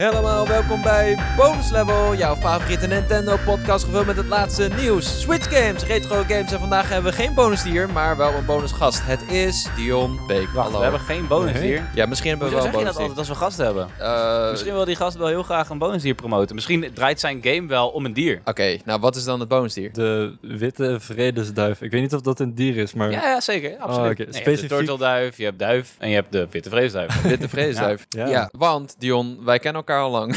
Helemaal 0.00 0.39
welkom 0.50 0.82
bij 0.82 1.18
Bonus 1.36 1.70
Level, 1.70 2.14
jouw 2.14 2.36
favoriete 2.36 2.86
Nintendo 2.86 3.36
podcast 3.44 3.84
gevuld 3.84 4.06
met 4.06 4.16
het 4.16 4.26
laatste 4.26 4.68
nieuws, 4.80 5.20
Switch 5.20 5.58
games, 5.58 5.84
retro 5.84 6.22
games 6.28 6.52
en 6.52 6.58
vandaag 6.60 6.88
hebben 6.88 7.10
we 7.10 7.16
geen 7.16 7.34
bonusdier, 7.34 7.90
maar 7.90 8.16
wel 8.16 8.32
een 8.34 8.44
bonusgast. 8.44 9.00
Het 9.06 9.30
is 9.32 9.68
Dion 9.76 10.20
Beek. 10.26 10.48
Wacht, 10.48 10.54
Hallo. 10.56 10.76
we 10.76 10.82
hebben 10.82 11.00
geen 11.00 11.26
bonusdier. 11.26 11.82
Ja, 11.94 12.06
misschien 12.06 12.30
hebben 12.30 12.48
we 12.48 12.54
Hoezo 12.54 12.70
wel 12.70 12.72
zeg 12.72 12.72
een 12.72 12.78
je 12.78 12.84
dat 12.84 12.94
bonusdier. 12.96 13.00
altijd 13.02 13.18
als 13.18 13.28
we 13.28 13.34
gasten 13.34 13.64
hebben? 13.64 13.88
Eh, 14.44 14.50
Misschien 14.50 14.72
wil 14.72 14.84
die 14.84 14.96
gast 14.96 15.16
wel 15.16 15.26
heel 15.26 15.42
graag 15.42 15.68
een 15.68 15.78
bonusdier 15.78 16.14
promoten. 16.14 16.54
Misschien 16.54 16.90
draait 16.94 17.20
zijn 17.20 17.38
game 17.42 17.66
wel 17.68 17.88
om 17.88 18.04
een 18.04 18.12
dier. 18.12 18.40
Oké, 18.44 18.76
nou 18.84 19.00
wat 19.00 19.16
is 19.16 19.24
dan 19.24 19.40
het 19.40 19.48
bonusdier? 19.48 19.92
De 19.92 20.36
witte 20.40 20.96
vredesduif. 21.00 21.80
Ik 21.82 21.90
weet 21.90 22.00
niet 22.00 22.14
of 22.14 22.20
dat 22.20 22.40
een 22.40 22.54
dier 22.54 22.76
is, 22.76 22.94
maar... 22.94 23.10
Ja, 23.10 23.22
ja 23.22 23.40
zeker. 23.40 23.76
Absoluut. 23.78 24.10
oké. 24.10 24.16
Nee, 24.16 24.16
je 24.16 24.24
hebt 24.24 24.32
de 24.32 24.38
Specifiek- 24.40 24.68
turtelduif, 24.78 25.36
je 25.36 25.44
hebt 25.44 25.58
duif 25.58 25.94
en 25.98 26.08
je 26.08 26.14
hebt 26.14 26.32
de 26.32 26.46
witte 26.50 26.70
vreesduif. 26.70 27.22
Witte 27.30 27.48
vreesduif. 27.48 28.06
ja. 28.08 28.26
Ja. 28.26 28.48
want 28.58 28.94
Dion, 28.98 29.38
wij 29.44 29.58
kennen 29.58 29.80
elkaar 29.86 30.02
al 30.02 30.10
lang. 30.10 30.36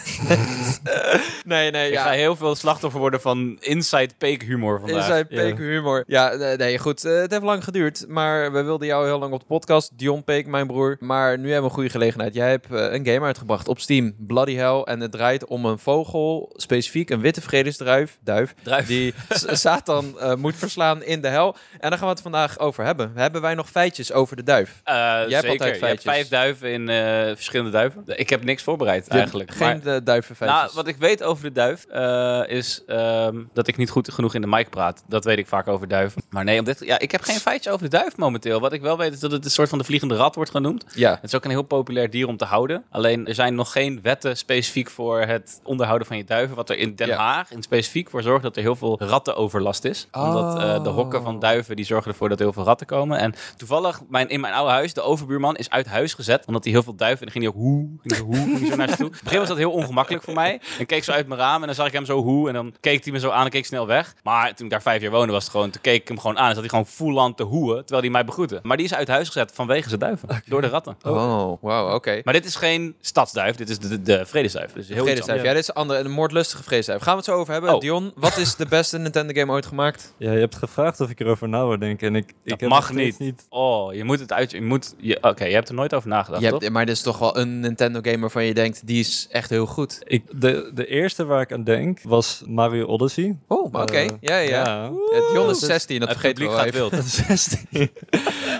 nee, 1.43 1.71
nee, 1.71 1.87
Ik 1.87 1.93
ja. 1.93 2.03
ga 2.03 2.09
heel 2.11 2.35
veel 2.35 2.55
slachtoffer 2.55 2.99
worden 2.99 3.21
van 3.21 3.57
inside 3.59 4.09
peak 4.17 4.41
humor 4.41 4.79
vandaag. 4.79 5.07
Ja. 5.07 5.23
Peek 5.23 5.57
humor. 5.57 6.03
Ja, 6.07 6.35
nee, 6.35 6.55
nee, 6.57 6.77
goed. 6.77 7.05
eh, 7.05 7.15
het 7.19 7.31
heeft 7.31 7.43
lang 7.43 7.63
geduurd, 7.63 8.05
maar 8.07 8.51
we 8.51 8.61
wilden 8.63 8.87
jou 8.87 9.05
heel 9.05 9.19
lang 9.19 9.33
op 9.33 9.39
de 9.39 9.45
podcast. 9.45 9.91
Dion 9.97 10.23
Peek, 10.23 10.47
mijn 10.47 10.67
broer. 10.67 10.97
Maar 10.99 11.37
nu 11.37 11.43
hebben 11.43 11.61
we 11.61 11.67
een 11.67 11.73
goede 11.73 11.89
gelegenheid. 11.89 12.33
Jij 12.33 12.49
hebt 12.49 12.65
eh, 12.73 12.91
een 12.93 13.05
game 13.05 13.25
uitgebracht 13.25 13.67
op 13.67 13.79
Steam, 13.79 14.13
Bloody 14.17 14.55
Hell. 14.55 14.81
En 14.81 14.99
het 14.99 15.11
draait 15.11 15.45
om 15.45 15.65
een 15.65 15.79
vogel, 15.79 16.53
specifiek 16.55 17.09
een 17.09 17.21
witte 17.21 17.41
vredesduif, 17.41 18.17
duif, 18.23 18.53
Druif. 18.63 18.87
die 18.87 19.13
Satan 19.51 20.19
eh, 20.19 20.35
moet 20.35 20.55
verslaan 20.55 21.03
in 21.03 21.21
de 21.21 21.27
hel. 21.27 21.55
En 21.79 21.89
daar 21.89 21.97
gaan 21.99 22.07
we 22.07 22.13
het 22.13 22.21
vandaag 22.21 22.59
over 22.59 22.83
hebben. 22.85 23.11
Hebben 23.15 23.41
wij 23.41 23.53
nog 23.53 23.69
feitjes 23.69 24.11
over 24.13 24.35
de 24.35 24.43
duif? 24.43 24.81
Eh, 24.83 24.95
hebt 25.19 25.31
zeker. 25.31 25.49
altijd 25.49 25.59
Je 25.59 25.65
hebt 25.65 25.79
feitjes. 25.79 26.03
vijf 26.13 26.27
duiven 26.27 26.71
in 26.71 26.89
eh, 26.89 27.35
verschillende 27.35 27.71
duiven. 27.71 28.03
Ik 28.05 28.29
heb 28.29 28.43
niks 28.43 28.63
voorbereid 28.63 29.07
eigenlijk. 29.07 29.51
Geen 29.51 29.81
Maar- 29.83 30.03
Nou, 30.47 30.71
wat 30.73 30.87
ik 30.87 30.95
weet 30.97 31.23
over 31.23 31.43
de 31.43 31.51
duif 31.51 31.85
eh, 31.85 32.41
is 32.57 32.83
ehm, 32.87 33.37
dat 33.53 33.67
ik 33.67 33.77
niet 33.77 33.89
goed 33.89 34.11
genoeg 34.13 34.33
in 34.35 34.41
de 34.41 34.47
mic 34.47 34.69
praat. 34.69 35.03
Dat 35.07 35.23
weet 35.25 35.37
ik 35.37 35.47
vaak 35.47 35.67
over 35.67 35.87
duiven. 35.87 36.21
Maar 36.29 36.43
nee, 36.43 36.59
om 36.59 36.65
dit, 36.65 36.79
ja, 36.85 36.99
ik 36.99 37.11
heb 37.11 37.21
geen 37.21 37.39
feitje 37.39 37.71
over 37.71 37.89
de 37.89 37.97
duif 37.97 38.17
momenteel. 38.17 38.59
Wat 38.59 38.73
ik 38.73 38.81
wel 38.81 38.97
weet 38.97 39.13
is 39.13 39.19
dat 39.19 39.31
het 39.31 39.45
een 39.45 39.51
soort 39.51 39.69
van 39.69 39.77
de 39.77 39.83
vliegende 39.83 40.15
rat 40.15 40.35
wordt 40.35 40.51
genoemd. 40.51 40.85
ja. 40.93 41.11
Het 41.11 41.23
is 41.23 41.35
ook 41.35 41.43
een 41.43 41.49
heel 41.49 41.61
populair 41.61 42.09
dier 42.09 42.27
om 42.27 42.37
te 42.37 42.45
houden. 42.45 42.83
Alleen 42.89 43.27
er 43.27 43.35
zijn 43.35 43.55
nog 43.55 43.71
geen 43.71 43.99
wetten 44.01 44.37
specifiek 44.37 44.89
voor 44.89 45.19
het 45.21 45.59
onderhouden 45.63 46.07
van 46.07 46.17
je 46.17 46.23
duiven. 46.23 46.55
Wat 46.55 46.69
er 46.69 46.77
in 46.77 46.95
Den 46.95 47.07
Ja. 47.07 47.17
Haag 47.17 47.51
in 47.51 47.61
specifiek 47.61 48.09
voor 48.09 48.21
zorgt 48.21 48.43
dat 48.43 48.55
er 48.55 48.61
heel 48.61 48.75
veel 48.75 48.99
rattenoverlast 49.01 49.85
is. 49.85 50.07
Omdat 50.11 50.59
eh, 50.59 50.83
de 50.83 50.89
hokken 50.89 51.23
van 51.23 51.39
duiven 51.39 51.75
die 51.75 51.85
zorgen 51.85 52.11
ervoor 52.11 52.29
dat 52.29 52.37
er 52.39 52.43
heel 52.43 52.53
veel 52.53 52.63
ratten 52.63 52.87
komen. 52.87 53.17
En 53.17 53.33
toevallig 53.57 54.01
mijn, 54.09 54.29
in 54.29 54.39
mijn 54.39 54.53
oude 54.53 54.71
huis, 54.71 54.93
de 54.93 55.01
overbuurman 55.01 55.55
is 55.55 55.69
uit 55.69 55.85
huis 55.87 56.13
gezet. 56.13 56.45
Omdat 56.45 56.63
hij 56.63 56.73
heel 56.73 56.83
veel 56.83 56.95
duiven. 56.95 57.27
En 57.27 57.33
dan 57.33 57.41
ging 57.41 57.53
hij 57.53 57.53
ook 57.53 57.69
hoe, 57.69 57.89
ging 58.01 58.13
hij 58.15 58.23
hoe, 58.25 58.35
ging 58.47 58.59
hij 58.59 58.69
zo 58.69 58.75
naar 58.75 58.89
ze 58.89 58.95
toe. 58.95 59.07
Op 59.07 59.15
begin 59.23 59.39
was 59.39 59.47
dat 59.47 59.57
heel 59.57 59.71
ongemakkelijk 59.71 60.00
voor 60.09 60.33
mij. 60.33 60.61
En 60.79 60.85
keek 60.85 61.03
zo 61.03 61.11
uit 61.11 61.27
mijn 61.27 61.39
raam 61.39 61.59
en 61.61 61.65
dan 61.65 61.75
zag 61.75 61.87
ik 61.87 61.93
hem 61.93 62.05
zo 62.05 62.21
hoe. 62.21 62.47
En 62.47 62.53
dan 62.53 62.73
keek 62.79 63.03
hij 63.03 63.13
me 63.13 63.19
zo 63.19 63.29
aan 63.29 63.43
en 63.45 63.49
keek 63.51 63.65
snel 63.65 63.87
weg. 63.87 64.15
Maar 64.23 64.55
toen 64.55 64.65
ik 64.65 64.71
daar 64.71 64.81
vijf 64.81 65.01
jaar 65.01 65.11
woonde 65.11 65.31
was 65.31 65.43
het 65.43 65.51
gewoon, 65.51 65.69
toen 65.69 65.81
keek 65.81 66.01
ik 66.01 66.07
hem 66.07 66.19
gewoon 66.19 66.37
aan. 66.37 66.45
En 66.47 66.51
zat 66.51 66.59
hij 66.59 66.69
gewoon 66.69 66.85
full 66.85 67.17
aan 67.17 67.35
te 67.35 67.43
hoeën, 67.43 67.77
terwijl 67.77 68.01
hij 68.01 68.09
mij 68.11 68.25
begroette. 68.25 68.59
Maar 68.63 68.77
die 68.77 68.85
is 68.85 68.93
uit 68.93 69.07
huis 69.07 69.27
gezet 69.27 69.51
vanwege 69.53 69.87
zijn 69.87 69.99
duiven. 69.99 70.29
Door 70.45 70.61
de 70.61 70.67
ratten. 70.67 70.95
Oh, 71.03 71.53
wauw, 71.61 71.95
oké. 71.95 72.21
Maar 72.23 72.33
dit 72.33 72.45
is 72.45 72.55
geen 72.55 72.95
stadsduif, 73.01 73.55
dit 73.55 73.69
is 73.69 73.79
de, 73.79 73.87
de, 73.87 74.01
de 74.01 74.25
vredesduif. 74.25 74.73
Dus 74.73 74.87
heel 74.87 75.03
Vredesduif. 75.03 75.43
Ja, 75.43 75.53
dit 75.53 75.61
is 75.61 75.67
een 75.67 75.73
andere, 75.73 75.99
een 75.99 76.11
moordlustige 76.11 76.63
vreesduif. 76.63 77.01
Gaan 77.01 77.11
we 77.11 77.17
het 77.17 77.27
zo 77.29 77.35
over 77.35 77.53
hebben. 77.53 77.73
Oh. 77.73 77.79
Dion, 77.79 78.11
wat 78.15 78.37
is 78.37 78.55
de 78.55 78.65
beste 78.65 78.97
Nintendo 78.97 79.33
game 79.33 79.51
ooit 79.51 79.65
gemaakt? 79.65 80.13
Ja, 80.17 80.31
je 80.31 80.39
hebt 80.39 80.55
gevraagd 80.55 80.99
of 80.99 81.09
ik 81.09 81.19
erover 81.19 81.49
na 81.49 81.67
wil 81.67 81.79
denken. 81.79 82.07
En 82.07 82.15
ik, 82.15 82.29
ik 82.29 82.35
Dat 82.43 82.59
heb 82.59 82.69
mag 82.69 82.93
niet. 82.93 83.45
Oh, 83.49 83.93
je 83.93 84.03
moet 84.03 84.19
het 84.19 84.33
uit. 84.33 84.51
Je 84.51 84.61
moet. 84.61 84.95
Je, 84.97 85.17
Oké, 85.21 85.45
je 85.45 85.53
hebt 85.53 85.69
er 85.69 85.75
nooit 85.75 85.93
over 85.93 86.09
nagedacht, 86.09 86.41
Je 86.43 86.49
toch? 86.49 86.59
hebt, 86.61 86.73
maar 86.73 86.85
dit 86.85 86.95
is 86.95 87.01
toch 87.01 87.17
wel 87.17 87.37
een 87.37 87.59
Nintendo 87.59 87.99
game 88.03 88.19
waarvan 88.19 88.45
je 88.45 88.53
denkt, 88.53 88.87
die 88.87 88.99
is 88.99 89.27
echt 89.31 89.49
heel 89.49 89.65
goed. 89.65 89.90
Ik, 90.03 90.23
de, 90.41 90.71
de 90.73 90.87
eerste 90.87 91.25
waar 91.25 91.41
ik 91.41 91.51
aan 91.53 91.63
denk 91.63 91.99
was 92.03 92.43
Mario 92.47 92.85
Odyssey. 92.85 93.37
Oh, 93.47 93.65
oké. 93.73 93.93
Eh, 93.95 94.07
ja, 94.19 94.37
ja. 94.37 94.49
ja. 94.49 94.83
Ja, 95.11 95.31
Dion 95.33 95.49
is 95.49 95.59
16, 95.59 95.99
dat 95.99 96.09
het 96.09 96.17
vergeet 96.19 96.39
wel 96.39 96.49
gaat 96.51 96.71
wild. 96.73 96.91
Dat 97.01 97.03
is 97.03 97.15
16. 97.25 97.59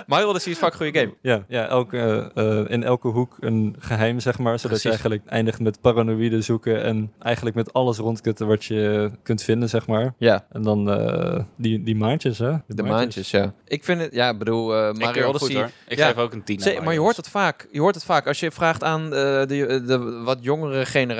Mario 0.06 0.28
Odyssey 0.28 0.52
is 0.52 0.58
vaak 0.58 0.70
een 0.72 0.76
goede 0.76 0.98
game. 0.98 1.14
ja, 1.22 1.44
ja 1.48 1.66
elke, 1.68 2.30
eh, 2.34 2.64
in 2.66 2.84
elke 2.84 3.08
hoek 3.08 3.36
een 3.40 3.76
geheim, 3.78 4.20
zeg 4.20 4.38
maar. 4.38 4.58
Zodat 4.58 4.80
Precies. 4.80 4.82
je 4.82 4.88
eigenlijk 4.88 5.22
eindigt 5.26 5.60
met 5.60 5.80
paranoïde 5.80 6.40
zoeken. 6.40 6.82
En 6.82 7.12
eigenlijk 7.18 7.56
met 7.56 7.72
alles 7.72 7.98
rondkutten 7.98 8.46
wat 8.46 8.64
je 8.64 9.10
kunt 9.22 9.42
vinden, 9.42 9.68
zeg 9.68 9.86
maar. 9.86 10.14
Ja, 10.18 10.46
En 10.52 10.62
dan 10.62 10.90
eh, 10.90 11.44
die, 11.56 11.82
die 11.82 11.96
maandjes, 11.96 12.38
hè? 12.38 12.52
de 12.66 12.82
maandjes, 12.82 13.30
ja. 13.30 13.52
Ik 13.66 13.84
vind 13.84 14.00
het, 14.00 14.14
ja, 14.14 14.28
ik 14.30 14.38
bedoel, 14.38 14.74
eh, 14.76 14.88
Ik 14.88 14.98
Mario 14.98 15.28
Odyssey... 15.28 15.48
goed, 15.48 15.56
hoor. 15.56 15.70
Ik 15.88 15.98
Ja. 15.98 16.06
geef 16.06 16.16
ook 16.16 16.32
een 16.32 16.44
10. 16.44 16.56
aan 16.56 16.62
Zee- 16.62 16.80
maar 16.80 16.92
je 16.92 16.98
hoort 17.00 17.16
het 17.16 17.28
vaak. 17.28 17.68
Je 17.70 17.80
hoort 17.80 17.94
het 17.94 18.04
vaak. 18.04 18.26
Als 18.26 18.40
je 18.40 18.50
vraagt 18.50 18.84
aan 18.84 19.04
eh, 19.04 19.10
de, 19.10 19.82
de 19.86 20.20
wat 20.24 20.38
jongere 20.40 20.86
generatie 20.86 21.11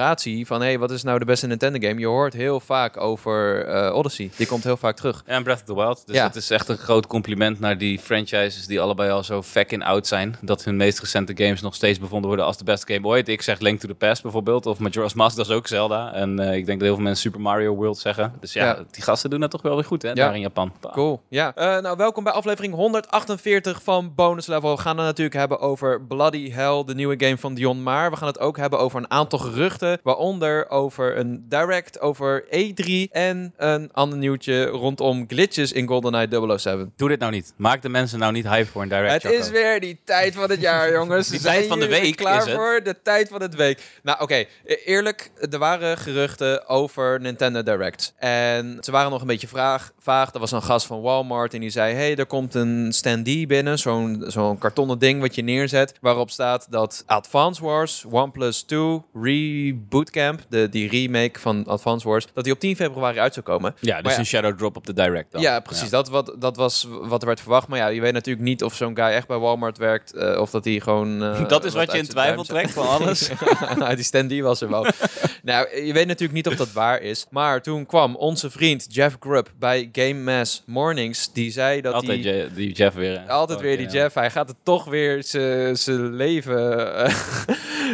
van 0.46 0.60
hey, 0.60 0.78
wat 0.78 0.90
is 0.90 1.02
nou 1.02 1.18
de 1.18 1.24
beste 1.24 1.46
Nintendo 1.46 1.88
game? 1.88 2.00
Je 2.00 2.06
hoort 2.06 2.32
heel 2.32 2.60
vaak 2.60 2.96
over 2.96 3.64
eh, 3.66 3.94
Odyssey. 3.94 4.30
Die 4.36 4.46
komt 4.46 4.64
heel 4.64 4.76
vaak 4.76 4.96
terug. 4.96 5.22
En 5.26 5.42
Breath 5.42 5.58
of 5.60 5.64
the 5.64 5.74
Wild. 5.74 6.02
Dus 6.06 6.16
Ja. 6.16 6.26
het 6.26 6.36
is 6.36 6.50
echt 6.50 6.68
een 6.68 6.76
groot 6.76 7.06
compliment 7.06 7.60
naar 7.60 7.78
die 7.78 7.98
franchises 7.98 8.66
die 8.66 8.80
allebei 8.80 9.10
al 9.10 9.24
zo 9.24 9.42
fucking 9.42 9.84
oud 9.84 10.06
zijn. 10.06 10.36
Dat 10.40 10.64
hun 10.64 10.76
meest 10.76 11.00
recente 11.00 11.32
games 11.36 11.60
nog 11.60 11.74
steeds 11.74 11.98
bevonden 11.98 12.26
worden 12.28 12.46
als 12.46 12.56
de 12.56 12.64
beste 12.64 12.92
game 12.92 13.06
ooit. 13.06 13.28
Ik 13.28 13.42
zeg 13.42 13.58
Link 13.60 13.80
to 13.80 13.88
the 13.88 13.94
Past 13.94 14.22
bijvoorbeeld. 14.22 14.66
Of 14.66 14.78
Majora's 14.78 15.14
Mask, 15.14 15.36
dat 15.36 15.46
is 15.46 15.52
ook 15.52 15.66
Zelda. 15.66 16.12
En 16.12 16.38
eh, 16.38 16.56
ik 16.56 16.66
denk 16.66 16.78
dat 16.78 16.86
heel 16.86 16.94
veel 16.94 17.04
mensen 17.04 17.22
Super 17.22 17.40
Mario 17.40 17.74
World 17.74 17.98
zeggen. 17.98 18.32
Dus 18.40 18.52
ja, 18.52 18.64
Ja. 18.64 18.78
die 18.90 19.02
gasten 19.02 19.30
doen 19.30 19.40
dat 19.40 19.50
toch 19.50 19.62
wel 19.62 19.74
weer 19.74 19.84
goed, 19.84 20.02
hè? 20.02 20.08
Ja. 20.08 20.14
Daar 20.14 20.34
in 20.34 20.40
Japan. 20.40 20.72
Cool. 20.92 21.20
Ja. 21.28 21.54
Eh, 21.54 21.82
nou, 21.82 21.96
welkom 21.96 22.24
bij 22.24 22.32
aflevering 22.32 22.74
148 22.74 23.82
van 23.82 24.12
Bonus 24.14 24.46
Level. 24.46 24.74
We 24.76 24.80
gaan 24.82 24.96
het 24.96 25.06
natuurlijk 25.06 25.36
hebben 25.36 25.60
over 25.60 26.02
Bloody 26.02 26.50
Hell, 26.50 26.84
de 26.86 26.94
nieuwe 26.94 27.14
game 27.24 27.38
van 27.38 27.54
Dion 27.54 27.82
Maar. 27.82 28.10
We 28.10 28.16
gaan 28.16 28.28
het 28.28 28.38
ook 28.40 28.56
hebben 28.56 28.78
over 28.78 28.98
een 28.98 29.10
aantal 29.10 29.38
geruchten. 29.38 29.81
Waaronder 30.02 30.70
over 30.70 31.16
een 31.16 31.44
direct 31.48 32.00
over 32.00 32.44
E3 32.44 33.10
en 33.10 33.54
een 33.56 33.92
ander 33.92 34.18
nieuwtje 34.18 34.64
rondom 34.64 35.24
glitches 35.28 35.72
in 35.72 35.86
GoldenEye 35.88 36.58
007. 36.58 36.92
Doe 36.96 37.08
dit 37.08 37.18
nou 37.18 37.32
niet. 37.32 37.52
Maak 37.56 37.82
de 37.82 37.88
mensen 37.88 38.18
nou 38.18 38.32
niet 38.32 38.48
hype 38.48 38.70
voor 38.70 38.82
een 38.82 38.88
direct 38.88 39.22
Het 39.22 39.32
is 39.32 39.50
weer 39.50 39.80
die 39.80 40.00
tijd 40.04 40.34
van 40.34 40.50
het 40.50 40.60
jaar, 40.60 40.92
jongens. 40.98 41.28
Die 41.28 41.40
Zijn 41.40 41.54
tijd 41.56 41.66
van 41.68 41.80
de 41.80 41.88
week 41.88 42.16
klaar 42.16 42.38
is 42.38 42.44
het. 42.44 42.54
voor? 42.54 42.80
De 42.84 42.96
tijd 43.02 43.28
van 43.28 43.42
het 43.42 43.54
week. 43.54 43.80
Nou, 44.02 44.20
oké. 44.20 44.34
E- 44.64 44.74
Eerlijk, 44.84 45.30
er 45.50 45.58
waren 45.58 45.98
geruchten 45.98 46.68
over 46.68 47.20
Nintendo 47.20 47.62
Direct. 47.62 48.14
En 48.18 48.76
ze 48.80 48.90
waren 48.90 49.10
nog 49.10 49.20
een 49.20 49.26
beetje 49.26 49.48
vraag, 49.48 49.92
vaag. 49.98 50.32
Er 50.34 50.40
was 50.40 50.50
een 50.52 50.62
gast 50.62 50.86
van 50.86 51.00
Walmart 51.00 51.54
en 51.54 51.60
die 51.60 51.70
zei... 51.70 51.94
hey, 51.94 52.16
er 52.16 52.26
komt 52.26 52.54
een 52.54 52.92
standee 52.92 53.46
binnen. 53.46 53.78
Zo'n 53.78 54.24
zo'n 54.26 54.58
kartonnen 54.58 54.98
ding 54.98 55.20
wat 55.20 55.34
je 55.34 55.42
neerzet. 55.42 55.94
Waarop 56.00 56.30
staat 56.30 56.66
dat 56.70 57.02
Advance 57.06 57.62
Wars 57.64 58.04
OnePlus 58.10 58.62
2 58.62 59.71
Reboot 59.72 60.10
Camp... 60.10 60.40
De, 60.48 60.68
die 60.68 60.88
remake 60.88 61.40
van 61.40 61.64
Advance 61.66 62.08
Wars... 62.08 62.26
dat 62.34 62.44
die 62.44 62.52
op 62.52 62.58
10 62.58 62.76
februari 62.76 63.18
uit 63.18 63.34
zou 63.34 63.46
komen. 63.46 63.74
Ja, 63.80 63.94
dus 63.94 64.02
Maar 64.02 64.12
ja. 64.12 64.18
een 64.18 64.26
shadow 64.26 64.58
drop 64.58 64.76
op 64.76 64.86
de 64.86 64.92
direct 64.92 65.32
dan. 65.32 65.40
Ja, 65.40 65.60
precies. 65.60 65.90
Dat, 65.90 66.08
wat, 66.08 66.34
dat 66.38 66.56
was 66.56 66.86
wat 67.02 67.20
er 67.20 67.26
werd 67.26 67.40
verwacht. 67.40 67.68
Maar 67.68 67.78
ja, 67.78 67.86
je 67.88 68.00
weet 68.00 68.12
natuurlijk 68.12 68.44
niet 68.46 68.62
of 68.64 68.74
zo'n 68.74 68.96
guy 68.96 69.04
echt 69.06 69.26
bij 69.26 69.38
Walmart 69.38 69.78
werkt. 69.78 70.12
eh, 70.14 70.40
of 70.40 70.50
dat 70.50 70.64
hij 70.64 70.80
gewoon... 70.80 71.22
eh, 71.22 71.48
Dat 71.48 71.64
is 71.64 71.74
wat 71.74 71.92
je 71.92 71.98
in 71.98 72.08
twijfel 72.08 72.44
trekt 72.44 72.70
van 72.70 72.88
alles. 72.88 73.30
nou, 73.78 73.94
die 73.94 74.04
standee 74.04 74.42
was 74.42 74.60
er 74.60 74.68
wel. 74.70 74.86
nou, 75.42 75.82
je 75.84 75.92
weet 75.92 76.06
natuurlijk 76.06 76.32
niet 76.32 76.46
of 76.46 76.54
dat 76.54 76.72
waar 76.72 77.00
is. 77.00 77.26
Maar 77.30 77.62
toen 77.62 77.86
kwam 77.86 78.16
onze 78.16 78.50
vriend 78.50 78.86
Jeff 78.88 79.16
Grubb 79.20 79.50
bij 79.58 79.88
Game 79.92 80.14
Mass 80.38 80.62
Mornings. 80.66 81.32
Die 81.32 81.50
zei 81.50 81.80
dat 81.80 81.94
Altijd 81.94 82.24
hij... 82.24 82.34
Je- 82.34 82.48
die 82.54 82.72
Jeff 82.72 82.96
weer. 82.96 83.20
hè? 83.20 83.28
Altijd 83.28 83.58
Oh, 83.58 83.64
weer 83.64 83.76
die 83.76 83.86
ja. 83.86 83.92
Jeff. 83.92 84.14
Hij 84.14 84.30
gaat 84.30 84.48
het 84.48 84.56
toch 84.62 84.84
weer 84.84 85.22
zijn 85.72 86.14
leven 86.14 86.94
eh, 87.04 87.14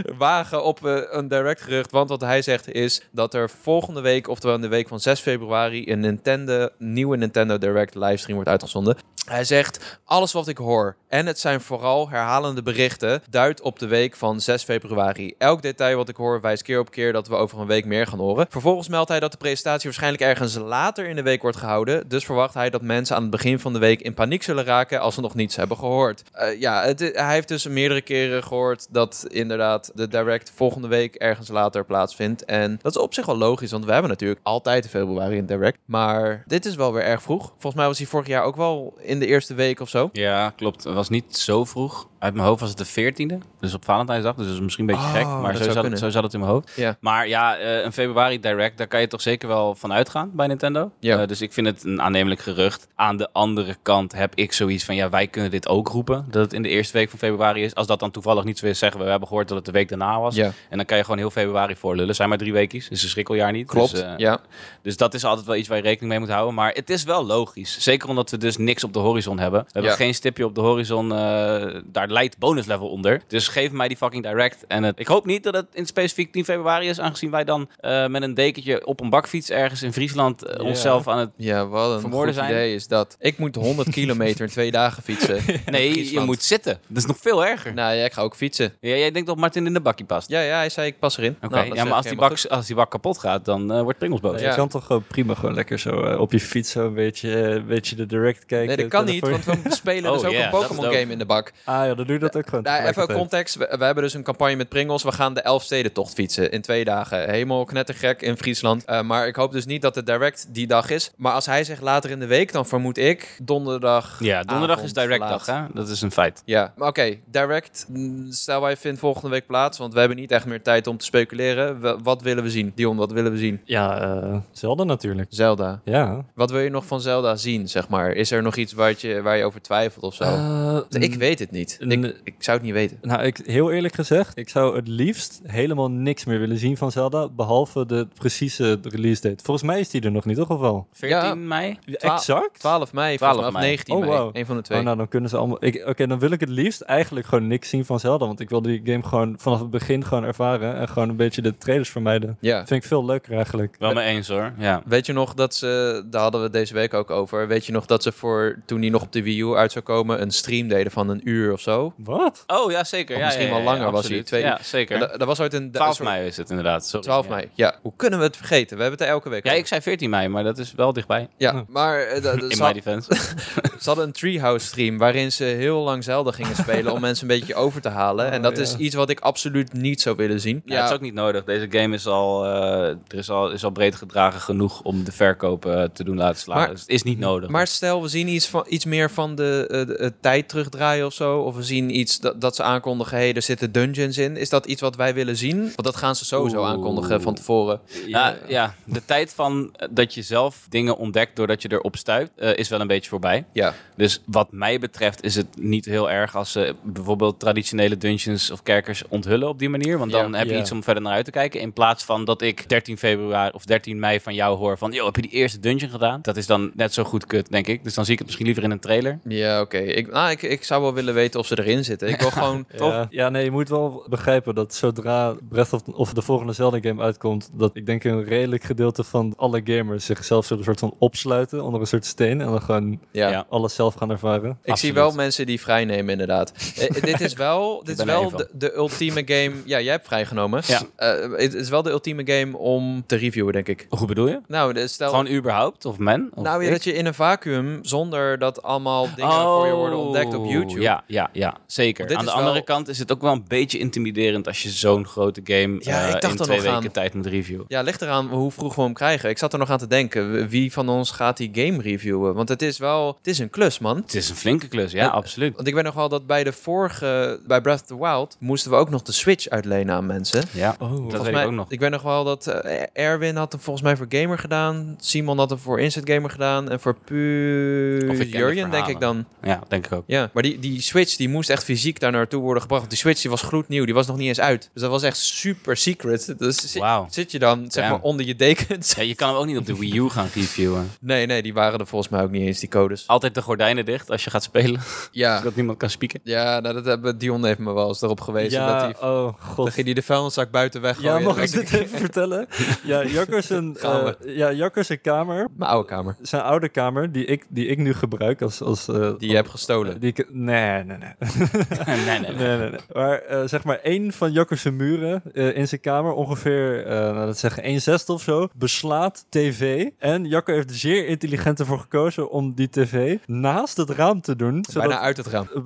wagen 0.18 0.64
op 0.64 0.86
eh, 0.86 1.00
een 1.10 1.28
direct 1.28 1.60
gerucht. 1.60 1.90
Want 1.90 2.08
wat 2.08 2.20
hij 2.20 2.42
zegt 2.42 2.72
is 2.72 3.02
dat 3.10 3.34
er 3.34 3.50
volgende 3.50 4.00
week, 4.00 4.28
oftewel 4.28 4.56
in 4.56 4.62
de 4.62 4.68
week 4.68 4.88
van 4.88 5.00
6 5.00 5.20
februari, 5.20 5.92
een 5.92 6.00
Nintendo, 6.00 6.68
nieuwe 6.78 7.16
Nintendo 7.16 7.58
Direct 7.58 7.94
livestream 7.94 8.34
wordt 8.34 8.50
uitgezonden. 8.50 8.96
Hij 9.28 9.44
zegt, 9.44 10.00
alles 10.04 10.32
wat 10.32 10.48
ik 10.48 10.58
hoor, 10.58 10.96
en 11.08 11.26
het 11.26 11.38
zijn 11.38 11.60
vooral 11.60 12.08
herhalende 12.08 12.62
berichten, 12.62 13.22
duidt 13.30 13.60
op 13.60 13.78
de 13.78 13.86
week 13.86 14.16
van 14.16 14.40
6 14.40 14.62
februari. 14.62 15.34
Elk 15.38 15.62
detail 15.62 15.96
wat 15.96 16.08
ik 16.08 16.16
hoor 16.16 16.40
wijst 16.40 16.62
keer 16.62 16.78
op 16.78 16.90
keer 16.90 17.12
dat 17.12 17.28
we 17.28 17.34
over 17.34 17.60
een 17.60 17.66
week 17.66 17.84
meer 17.84 18.06
gaan 18.06 18.18
horen. 18.18 18.46
Vervolgens 18.50 18.88
meldt 18.88 19.08
hij 19.08 19.20
dat 19.20 19.32
de 19.32 19.38
presentatie 19.38 19.84
waarschijnlijk 19.84 20.22
ergens 20.22 20.54
later 20.54 21.06
in 21.08 21.16
de 21.16 21.22
week 21.22 21.42
wordt 21.42 21.56
gehouden. 21.56 22.08
Dus 22.08 22.24
verwacht 22.24 22.54
hij 22.54 22.70
dat 22.70 22.82
mensen 22.82 23.16
aan 23.16 23.22
het 23.22 23.30
begin 23.30 23.58
van 23.58 23.72
de 23.72 23.78
week 23.78 24.00
in 24.00 24.14
paniek 24.14 24.42
zullen 24.42 24.64
raken 24.64 25.00
als 25.00 25.14
ze 25.14 25.20
nog 25.20 25.34
niets 25.34 25.56
hebben 25.56 25.76
gehoord. 25.76 26.22
Eh, 26.32 26.60
ja, 26.60 26.94
hij 26.96 27.32
heeft 27.32 27.48
dus 27.48 27.66
meerdere 27.66 28.00
keren 28.00 28.42
gehoord 28.42 28.86
dat 28.90 29.26
inderdaad 29.28 29.87
de 29.94 30.08
direct 30.08 30.52
volgende 30.54 30.88
week 30.88 31.14
ergens 31.14 31.48
later 31.48 31.84
plaatsvindt. 31.84 32.44
En 32.44 32.78
dat 32.82 32.96
is 32.96 33.02
op 33.02 33.14
zich 33.14 33.26
wel 33.26 33.36
logisch, 33.36 33.70
want 33.70 33.84
we 33.84 33.92
hebben 33.92 34.10
natuurlijk 34.10 34.40
altijd 34.42 34.84
in 34.84 34.90
februari 34.90 35.38
een 35.38 35.46
direct. 35.46 35.78
Maar 35.84 36.42
dit 36.46 36.66
is 36.66 36.74
wel 36.74 36.92
weer 36.92 37.02
erg 37.02 37.22
vroeg. 37.22 37.46
Volgens 37.46 37.74
mij 37.74 37.86
was 37.86 37.98
hij 37.98 38.06
vorig 38.06 38.26
jaar 38.26 38.42
ook 38.42 38.56
wel 38.56 38.98
in 39.00 39.18
de 39.18 39.26
eerste 39.26 39.54
week 39.54 39.80
of 39.80 39.88
zo. 39.88 40.08
Ja, 40.12 40.50
klopt. 40.50 40.84
Het 40.84 40.94
was 40.94 41.08
niet 41.08 41.36
zo 41.36 41.64
vroeg. 41.64 42.08
Uit 42.18 42.34
mijn 42.34 42.46
hoofd 42.46 42.60
was 42.60 42.68
het 42.76 42.78
de 42.94 43.12
14e, 43.12 43.38
dus 43.60 43.74
op 43.74 43.84
Valentijnsdag. 43.84 44.34
Dus 44.34 44.44
dat 44.46 44.54
is 44.54 44.60
misschien 44.60 44.88
een 44.88 44.94
beetje 44.96 45.10
Oh, 45.10 45.14
gek, 45.16 45.24
maar 45.42 45.52
dat 45.52 45.62
zo 45.62 45.70
zat, 45.70 45.80
kunnen. 45.80 45.98
zo 45.98 46.08
zat 46.10 46.22
het 46.22 46.32
in 46.32 46.40
mijn 46.40 46.52
hoofd. 46.52 46.72
Maar 47.00 47.28
ja, 47.28 47.56
eh, 47.56 47.84
een 47.84 47.92
februari 47.92 48.40
direct, 48.40 48.78
daar 48.78 48.86
kan 48.86 49.00
je 49.00 49.06
toch 49.06 49.20
zeker 49.20 49.48
wel 49.48 49.74
van 49.74 49.92
uitgaan 49.92 50.30
bij 50.34 50.46
Nintendo. 50.46 50.90
Eh, 51.20 51.26
dus 51.28 51.40
ik 51.40 51.52
vind 51.52 51.66
het 51.66 51.84
een 51.84 52.02
aannemelijk 52.02 52.40
gerucht. 52.40 52.88
Aan 52.94 53.16
de 53.16 53.28
andere 53.32 53.76
kant 53.82 54.12
heb 54.12 54.34
ik 54.34 54.52
zoiets 54.52 54.84
van, 54.84 54.94
ja, 54.94 55.08
wij 55.10 55.26
kunnen 55.26 55.50
dit 55.50 55.68
ook 55.68 55.88
roepen. 55.88 56.26
Dat 56.30 56.42
het 56.42 56.52
in 56.52 56.62
de 56.62 56.68
eerste 56.68 56.92
week 56.92 57.10
van 57.10 57.18
februari 57.18 57.62
is. 57.62 57.74
Als 57.74 57.86
dat 57.86 58.00
dan 58.00 58.10
toevallig 58.10 58.44
niet 58.44 58.58
zo 58.58 58.66
is, 58.66 58.78
zeggen 58.78 58.98
we, 58.98 59.04
we 59.04 59.10
hebben 59.10 59.28
gehoord 59.28 59.48
dat 59.48 59.56
het 59.56 59.66
de 59.66 59.72
week 59.72 59.88
daarna 59.88 60.20
was. 60.20 60.36
En 60.70 60.76
dan 60.76 60.84
kan 60.84 60.96
je 60.96 61.02
gewoon 61.02 61.18
heel 61.18 61.30
februari 61.30 61.76
voorlullen. 61.76 62.14
Zijn 62.14 62.28
maar 62.28 62.38
drie 62.38 62.52
weekjes, 62.52 62.88
dus 62.88 63.02
een 63.02 63.08
schrikkeljaar 63.08 63.52
niet. 63.52 63.66
klopt. 63.66 63.90
Dus, 63.90 64.00
eh, 64.02 64.12
ja. 64.16 64.40
dus 64.82 64.96
dat 64.96 65.14
is 65.14 65.24
altijd 65.24 65.46
wel 65.46 65.56
iets 65.56 65.68
waar 65.68 65.76
je 65.76 65.82
rekening 65.82 66.10
mee 66.10 66.18
moet 66.20 66.28
houden. 66.30 66.54
Maar 66.54 66.72
het 66.72 66.90
is 66.90 67.04
wel 67.04 67.26
logisch. 67.26 67.78
Zeker 67.80 68.08
omdat 68.08 68.30
we 68.30 68.36
dus 68.38 68.56
niks 68.56 68.84
op 68.84 68.92
de 68.92 68.98
horizon 68.98 69.38
hebben. 69.38 69.60
We 69.64 69.68
hebben 69.72 69.92
geen 69.92 70.14
stipje 70.14 70.44
op 70.44 70.54
de 70.54 70.60
horizon. 70.60 71.12
eh, 71.14 71.80
daar 72.08 72.16
leidt 72.16 72.38
bonus 72.38 72.66
level 72.66 72.88
onder. 72.88 73.20
Dus 73.26 73.48
geef 73.48 73.70
mij 73.70 73.88
die 73.88 73.96
fucking 73.96 74.22
direct. 74.22 74.66
En 74.66 74.82
het, 74.82 74.98
ik 74.98 75.06
hoop 75.06 75.26
niet 75.26 75.42
dat 75.42 75.54
het 75.54 75.66
in 75.72 75.86
specifiek 75.86 76.32
10 76.32 76.44
februari 76.44 76.88
is. 76.88 77.00
Aangezien 77.00 77.30
wij 77.30 77.44
dan 77.44 77.68
eh, 77.80 78.06
met 78.06 78.22
een 78.22 78.34
dekentje 78.34 78.86
op 78.86 79.00
een 79.00 79.10
bakfiets 79.10 79.50
ergens 79.50 79.82
in 79.82 79.92
Friesland 79.92 80.42
eh, 80.42 80.56
Ja. 80.56 80.62
onszelf 80.64 81.08
aan 81.08 81.18
het... 81.18 81.30
Ja, 81.36 81.66
wat 81.66 81.92
een 81.94 82.00
Vermoorden 82.00 82.34
goed 82.34 82.42
zijn. 82.44 82.54
idee 82.54 82.74
is 82.74 82.86
dat. 82.88 83.16
Ik 83.20 83.38
moet 83.38 83.54
100 83.54 83.90
kilometer 83.90 84.40
in 84.44 84.50
twee 84.50 84.70
dagen 84.70 85.02
fietsen. 85.02 85.40
Nee, 85.66 86.12
je 86.12 86.20
moet 86.20 86.42
zitten. 86.42 86.80
Dat 86.86 86.96
is 86.96 87.06
nog 87.06 87.16
veel 87.20 87.46
erger. 87.46 87.74
Nou 87.74 87.94
ja, 87.94 88.04
ik 88.04 88.12
ga 88.12 88.22
ook 88.22 88.36
fietsen. 88.36 88.72
Ja, 88.80 88.96
jij 88.96 89.10
denkt 89.10 89.28
dat 89.28 89.36
Martin 89.36 89.66
in 89.66 89.72
de 89.72 89.80
bakkie 89.80 90.06
past. 90.06 90.28
Ja, 90.28 90.40
ja, 90.40 90.56
hij 90.56 90.68
zei 90.68 90.86
ik 90.86 90.98
pas 90.98 91.18
erin. 91.18 91.36
Oké, 91.42 91.54
Nou, 91.54 91.74
ja, 91.74 91.84
maar 91.84 91.92
als 91.92 92.06
die, 92.06 92.16
bak, 92.16 92.44
als 92.48 92.66
die 92.66 92.76
bak 92.76 92.90
kapot 92.90 93.18
gaat, 93.18 93.44
dan 93.44 93.72
eh, 93.72 93.82
wordt 93.82 93.98
Pringles 93.98 94.20
boos. 94.22 94.40
Ja. 94.40 94.48
Je 94.48 94.54
kan 94.54 94.68
toch 94.68 94.84
gewoon 94.86 95.04
prima 95.08 95.34
gewoon 95.34 95.54
lekker 95.54 95.78
zo 95.78 96.16
op 96.16 96.32
je 96.32 96.40
fiets 96.40 96.70
zo 96.70 96.86
een 96.86 96.94
beetje, 96.94 97.62
beetje 97.66 97.96
de 97.96 98.06
direct 98.06 98.46
kijken. 98.46 98.66
Nee, 98.66 98.76
dat 98.76 98.88
kan 98.88 99.04
niet, 99.04 99.20
want 99.28 99.44
we 99.44 99.58
spelen 99.64 100.10
Oh, 100.12 100.18
dus 100.18 100.24
ook 100.28 100.34
een 100.34 100.50
Pokémon 100.50 100.84
game 100.84 101.12
in 101.12 101.18
de 101.18 101.26
bak. 101.26 101.52
Ah 101.64 101.86
ja, 101.86 101.94
dan 101.98 102.06
doe 102.06 102.14
je 102.14 102.20
dat 102.20 102.36
ook 102.36 102.48
gewoon 102.48 102.64
Nou, 102.64 102.84
even 102.84 103.06
context. 103.14 103.54
We, 103.54 103.74
we 103.78 103.84
hebben 103.84 104.02
dus 104.02 104.14
een 104.14 104.22
campagne 104.22 104.56
met 104.56 104.68
Pringles. 104.68 105.02
We 105.02 105.12
gaan 105.12 105.34
de 105.34 105.40
Elfstedentocht 105.40 106.14
fietsen 106.14 106.50
in 106.50 106.60
twee 106.62 106.84
dagen. 106.84 107.30
Helemaal 107.30 107.64
knettergek 107.64 108.22
in 108.22 108.36
Friesland. 108.36 108.84
Eh, 108.84 109.02
maar 109.02 109.26
ik 109.26 109.36
hoop 109.36 109.52
dus 109.52 109.66
niet 109.66 109.82
dat 109.82 109.94
het 109.94 110.06
direct 110.06 110.46
die 110.54 110.66
dag 110.66 110.90
is. 110.90 111.10
Maar 111.16 111.32
als 111.32 111.46
hij 111.46 111.64
zegt 111.64 111.82
later 111.82 112.10
in 112.10 112.18
de 112.20 112.26
week, 112.26 112.52
dan 112.52 112.66
vermoed 112.66 112.98
ik 112.98 113.38
donderdag. 113.42 114.16
Ja, 114.20 114.42
donderdag 114.42 114.82
is 114.82 114.92
direct 114.92 115.20
laat. 115.20 115.28
dag, 115.30 115.46
hè? 115.46 115.62
Dat 115.74 115.88
is 115.88 116.00
een 116.02 116.10
feit. 116.12 116.42
Ja, 116.44 116.72
maar 116.76 116.88
oké, 116.88 117.16
direct. 117.30 117.86
mm, 117.88 118.32
Stel 118.32 118.60
wij 118.60 118.76
vinden 118.76 119.00
volgende 119.00 119.28
week 119.28 119.46
plaats, 119.46 119.78
want 119.78 119.92
we 119.92 119.98
hebben 119.98 120.16
niet 120.18 120.30
echt 120.30 120.46
meer 120.46 120.62
tijd 120.62 120.86
om 120.86 120.96
te 120.96 121.04
speculeren. 121.04 121.80
We- 121.80 121.98
wat 122.02 122.22
willen 122.22 122.42
we 122.42 122.50
zien? 122.50 122.72
Dion, 122.74 122.96
wat 122.96 123.12
willen 123.12 123.32
we 123.32 123.38
zien? 123.38 123.60
Ja, 123.64 124.00
eh 124.00 124.36
Zelda 124.52 124.84
natuurlijk. 124.84 125.26
Zelda. 125.30 125.80
Ja. 125.84 126.24
Wat 126.34 126.50
wil 126.50 126.60
je 126.60 126.70
nog 126.70 126.86
van 126.86 127.00
Zelda 127.00 127.36
zien, 127.36 127.68
zeg 127.68 127.88
maar? 127.88 128.10
Is 128.12 128.30
er 128.30 128.42
nog 128.42 128.56
iets 128.56 128.72
waar 128.72 128.94
je, 128.98 129.22
waar 129.22 129.36
je 129.36 129.44
over 129.44 129.60
twijfelt 129.62 130.04
of 130.04 130.14
zo? 130.14 130.24
Eh, 130.24 131.02
ik 131.02 131.14
weet 131.14 131.38
het 131.38 131.50
niet. 131.50 131.76
Ik, 131.90 132.20
ik 132.24 132.34
zou 132.38 132.56
het 132.56 132.66
niet 132.66 132.74
weten. 132.74 132.98
Nou, 133.02 133.22
ik, 133.22 133.40
heel 133.44 133.72
eerlijk 133.72 133.94
gezegd, 133.94 134.38
ik 134.38 134.48
zou 134.48 134.76
het 134.76 134.88
liefst 134.88 135.40
helemaal 135.46 135.90
niks 135.90 136.24
meer 136.24 136.38
willen 136.38 136.58
zien 136.58 136.76
van 136.76 136.90
Zelda, 136.92 137.28
behalve 137.28 137.86
de 137.86 138.08
precieze 138.14 138.78
release 138.82 139.20
date. 139.28 139.44
Volgens 139.44 139.66
mij 139.66 139.80
is 139.80 139.90
die 139.90 140.00
er 140.00 140.10
nog 140.10 140.24
niet, 140.24 140.36
toch 140.36 140.50
of 140.50 140.60
wel? 140.60 140.86
14 140.92 141.18
Ja. 141.18 141.34
mei? 141.34 141.78
Exact? 141.86 142.58
12 142.58 142.92
mei, 142.92 143.16
12 143.16 143.32
12 143.36 143.46
of 143.46 143.52
mei. 143.52 143.66
19 143.66 143.94
Oh, 143.94 144.00
mei. 144.00 144.12
wow. 144.12 144.30
Een 144.36 144.46
van 144.46 144.56
de 144.56 144.62
twee. 144.62 144.78
Oh, 144.78 144.84
nou, 144.84 144.96
dan 144.96 145.08
kunnen 145.08 145.30
ze 145.30 145.36
allemaal... 145.36 145.64
ik- 145.64 145.86
Oké, 145.86 146.06
dan 146.06 146.18
wil 146.18 146.30
ik 146.30 146.40
het 146.40 146.48
liefst 146.48 146.80
eigenlijk 146.80 147.26
gewoon 147.26 147.46
niks 147.46 147.68
zien 147.68 147.84
van 147.84 148.00
Zelda, 148.00 148.26
want 148.26 148.40
ik 148.40 148.48
wil 148.48 148.62
die 148.62 148.80
game 148.84 149.02
gewoon 149.02 149.34
vanaf 149.38 149.60
het 149.60 149.70
begin 149.70 150.04
gewoon 150.04 150.24
ervaren 150.24 150.76
en 150.76 150.88
gewoon 150.88 151.08
een 151.08 151.16
beetje 151.16 151.42
de 151.42 151.56
trailers 151.58 151.90
vermijden. 151.90 152.36
Ja. 152.40 152.58
Dat 152.58 152.68
vind 152.68 152.82
ik 152.82 152.88
veel 152.88 153.04
leuker 153.04 153.32
eigenlijk. 153.32 153.76
Wel 153.78 153.92
mee 153.94 154.06
eens 154.08 154.28
hoor. 154.28 154.52
Ja. 154.58 154.82
Weet 154.86 155.06
je 155.06 155.12
nog 155.12 155.34
dat 155.34 155.54
ze, 155.54 156.02
daar 156.10 156.22
hadden 156.22 156.40
we 156.40 156.46
het 156.46 156.54
deze 156.56 156.74
week 156.74 156.94
ook 156.94 157.10
over, 157.10 157.48
weet 157.48 157.66
je 157.66 157.72
nog 157.72 157.86
dat 157.86 158.02
ze 158.02 158.12
voor, 158.12 158.58
toen 158.66 158.80
die 158.80 158.90
nog 158.90 159.02
op 159.02 159.12
de 159.12 159.22
Wii 159.22 159.40
U 159.40 159.54
uit 159.54 159.72
zou 159.72 159.84
komen, 159.84 160.22
een 160.22 160.30
stream 160.30 160.68
deden 160.68 160.92
van 160.92 161.08
een 161.08 161.20
uur 161.24 161.52
of 161.52 161.60
zo? 161.60 161.77
Wat? 161.96 162.44
Oh 162.46 162.70
ja, 162.70 162.84
zeker. 162.84 163.14
Of 163.14 163.20
ja, 163.20 163.26
misschien 163.26 163.46
ja, 163.46 163.52
wel 163.54 163.62
langer 163.62 163.90
was 163.90 164.08
hij, 164.08 164.22
twee- 164.22 164.42
Ja, 164.42 164.58
zeker. 164.62 164.98
Dat, 164.98 165.10
dat 165.18 165.26
was 165.26 165.40
ooit 165.40 165.54
een... 165.54 165.70
12 165.70 165.88
een 165.88 165.94
soort- 165.96 166.08
mei 166.08 166.26
is 166.26 166.36
het 166.36 166.50
inderdaad. 166.50 166.86
Sorry. 166.86 167.04
12 167.06 167.26
Ja. 167.28 167.34
mei, 167.34 167.48
ja. 167.54 167.78
Hoe 167.82 167.92
kunnen 167.96 168.18
we 168.18 168.24
het 168.24 168.36
vergeten? 168.36 168.76
We 168.76 168.82
hebben 168.82 168.98
het 169.00 169.08
er 169.08 169.14
elke 169.14 169.28
week 169.28 169.42
Ja, 169.44 169.48
over. 169.50 169.62
ik 169.62 169.68
zei 169.68 169.80
14 169.80 170.10
mei, 170.10 170.28
maar 170.28 170.44
dat 170.44 170.58
is 170.58 170.72
wel 170.72 170.92
dichtbij. 170.92 171.28
Ja, 171.36 171.52
Hm. 171.52 171.64
maar 171.68 172.00
eh, 172.00 172.16
In 172.32 172.50
ze, 172.50 172.60
mijn 172.62 172.74
defense. 172.74 173.14
ze 173.80 173.84
hadden 173.84 174.04
een 174.04 174.12
Treehouse 174.12 174.66
stream 174.66 174.98
waarin 174.98 175.32
ze 175.32 175.44
heel 175.44 175.78
lang 175.82 176.04
Zelda 176.04 176.30
gingen 176.30 176.56
spelen 176.56 176.92
om 176.92 177.00
mensen 177.00 177.30
een 177.30 177.38
beetje 177.38 177.54
over 177.54 177.80
te 177.80 177.88
halen. 177.88 178.30
en 178.30 178.36
Oh, 178.36 178.42
dat 178.42 178.56
ja. 178.56 178.62
is 178.62 178.76
iets 178.76 178.94
wat 178.94 179.10
ik 179.10 179.20
absoluut 179.20 179.72
niet 179.72 180.00
zou 180.00 180.16
willen 180.16 180.40
zien. 180.40 180.62
Ja, 180.64 180.76
het 180.80 180.88
is 180.88 180.94
ook 180.96 181.00
niet 181.00 181.14
nodig. 181.14 181.44
Deze 181.44 181.66
game 181.70 181.94
is 181.94 182.06
al, 182.06 182.44
eh, 182.44 182.50
er 182.88 182.96
is 183.08 183.30
al, 183.30 183.50
is 183.50 183.64
al 183.64 183.70
breed 183.70 183.94
gedragen 183.96 184.40
genoeg 184.40 184.82
om 184.82 185.04
de 185.04 185.12
verkoop 185.12 185.66
eh, 185.66 185.82
te 185.82 186.04
doen 186.04 186.16
laten 186.16 186.40
slaan. 186.40 186.58
Maar- 186.58 186.70
dus 186.70 186.80
het 186.80 186.88
is 186.90 187.02
niet 187.02 187.18
nodig. 187.18 187.48
Maar 187.50 187.66
stel, 187.66 188.02
we 188.02 188.08
zien 188.08 188.28
iets, 188.28 188.46
van, 188.48 188.64
iets 188.68 188.84
meer 188.84 189.10
van 189.10 189.34
de, 189.34 189.64
de, 189.68 190.12
tijd 190.20 190.48
terugdraaien 190.48 191.06
of 191.06 191.12
zo. 191.12 191.38
Of 191.38 191.56
we 191.56 191.62
zien 191.68 191.98
iets 191.98 192.20
dat, 192.20 192.40
dat 192.40 192.56
ze 192.56 192.62
aankondigen, 192.62 193.16
hé, 193.18 193.22
hey, 193.24 193.34
er 193.34 193.42
zitten 193.42 193.72
dungeons 193.72 194.18
in. 194.18 194.36
Is 194.36 194.48
dat 194.48 194.66
iets 194.66 194.80
wat 194.80 194.96
wij 194.96 195.14
willen 195.14 195.36
zien? 195.36 195.58
Want 195.60 195.84
dat 195.84 195.96
gaan 195.96 196.16
ze 196.16 196.24
sowieso 196.24 196.58
Oeh. 196.58 196.68
aankondigen 196.68 197.22
van 197.22 197.34
tevoren. 197.34 197.80
ja, 198.06 198.36
ja, 198.48 198.74
de 198.84 199.04
tijd 199.04 199.32
van 199.34 199.70
eh, 199.76 199.88
dat 199.90 200.14
je 200.14 200.22
zelf 200.22 200.66
dingen 200.68 200.96
ontdekt 200.96 201.36
doordat 201.36 201.62
je 201.62 201.72
erop 201.72 201.96
stuit, 201.96 202.30
eh, 202.36 202.56
is 202.56 202.68
wel 202.68 202.80
een 202.80 202.86
beetje 202.86 203.10
voorbij. 203.10 203.44
Ja, 203.52 203.74
Dus 203.96 204.20
wat 204.26 204.52
mij 204.52 204.78
betreft 204.78 205.24
is 205.24 205.34
het 205.34 205.46
niet 205.60 205.84
heel 205.84 206.10
erg 206.10 206.36
als 206.36 206.52
ze 206.52 206.74
bijvoorbeeld 206.82 207.40
traditionele 207.40 207.96
dungeons 207.96 208.50
of 208.50 208.62
kerkers 208.62 209.02
onthullen 209.08 209.48
op 209.48 209.58
die 209.58 209.68
manier. 209.68 209.98
Want 209.98 210.10
dan 210.10 210.32
Ja. 210.32 210.38
heb 210.38 210.48
je 210.48 210.58
iets 210.58 210.72
om 210.72 210.82
verder 210.82 211.02
naar 211.02 211.12
uit 211.12 211.24
te 211.24 211.30
kijken. 211.30 211.60
In 211.60 211.72
plaats 211.72 212.04
van 212.04 212.24
dat 212.24 212.42
ik 212.42 212.68
13 212.68 212.98
februari 212.98 213.50
of 213.54 213.64
13 213.64 213.98
mei 213.98 214.20
van 214.20 214.34
jou 214.34 214.56
hoor 214.58 214.78
van... 214.78 214.92
Yo, 214.92 215.04
heb 215.04 215.16
je 215.16 215.22
die 215.22 215.30
eerste 215.30 215.60
dungeon 215.60 215.90
gedaan? 215.90 216.18
Dat 216.22 216.36
is 216.36 216.46
dan 216.46 216.70
net 216.74 216.94
zo 216.94 217.04
goed 217.04 217.26
kut, 217.26 217.50
denk 217.50 217.66
ik. 217.66 217.84
Dus 217.84 217.94
dan 217.94 218.04
zie 218.04 218.12
ik 218.12 218.18
het 218.18 218.26
misschien 218.26 218.46
liever 218.46 218.64
in 218.64 218.70
een 218.70 218.80
trailer. 218.80 219.18
ja 219.28 219.60
oké. 219.60 219.78
Ik, 219.78 220.12
nou, 220.12 220.30
ik, 220.30 220.42
ik 220.42 220.64
zou 220.64 220.82
wel 220.82 220.94
willen 220.94 221.14
weten 221.14 221.40
of 221.40 221.46
ze 221.46 221.54
erin 221.58 221.84
zitten. 221.84 222.08
Ik 222.08 222.20
wil 222.20 222.30
gewoon... 222.40 222.66
Ja, 222.76 223.06
ja, 223.10 223.28
nee, 223.28 223.44
je 223.44 223.50
moet 223.50 223.68
wel 223.68 224.06
begrijpen 224.08 224.54
dat 224.54 224.74
zodra 224.74 225.34
Breath 225.48 225.72
of, 225.72 225.82
of 225.82 226.12
de 226.12 226.22
volgende 226.22 226.52
Zelda-game 226.52 227.02
uitkomt, 227.02 227.50
dat 227.52 227.76
ik 227.76 227.86
denk 227.86 228.04
een 228.04 228.24
redelijk 228.24 228.62
gedeelte 228.62 229.04
van 229.04 229.34
alle 229.36 229.60
gamers 229.64 230.04
zichzelf 230.04 230.46
zullen 230.46 230.64
soort 230.64 230.78
van 230.78 230.94
opsluiten 230.98 231.62
onder 231.62 231.80
een 231.80 231.86
soort 231.86 232.04
steen 232.04 232.40
en 232.40 232.46
dan 232.46 232.62
gewoon 232.62 233.00
Ja. 233.12 233.46
Alles 233.48 233.74
zelf 233.74 233.94
gaan 233.94 234.10
ervaren. 234.10 234.58
Ik 234.64 234.76
zie 234.76 234.92
wel 234.92 235.12
mensen 235.12 235.46
die 235.46 235.60
vrijnemen, 235.60 236.10
inderdaad. 236.12 236.52
Eh, 236.78 237.02
dit 237.02 237.20
is 237.20 237.32
wel, 237.34 237.82
dit 237.84 237.98
is 237.98 238.04
wel 238.04 238.30
de, 238.30 238.48
de 238.52 238.74
ultieme 238.76 239.22
game... 239.24 239.52
Ja, 239.64 239.80
jij 239.80 239.92
hebt 239.92 240.06
vrijgenomen. 240.06 240.62
Ja. 240.66 240.80
Eh, 240.96 241.30
het 241.36 241.54
is 241.54 241.68
wel 241.68 241.82
de 241.82 241.90
ultieme 241.90 242.22
game 242.32 242.56
om 242.56 243.02
te 243.06 243.16
reviewen, 243.16 243.52
denk 243.52 243.68
ik. 243.68 243.86
Hoe 243.88 244.06
bedoel 244.06 244.28
je? 244.28 244.40
Nou, 244.46 244.72
de- 244.72 244.88
stel... 244.88 245.08
Gewoon 245.10 245.28
überhaupt? 245.28 245.84
Of 245.84 245.98
men? 245.98 246.30
Of 246.34 246.42
nou, 246.42 246.70
dat 246.70 246.84
je 246.84 246.92
in 246.92 247.06
een 247.06 247.14
vacuüm, 247.14 247.78
zonder 247.82 248.38
dat 248.38 248.62
allemaal 248.62 249.06
dingen 249.16 249.32
voor 249.42 249.66
je 249.66 249.72
worden 249.72 249.98
ontdekt 249.98 250.34
op 250.34 250.44
Oh, 250.44 250.50
YouTube. 250.50 250.80
Ja, 250.80 251.02
ja, 251.06 251.28
ja 251.32 251.47
zeker. 251.66 252.06
Dit 252.06 252.16
aan 252.16 252.24
de 252.24 252.30
wel- 252.30 252.40
andere 252.40 252.64
kant 252.64 252.88
is 252.88 252.98
het 252.98 253.12
ook 253.12 253.20
wel 253.20 253.32
een 253.32 253.44
beetje 253.48 253.78
intimiderend 253.78 254.46
als 254.46 254.62
je 254.62 254.68
zo'n 254.70 255.06
grote 255.06 255.40
game 255.44 255.76
Ja, 255.80 256.00
eh, 256.08 256.14
ik 256.14 256.20
dacht 256.20 256.38
in 256.38 256.44
twee 256.44 256.56
nog 256.56 256.64
weken 256.66 256.84
aan. 256.86 256.90
tijd 256.92 257.14
moet 257.14 257.26
reviewen. 257.26 257.64
Ja, 257.68 257.82
ligt 257.82 258.02
eraan 258.02 258.28
hoe 258.28 258.50
vroeg 258.50 258.74
we 258.74 258.82
hem 258.82 258.92
krijgen. 258.92 259.30
Ik 259.30 259.38
zat 259.38 259.52
er 259.52 259.58
nog 259.58 259.70
aan 259.70 259.78
te 259.78 259.86
denken. 259.86 260.48
Wie 260.48 260.72
van 260.72 260.88
ons 260.88 261.10
gaat 261.10 261.36
die 261.36 261.50
game 261.52 261.82
reviewen? 261.82 262.34
Want 262.34 262.48
het 262.48 262.62
is 262.62 262.78
wel... 262.78 263.14
Het 263.18 263.26
is 263.26 263.38
een 263.38 263.50
klus, 263.50 263.78
man. 263.78 263.96
Het 263.96 264.14
is 264.14 264.28
een 264.30 264.36
flinke 264.36 264.68
klus, 264.68 264.92
ja, 264.92 265.02
Ja. 265.04 265.08
absoluut. 265.10 265.54
Want 265.56 265.68
ik 265.68 265.74
weet 265.74 265.84
nog 265.84 265.94
wel 265.94 266.08
dat 266.08 266.26
bij 266.26 266.44
de 266.44 266.52
vorige... 266.52 267.40
Bij 267.46 267.60
Breath 267.60 267.80
of 267.80 267.86
the 267.86 267.98
Wild... 267.98 268.36
moesten 268.40 268.70
we 268.70 268.76
ook 268.76 268.90
nog 268.90 269.02
de 269.02 269.12
Switch 269.12 269.48
uitlenen 269.48 269.94
aan 269.94 270.06
mensen. 270.06 270.42
Ja, 270.52 270.76
Oh, 270.78 271.10
dat 271.10 271.22
weet 271.22 271.32
mij, 271.32 271.42
ik 271.42 271.48
ook 271.48 271.54
nog. 271.54 271.66
Ik 271.70 271.80
weet 271.80 271.90
nog 271.90 272.02
wel 272.02 272.24
dat 272.24 272.46
eh, 272.46 272.82
Erwin 272.92 273.36
had 273.36 273.52
hem 273.52 273.60
volgens 273.60 273.84
mij 273.84 273.96
voor 273.96 274.06
Gamer 274.08 274.38
gedaan. 274.38 274.96
Simon 275.00 275.38
had 275.38 275.50
hem 275.50 275.58
voor 275.58 275.80
Instant 275.80 276.10
Gamer 276.10 276.30
gedaan. 276.30 276.70
En 276.70 276.80
voor 276.80 276.96
Pu... 277.04 278.26
Jurjen, 278.30 278.70
denk 278.70 278.86
ik 278.86 279.00
dan. 279.00 279.24
Ja, 279.42 279.60
denk 279.68 279.86
ik 279.86 279.92
ook. 279.92 280.04
Ja, 280.06 280.30
maar 280.32 280.42
die, 280.42 280.58
die 280.58 280.80
Switch 280.80 281.16
die 281.16 281.28
moest 281.38 281.50
echt 281.50 281.64
fysiek 281.64 282.00
daar 282.00 282.12
naartoe 282.12 282.40
worden 282.40 282.62
gebracht. 282.62 282.80
Want 282.82 282.92
die 282.94 283.02
Switch 283.02 283.20
die 283.20 283.30
was 283.30 283.42
gloednieuw. 283.42 283.84
Die 283.84 283.94
was 283.94 284.06
nog 284.06 284.16
niet 284.16 284.28
eens 284.28 284.40
uit. 284.40 284.70
Dus 284.72 284.82
dat 284.82 284.90
was 284.90 285.02
echt 285.02 285.16
super 285.16 285.76
secret. 285.76 286.34
Dus 286.38 286.74
Wauw. 286.74 287.06
zit 287.10 287.30
je 287.30 287.38
dan, 287.38 287.58
zeg 287.70 287.84
Damn. 287.84 287.90
maar, 287.96 288.00
onder 288.02 288.26
je 288.26 288.36
dekens. 288.36 288.94
Ja, 288.94 289.02
je 289.02 289.14
kan 289.14 289.28
hem 289.28 289.36
ook 289.38 289.46
niet 289.46 289.56
op 289.56 289.66
de 289.66 289.76
Wii 289.78 289.96
U 289.98 290.08
gaan 290.08 290.28
reviewen. 290.34 290.90
Nee, 291.00 291.26
nee, 291.26 291.42
die 291.42 291.54
waren 291.54 291.78
er 291.80 291.86
volgens 291.86 292.10
mij 292.10 292.22
ook 292.22 292.30
niet 292.30 292.46
eens, 292.46 292.60
die 292.60 292.68
codes. 292.68 293.06
Altijd 293.06 293.34
de 293.34 293.42
gordijnen 293.42 293.84
dicht 293.84 294.10
als 294.10 294.24
je 294.24 294.30
gaat 294.30 294.42
spelen, 294.42 294.80
Ja, 295.12 295.40
dat 295.48 295.54
niemand 295.54 295.78
kan 295.78 295.90
spieken. 295.90 296.20
ja 296.22 296.60
nou, 296.60 296.74
dat 296.74 296.84
hebben 296.84 297.18
Dion 297.18 297.44
heeft 297.44 297.58
me 297.58 297.72
wel 297.72 297.88
eens 297.88 298.02
erop 298.02 298.20
gewezen. 298.20 298.60
ja, 298.60 298.72
dat 298.72 298.80
hij, 299.00 299.08
oh 299.10 299.22
dan 299.24 299.34
god. 299.40 299.70
ging 299.72 299.84
hij 299.86 299.94
de 299.94 300.02
vuilniszak 300.02 300.50
buiten 300.50 300.80
weg 300.80 301.00
Ja, 301.02 301.18
mag 301.18 301.38
ik 301.38 301.52
dit 301.60 301.72
even 301.72 301.98
vertellen? 301.98 302.46
Ja, 302.84 303.04
Jakker 303.04 303.42
zijn, 303.42 303.76
Gaan 303.78 304.04
we. 304.04 304.16
eh, 304.16 304.36
ja, 304.36 304.52
Jakker 304.52 304.84
zijn 304.84 305.00
kamer, 305.00 305.48
Mijn 305.56 305.70
oude 305.70 305.88
kamer. 305.88 306.16
zijn 306.22 306.42
oude 306.42 306.68
kamer, 306.68 307.12
die 307.12 307.24
ik, 307.24 307.44
die 307.48 307.66
ik 307.66 307.78
nu 307.78 307.94
gebruik 307.94 308.42
als... 308.42 308.62
als 308.62 308.88
eh, 308.88 309.10
Die 309.18 309.28
je 309.30 309.34
hebt 309.36 309.48
gestolen. 309.50 310.00
Die 310.00 310.08
ik, 310.10 310.26
nee, 310.32 310.84
nee, 310.84 310.96
nee. 310.98 311.12
nee, 311.86 311.96
nee, 312.04 312.20
nee. 312.20 312.32
nee, 312.32 312.58
nee, 312.58 312.70
nee. 312.70 312.80
Maar 312.92 313.18
eh, 313.18 313.42
zeg 313.46 313.64
maar 313.64 313.78
één 313.82 314.12
van 314.12 314.32
Jakkers 314.32 314.62
muren 314.62 315.22
eh, 315.34 315.56
in 315.56 315.68
zijn 315.68 315.80
kamer, 315.80 316.12
ongeveer, 316.12 316.86
eh 316.86 316.92
nou, 316.98 317.26
dat 317.26 317.38
zeggen 317.38 317.62
1 317.62 317.80
zesde 317.80 318.12
of 318.12 318.22
zo, 318.22 318.48
beslaat 318.54 319.26
tv. 319.28 319.88
En 319.98 320.24
Jakker 320.24 320.54
heeft 320.54 320.70
er 320.70 320.76
zeer 320.76 321.06
intelligent 321.06 321.60
ervoor 321.60 321.78
gekozen 321.78 322.30
om 322.30 322.54
die 322.54 322.68
tv 322.68 323.16
naast 323.26 323.76
het 323.76 323.90
raam 323.90 324.20
te 324.20 324.36
doen. 324.36 324.64
Zodat, 324.68 324.88
Bijna 324.88 325.02
uit 325.02 325.16
het 325.16 325.26
raam. 325.26 325.48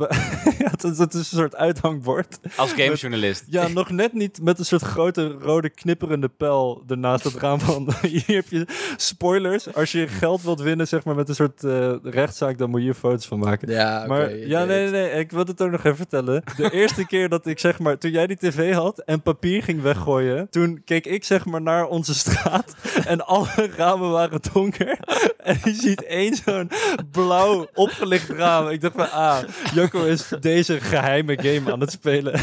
ja, 0.59 0.71
het, 0.71 0.85
is, 0.85 0.99
een 0.99 1.25
soort 1.25 1.57
uithangbord. 1.57 2.39
Als 2.57 2.73
gamejournalist. 2.73 3.45
Ja, 3.49 3.69
nog 3.69 3.91
net 3.91 4.13
niet 4.13 4.43
met 4.43 4.59
een 4.59 4.65
soort 4.65 4.83
grote 4.83 5.29
rode 5.29 5.71
knipperende 5.71 6.29
pijl 6.29 6.83
ernaast 6.89 7.25
het 7.25 7.35
raam 7.35 7.61
van. 7.61 7.89
Hier 8.03 8.25
heb 8.27 8.49
je 8.49 8.67
spoilers. 8.97 9.75
Als 9.75 9.93
je 9.93 10.09
geld 10.09 10.43
wilt 10.43 10.61
winnen, 10.61 10.89
zeg 10.89 11.05
maar 11.05 11.15
met 11.15 11.29
een 11.29 11.35
soort 11.35 11.65
eh, 11.65 11.95
rechtszaak, 12.03 12.59
dan 12.59 12.71
moet 12.71 12.81
je 12.81 12.87
hier 12.87 12.95
foto's 12.95 13.27
van 13.27 13.39
maken. 13.39 13.71
Ja, 13.71 13.99
oké. 13.99 14.09
maar 14.09 14.37
ja, 14.37 14.65
nee, 14.65 14.83
nee, 14.83 14.91
nee. 14.91 15.11
Ik 15.21 15.31
wil 15.31 15.42
wil 15.45 15.55
het 15.55 15.63
ook 15.63 15.71
nog 15.71 15.85
even 15.85 15.97
vertellen. 15.97 16.43
De 16.57 16.71
eerste 16.81 17.07
keer 17.07 17.29
dat 17.29 17.47
ik 17.47 17.59
zeg 17.59 17.79
maar, 17.79 17.99
toen 17.99 18.11
jij 18.11 18.27
die 18.27 18.37
tv 18.37 18.73
had 18.75 18.99
en 18.99 19.23
papier 19.23 19.63
ging 19.63 19.83
weggooien, 19.83 20.47
toen 20.51 20.83
keek 20.85 21.07
ik 21.07 21.25
zeg 21.25 21.45
maar 21.47 21.63
naar 21.63 21.87
onze 21.87 22.15
straat 22.15 22.75
en 23.07 23.27
alle 23.27 23.71
ramen 23.77 24.11
waren 24.11 24.41
donker. 24.53 24.99
En 25.43 25.59
je 25.65 25.73
ziet 25.75 26.05
één 26.05 26.35
zo'n 26.35 26.71
blauw 27.11 27.67
opgelicht 27.75 28.29
raam. 28.29 28.69
Ik 28.69 28.81
dacht 28.81 28.95
van, 28.95 29.11
ah, 29.11 29.39
Jocko 29.75 30.05
is 30.05 30.29
deze 30.41 30.81
geheime 30.81 31.39
game 31.43 31.73
aan 31.73 31.81
het 31.81 31.91
spelen. 31.91 32.35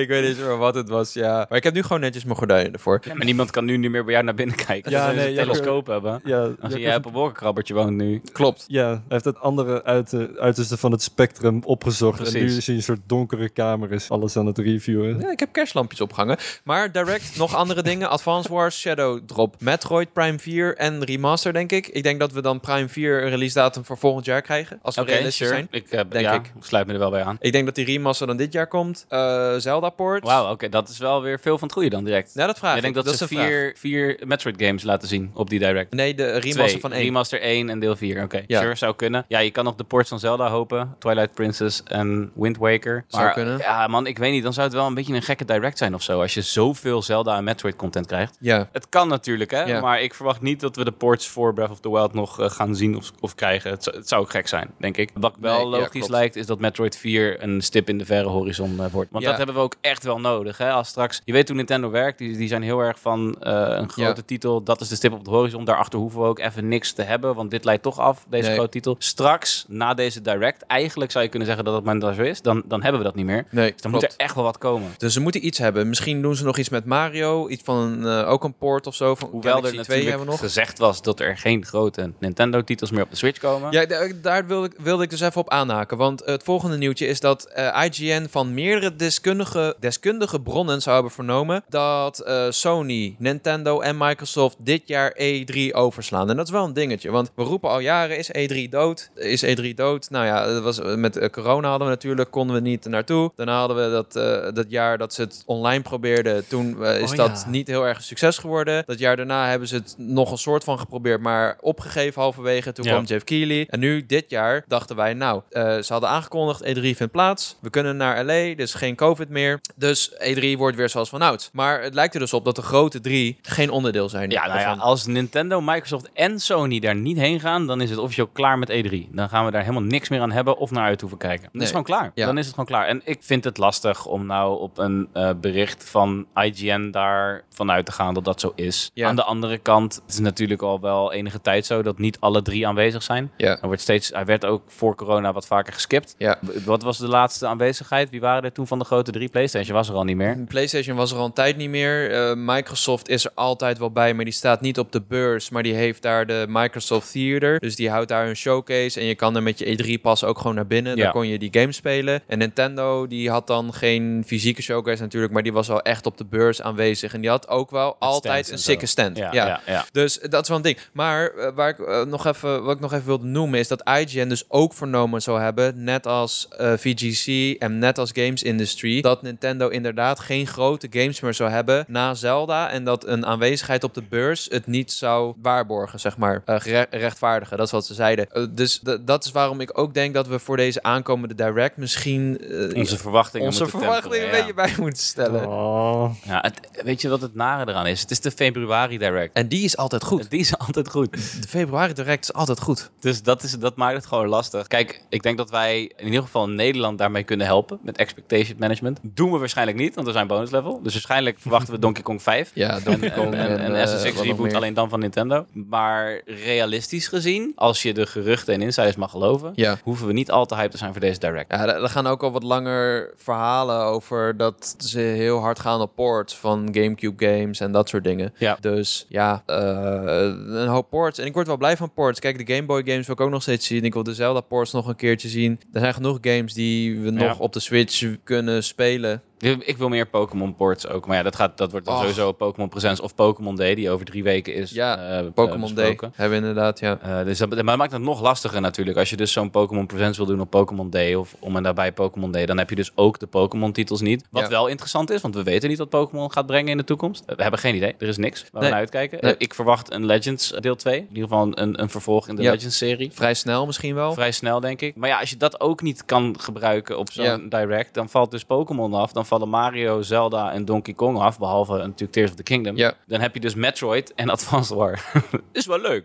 ik 0.00 0.08
weet 0.08 0.28
niet 0.28 0.38
meer 0.46 0.56
wat 0.56 0.74
het 0.74 0.88
was, 0.88 1.12
ja. 1.12 1.46
Maar 1.48 1.58
ik 1.58 1.64
heb 1.64 1.74
nu 1.74 1.82
gewoon 1.82 2.00
netjes 2.00 2.24
mijn 2.24 2.36
gordijnen 2.36 2.72
ervoor. 2.72 3.00
Ja, 3.04 3.14
maar 3.14 3.24
niemand 3.24 3.50
kan 3.50 3.64
nu 3.64 3.76
niet 3.76 3.90
meer 3.90 4.04
bij 4.04 4.12
jou 4.12 4.24
naar 4.24 4.34
binnen 4.34 4.56
kijken. 4.56 4.90
Ja, 4.90 5.08
Ja, 5.08 5.14
nee, 5.14 5.26
een 5.26 5.32
ja, 5.32 5.42
telescoop 5.42 5.86
hebben. 5.86 6.20
Ja, 6.24 6.40
Als 6.40 6.54
Jocko- 6.60 6.78
jij 6.78 6.96
op 6.96 7.04
een 7.06 7.12
wolkenkrabbertje 7.12 7.74
woont 7.74 7.96
nu. 7.96 8.22
Klopt. 8.32 8.64
ja, 8.68 8.88
hij 8.88 9.00
heeft 9.08 9.24
het 9.24 9.38
andere 9.40 9.84
uit 9.84 10.10
de, 10.10 10.36
uiterste 10.40 10.76
van 10.76 10.92
het 10.92 11.02
spectrum 11.02 11.60
opgezocht. 11.64 12.09
En 12.18 12.24
nu 12.24 12.30
Precies. 12.30 12.56
is 12.56 12.66
hij 12.66 12.76
een 12.76 12.82
soort 12.82 13.00
donkere 13.06 13.48
kamer, 13.48 13.92
is 13.92 14.10
alles 14.10 14.36
aan 14.36 14.46
het 14.46 14.58
reviewen. 14.58 15.20
Ja, 15.20 15.30
ik 15.30 15.38
heb 15.40 15.52
kerstlampjes 15.52 16.00
opgehangen. 16.00 16.36
Maar 16.64 16.92
direct 16.92 17.36
nog 17.36 17.54
andere 17.54 17.82
dingen. 17.82 18.08
Advance 18.10 18.52
Wars, 18.52 18.80
Shadow 18.80 19.20
Drop, 19.26 19.54
Metroid 19.60 20.12
Prime 20.12 20.38
4 20.38 20.76
en 20.76 21.04
Remaster, 21.04 21.52
denk 21.52 21.72
ik. 21.72 21.88
Ik 21.88 22.02
denk 22.02 22.20
dat 22.20 22.32
we 22.32 22.42
dan 22.42 22.60
Prime 22.60 22.88
4 22.88 23.22
een 23.22 23.28
release 23.30 23.54
datum 23.54 23.84
voor 23.84 23.98
volgend 23.98 24.24
jaar 24.24 24.42
krijgen. 24.42 24.78
Als 24.82 24.94
we 24.94 25.00
Oké, 25.00 25.10
realistisch 25.10 25.36
sure. 25.48 25.50
zijn. 25.54 25.68
Ik, 25.70 25.90
Denk 25.90 26.24
ja, 26.24 26.32
ik. 26.32 26.52
sluit 26.60 26.86
me 26.86 26.92
er 26.92 26.98
wel 26.98 27.10
bij 27.10 27.22
aan. 27.24 27.36
Ik 27.40 27.52
denk 27.52 27.64
dat 27.66 27.74
die 27.74 27.84
remaster 27.84 28.26
dan 28.26 28.36
dit 28.36 28.52
jaar 28.52 28.66
komt. 28.66 29.04
Eh, 29.08 29.54
Zelda 29.56 29.88
Port. 29.90 30.24
Wauw, 30.24 30.50
oké, 30.50 30.68
dat 30.68 30.88
is 30.88 30.98
wel 30.98 31.22
weer 31.22 31.40
veel 31.40 31.58
van 31.58 31.68
het 31.68 31.72
goede 31.76 31.90
dan 31.90 32.04
direct. 32.04 32.30
Ja, 32.34 32.46
dat 32.46 32.58
vraag 32.58 32.70
ik 32.70 32.76
ik. 32.76 32.82
denk 32.82 32.94
dat, 32.94 33.06
is 33.06 33.18
ze 33.18 33.26
vier, 33.26 33.74
vier 33.76 34.20
Metroid 34.26 34.62
games 34.62 34.82
laten 34.82 35.08
zien 35.08 35.30
op 35.34 35.50
die 35.50 35.58
direct. 35.58 35.92
Nee, 35.92 36.14
de 36.14 36.24
remaster 36.30 36.64
Twee. 36.66 36.80
van 36.80 36.92
1. 36.92 37.02
Remaster 37.02 37.40
1 37.40 37.68
en 37.68 37.78
deel 37.80 37.96
4. 37.96 38.22
Oké, 38.22 38.42
Ja. 38.46 38.60
sure, 38.60 38.74
zou 38.74 38.94
kunnen. 38.96 39.24
Ja, 39.28 39.38
je 39.38 39.50
kan 39.50 39.66
op 39.66 39.78
de 39.78 39.84
ports 39.84 40.08
van 40.08 40.18
Zelda 40.18 40.48
hopen. 40.48 40.94
Twilight 40.98 41.34
Princess 41.34 41.82
en 41.84 41.99
Wind 42.34 42.56
Waker. 42.56 43.04
Zou 43.08 43.24
maar, 43.24 43.32
kunnen. 43.32 43.58
Ja, 43.58 43.86
man, 43.86 44.06
ik 44.06 44.18
weet 44.18 44.32
niet. 44.32 44.42
Dan 44.42 44.52
zou 44.52 44.66
het 44.66 44.76
wel 44.76 44.86
een 44.86 44.94
beetje 44.94 45.14
een 45.14 45.22
gekke 45.22 45.44
direct 45.44 45.78
zijn 45.78 45.94
of 45.94 46.02
zo. 46.02 46.20
Als 46.20 46.34
je 46.34 46.40
zoveel 46.42 47.02
Zelda 47.02 47.36
en 47.36 47.44
Metroid 47.44 47.76
content 47.76 48.06
krijgt. 48.06 48.36
Ja. 48.40 48.68
Het 48.72 48.88
kan 48.88 49.08
natuurlijk, 49.08 49.50
hè. 49.50 49.62
Ja. 49.62 49.80
Maar 49.80 50.00
ik 50.02 50.14
verwacht 50.14 50.40
niet 50.40 50.60
dat 50.60 50.76
we 50.76 50.84
de 50.84 50.92
ports 50.92 51.28
voor 51.28 51.54
Breath 51.54 51.70
of 51.70 51.80
the 51.80 51.90
Wild 51.90 52.12
nog 52.12 52.40
eh, 52.40 52.50
gaan 52.50 52.76
zien 52.76 52.96
of, 52.96 53.10
of 53.20 53.34
krijgen. 53.34 53.70
Het, 53.70 53.82
zou- 53.84 53.96
het 53.96 54.08
zou 54.08 54.22
ook 54.22 54.30
gek 54.30 54.48
zijn, 54.48 54.70
denk 54.78 54.96
ik. 54.96 55.10
Wat 55.14 55.34
wel 55.40 55.56
Nee, 55.70 55.80
logisch 55.80 56.08
lijkt, 56.08 56.36
is 56.36 56.46
dat 56.46 56.58
Metroid 56.60 56.96
4 56.96 57.42
een 57.42 57.60
stip 57.60 57.88
in 57.88 57.98
de 57.98 58.04
verre 58.04 58.28
horizon 58.28 58.80
eh, 58.80 58.86
wordt. 58.92 59.10
Want 59.10 59.22
Ja. 59.24 59.28
dat 59.28 59.38
hebben 59.38 59.56
we 59.56 59.60
ook 59.62 59.74
echt 59.80 60.04
wel 60.04 60.20
nodig, 60.20 60.58
hè. 60.58 60.70
Als 60.70 60.88
straks... 60.88 61.22
Je 61.24 61.32
weet 61.32 61.48
hoe 61.48 61.56
Nintendo 61.56 61.90
werkt. 61.90 62.18
Die, 62.18 62.36
die 62.36 62.48
zijn 62.48 62.62
heel 62.62 62.78
erg 62.80 63.00
van 63.00 63.36
eh, 63.40 63.52
een 63.68 63.90
grote 63.90 64.24
titel. 64.24 64.62
Dat 64.62 64.80
is 64.80 64.88
de 64.88 64.94
stip 64.94 65.12
op 65.12 65.24
de 65.24 65.30
horizon. 65.30 65.64
Daarachter 65.64 65.98
hoeven 65.98 66.20
we 66.20 66.26
ook 66.26 66.38
even 66.38 66.68
niks 66.68 66.92
te 66.92 67.02
hebben. 67.02 67.34
Want 67.34 67.50
dit 67.50 67.64
leidt 67.64 67.82
toch 67.82 67.98
af, 67.98 68.24
deze 68.28 68.46
Nee. 68.46 68.54
grote 68.56 68.70
titel. 68.70 68.96
Straks, 68.98 69.64
na 69.68 69.94
deze 69.94 70.20
direct, 70.20 70.62
eigenlijk 70.66 71.10
zou 71.10 71.24
je 71.24 71.30
kunnen 71.30 71.48
zeggen 71.48 71.64
dat 71.64 71.74
het 71.74 71.84
maar 71.98 72.14
zo 72.14 72.22
is. 72.22 72.42
Dan, 72.42 72.62
dan 72.64 72.82
hebben 72.82 73.00
we 73.00 73.06
dat 73.06 73.14
niet 73.14 73.26
meer. 73.26 73.44
Nee, 73.50 73.72
Dus 73.72 73.80
dan 73.82 73.90
moet 73.90 74.02
er 74.02 74.10
echt 74.16 74.34
wel 74.34 74.44
wat 74.44 74.58
komen. 74.58 74.88
Dus 74.96 75.12
ze 75.12 75.20
moeten 75.20 75.46
iets 75.46 75.58
hebben. 75.58 75.88
Misschien 75.88 76.22
doen 76.22 76.36
ze 76.36 76.44
nog 76.44 76.58
iets 76.58 76.68
met 76.68 76.84
Mario. 76.84 77.48
Iets 77.48 77.62
van 77.64 78.06
eh, 78.06 78.30
ook 78.30 78.44
een 78.44 78.54
port 78.54 78.86
of 78.86 78.94
zo. 78.94 79.14
Van 79.14 79.28
Hoewel 79.30 79.52
Galaxy 79.54 79.76
er 79.78 79.84
2 79.84 79.96
natuurlijk 79.96 80.08
hebben 80.08 80.26
we 80.26 80.32
nog. 80.32 80.40
gezegd 80.40 80.78
was 80.78 81.02
dat 81.02 81.20
er 81.20 81.36
geen 81.38 81.64
grote 81.64 82.12
Nintendo-titels 82.18 82.90
meer 82.90 83.02
op 83.02 83.10
de 83.10 83.16
Switch 83.16 83.38
komen. 83.40 83.72
Ja, 83.72 83.86
da- 83.86 84.08
daar 84.22 84.46
wilde 84.46 84.66
ik, 84.66 84.72
wilde 84.78 85.02
ik 85.02 85.10
dus 85.10 85.20
even 85.20 85.40
op 85.40 85.50
aanhaken. 85.50 85.96
Want 85.96 86.22
het 86.24 86.42
volgende 86.42 86.76
nieuwtje 86.76 87.06
is 87.06 87.20
dat 87.20 87.44
eh, 87.44 87.84
IGN 87.90 88.26
van 88.30 88.54
meerdere 88.54 88.96
deskundige, 88.96 89.76
deskundige 89.80 90.40
bronnen 90.40 90.80
zou 90.82 90.94
hebben 90.94 91.12
vernomen 91.12 91.64
dat 91.68 92.18
eh, 92.18 92.46
Sony, 92.50 93.14
Nintendo 93.18 93.80
en 93.80 93.96
Microsoft 93.98 94.56
dit 94.58 94.82
jaar 94.88 95.16
E3 95.22 95.72
overslaan. 95.72 96.30
En 96.30 96.36
dat 96.36 96.46
is 96.46 96.52
wel 96.52 96.64
een 96.64 96.72
dingetje, 96.72 97.10
want 97.10 97.30
we 97.34 97.42
roepen 97.42 97.70
al 97.70 97.78
jaren, 97.80 98.18
is 98.18 98.30
E3 98.38 98.68
dood? 98.70 99.10
Is 99.14 99.44
E3 99.44 99.74
dood? 99.74 100.10
Nou 100.10 100.24
ja, 100.26 100.46
dat 100.46 100.62
was, 100.62 100.80
eh, 100.80 100.94
met 100.94 101.16
eh, 101.16 101.28
corona 101.28 101.68
hadden 101.80 101.98
we 101.98 102.04
natuurlijk, 102.08 102.30
konden 102.30 102.56
we 102.56 102.62
niet 102.62 102.84
naartoe. 102.84 103.32
Daarna 103.36 103.58
hadden 103.58 103.76
we 103.84 103.90
dat, 103.90 104.16
eh, 104.16 104.52
dat 104.54 104.66
jaar 104.68 104.98
dat 104.98 105.14
ze 105.14 105.20
het 105.22 105.42
online 105.46 105.82
probeerden. 105.82 106.46
Toen 106.48 106.84
eh, 106.84 107.00
is 107.00 107.10
Oh, 107.10 107.16
dat 107.16 107.42
ja. 107.44 107.50
niet 107.50 107.66
heel 107.66 107.86
erg 107.86 107.96
een 107.96 108.02
succes 108.04 108.38
geworden. 108.38 108.82
Dat 108.86 108.98
jaar 108.98 109.16
daarna 109.16 109.48
hebben 109.48 109.68
ze 109.68 109.74
het 109.74 109.94
nog 109.98 110.30
een 110.30 110.38
soort 110.38 110.64
van 110.64 110.78
geprobeerd, 110.78 111.20
maar 111.20 111.58
opgegeven 111.60 112.22
halverwege. 112.22 112.72
Toen 112.72 112.84
Ja. 112.84 112.90
kwam 112.90 113.04
Jeff 113.04 113.24
Keighley. 113.24 113.66
En 113.70 113.80
nu, 113.80 114.06
dit 114.06 114.30
jaar, 114.30 114.64
dachten 114.68 114.96
wij, 114.96 115.14
nou, 115.14 115.42
eh, 115.50 115.78
ze 115.78 115.92
hadden 115.92 116.10
aangekondigd, 116.10 116.62
E3 116.64 116.96
vindt 116.96 117.12
plaats. 117.12 117.56
We 117.60 117.70
kunnen 117.70 117.96
naar 117.96 118.24
LA, 118.24 118.54
dus 118.54 118.74
geen 118.74 118.96
COVID 118.96 119.28
meer. 119.28 119.60
Dus 119.76 120.12
E3 120.18 120.56
wordt 120.58 120.76
weer 120.76 120.88
zoals 120.88 121.08
vanouds. 121.08 121.50
Maar 121.52 121.82
het 121.82 121.94
lijkt 121.94 122.14
er 122.14 122.20
dus 122.20 122.32
op 122.32 122.44
dat 122.44 122.56
de 122.56 122.62
grote 122.62 123.00
drie 123.00 123.38
geen 123.42 123.70
onderdeel 123.70 124.08
zijn. 124.08 124.30
Ja, 124.30 124.46
nou 124.46 124.58
ja, 124.60 124.72
als 124.72 125.06
Nintendo, 125.06 125.60
Microsoft 125.60 126.08
en 126.14 126.40
Sony 126.40 126.78
daar 126.80 126.96
niet 126.96 127.16
heen 127.18 127.40
gaan, 127.40 127.66
dan 127.66 127.80
is 127.80 127.90
het 127.90 127.98
officieel 127.98 128.26
klaar 128.26 128.58
met 128.58 128.70
E3. 128.70 129.08
Dan 129.12 129.28
gaan 129.28 129.44
we 129.44 129.50
daar 129.50 129.60
helemaal 129.62 129.82
niks 129.82 130.08
meer 130.08 130.20
aan 130.20 130.32
hebben 130.32 130.56
of 130.56 130.70
naar 130.70 130.84
uit 130.84 131.00
hoeven 131.00 131.18
kijken. 131.18 131.48
Is 131.70 131.76
het 131.76 131.86
gewoon 131.86 132.00
klaar. 132.00 132.12
Ja. 132.14 132.26
Dan 132.26 132.38
is 132.38 132.44
het 132.44 132.54
gewoon 132.54 132.68
klaar. 132.68 132.86
En 132.86 133.00
ik 133.04 133.18
vind 133.22 133.44
het 133.44 133.58
lastig 133.58 134.06
om 134.06 134.26
nou 134.26 134.60
op 134.60 134.78
een 134.78 135.08
eh, 135.12 135.30
bericht 135.40 135.88
van 135.88 136.26
IGN 136.34 136.90
daar 136.90 137.44
vanuit 137.48 137.86
te 137.86 137.92
gaan 137.92 138.14
dat 138.14 138.24
dat 138.24 138.40
zo 138.40 138.52
is. 138.54 138.90
Ja. 138.94 139.08
Aan 139.08 139.16
de 139.16 139.24
andere 139.24 139.58
kant, 139.58 139.94
het 139.94 140.12
is 140.14 140.18
natuurlijk 140.18 140.62
al 140.62 140.80
wel 140.80 141.12
enige 141.12 141.40
tijd 141.40 141.66
zo 141.66 141.82
dat 141.82 141.98
niet 141.98 142.20
alle 142.20 142.42
drie 142.42 142.66
aanwezig 142.66 143.02
zijn. 143.02 143.30
Ja. 143.36 143.58
Er 143.60 143.66
wordt 143.66 143.82
steeds, 143.82 144.10
hij 144.10 144.24
werd 144.24 144.44
ook 144.44 144.62
voor 144.66 144.94
corona 144.94 145.32
wat 145.32 145.46
vaker 145.46 145.72
geskipt. 145.72 146.14
Ja. 146.18 146.38
Wat 146.64 146.82
was 146.82 146.98
de 146.98 147.08
laatste 147.08 147.46
aanwezigheid? 147.46 148.10
Wie 148.10 148.20
waren 148.20 148.42
er 148.42 148.52
toen 148.52 148.66
van 148.66 148.78
de 148.78 148.84
grote 148.84 149.10
drie? 149.10 149.28
PlayStation 149.28 149.76
was 149.76 149.88
er 149.88 149.94
al 149.94 150.04
niet 150.04 150.16
meer. 150.16 150.44
PlayStation 150.48 150.96
was 150.96 151.12
er 151.12 151.18
al 151.18 151.24
een 151.24 151.32
tijd 151.32 151.56
niet 151.56 151.70
meer. 151.70 152.12
Eh, 152.12 152.32
Microsoft 152.36 153.08
is 153.08 153.24
er 153.24 153.30
altijd 153.34 153.78
wel 153.78 153.90
bij, 153.90 154.14
maar 154.14 154.24
die 154.24 154.34
staat 154.34 154.60
niet 154.60 154.78
op 154.78 154.92
de 154.92 155.02
beurs. 155.08 155.50
Maar 155.50 155.62
die 155.62 155.74
heeft 155.74 156.02
daar 156.02 156.26
de 156.26 156.44
Microsoft 156.48 157.12
Theater. 157.12 157.58
Dus 157.58 157.76
die 157.76 157.90
houdt 157.90 158.08
daar 158.08 158.28
een 158.28 158.36
showcase. 158.36 159.00
En 159.00 159.06
je 159.06 159.14
kan 159.14 159.36
er 159.36 159.42
met 159.42 159.58
je 159.58 159.98
E3-pas 159.98 160.24
ook 160.24 160.38
gewoon 160.38 160.54
naar 160.54 160.66
binnen. 160.66 160.96
Daar 160.96 161.12
kon 161.12 161.28
je 161.28 161.38
die 161.38 161.50
games 161.60 161.76
spelen. 161.76 162.22
En 162.26 162.38
Nintendo, 162.38 163.06
die 163.06 163.30
had 163.30 163.46
dan 163.46 163.74
geen 163.74 164.22
fysieke 164.26 164.62
showcase 164.62 165.02
natuurlijk. 165.02 165.32
Maar 165.32 165.42
die 165.42 165.52
was 165.52 165.70
al 165.70 165.82
echt 165.82 166.06
op 166.06 166.18
de 166.18 166.24
beurs 166.24 166.62
aanwezig. 166.62 167.14
En 167.14 167.20
die 167.20 167.30
had 167.30 167.48
ook 167.48 167.70
wel 167.70 167.96
altijd 167.98 168.46
een 168.46 168.52
en 168.52 168.58
sikke 168.58 168.86
stand. 168.86 169.16
Ja, 169.16 169.32
ja. 169.32 169.60
ja. 169.66 169.84
Dus 169.92 170.18
dat 170.20 170.42
is 170.42 170.48
wel 170.48 170.56
een 170.56 170.62
ding. 170.62 170.78
Maar 170.92 171.30
eh, 171.30 171.54
waar 171.54 171.68
ik, 171.68 171.78
eh, 171.78 172.04
nog 172.04 172.26
even, 172.26 172.62
wat 172.62 172.74
ik 172.74 172.80
nog 172.80 172.92
even 172.92 173.06
wilde 173.06 173.26
noemen 173.26 173.58
is 173.58 173.68
dat 173.68 173.88
IGN 173.88 174.28
dus 174.28 174.44
ook 174.48 174.74
vernomen 174.74 175.22
zou 175.22 175.40
hebben, 175.40 175.84
net 175.84 176.06
als 176.06 176.48
eh, 176.48 176.72
VGC 176.76 177.56
en 177.58 177.78
net 177.78 177.98
als 177.98 178.10
Games 178.14 178.42
Industry, 178.42 179.00
dat 179.00 179.22
Nintendo 179.22 179.68
inderdaad 179.68 180.20
geen 180.20 180.46
grote 180.46 180.86
games 180.90 181.20
meer 181.20 181.34
zou 181.34 181.50
hebben 181.50 181.84
na 181.88 182.14
Zelda 182.14 182.70
en 182.70 182.84
dat 182.84 183.06
een 183.06 183.26
aanwezigheid 183.26 183.84
op 183.84 183.94
de 183.94 184.02
beurs 184.02 184.46
het 184.50 184.66
niet 184.66 184.92
zou 184.92 185.34
waarborgen, 185.42 186.00
zeg 186.00 186.16
maar, 186.16 186.42
rechtvaardigen. 186.90 187.56
Dat 187.56 187.66
is 187.66 187.72
wat 187.72 187.86
ze 187.86 187.94
zeiden. 187.94 188.54
Dus 188.54 188.80
dat 189.00 189.24
is 189.24 189.30
waarom 189.30 189.60
ik 189.60 189.78
ook 189.78 189.94
denk 189.94 190.14
dat 190.14 190.26
we 190.26 190.38
voor 190.38 190.56
deze 190.56 190.82
aankomende 190.82 191.34
Direct 191.44 191.76
misschien 191.76 192.38
eh, 192.38 192.76
Onze 192.76 192.98
verwachtingen 192.98 193.46
onze 193.46 193.62
moeten 193.62 193.78
verwachtingen 193.80 194.20
een 194.20 194.24
ja. 194.24 194.30
beetje 194.30 194.54
bij 194.54 194.74
moeten 194.78 195.02
stellen. 195.02 195.48
Oh. 195.48 196.10
Ja, 196.24 196.38
het, 196.40 196.82
weet 196.84 197.00
je 197.00 197.08
wat 197.08 197.20
het 197.20 197.34
nare 197.34 197.70
eraan 197.70 197.86
is? 197.86 198.00
Het 198.00 198.10
is 198.10 198.20
de 198.20 198.30
februari 198.30 198.98
direct. 198.98 199.36
En 199.36 199.48
die 199.48 199.64
is 199.64 199.76
altijd 199.76 200.04
goed. 200.04 200.30
Die 200.30 200.40
is 200.40 200.58
altijd 200.66 200.88
goed. 200.90 201.12
De 201.42 201.48
februari 201.48 201.92
Direct 201.92 202.22
is 202.22 202.32
altijd 202.32 202.60
goed. 202.60 202.90
Dus 203.00 203.22
dat, 203.22 203.42
is, 203.42 203.58
dat 203.58 203.76
maakt 203.76 203.94
het 203.96 204.06
gewoon 204.06 204.28
lastig. 204.28 204.66
Kijk, 204.66 205.02
ik 205.08 205.22
denk 205.22 205.36
dat 205.36 205.50
wij 205.50 205.92
in 205.96 206.06
ieder 206.06 206.22
geval 206.22 206.44
in 206.44 206.54
Nederland 206.54 206.98
daarmee 206.98 207.22
kunnen 207.22 207.46
helpen. 207.46 207.78
Met 207.82 207.96
expectation 207.98 208.56
management. 208.58 208.98
Doen 209.02 209.32
we 209.32 209.38
waarschijnlijk 209.38 209.78
niet, 209.78 209.94
want 209.94 210.06
we 210.06 210.12
zijn 210.12 210.26
bonus 210.26 210.50
level. 210.50 210.80
Dus 210.82 210.92
waarschijnlijk 210.92 211.38
verwachten 211.44 211.74
we 211.74 211.78
Donkey 211.80 212.02
Kong 212.02 212.22
5. 212.22 212.50
Ja, 212.54 212.76
En, 212.76 212.82
Donkey 212.84 213.10
en, 213.10 213.18
Kong 213.20 213.34
en, 213.34 213.74
en, 213.74 213.88
SSX 213.88 214.14
nog 214.14 214.24
reboot 214.24 214.54
alleen 214.54 214.74
dan 214.74 214.88
van 214.88 215.00
Nintendo. 215.00 215.46
Maar 215.52 216.20
realistisch 216.26 217.08
gezien, 217.08 217.52
als 217.56 217.82
je 217.82 217.94
de 217.94 218.06
geruchten 218.06 218.54
en 218.54 218.62
insiders 218.62 218.96
mag 218.96 219.10
geloven, 219.10 219.52
Ja. 219.54 219.78
hoeven 219.82 220.06
we 220.06 220.12
niet 220.12 220.30
al 220.30 220.46
te 220.46 220.54
hype 220.54 220.68
te 220.70 220.76
zijn 220.76 220.92
voor 220.92 221.00
deze 221.00 221.18
direct. 221.18 221.29
Ja, 221.36 221.66
er 221.66 221.88
gaan 221.88 222.06
ook 222.06 222.22
al 222.22 222.30
wat 222.32 222.42
langer 222.42 223.10
verhalen 223.16 223.76
over 223.84 224.36
dat 224.36 224.74
ze 224.78 224.98
heel 224.98 225.38
hard 225.38 225.58
gaan 225.58 225.80
op 225.80 225.94
ports 225.94 226.36
van 226.36 226.68
GameCube 226.72 227.26
games 227.26 227.60
en 227.60 227.72
dat 227.72 227.88
soort 227.88 228.04
dingen. 228.04 228.32
Ja. 228.38 228.56
Dus 228.60 229.06
ja, 229.08 229.42
eh, 229.46 230.32
een 230.46 230.66
hoop 230.68 230.90
ports. 230.90 231.18
En 231.18 231.26
ik 231.26 231.34
word 231.34 231.46
wel 231.46 231.56
blij 231.56 231.76
van 231.76 231.92
ports. 231.92 232.20
Kijk, 232.20 232.46
de 232.46 232.54
Game 232.54 232.66
Boy 232.66 232.82
games 232.84 233.06
wil 233.06 233.14
ik 233.14 233.20
ook 233.20 233.30
nog 233.30 233.42
steeds 233.42 233.66
zien. 233.66 233.84
Ik 233.84 233.92
wil 233.94 234.02
de 234.02 234.14
Zelda 234.14 234.40
ports 234.40 234.72
nog 234.72 234.86
een 234.88 234.96
keertje 234.96 235.28
zien. 235.28 235.60
Er 235.72 235.80
zijn 235.80 235.94
genoeg 235.94 236.18
games 236.20 236.52
die 236.54 236.98
we 237.00 237.12
Ja. 237.12 237.26
nog 237.26 237.38
op 237.38 237.52
de 237.52 237.60
Switch 237.60 238.14
kunnen 238.24 238.64
spelen. 238.64 239.22
Ik 239.40 239.76
wil 239.76 239.88
meer 239.88 240.06
Pokémon 240.06 240.54
ports 240.54 240.86
ook. 240.88 241.06
Maar 241.06 241.16
ja, 241.16 241.22
dat, 241.22 241.36
gaat, 241.36 241.58
dat 241.58 241.70
wordt 241.70 241.86
dan 241.86 241.98
sowieso 241.98 242.32
Pokémon 242.32 242.68
Presents 242.68 243.00
of 243.00 243.14
Pokémon 243.14 243.56
Day, 243.56 243.74
die 243.74 243.90
over 243.90 244.06
drie 244.06 244.22
weken 244.22 244.54
is. 244.54 244.70
Ja, 244.70 245.18
eh, 245.18 245.26
Pokémon 245.34 245.74
Day 245.74 245.98
hebben 246.14 246.40
we 246.40 246.46
inderdaad, 246.46 246.78
ja. 246.80 246.98
Eh, 247.02 247.24
dus 247.24 247.38
dat, 247.38 247.48
maar 247.48 247.64
dat 247.64 247.76
maakt 247.76 247.92
het 247.92 248.02
nog 248.02 248.20
lastiger 248.20 248.60
natuurlijk. 248.60 248.98
Als 248.98 249.10
je 249.10 249.16
dus 249.16 249.32
zo'n 249.32 249.50
Pokémon 249.50 249.86
Presents 249.86 250.16
wil 250.18 250.26
doen 250.26 250.40
op 250.40 250.50
Pokémon 250.50 250.90
Day 250.90 251.14
of 251.14 251.36
om 251.38 251.56
en 251.56 251.62
daarbij 251.62 251.92
Pokémon 251.92 252.30
Day, 252.30 252.46
dan 252.46 252.58
heb 252.58 252.70
je 252.70 252.76
dus 252.76 252.90
ook 252.94 253.18
de 253.18 253.26
Pokémon 253.26 253.72
titels 253.72 254.00
niet. 254.00 254.24
Wat 254.30 254.42
Ja. 254.42 254.48
wel 254.48 254.66
interessant 254.66 255.10
is, 255.10 255.20
want 255.20 255.34
we 255.34 255.42
weten 255.42 255.68
niet 255.68 255.78
wat 255.78 255.88
Pokémon 255.88 256.32
gaat 256.32 256.46
brengen 256.46 256.70
in 256.70 256.76
de 256.76 256.84
toekomst. 256.84 257.22
Eh, 257.26 257.36
we 257.36 257.42
hebben 257.42 257.60
geen 257.60 257.74
idee. 257.74 257.94
Er 257.98 258.08
is 258.08 258.16
niks 258.16 258.40
waar 258.42 258.50
Nee. 258.52 258.62
we 258.62 258.68
naar 258.68 258.78
uitkijken. 258.78 259.18
Nee. 259.20 259.32
Eh, 259.32 259.40
ik 259.40 259.54
verwacht 259.54 259.92
een 259.92 260.06
Legends 260.06 260.50
deel 260.60 260.76
2. 260.76 260.96
In 260.98 261.06
ieder 261.08 261.22
geval 261.22 261.48
een, 261.54 261.80
een 261.82 261.90
vervolg 261.90 262.28
in 262.28 262.36
de 262.36 262.42
Ja. 262.42 262.50
Legends 262.50 262.76
serie. 262.76 263.10
Vrij 263.12 263.34
snel 263.34 263.66
misschien 263.66 263.94
wel. 263.94 264.12
Vrij 264.12 264.32
snel, 264.32 264.60
denk 264.60 264.80
ik. 264.80 264.96
Maar 264.96 265.08
ja, 265.08 265.20
als 265.20 265.30
je 265.30 265.36
dat 265.36 265.60
ook 265.60 265.82
niet 265.82 266.04
kan 266.04 266.34
gebruiken 266.40 266.98
op 266.98 267.10
zo'n 267.12 267.24
Ja. 267.24 267.36
direct, 267.48 267.94
dan 267.94 268.08
valt 268.08 268.30
dus 268.30 268.44
Pokémon 268.44 268.94
af. 268.94 269.12
Dan 269.12 269.26
vallen 269.30 269.48
Mario, 269.48 270.02
Zelda 270.02 270.52
en 270.52 270.64
Donkey 270.64 270.94
Kong 270.94 271.18
af. 271.18 271.38
Behalve 271.38 271.76
natuurlijk 271.76 272.12
Tears 272.12 272.30
of 272.30 272.36
the 272.36 272.42
Kingdom. 272.42 272.76
Ja. 272.76 272.94
Dan 273.06 273.20
heb 273.20 273.34
je 273.34 273.40
dus 273.40 273.54
Metroid 273.54 274.14
en 274.14 274.28
Advanced 274.30 274.76
War. 274.76 275.12
is 275.52 275.66
wel 275.66 275.80
leuk. 275.80 276.04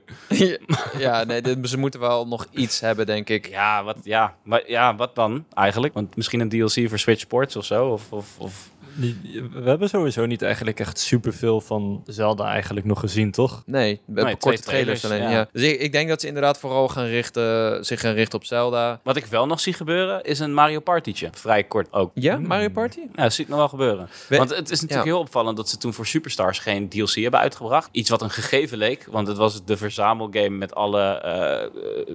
ja, 0.97 1.23
nee, 1.23 1.41
dit- 1.41 1.69
ze 1.69 1.77
moeten 1.77 1.99
wel 1.99 2.27
nog 2.27 2.45
iets 2.51 2.79
hebben, 2.79 3.05
denk 3.05 3.29
ik. 3.29 3.47
Ja, 3.47 3.83
wat, 3.83 3.97
ja, 4.03 4.35
maar, 4.43 4.69
ja, 4.69 4.95
wat 4.95 5.15
dan 5.15 5.45
eigenlijk? 5.53 5.93
Want 5.93 6.15
misschien 6.15 6.39
een 6.39 6.49
DLC 6.49 6.89
voor 6.89 6.99
Switch 6.99 7.19
Sports 7.19 7.55
of 7.55 7.65
zo? 7.65 7.87
Of, 7.87 8.11
of, 8.11 8.35
of... 8.37 8.69
Die- 8.95 9.43
We 9.53 9.69
hebben 9.69 9.89
sowieso 9.89 10.25
niet 10.25 10.41
eigenlijk 10.41 10.79
echt 10.79 10.99
superveel 10.99 11.61
van 11.61 12.03
Zelda 12.05 12.45
eigenlijk 12.49 12.85
nog 12.85 12.99
gezien, 12.99 13.31
toch? 13.31 13.63
Nee, 13.65 14.01
we 14.05 14.13
hebben 14.19 14.37
korte 14.37 14.61
trailers, 14.61 14.99
trailers, 15.01 15.05
alleen. 15.25 15.35
ja. 15.35 15.39
Ja. 15.39 15.49
Dus 15.51 15.61
ik, 15.63 15.79
ik 15.79 15.91
denk 15.91 16.09
dat 16.09 16.21
ze 16.21 16.27
inderdaad 16.27 16.59
vooral 16.59 16.87
gaan 16.87 17.05
richten, 17.05 17.85
zich 17.85 17.99
gaan 17.99 18.13
richten 18.13 18.39
op 18.39 18.45
Zelda. 18.45 18.99
Wat 19.03 19.15
ik 19.15 19.25
wel 19.25 19.45
nog 19.45 19.59
zie 19.59 19.73
gebeuren, 19.73 20.23
is 20.23 20.39
een 20.39 20.53
Mario 20.53 20.79
Partytje. 20.79 21.29
Vrij 21.31 21.63
kort 21.63 21.93
ook. 21.93 22.11
Ja, 22.13 22.37
Mario 22.37 22.69
Party? 22.69 22.99
Ja, 23.15 23.23
dat 23.23 23.33
zie 23.33 23.43
ik 23.43 23.49
nog 23.49 23.59
wel 23.59 23.69
gebeuren. 23.69 24.09
We- 24.29 24.37
want 24.37 24.49
het 24.49 24.71
is 24.71 24.81
natuurlijk 24.81 25.07
ja. 25.07 25.13
heel 25.13 25.21
opvallend 25.23 25.57
dat 25.57 25.69
ze 25.69 25.77
toen 25.77 25.93
voor 25.93 26.05
Superstars 26.05 26.59
geen 26.59 26.89
DLC 26.89 27.13
hebben 27.13 27.39
uitgebracht. 27.39 27.89
Iets 27.91 28.09
wat 28.09 28.21
een 28.21 28.29
gegeven 28.29 28.77
leek, 28.77 29.07
want 29.11 29.27
het 29.27 29.37
was 29.37 29.65
de 29.65 29.77
verzamelgame 29.77 30.49
met 30.49 30.75
alle 30.75 31.01
eh, 31.01 31.63
eh, 31.63 31.69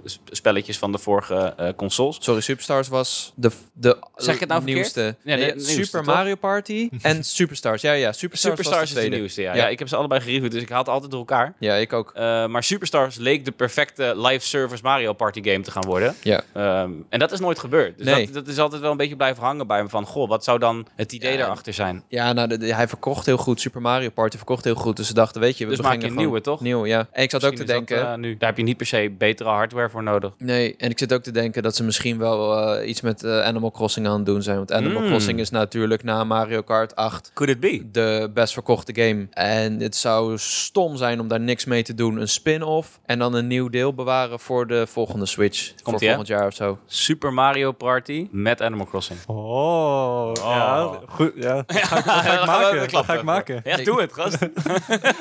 sp- 0.05 0.21
spelletjes 0.31 0.79
van 0.79 0.93
de 0.93 0.99
vorige 0.99 1.35
eh, 1.57 1.69
consoles. 1.77 2.17
Sorry, 2.21 2.41
Superstars 2.41 2.89
was 2.89 3.33
de, 3.35 3.51
de 3.73 3.97
Zeg 4.17 4.35
ik 4.35 4.41
het 4.41 4.49
nou 4.49 4.65
nieuwste. 4.65 5.17
Ja, 5.25 5.37
de 5.37 5.55
Super 5.57 6.05
toch? 6.05 6.15
Mario 6.15 6.35
Party 6.35 6.70
en 7.03 7.25
Superstars. 7.25 7.83
Ja, 7.83 7.93
ja, 7.93 8.13
Superstars, 8.13 8.41
Superstars 8.57 8.81
was 8.93 8.99
is 8.99 9.05
de 9.05 9.11
de 9.11 9.17
nieuwste, 9.17 9.43
ja. 9.43 9.55
Ja. 9.55 9.63
ja. 9.63 9.69
Ik 9.69 9.79
heb 9.79 9.89
ze 9.89 9.97
allebei 9.97 10.21
gereviewd, 10.21 10.51
dus 10.53 10.63
ik 10.63 10.69
haal 10.69 10.79
het 10.79 10.89
altijd 10.89 11.11
door 11.11 11.21
elkaar. 11.21 11.55
Ja, 11.59 11.75
ik 11.75 11.93
ook. 11.93 12.11
Eh, 12.15 12.47
maar 12.47 12.63
Superstars 12.63 13.17
leek 13.17 13.45
de 13.45 13.51
perfecte 13.51 14.13
live 14.17 14.47
service 14.47 14.83
Mario 14.83 15.13
Party 15.13 15.43
game 15.43 15.61
te 15.61 15.71
gaan 15.71 15.85
worden. 15.87 16.15
Ja. 16.23 16.43
Ehm, 16.53 16.91
en 17.09 17.19
dat 17.19 17.33
is 17.33 17.41
nooit 17.41 17.59
gebeurd. 17.59 17.97
Dus 17.97 18.07
Nee. 18.07 18.25
dat, 18.25 18.35
dat 18.35 18.49
is 18.49 18.59
altijd 18.59 18.83
wel 18.83 18.91
een 18.91 18.97
beetje 18.97 19.17
blijven 19.17 19.43
hangen 19.43 19.67
bij 19.67 19.83
me 19.83 19.89
van... 19.89 20.07
Goh, 20.07 20.29
wat 20.29 20.45
zou 20.45 20.59
dan 20.59 20.87
het 20.97 21.13
idee 21.13 21.37
daarachter 21.37 21.73
zijn? 21.73 22.03
Ja, 22.09 22.33
nou, 22.33 22.49
de- 22.49 22.59
de- 22.59 22.75
hij 22.75 22.89
verkocht 22.89 23.27
heel 23.27 23.37
goed. 23.37 23.61
Super 23.61 23.81
Mario 23.81 24.09
Party 24.11 24.37
verkocht 24.37 24.65
heel 24.65 24.75
goed. 24.75 24.97
Dus 24.97 25.07
ze 25.07 25.15
dachten, 25.15 25.41
weet 25.41 25.59
je, 25.59 25.65
we 25.65 25.71
Dus 25.71 25.81
maak 25.81 25.91
je 25.93 25.97
beginnen 25.99 26.19
een 26.23 26.25
nieuwe, 26.27 26.41
toch? 26.43 26.61
Nieuw, 26.61 26.87
ja. 26.87 27.09
En 27.13 27.23
ik 27.23 27.31
zat 27.31 27.45
ook 27.45 27.51
te 27.55 27.59
dat, 27.59 27.67
denken... 27.67 28.07
eh, 28.13 28.15
nu. 28.15 28.37
Daar 28.37 28.49
heb 28.49 28.59
je 28.59 28.65
niet 28.65 28.77
per 28.77 28.87
se 28.87 29.15
betere 29.19 29.49
hardware 29.49 29.91
voor 29.91 30.03
nodig. 30.03 30.33
Nee, 30.39 30.75
en 30.79 30.91
ik 30.91 30.99
zit 30.99 31.13
ook 31.13 31.23
te 31.23 31.31
denken 31.31 31.63
dat 31.63 31.77
ze 31.77 31.85
misschien 31.85 32.19
wel 32.19 32.59
eh, 32.77 32.89
iets 32.89 33.01
met 33.01 33.25
Animal 33.25 33.71
Crossing 33.71 34.07
aan 34.07 34.17
het 34.17 34.27
doen 34.27 34.43
zijn. 34.43 34.57
Want 34.57 34.73
Animal 34.73 35.03
Mm. 35.03 35.07
Crossing 35.09 35.39
is 35.41 35.51
natuurlijk 35.51 36.03
na 36.03 36.25
Mario 36.25 36.60
Kart 36.65 36.97
8 36.97 37.31
Could 37.35 37.53
it 37.53 37.61
be? 37.61 37.91
de 37.91 38.31
best 38.35 38.53
verkochte 38.53 38.95
game. 38.95 39.27
En 39.31 39.81
het 39.81 39.97
zou 39.97 40.39
stom 40.39 40.97
zijn 40.97 41.21
om 41.21 41.29
daar 41.29 41.41
niks 41.41 41.65
mee 41.65 41.83
te 41.83 41.95
doen. 41.95 42.17
Een 42.21 42.29
spin-off 42.29 43.01
en 43.07 43.19
dan 43.19 43.35
een 43.35 43.47
nieuw 43.47 43.69
deel 43.69 43.95
bewaren 43.95 44.41
voor 44.41 44.67
de 44.67 44.87
volgende 44.87 45.27
Switch. 45.27 45.73
voor 45.83 45.93
ie, 45.93 45.99
hè? 46.01 46.07
volgend 46.07 46.27
jaar 46.29 46.47
of 46.47 46.55
zo. 46.55 46.79
Super 46.87 47.33
Mario 47.33 47.73
Party 47.73 48.29
met 48.31 48.63
Animal 48.63 48.87
Crossing. 48.87 49.19
Oh, 49.27 50.31
ja, 50.35 50.99
goed. 51.09 51.33
Ja, 51.41 51.63
dat 51.67 51.77
ga 51.77 51.99
ik, 51.99 52.05
dat 52.05 52.15
ga 52.15 52.33
ik 52.41 52.47
maken. 52.47 52.89
Dat 52.93 53.05
ga 53.05 53.15
ik 53.15 53.23
maken. 53.23 53.61
Ja, 53.65 53.77
Ik- 53.77 53.85
doe 53.85 54.01
het, 54.01 54.13
gast. 54.13 54.39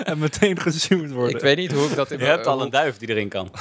En 0.03 0.17
meteen 0.19 0.59
gezoomd 0.59 1.11
worden. 1.11 1.35
Ik 1.35 1.41
weet 1.41 1.57
niet 1.57 1.71
hoe 1.71 1.85
ik 1.89 1.95
dat... 1.95 2.09
Je 2.09 2.17
hebt 2.17 2.47
al 2.47 2.61
een 2.61 2.69
duif 2.69 2.97
die 2.97 3.09
erin 3.09 3.29
kan. 3.29 3.51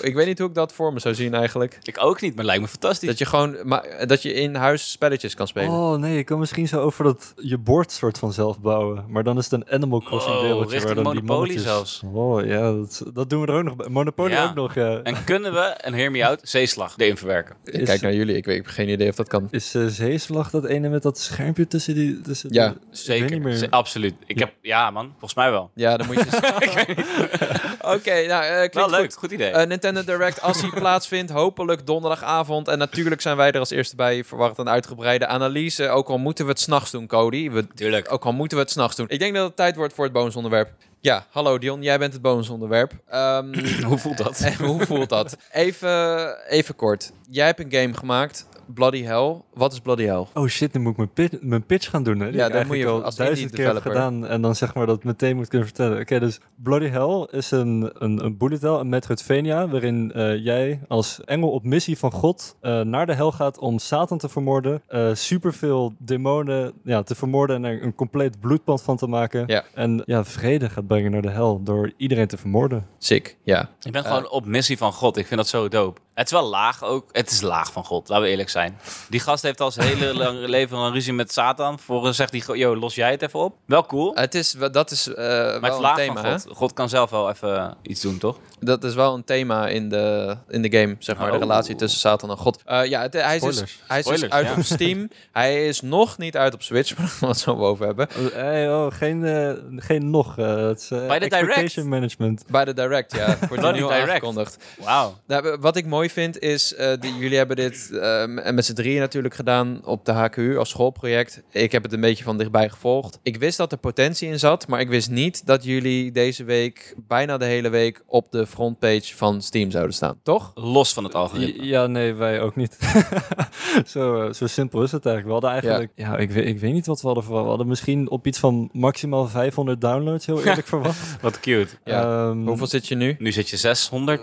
Ik 0.00 0.14
weet 0.14 0.26
niet 0.26 0.38
hoe 0.38 0.48
ik 0.48 0.54
dat 0.54 0.72
voor 0.72 0.92
me 0.92 1.00
zou 1.00 1.14
zien 1.14 1.34
eigenlijk. 1.34 1.78
Ik 1.82 1.96
ook 2.04 2.20
niet, 2.20 2.34
maar 2.36 2.44
lijkt 2.44 2.62
me 2.62 2.68
fantastisch. 2.68 3.08
Dat 3.08 3.18
je 3.18 3.24
gewoon... 3.26 3.56
Maar, 3.64 4.06
dat 4.06 4.22
je 4.22 4.32
in 4.32 4.54
huis 4.54 4.90
spelletjes 4.90 5.34
kan 5.34 5.46
spelen. 5.46 5.70
Oh 5.70 5.96
nee, 5.98 6.18
ik 6.18 6.26
kan 6.26 6.38
misschien 6.38 6.68
zo 6.68 6.80
over 6.80 7.04
dat 7.04 7.25
je 7.36 7.58
bord 7.58 7.92
soort 7.92 8.18
van 8.18 8.32
zelf 8.32 8.60
bouwen. 8.60 9.04
Maar 9.08 9.24
dan 9.24 9.38
is 9.38 9.44
het 9.50 9.52
een 9.52 9.70
Animal 9.70 10.00
Crossing 10.00 10.34
Wow, 10.34 10.42
wereldje. 10.44 10.70
richting 10.70 10.94
waar 10.94 11.04
dan 11.04 11.12
die 11.12 11.22
Monopoly 11.22 11.58
zelfs. 11.58 12.02
Oh 12.12 12.44
ja, 12.46 12.72
dat, 12.72 13.02
dat 13.12 13.30
doen 13.30 13.40
we 13.40 13.46
er 13.46 13.54
ook 13.58 13.64
nog 13.64 13.76
bij. 13.76 13.88
Monopoly 13.88 14.30
Ja. 14.30 14.44
ook 14.48 14.54
nog, 14.54 14.74
ja. 14.74 15.00
En 15.02 15.24
kunnen 15.24 15.52
we, 15.52 15.58
en 15.60 15.94
hear 15.94 16.10
me 16.10 16.26
out, 16.26 16.40
zeeslag 16.42 16.94
erin 16.96 17.16
verwerken? 17.16 17.56
ik 17.64 17.84
kijk 17.84 18.00
naar 18.00 18.14
jullie. 18.14 18.36
Ik, 18.36 18.44
weet, 18.44 18.56
ik 18.58 18.62
heb 18.64 18.74
geen 18.74 18.88
idee 18.88 19.08
of 19.08 19.14
dat 19.16 19.28
kan. 19.28 19.48
Is 19.50 19.74
uh, 19.74 19.86
Zeeslag 19.86 20.50
dat 20.50 20.64
ene 20.64 20.88
met 20.88 21.02
dat 21.02 21.18
schermpje 21.18 21.66
tussen 21.66 21.94
die... 21.94 22.20
Tussen 22.20 22.52
Ja, 22.52 22.68
de- 22.68 22.74
Ik 22.74 22.80
weet 22.88 22.98
Zeker, 22.98 23.30
niet 23.30 23.42
meer. 23.42 23.66
Absoluut. 23.70 24.14
Ik 24.26 24.38
heb, 24.38 24.52
ja 24.62 24.90
man, 24.90 25.08
volgens 25.10 25.34
mij 25.34 25.50
wel. 25.50 25.70
Ja, 25.74 25.96
dan 25.96 26.06
moet 26.06 26.16
je... 26.16 26.24
Oké, 27.94 28.26
nou, 28.26 28.44
eh 28.44 28.70
klinkt 28.70 28.90
leuk, 28.90 29.00
goed. 29.00 29.16
goed 29.16 29.30
idee. 29.30 29.50
Eh, 29.50 29.66
Nintendo 29.66 30.04
Direct, 30.04 30.42
als 30.42 30.60
die 30.60 30.70
plaatsvindt, 30.80 31.30
hopelijk 31.30 31.86
donderdagavond. 31.86 32.68
En 32.68 32.78
natuurlijk 32.78 33.20
zijn 33.20 33.36
wij 33.36 33.50
er 33.50 33.58
als 33.58 33.70
eerste 33.70 33.96
bij. 33.96 34.24
Verwacht 34.24 34.58
een 34.58 34.68
uitgebreide 34.68 35.26
analyse. 35.26 35.88
Ook 35.88 36.08
al 36.08 36.18
moeten 36.18 36.44
we 36.44 36.50
het 36.50 36.60
s'nachts 36.60 36.90
doen, 36.90 37.06
Cody. 37.06 37.50
We, 37.50 37.66
Tuurlijk. 37.74 38.12
ook 38.12 38.24
al 38.24 38.32
moeten 38.32 38.56
we 38.56 38.62
het 38.62 38.72
s'nachts 38.72 38.96
doen. 38.96 39.06
Ik 39.08 39.18
denk 39.18 39.34
dat 39.34 39.46
het 39.46 39.56
tijd 39.56 39.76
wordt 39.76 39.94
voor 39.94 40.04
het 40.04 40.12
bonusonderwerp. 40.12 40.70
Ja, 41.00 41.26
hallo 41.30 41.58
Dion, 41.58 41.82
jij 41.82 41.98
bent 41.98 42.12
het 42.12 42.22
bonusonderwerp. 42.22 42.92
Ehm, 43.08 43.54
Hoe 43.88 43.98
voelt 43.98 44.18
dat? 44.18 44.52
hoe 44.58 44.86
voelt 44.86 45.08
dat? 45.08 45.36
Even, 45.52 46.36
even 46.48 46.76
kort. 46.76 47.12
Jij 47.30 47.46
hebt 47.46 47.60
een 47.60 47.72
game 47.72 47.94
gemaakt, 47.94 48.46
Bloody 48.66 49.02
Hell. 49.02 49.36
Wat 49.54 49.72
is 49.72 49.80
Bloody 49.80 50.04
Hell? 50.04 50.24
Oh 50.34 50.46
shit, 50.46 50.72
nu 50.72 50.80
moet 50.80 50.90
ik 50.90 50.96
mijn, 50.96 51.12
pit- 51.12 51.42
mijn 51.42 51.66
pitch 51.66 51.90
gaan 51.90 52.02
doen. 52.02 52.20
Hè? 52.20 52.26
Die 52.30 52.36
Ja, 52.36 52.46
ik 52.46 52.52
dan 52.52 52.66
moet 52.66 52.76
je 52.76 52.86
al 52.86 53.02
als 53.02 53.16
duizend 53.16 53.50
keer 53.50 53.74
gedaan. 53.80 54.26
En 54.26 54.42
dan 54.42 54.54
zeg 54.54 54.74
maar 54.74 54.86
dat 54.86 55.04
meteen 55.04 55.36
moet 55.36 55.48
kunnen 55.48 55.66
vertellen. 55.68 56.00
Oké, 56.00 56.18
dus 56.20 56.40
Bloody 56.54 56.88
Hell 56.88 57.26
is 57.30 57.50
een, 57.50 57.90
een, 57.94 58.24
een 58.24 58.36
bullet 58.36 58.62
hell, 58.62 58.70
een 58.70 58.88
Metroidvania. 58.88 59.68
Waarin 59.68 60.12
eh, 60.12 60.44
jij 60.44 60.80
als 60.88 61.24
engel 61.24 61.50
op 61.50 61.64
missie 61.64 61.98
van 61.98 62.12
God 62.12 62.56
eh, 62.60 62.80
naar 62.80 63.06
de 63.06 63.14
hel 63.14 63.32
gaat 63.32 63.58
om 63.58 63.78
Satan 63.78 64.18
te 64.18 64.28
vermoorden. 64.28 64.82
eh 64.88 65.14
superveel 65.14 65.94
demonen 65.98 66.72
ja, 66.84 67.02
te 67.02 67.14
vermoorden 67.14 67.56
en 67.56 67.64
er 67.64 67.82
een 67.82 67.94
compleet 67.94 68.40
bloedbad 68.40 68.82
van 68.82 68.96
te 68.96 69.06
maken. 69.06 69.44
Ja. 69.46 69.64
En 69.74 70.02
ja, 70.04 70.24
vrede 70.24 70.68
gaat 70.70 70.86
brengen 70.86 71.10
naar 71.10 71.22
de 71.22 71.30
hel 71.30 71.62
door 71.62 71.92
iedereen 71.96 72.26
te 72.26 72.36
vermoorden. 72.36 72.86
Sick, 72.98 73.36
ja. 73.42 73.68
Ik 73.82 73.92
ben 73.92 74.04
gewoon 74.04 74.30
op 74.30 74.46
missie 74.46 74.78
van 74.78 74.92
God. 74.92 75.16
Ik 75.16 75.26
vind 75.26 75.40
dat 75.40 75.48
zo 75.48 75.68
dope. 75.68 76.00
Het 76.16 76.26
is 76.26 76.32
wel 76.32 76.48
laag 76.48 76.82
ook. 76.84 77.08
Het 77.12 77.30
is 77.30 77.40
laag 77.40 77.72
van 77.72 77.84
God, 77.84 78.08
laten 78.08 78.24
we 78.24 78.30
eerlijk 78.30 78.48
zijn. 78.50 78.78
Die 79.08 79.20
gast 79.20 79.42
heeft 79.42 79.60
al 79.60 79.70
zijn 79.70 79.86
hele 79.86 80.14
lang 80.24 80.38
leven 80.46 80.78
een 80.78 80.92
ruzie 80.92 81.12
met 81.12 81.32
Satan. 81.32 81.76
Vervolgens 81.76 82.16
zegt 82.16 82.46
hij, 82.46 82.56
yo, 82.58 82.76
los 82.76 82.94
jij 82.94 83.10
het 83.10 83.22
even 83.22 83.40
op. 83.40 83.54
Wel 83.66 83.86
cool. 83.86 84.14
Het 84.14 84.34
is, 84.34 84.56
dat 84.72 84.90
is 84.90 85.08
eh, 85.08 85.16
Maar 85.16 85.52
het 85.54 85.62
is 85.64 85.74
een 85.74 85.80
laag 85.80 85.96
thema, 85.96 86.20
van? 86.22 86.40
God. 86.40 86.56
God 86.56 86.72
kan 86.72 86.88
zelf 86.88 87.10
wel 87.10 87.30
even 87.30 87.76
iets 87.82 88.00
doen, 88.00 88.18
toch? 88.18 88.38
Dat 88.60 88.84
is 88.84 88.94
wel 88.94 89.14
een 89.14 89.24
thema 89.24 89.68
in 89.68 89.88
de, 89.88 90.36
in 90.48 90.62
de 90.62 90.78
game, 90.78 90.96
zeg 90.98 91.16
maar. 91.16 91.26
De 91.26 91.32
Oh. 91.36 91.40
relatie 91.42 91.74
tussen 91.74 92.00
Satan 92.00 92.30
en 92.30 92.36
God. 92.36 92.62
Eh, 92.64 92.84
ja, 92.84 93.00
het, 93.02 93.12
hij 93.12 93.36
is, 93.36 93.42
dus, 93.42 93.50
Spoilers. 93.56 93.78
hij 93.86 93.98
is 93.98 94.04
dus 94.04 94.14
Spoilers, 94.16 94.32
uit 94.32 94.46
ja. 94.46 94.54
op 94.60 94.62
Steam. 94.78 95.08
hij 95.32 95.66
is 95.68 95.80
nog 95.80 96.18
niet 96.18 96.36
uit 96.36 96.54
op 96.54 96.62
Switch, 96.62 96.96
maar 96.98 97.12
we 97.20 97.26
het 97.26 97.38
zo 97.38 97.56
over 97.56 97.86
hebben. 97.86 98.08
Oh, 98.18 98.32
hey, 98.32 98.72
oh, 98.74 98.92
geen, 98.92 99.24
eh, 99.24 99.50
geen 99.76 100.10
nog. 100.10 100.38
eh, 100.38 100.56
het 100.56 100.80
is 100.80 100.88
Bij 100.88 101.18
de 101.18 101.24
expectation 101.24 101.66
Direct. 101.66 101.88
management. 101.88 102.44
Bij 102.50 102.64
de 102.64 102.74
Direct, 102.74 103.12
ja. 103.16 103.36
Wordt 103.48 103.62
nu 103.62 103.72
Direct. 103.72 103.92
aangekondigd. 104.10 104.56
Wauw. 104.84 105.14
Nou, 105.26 105.56
wat 105.60 105.76
ik 105.76 105.86
mooi 105.86 106.05
vind 106.10 106.38
is, 106.38 106.74
eh, 106.74 106.92
die, 107.00 107.16
jullie 107.18 107.36
hebben 107.36 107.56
dit 107.56 107.88
m- 108.26 108.54
met 108.54 108.64
z'n 108.64 108.72
drieën 108.74 109.00
natuurlijk 109.00 109.34
gedaan 109.34 109.80
op 109.84 110.04
de 110.04 110.12
HKU 110.12 110.56
als 110.58 110.68
schoolproject. 110.68 111.42
Ik 111.50 111.72
heb 111.72 111.82
het 111.82 111.92
een 111.92 112.00
beetje 112.00 112.24
van 112.24 112.38
dichtbij 112.38 112.68
gevolgd. 112.68 113.18
Ik 113.22 113.36
wist 113.36 113.56
dat 113.56 113.72
er 113.72 113.78
potentie 113.78 114.28
in 114.28 114.38
zat, 114.38 114.66
maar 114.68 114.80
ik 114.80 114.88
wist 114.88 115.10
niet 115.10 115.46
dat 115.46 115.64
jullie 115.64 116.12
deze 116.12 116.44
week, 116.44 116.94
bijna 117.08 117.36
de 117.36 117.44
hele 117.44 117.68
week, 117.68 118.02
op 118.06 118.30
de 118.32 118.46
frontpage 118.46 119.16
van 119.16 119.42
Steam 119.42 119.70
zouden 119.70 119.94
staan. 119.94 120.20
Toch? 120.22 120.52
Los 120.54 120.92
van 120.92 121.04
het 121.04 121.14
algoritme. 121.14 121.64
Ja, 121.66 121.86
nee, 121.86 122.14
wij 122.14 122.40
ook 122.40 122.56
niet. 122.56 122.76
zo, 123.86 124.22
eh, 124.26 124.32
zo 124.32 124.46
simpel 124.46 124.82
is 124.82 124.92
het 124.92 125.06
eigenlijk. 125.06 125.26
We 125.26 125.32
hadden 125.46 125.50
eigenlijk, 125.50 125.92
ja, 125.94 126.16
ik, 126.16 126.30
weet, 126.30 126.46
ik 126.46 126.58
weet 126.60 126.72
niet 126.72 126.86
wat 126.86 127.00
we 127.00 127.06
hadden 127.06 127.24
verwacht. 127.24 127.42
We 127.44 127.48
hadden 127.50 127.68
misschien 127.68 128.10
op 128.10 128.26
iets 128.26 128.38
van 128.38 128.68
maximaal 128.72 129.26
500 129.28 129.80
downloads, 129.80 130.26
heel 130.26 130.38
eerlijk 130.44 130.66
verwacht. 130.66 131.16
Wat 131.20 131.40
cute. 131.40 131.74
Ja. 131.84 132.02
Ehm, 132.28 132.46
Hoeveel 132.46 132.66
zit 132.66 132.86
je 132.88 132.94
nu? 132.94 133.16
Nu 133.18 133.32
zit 133.32 133.48
je 133.48 133.56
600. 133.56 134.20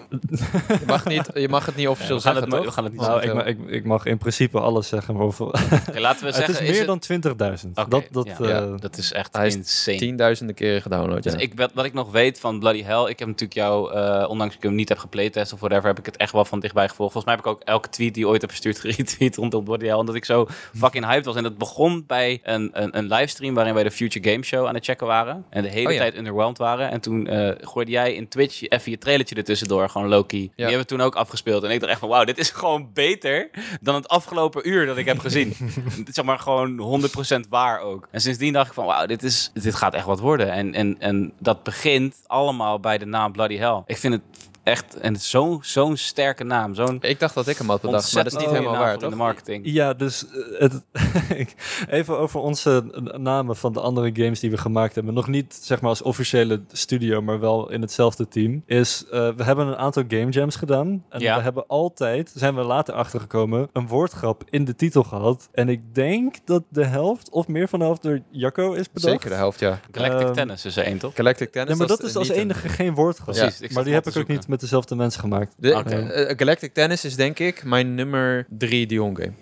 Je 0.67 0.77
mag, 0.85 1.05
niet, 1.05 1.29
je 1.33 1.49
mag 1.49 1.65
het 1.65 1.72
niet 1.75 1.87
officieel 1.87 2.15
we, 2.15 2.21
zeggen, 2.21 2.41
het, 2.41 2.51
toch? 2.51 2.65
we 2.65 2.71
gaan 2.71 2.83
het 2.83 2.93
niet 2.93 3.01
Nou, 3.01 3.21
zeggen. 3.21 3.47
ik, 3.47 3.57
ik, 3.59 3.69
ik 3.69 3.85
mag 3.85 4.05
in 4.05 4.17
principe 4.17 4.59
alles 4.59 4.87
zeggen, 4.87 5.13
maar 5.13 5.23
hoeveel... 5.23 5.47
Oké, 5.87 5.99
laten 5.99 6.19
we 6.19 6.25
het 6.31 6.35
zeggen... 6.35 6.53
is 6.53 6.59
meer 6.69 6.87
het- 6.89 7.31
dan 7.33 7.57
20.000. 7.63 7.69
Oké, 7.73 7.89
dat, 7.89 8.03
dat, 8.11 8.25
ja. 8.25 8.33
eh, 8.39 8.47
Ja. 8.49 8.77
Dat 8.79 8.97
is 8.97 9.11
echt 9.13 9.35
Hij 9.35 9.47
is 9.47 9.55
insane. 9.55 9.97
Tienduizenden 9.97 10.55
keren 10.55 10.81
gedownload, 10.81 11.23
ja. 11.23 11.31
Dus 11.31 11.41
ik, 11.41 11.51
wat, 11.55 11.71
wat 11.73 11.85
ik 11.85 11.93
nog 11.93 12.11
weet 12.11 12.39
van 12.39 12.59
Bloody 12.59 12.83
Hell, 12.83 13.05
ik 13.09 13.19
heb 13.19 13.27
natuurlijk 13.27 13.53
jou, 13.53 13.93
eh, 13.93 14.25
ondanks 14.29 14.55
ik 14.55 14.63
hem 14.63 14.75
niet 14.75 14.89
heb 14.89 14.97
geplaytest 14.97 15.53
of 15.53 15.59
whatever, 15.59 15.85
heb 15.87 15.99
ik 15.99 16.05
het 16.05 16.17
echt 16.17 16.31
wel 16.31 16.45
van 16.45 16.59
dichtbij 16.59 16.89
gevolgd. 16.89 17.11
Volgens 17.11 17.25
mij 17.35 17.43
heb 17.43 17.53
ik 17.53 17.61
ook 17.61 17.67
elke 17.73 17.89
tweet 17.89 18.13
die 18.13 18.23
je 18.23 18.29
ooit 18.29 18.41
heb 18.41 18.49
verstuurd 18.49 18.79
geretweet 18.83 19.35
rondom 19.35 19.63
Bloody 19.63 19.85
Hell, 19.85 19.95
omdat 19.95 20.15
ik 20.15 20.25
zo 20.25 20.47
fucking 20.75 21.05
hyped 21.05 21.25
was. 21.25 21.35
En 21.35 21.43
dat 21.43 21.57
begon 21.57 22.03
bij 22.07 22.39
een, 22.43 22.69
een, 22.73 22.97
een 22.97 23.07
livestream 23.07 23.53
waarin 23.53 23.73
wij 23.73 23.83
de 23.83 23.91
Future 23.91 24.29
Game 24.31 24.43
Show 24.43 24.65
aan 24.67 24.73
het 24.75 24.85
checken 24.85 25.07
waren. 25.07 25.45
En 25.49 25.63
de 25.63 25.69
hele 25.69 25.87
Oh 25.87 25.93
ja. 25.93 25.99
tijd 25.99 26.17
underwhelmed 26.17 26.57
waren. 26.57 26.91
En 26.91 26.99
toen 27.01 27.27
eh 27.27 27.51
gooide 27.61 27.91
jij 27.91 28.13
in 28.13 28.27
Twitch 28.27 28.61
even 28.69 28.91
je 28.91 28.97
trailertje 28.97 29.35
ertussendoor, 29.35 29.89
gewoon 29.89 30.07
Loki. 30.07 30.37
Die 30.39 30.51
hebben 30.55 30.77
we 30.77 30.85
toen 30.85 31.01
ook 31.01 31.15
afgespeeld. 31.15 31.62
En 31.69 31.71
ik 31.71 31.79
dacht 31.79 31.91
echt 31.91 31.99
van, 31.99 32.09
wauw, 32.09 32.23
dit 32.23 32.37
is 32.37 32.49
gewoon 32.61 32.89
beter 32.93 33.49
dan 33.81 33.95
het 33.95 34.07
afgelopen 34.07 34.69
uur 34.69 34.85
dat 34.85 34.97
ik 34.97 35.05
heb 35.05 35.19
gezien. 35.19 35.53
Het 35.97 36.07
is 36.07 36.15
zeg 36.15 36.25
maar 36.25 36.39
gewoon 36.39 37.01
100% 37.45 37.49
waar 37.49 37.79
ook. 37.79 38.07
En 38.11 38.21
sindsdien 38.21 38.53
dacht 38.53 38.67
ik 38.67 38.73
van, 38.73 38.85
wauw, 38.85 39.05
dit, 39.05 39.23
is, 39.23 39.51
dit 39.53 39.75
gaat 39.75 39.93
echt 39.93 40.05
wat 40.05 40.19
worden. 40.19 40.51
En, 40.51 40.73
en, 40.73 40.95
en 40.99 41.33
dat 41.39 41.63
begint 41.63 42.15
allemaal 42.25 42.79
bij 42.79 42.97
de 42.97 43.05
naam 43.05 43.31
Bloody 43.31 43.57
Hell. 43.57 43.83
Ik 43.85 43.97
vind 43.97 44.13
het 44.13 44.51
echt 44.63 44.97
en 44.97 45.15
zo'n 45.15 45.59
zo'n 45.61 45.97
sterke 45.97 46.43
naam. 46.43 46.75
Zo'n 46.75 46.97
Ik 47.01 47.19
dacht 47.19 47.33
dat 47.35 47.47
ik 47.47 47.57
hem 47.57 47.69
had 47.69 47.81
bedacht, 47.81 48.13
maar 48.13 48.23
dat 48.23 48.33
is 48.33 48.39
niet 48.39 48.49
helemaal 48.49 48.77
waar, 48.77 48.93
toch? 48.93 49.03
in 49.03 49.09
de 49.09 49.15
marketing. 49.15 49.61
Ja, 49.65 49.93
dus 49.93 50.25
eh, 50.27 50.59
het, 50.59 50.83
even 51.89 52.17
over 52.17 52.39
onze 52.39 52.83
namen 53.17 53.55
van 53.55 53.73
de 53.73 53.79
andere 53.79 54.09
games 54.13 54.39
die 54.39 54.49
we 54.51 54.57
gemaakt 54.57 54.95
hebben. 54.95 55.13
Nog 55.13 55.27
niet 55.27 55.59
zeg 55.61 55.81
maar 55.81 55.89
als 55.89 56.01
officiële 56.01 56.61
studio, 56.71 57.21
maar 57.21 57.39
wel 57.39 57.71
in 57.71 57.81
hetzelfde 57.81 58.27
team. 58.27 58.63
Is 58.65 59.05
eh, 59.11 59.29
we 59.35 59.43
hebben 59.43 59.67
een 59.67 59.75
aantal 59.77 60.03
game 60.07 60.29
jams 60.29 60.55
gedaan. 60.55 61.03
En 61.09 61.19
Ja. 61.19 61.35
we 61.37 61.41
hebben 61.43 61.67
altijd, 61.67 62.31
zijn 62.35 62.55
we 62.55 62.61
later 62.61 62.93
achtergekomen, 62.93 63.69
een 63.73 63.87
woordgrap 63.87 64.43
in 64.49 64.65
de 64.65 64.75
titel 64.75 65.03
gehad. 65.03 65.49
En 65.51 65.69
ik 65.69 65.95
denk 65.95 66.35
dat 66.45 66.63
de 66.69 66.85
helft 66.85 67.29
of 67.29 67.47
meer 67.47 67.67
van 67.67 67.79
de 67.79 67.85
helft 67.85 68.01
door 68.01 68.19
Jacco 68.31 68.73
is 68.73 68.91
bedacht. 68.91 69.11
Zeker 69.13 69.29
de 69.29 69.35
helft, 69.35 69.59
ja. 69.59 69.79
Galactic 69.91 70.21
Ehm, 70.25 70.33
Tennis 70.33 70.65
is 70.65 70.75
er 70.77 70.83
één, 70.85 70.97
toch? 70.97 71.15
Galactic 71.15 71.51
Tennis. 71.51 71.71
Ja, 71.71 71.77
maar 71.77 71.87
dat 71.87 72.03
is 72.03 72.15
als 72.15 72.29
een- 72.29 72.35
enige 72.35 72.69
geen 72.69 72.93
woordgrap. 72.93 73.35
Precies, 73.35 73.69
maar 73.69 73.83
die 73.83 73.93
heb 73.93 74.07
ik 74.07 74.17
ook 74.17 74.27
niet 74.27 74.47
met 74.53 74.61
dezelfde 74.61 74.95
mensen 74.95 75.19
gemaakt. 75.19 75.53
De, 75.57 75.75
Oké. 75.75 75.95
eh, 75.95 76.33
Galactic 76.37 76.73
Tennis 76.73 77.05
is 77.05 77.15
denk 77.15 77.39
ik 77.39 77.63
mijn 77.63 77.95
nummer 77.95 78.45
drie 78.49 78.85
Dion 78.87 79.17
game. 79.17 79.31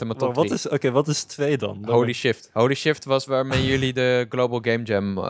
In 0.00 0.06
mijn 0.06 0.18
top 0.18 0.34
wat 0.34 0.50
is, 0.50 0.68
Oké, 0.68 0.90
wat 0.90 1.08
is 1.08 1.22
twee 1.22 1.56
dan? 1.58 1.78
Holy 1.86 2.12
Shift. 2.12 2.50
Holy 2.52 2.74
Shift 2.74 3.04
was 3.04 3.26
waarmee 3.26 3.64
jullie 3.66 3.92
de 3.92 4.26
Global 4.28 4.58
Game 4.62 4.82
Jam, 4.82 5.18
eh, 5.18 5.24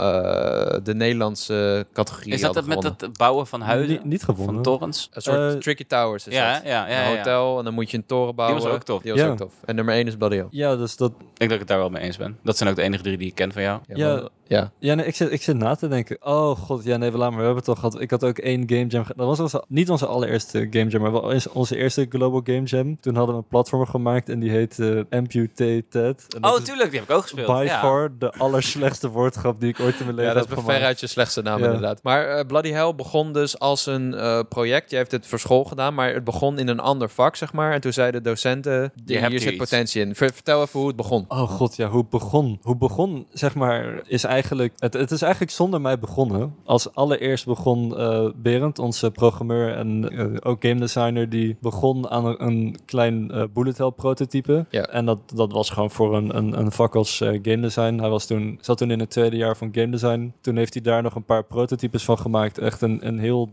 de 0.83 0.95
Nederlandse 0.95 1.87
categorie 1.93 2.33
Is 2.33 2.41
dat 2.41 2.55
het 2.55 2.67
met 2.67 2.83
het 2.83 3.19
bouwen 3.19 3.47
van 3.47 3.61
huizen? 3.61 3.91
Niet, 3.93 4.05
niet 4.05 4.23
gewonnen. 4.23 4.55
van 4.55 4.63
torens? 4.63 5.09
Een 5.13 5.23
soort 5.23 5.55
Eh, 5.55 5.61
Tricky 5.61 5.85
Towers 5.85 6.27
is 6.27 6.35
Ja, 6.35 6.53
dat. 6.55 6.63
ja, 6.65 6.89
ja, 6.89 7.07
een 7.07 7.11
ja. 7.13 7.17
hotel 7.17 7.59
en 7.59 7.65
dan 7.65 7.75
moet 7.75 7.91
je 7.91 7.97
een 7.97 8.07
toren 8.07 8.35
bouwen. 8.35 8.63
was 8.63 8.73
ook 8.73 8.83
tof. 8.83 9.03
Die 9.03 9.13
was 9.13 9.21
Ja. 9.21 9.29
ook 9.29 9.37
tof. 9.37 9.53
En 9.65 9.75
nummer 9.75 9.95
1 9.95 10.07
is 10.07 10.17
Bloody 10.17 10.37
Hell. 10.37 10.47
Ja, 10.51 10.77
dus 10.77 10.97
dat, 10.97 11.11
Ik 11.11 11.17
denk 11.19 11.39
dat 11.39 11.51
ik 11.53 11.59
het 11.59 11.69
daar 11.69 11.79
wel 11.79 11.91
mee 11.91 12.03
eens 12.03 12.17
ben. 12.17 12.39
Dat 12.43 12.57
zijn 12.57 12.69
ook 12.71 12.77
de 12.77 12.83
enige 12.83 13.03
drie 13.03 13.17
die 13.17 13.29
ik 13.29 13.35
ken 13.35 13.53
van 13.53 13.63
jou. 13.63 13.81
Ja, 13.87 13.97
Ja. 13.97 14.15
maar- 14.15 14.29
ja. 14.53 14.73
Ja, 14.79 14.95
nee, 14.95 15.07
ik 15.07 15.15
zit, 15.17 15.33
ik 15.33 15.43
zit 15.43 15.57
na 15.57 15.75
te 15.75 15.89
denken. 15.89 16.17
Oh 16.21 16.57
god, 16.57 16.85
ja 16.85 16.97
nee, 16.97 17.11
we 17.11 17.17
laten 17.19 17.35
maar. 17.35 17.41
We 17.43 17.47
hebben 17.47 17.65
het 17.65 17.65
toch 17.65 17.79
gehad. 17.79 18.01
Ik 18.01 18.11
had 18.11 18.25
ook 18.25 18.39
één 18.39 18.63
game 18.67 18.87
jam. 18.87 19.05
Dat 19.17 19.27
was 19.27 19.41
onze, 19.41 19.65
niet 19.69 19.91
onze 19.91 20.07
allereerste 20.07 20.67
game 20.71 20.91
jam, 20.91 21.01
maar 21.03 21.13
wel 21.13 21.33
eens- 21.33 21.49
onze 21.49 21.77
eerste 21.77 22.07
global 22.09 22.41
game 22.45 22.63
jam. 22.63 23.01
Toen 23.01 23.15
hadden 23.17 23.35
we 23.35 23.41
een 23.43 23.49
platformer 23.49 23.87
gemaakt 23.89 24.29
en 24.29 24.41
die 24.41 24.51
heette 24.51 25.07
Amputated. 25.11 26.27
En 26.35 26.41
dat 26.41 26.59
Oh, 26.59 26.65
tuurlijk, 26.65 26.91
die 26.91 27.01
heb 27.01 27.09
ik 27.09 27.15
ook 27.17 27.23
gespeeld. 27.23 27.47
By 27.47 27.63
ja. 27.67 27.81
far 27.81 28.11
de 28.19 28.33
allerslechtste 28.33 29.09
woordgrap 29.11 29.61
die 29.61 29.69
ik 29.69 29.81
ooit 29.81 29.99
in 29.99 30.05
mijn 30.05 30.17
leven 30.17 30.31
Ja, 30.31 30.35
dat 30.37 30.45
is 30.45 30.49
heb 30.51 30.59
gemaakt. 30.59 30.79
veruit 30.79 31.01
je 31.01 31.07
slechtste 31.07 31.43
naam 31.43 31.59
Ja. 31.59 31.65
inderdaad. 31.67 32.03
Maar 32.03 32.27
eh, 32.29 32.47
Bloody 32.47 32.71
Hell 32.71 32.95
begon 32.95 33.33
dus 33.33 33.59
als 33.59 33.87
een 33.87 34.15
eh, 34.15 34.41
project. 34.49 34.91
Je 34.91 34.97
heeft 34.97 35.11
het 35.11 35.27
voor 35.27 35.39
school 35.39 35.65
gedaan, 35.65 35.95
maar 35.95 36.15
het 36.15 36.25
begon 36.25 36.59
in 36.59 36.69
een 36.69 36.81
ander 36.81 37.11
vak, 37.11 37.37
zeg 37.37 37.53
maar. 37.53 37.73
En 37.73 37.81
toen 37.81 37.93
zeiden 37.93 38.23
docenten, 38.23 38.93
Je 39.05 39.19
hebt 39.19 39.31
hier 39.31 39.41
zit 39.41 39.49
iets. 39.49 39.59
potentie 39.59 40.03
in. 40.03 40.15
Ver- 40.15 40.33
vertel 40.33 40.63
even 40.63 40.79
hoe 40.79 40.89
het 40.89 40.97
begon. 40.97 41.25
Oh 41.29 41.41
god, 41.51 41.77
ja, 41.77 41.89
hoe 41.89 42.01
het 42.01 42.11
begon. 42.11 42.59
Hoe 42.63 42.77
begon, 42.77 43.27
zeg 43.33 43.55
maar, 43.55 43.85
is 44.07 44.25
eigenlijk... 44.25 44.41
Het, 44.51 44.95
het 44.95 45.11
is 45.11 45.23
eigenlijk 45.23 45.53
zonder 45.53 45.81
mij 45.81 45.99
begonnen. 45.99 46.55
Als 46.65 46.95
allereerst 46.95 47.47
begon 47.47 47.97
eh 47.97 48.29
Berend, 48.37 48.79
onze 48.79 49.11
programmeur 49.11 49.75
en 49.75 50.11
eh, 50.11 50.27
ook 50.43 50.65
game 50.65 50.81
designer, 50.81 51.29
die 51.29 51.57
begon 51.61 52.11
aan 52.11 52.41
een, 52.41 52.77
klein 52.85 53.31
eh 53.31 53.43
bullet 53.53 53.79
hell 53.79 53.91
prototype. 53.91 54.67
Ja. 54.71 54.83
En 54.83 55.07
dat, 55.07 55.19
dat 55.35 55.53
was 55.53 55.71
gewoon 55.71 55.91
voor 55.91 56.17
een, 56.17 56.37
een, 56.37 56.59
een 56.59 56.73
vak 56.73 56.95
als 56.95 57.17
game 57.19 57.61
design. 57.61 57.99
Hij 57.99 58.09
was 58.09 58.27
toen, 58.27 58.59
zat 58.61 58.79
toen 58.79 58.91
in 58.91 59.01
het 59.01 59.11
tweede 59.11 59.37
jaar 59.37 59.57
van 59.57 59.69
game 59.73 59.91
design. 59.91 60.33
Toen 60.41 60.57
heeft 60.57 60.75
hij 60.75 60.83
daar 60.83 61.03
nog 61.03 61.15
een 61.15 61.25
paar 61.25 61.45
prototypes 61.45 62.05
van 62.05 62.19
gemaakt. 62.19 62.59
Echt 62.59 62.83
een, 62.83 63.07
een 63.07 63.19
heel, 63.19 63.51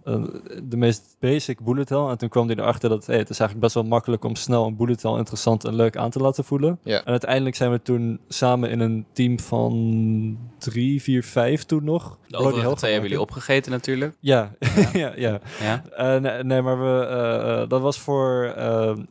de 0.63 0.77
meest 0.77 1.15
basic 1.19 1.59
bullet 1.59 1.89
hell. 1.89 2.07
En 2.07 2.17
toen 2.17 2.29
kwam 2.29 2.47
hij 2.47 2.55
erachter 2.55 2.89
dat 2.89 3.05
hey, 3.05 3.17
het 3.17 3.29
is 3.29 3.39
eigenlijk 3.39 3.59
best 3.59 3.73
wel 3.73 3.83
makkelijk 3.83 4.23
om 4.23 4.35
snel 4.35 4.65
een 4.65 4.75
bullet 4.75 5.03
hell 5.03 5.17
interessant 5.17 5.65
en 5.65 5.75
leuk 5.75 5.97
aan 5.97 6.09
te 6.09 6.19
laten 6.19 6.43
voelen. 6.43 6.79
Ja. 6.83 6.99
En 6.99 7.11
uiteindelijk 7.11 7.55
zijn 7.55 7.71
we 7.71 7.81
toen 7.81 8.19
samen 8.27 8.69
in 8.69 8.79
een 8.79 9.05
team 9.13 9.39
van 9.39 10.37
drie, 10.69 11.01
vier, 11.01 11.23
vijf 11.23 11.63
toen 11.63 11.83
nog. 11.83 12.17
De 12.27 12.37
overige 12.37 12.75
twee 12.75 12.91
hebben 12.91 13.09
jullie 13.09 13.25
opgegeten 13.25 13.71
natuurlijk. 13.71 14.15
Ja, 14.19 14.51
ja, 14.93 15.13
ja. 15.15 15.39
Ja. 15.61 15.83
Eh, 15.95 16.21
nee, 16.21 16.43
nee, 16.43 16.61
maar 16.61 16.79
we, 16.79 17.05
eh, 17.05 17.61
eh, 17.61 17.69
dat 17.69 17.81
was 17.81 17.99
voor 17.99 18.53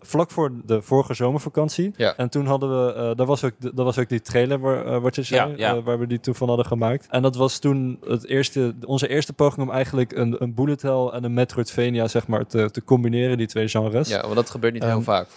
vlak 0.00 0.30
voor 0.30 0.52
de 0.64 0.82
vorige 0.82 1.14
zomervakantie. 1.14 1.92
Ja. 1.96 2.16
En 2.16 2.28
toen 2.28 2.46
hadden 2.46 2.70
we, 2.70 3.14
dat, 3.14 3.26
was 3.26 3.44
ook, 3.44 3.52
dat 3.60 3.84
was 3.84 3.98
ook 3.98 4.08
die 4.08 4.20
trailer 4.20 4.58
waar, 4.58 5.00
wat 5.00 5.14
je 5.14 5.22
zei, 5.22 5.50
Ja, 5.56 5.74
ja. 5.74 5.82
waar 5.82 5.98
we 5.98 6.06
die 6.06 6.20
toen 6.20 6.34
van 6.34 6.48
hadden 6.48 6.66
gemaakt. 6.66 7.06
En 7.10 7.22
dat 7.22 7.36
was 7.36 7.58
toen 7.58 7.98
het 8.06 8.26
eerste, 8.26 8.74
onze 8.86 9.08
eerste 9.08 9.32
poging 9.32 9.66
om 9.66 9.72
eigenlijk 9.72 10.12
een, 10.12 10.36
een 10.42 10.54
bullet 10.54 10.82
hell 10.82 11.06
en 11.12 11.24
een 11.24 11.34
Metroidvania 11.34 12.08
zeg 12.08 12.26
maar 12.26 12.46
te, 12.46 12.70
te 12.70 12.84
combineren, 12.84 13.38
die 13.38 13.46
twee 13.46 13.68
genres. 13.68 14.08
Ja, 14.08 14.20
want 14.22 14.34
dat 14.34 14.50
gebeurt 14.50 14.72
niet 14.72 14.82
heel 14.82 14.92
Ehm, 14.92 15.02
vaak. 15.02 15.28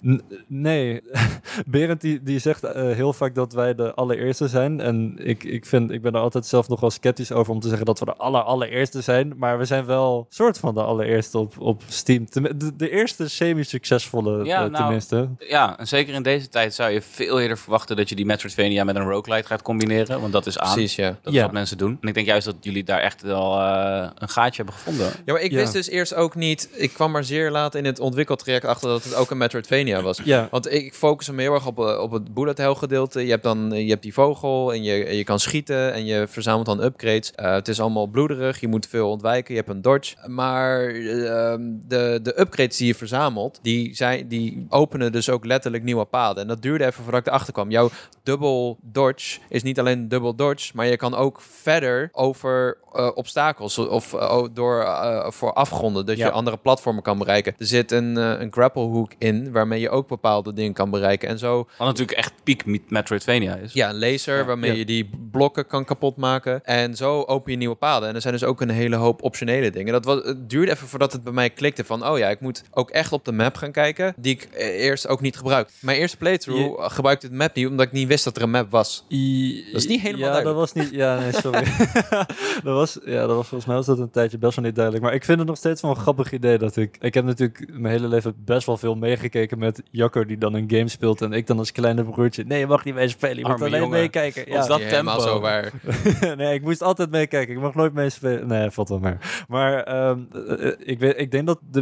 Nee, 0.48 1.02
Berend 1.68 2.02
die, 2.02 2.24
die 2.24 2.40
zegt 2.40 2.68
heel 2.74 3.14
vaak 3.14 3.36
dat 3.36 3.54
wij 3.54 3.76
de 3.76 3.94
allereerste 3.94 4.48
zijn. 4.48 4.80
En 4.80 5.16
ik, 5.18 5.44
ik, 5.44 5.66
vind, 5.66 5.92
ik 5.92 6.02
ben 6.02 6.11
er 6.14 6.20
altijd 6.20 6.46
zelf 6.46 6.68
nog 6.68 6.80
wel 6.80 6.90
sceptisch 6.92 7.32
over 7.32 7.54
om 7.54 7.60
te 7.60 7.68
zeggen 7.68 7.86
dat 7.86 8.00
we 8.00 8.06
de 8.06 8.16
aller, 8.16 8.42
allereerste 8.42 9.02
zijn. 9.02 9.34
Maar 9.38 9.58
we 9.58 9.66
zijn 9.66 9.86
wel 9.86 10.26
soort 10.30 10.58
van 10.58 10.74
de 10.74 10.82
allereerste 10.84 11.38
op, 11.38 11.54
op 11.60 11.82
Steam. 11.88 12.26
De, 12.30 12.76
de 12.76 12.90
eerste 12.90 13.30
semi-succesvolle 13.30 14.44
Ja, 14.46 14.56
eh, 14.64 14.70
nou, 14.70 14.74
tenminste. 14.84 15.30
ja, 15.40 15.80
en 15.80 15.88
zeker 15.88 16.14
in 16.14 16.24
deze 16.24 16.50
tijd 16.50 16.74
zou 16.74 16.92
je 16.92 17.02
veel 17.02 17.40
eerder 17.40 17.58
verwachten 17.58 17.96
dat 17.96 18.10
je 18.10 18.16
die 18.16 18.26
Metroidvania 18.26 18.84
met 18.84 18.96
een 18.96 19.10
roguelite 19.10 19.48
gaat 19.48 19.62
combineren. 19.62 20.22
Want 20.22 20.34
dat 20.34 20.46
is 20.46 20.60
aan. 20.60 20.74
Precies, 20.74 20.96
ja. 20.96 21.08
Dat 21.10 21.34
is 21.34 21.40
Ja. 21.40 21.42
wat 21.44 21.52
mensen 21.52 21.78
doen. 21.78 21.98
En 22.02 22.08
ik 22.08 22.14
denk 22.14 22.26
juist 22.28 22.46
dat 22.46 22.56
jullie 22.62 22.84
daar 22.84 23.00
echt 23.00 23.22
wel 23.22 23.60
eh, 23.60 24.10
een 24.18 24.30
gaatje 24.30 24.56
hebben 24.56 24.74
gevonden. 24.76 25.06
Ja, 25.26 25.34
maar 25.34 25.42
ik 25.42 25.52
Ja. 25.52 25.58
wist 25.58 25.74
dus 25.74 25.90
eerst 25.90 26.14
ook 26.14 26.36
niet... 26.36 26.70
Ik 26.74 26.94
kwam 26.94 27.12
maar 27.12 27.24
zeer 27.24 27.52
laat 27.52 27.76
in 27.76 27.86
het 27.86 28.00
ontwikkeltraject 28.00 28.66
achter 28.66 28.90
dat 28.90 29.04
het 29.04 29.16
ook 29.16 29.32
een 29.32 29.38
Metroidvania 29.38 30.02
was. 30.02 30.20
Ja, 30.24 30.48
Want 30.52 30.72
ik 30.74 30.94
focus 30.94 31.30
me 31.30 31.42
heel 31.42 31.54
erg 31.54 31.66
op, 31.66 31.80
eh, 31.80 32.00
op 32.02 32.12
het 32.12 32.34
bullet 32.34 32.58
hell 32.58 32.74
gedeelte. 32.76 33.24
Je 33.26 33.30
hebt 33.32 33.44
dan 33.44 33.70
je 33.72 33.90
hebt 33.90 34.02
die 34.04 34.14
vogel 34.14 34.74
en 34.74 34.84
je, 34.84 35.16
je 35.18 35.24
kan 35.24 35.40
schieten 35.40 35.94
en 35.94 36.01
je 36.06 36.26
verzamelt 36.28 36.66
dan 36.66 36.84
upgrades. 36.84 37.32
Eh, 37.32 37.54
het 37.54 37.68
is 37.68 37.80
allemaal 37.82 38.08
bloederig, 38.08 38.60
je 38.60 38.68
moet 38.68 38.88
veel 38.88 39.10
ontwijken, 39.10 39.54
je 39.54 39.60
hebt 39.60 39.72
een 39.74 39.82
dodge. 39.82 40.16
Maar 40.28 40.80
eh, 40.88 41.52
ehm, 41.52 41.62
de, 41.88 42.20
de 42.24 42.40
upgrades 42.40 42.78
die 42.78 42.88
je 42.88 42.96
verzamelt, 42.96 43.60
die, 43.62 43.96
zijn, 43.96 44.28
die 44.28 44.66
openen 44.70 45.12
dus 45.12 45.30
ook 45.30 45.46
letterlijk 45.46 45.84
nieuwe 45.84 46.06
paden. 46.06 46.42
En 46.42 46.48
dat 46.48 46.62
duurde 46.62 46.86
even 46.86 47.04
voordat 47.04 47.22
ik 47.22 47.28
erachter 47.28 47.54
kwam. 47.54 47.70
Jouw 47.72 47.90
dubbel 48.24 48.78
dodge 48.82 49.40
is 49.50 49.64
niet 49.64 49.80
alleen 49.80 50.08
dubbel 50.08 50.36
dodge, 50.36 50.72
maar 50.76 50.88
je 50.88 50.98
kan 50.98 51.16
ook 51.16 51.42
verder 51.42 52.10
over 52.12 52.78
eh, 52.94 53.10
obstakels 53.14 53.78
of 53.78 54.14
eh, 54.14 54.44
door 54.54 54.86
voor 55.28 55.54
afgronden, 55.54 56.06
dat 56.06 56.18
Ja. 56.18 56.26
je 56.26 56.32
andere 56.32 56.58
platformen 56.58 57.04
kan 57.04 57.18
bereiken. 57.18 57.56
Er 57.58 57.66
zit 57.66 57.92
een, 57.92 58.16
een 58.16 58.52
grapple 58.52 58.82
hook 58.84 59.12
in 59.18 59.52
waarmee 59.52 59.80
je 59.80 59.90
ook 59.90 60.08
bepaalde 60.08 60.54
dingen 60.54 60.74
kan 60.74 60.90
bereiken. 60.90 61.30
En 61.30 61.40
zo, 61.40 61.58
Wat 61.78 61.88
natuurlijk 61.88 62.18
echt 62.18 62.34
piek 62.44 62.66
Met- 62.66 62.90
Metroidvania 62.90 63.56
is. 63.56 63.74
ja, 63.74 63.90
een 63.90 64.00
laser 64.00 64.38
Ja. 64.38 64.46
waarmee 64.46 64.72
Ja. 64.72 64.78
je 64.78 64.86
die 64.86 65.10
blokken 65.32 65.68
kan 65.68 65.86
kapot 65.92 66.18
maken. 66.18 66.64
En 66.66 66.96
zo 66.96 67.22
open 67.24 67.52
je 67.52 67.58
nieuwe 67.58 67.76
paden. 67.76 68.10
En 68.10 68.16
er 68.16 68.22
zijn 68.22 68.34
dus 68.34 68.44
ook 68.44 68.62
een 68.62 68.70
hele 68.70 68.96
hoop 68.96 69.22
optionele 69.24 69.70
dingen. 69.70 69.94
Dat 69.94 70.06
was, 70.06 70.24
het 70.24 70.50
duurde 70.50 70.72
even 70.72 70.88
voordat 70.88 71.12
het 71.12 71.24
bij 71.24 71.34
mij 71.34 71.50
klikte 71.50 71.84
van, 71.84 72.08
oh 72.08 72.18
ja, 72.18 72.30
ik 72.30 72.40
moet 72.40 72.64
ook 72.72 72.90
echt 72.90 73.12
op 73.12 73.26
de 73.26 73.32
map 73.32 73.56
gaan 73.56 73.72
kijken, 73.72 74.14
die 74.18 74.34
ik 74.34 74.44
eh, 74.44 74.68
eerst 74.84 75.08
ook 75.08 75.22
niet 75.22 75.38
gebruik. 75.38 75.70
Mijn 75.80 75.98
eerste 75.98 76.18
playthrough 76.18 76.80
eh, 76.84 76.90
gebruikte 76.90 77.26
het 77.26 77.36
map 77.36 77.56
niet, 77.56 77.68
omdat 77.68 77.86
ik 77.86 77.92
niet 77.92 78.08
wist 78.08 78.24
dat 78.24 78.36
er 78.36 78.42
een 78.42 78.50
map 78.52 78.72
was. 78.72 79.06
I- 79.12 79.64
Dat 79.72 79.82
is 79.82 79.88
niet 79.88 80.02
helemaal 80.02 80.26
ja, 80.28 80.32
duidelijk. 80.34 80.58
dat 80.58 80.74
was 80.76 80.84
niet. 80.86 80.94
Ja, 80.96 81.20
nee, 81.20 81.32
sorry. 81.34 81.64
dat 82.68 82.76
was, 82.76 83.00
ja, 83.06 83.28
dat 83.28 83.36
was 83.36 83.48
volgens 83.48 83.66
mij 83.66 83.76
was 83.76 83.86
dat 83.86 84.00
een 84.00 84.12
tijdje 84.12 84.38
best 84.38 84.56
wel 84.56 84.66
niet 84.66 84.76
duidelijk. 84.76 85.06
Maar 85.06 85.14
ik 85.14 85.24
vind 85.26 85.38
het 85.40 85.48
nog 85.48 85.58
steeds 85.58 85.82
wel 85.82 85.92
een 85.92 85.98
grappig 85.98 86.32
idee 86.32 86.58
dat 86.58 86.76
ik. 86.76 86.98
Ik 87.00 87.14
heb 87.14 87.26
natuurlijk 87.26 87.66
mijn 87.72 87.94
hele 87.94 88.08
leven 88.08 88.34
best 88.46 88.66
wel 88.66 88.78
veel 88.78 88.96
meegekeken 88.96 89.58
met 89.60 89.82
Jacco 89.92 90.26
die 90.26 90.38
dan 90.38 90.54
een 90.54 90.70
game 90.72 90.88
speelt 90.90 91.22
en 91.22 91.34
ik 91.34 91.48
dan 91.48 91.58
als 91.58 91.72
kleine 91.72 92.04
broertje. 92.04 92.44
Nee, 92.44 92.60
je 92.60 92.68
mag 92.68 92.84
niet 92.86 92.94
meespelen. 92.96 93.38
Je 93.38 93.48
moet 93.48 93.62
alleen 93.62 93.82
jongen. 93.82 94.00
meekijken. 94.00 94.46
Ons 94.46 94.56
Ja. 94.56 94.78
dat 94.78 94.90
tempo. 94.90 95.20
zo 95.20 95.40
waar. 95.40 95.72
nee, 96.38 96.54
ik 96.54 96.62
moest 96.62 96.82
altijd 96.82 97.12
meekijken. 97.12 97.56
Ik 97.56 97.62
mag 97.62 97.76
nooit 97.76 97.94
meespelen. 97.94 98.48
Nee, 98.48 98.70
valt 98.70 98.90
wel 98.90 99.00
maar. 99.00 99.46
Maar 99.48 99.84
ehm, 99.84 100.20
eh, 100.34 100.68
eh, 100.68 100.74
ik, 100.80 101.00
weet, 101.00 101.20
ik 101.20 101.32
denk 101.32 101.48
dat 101.48 101.60
de 101.72 101.82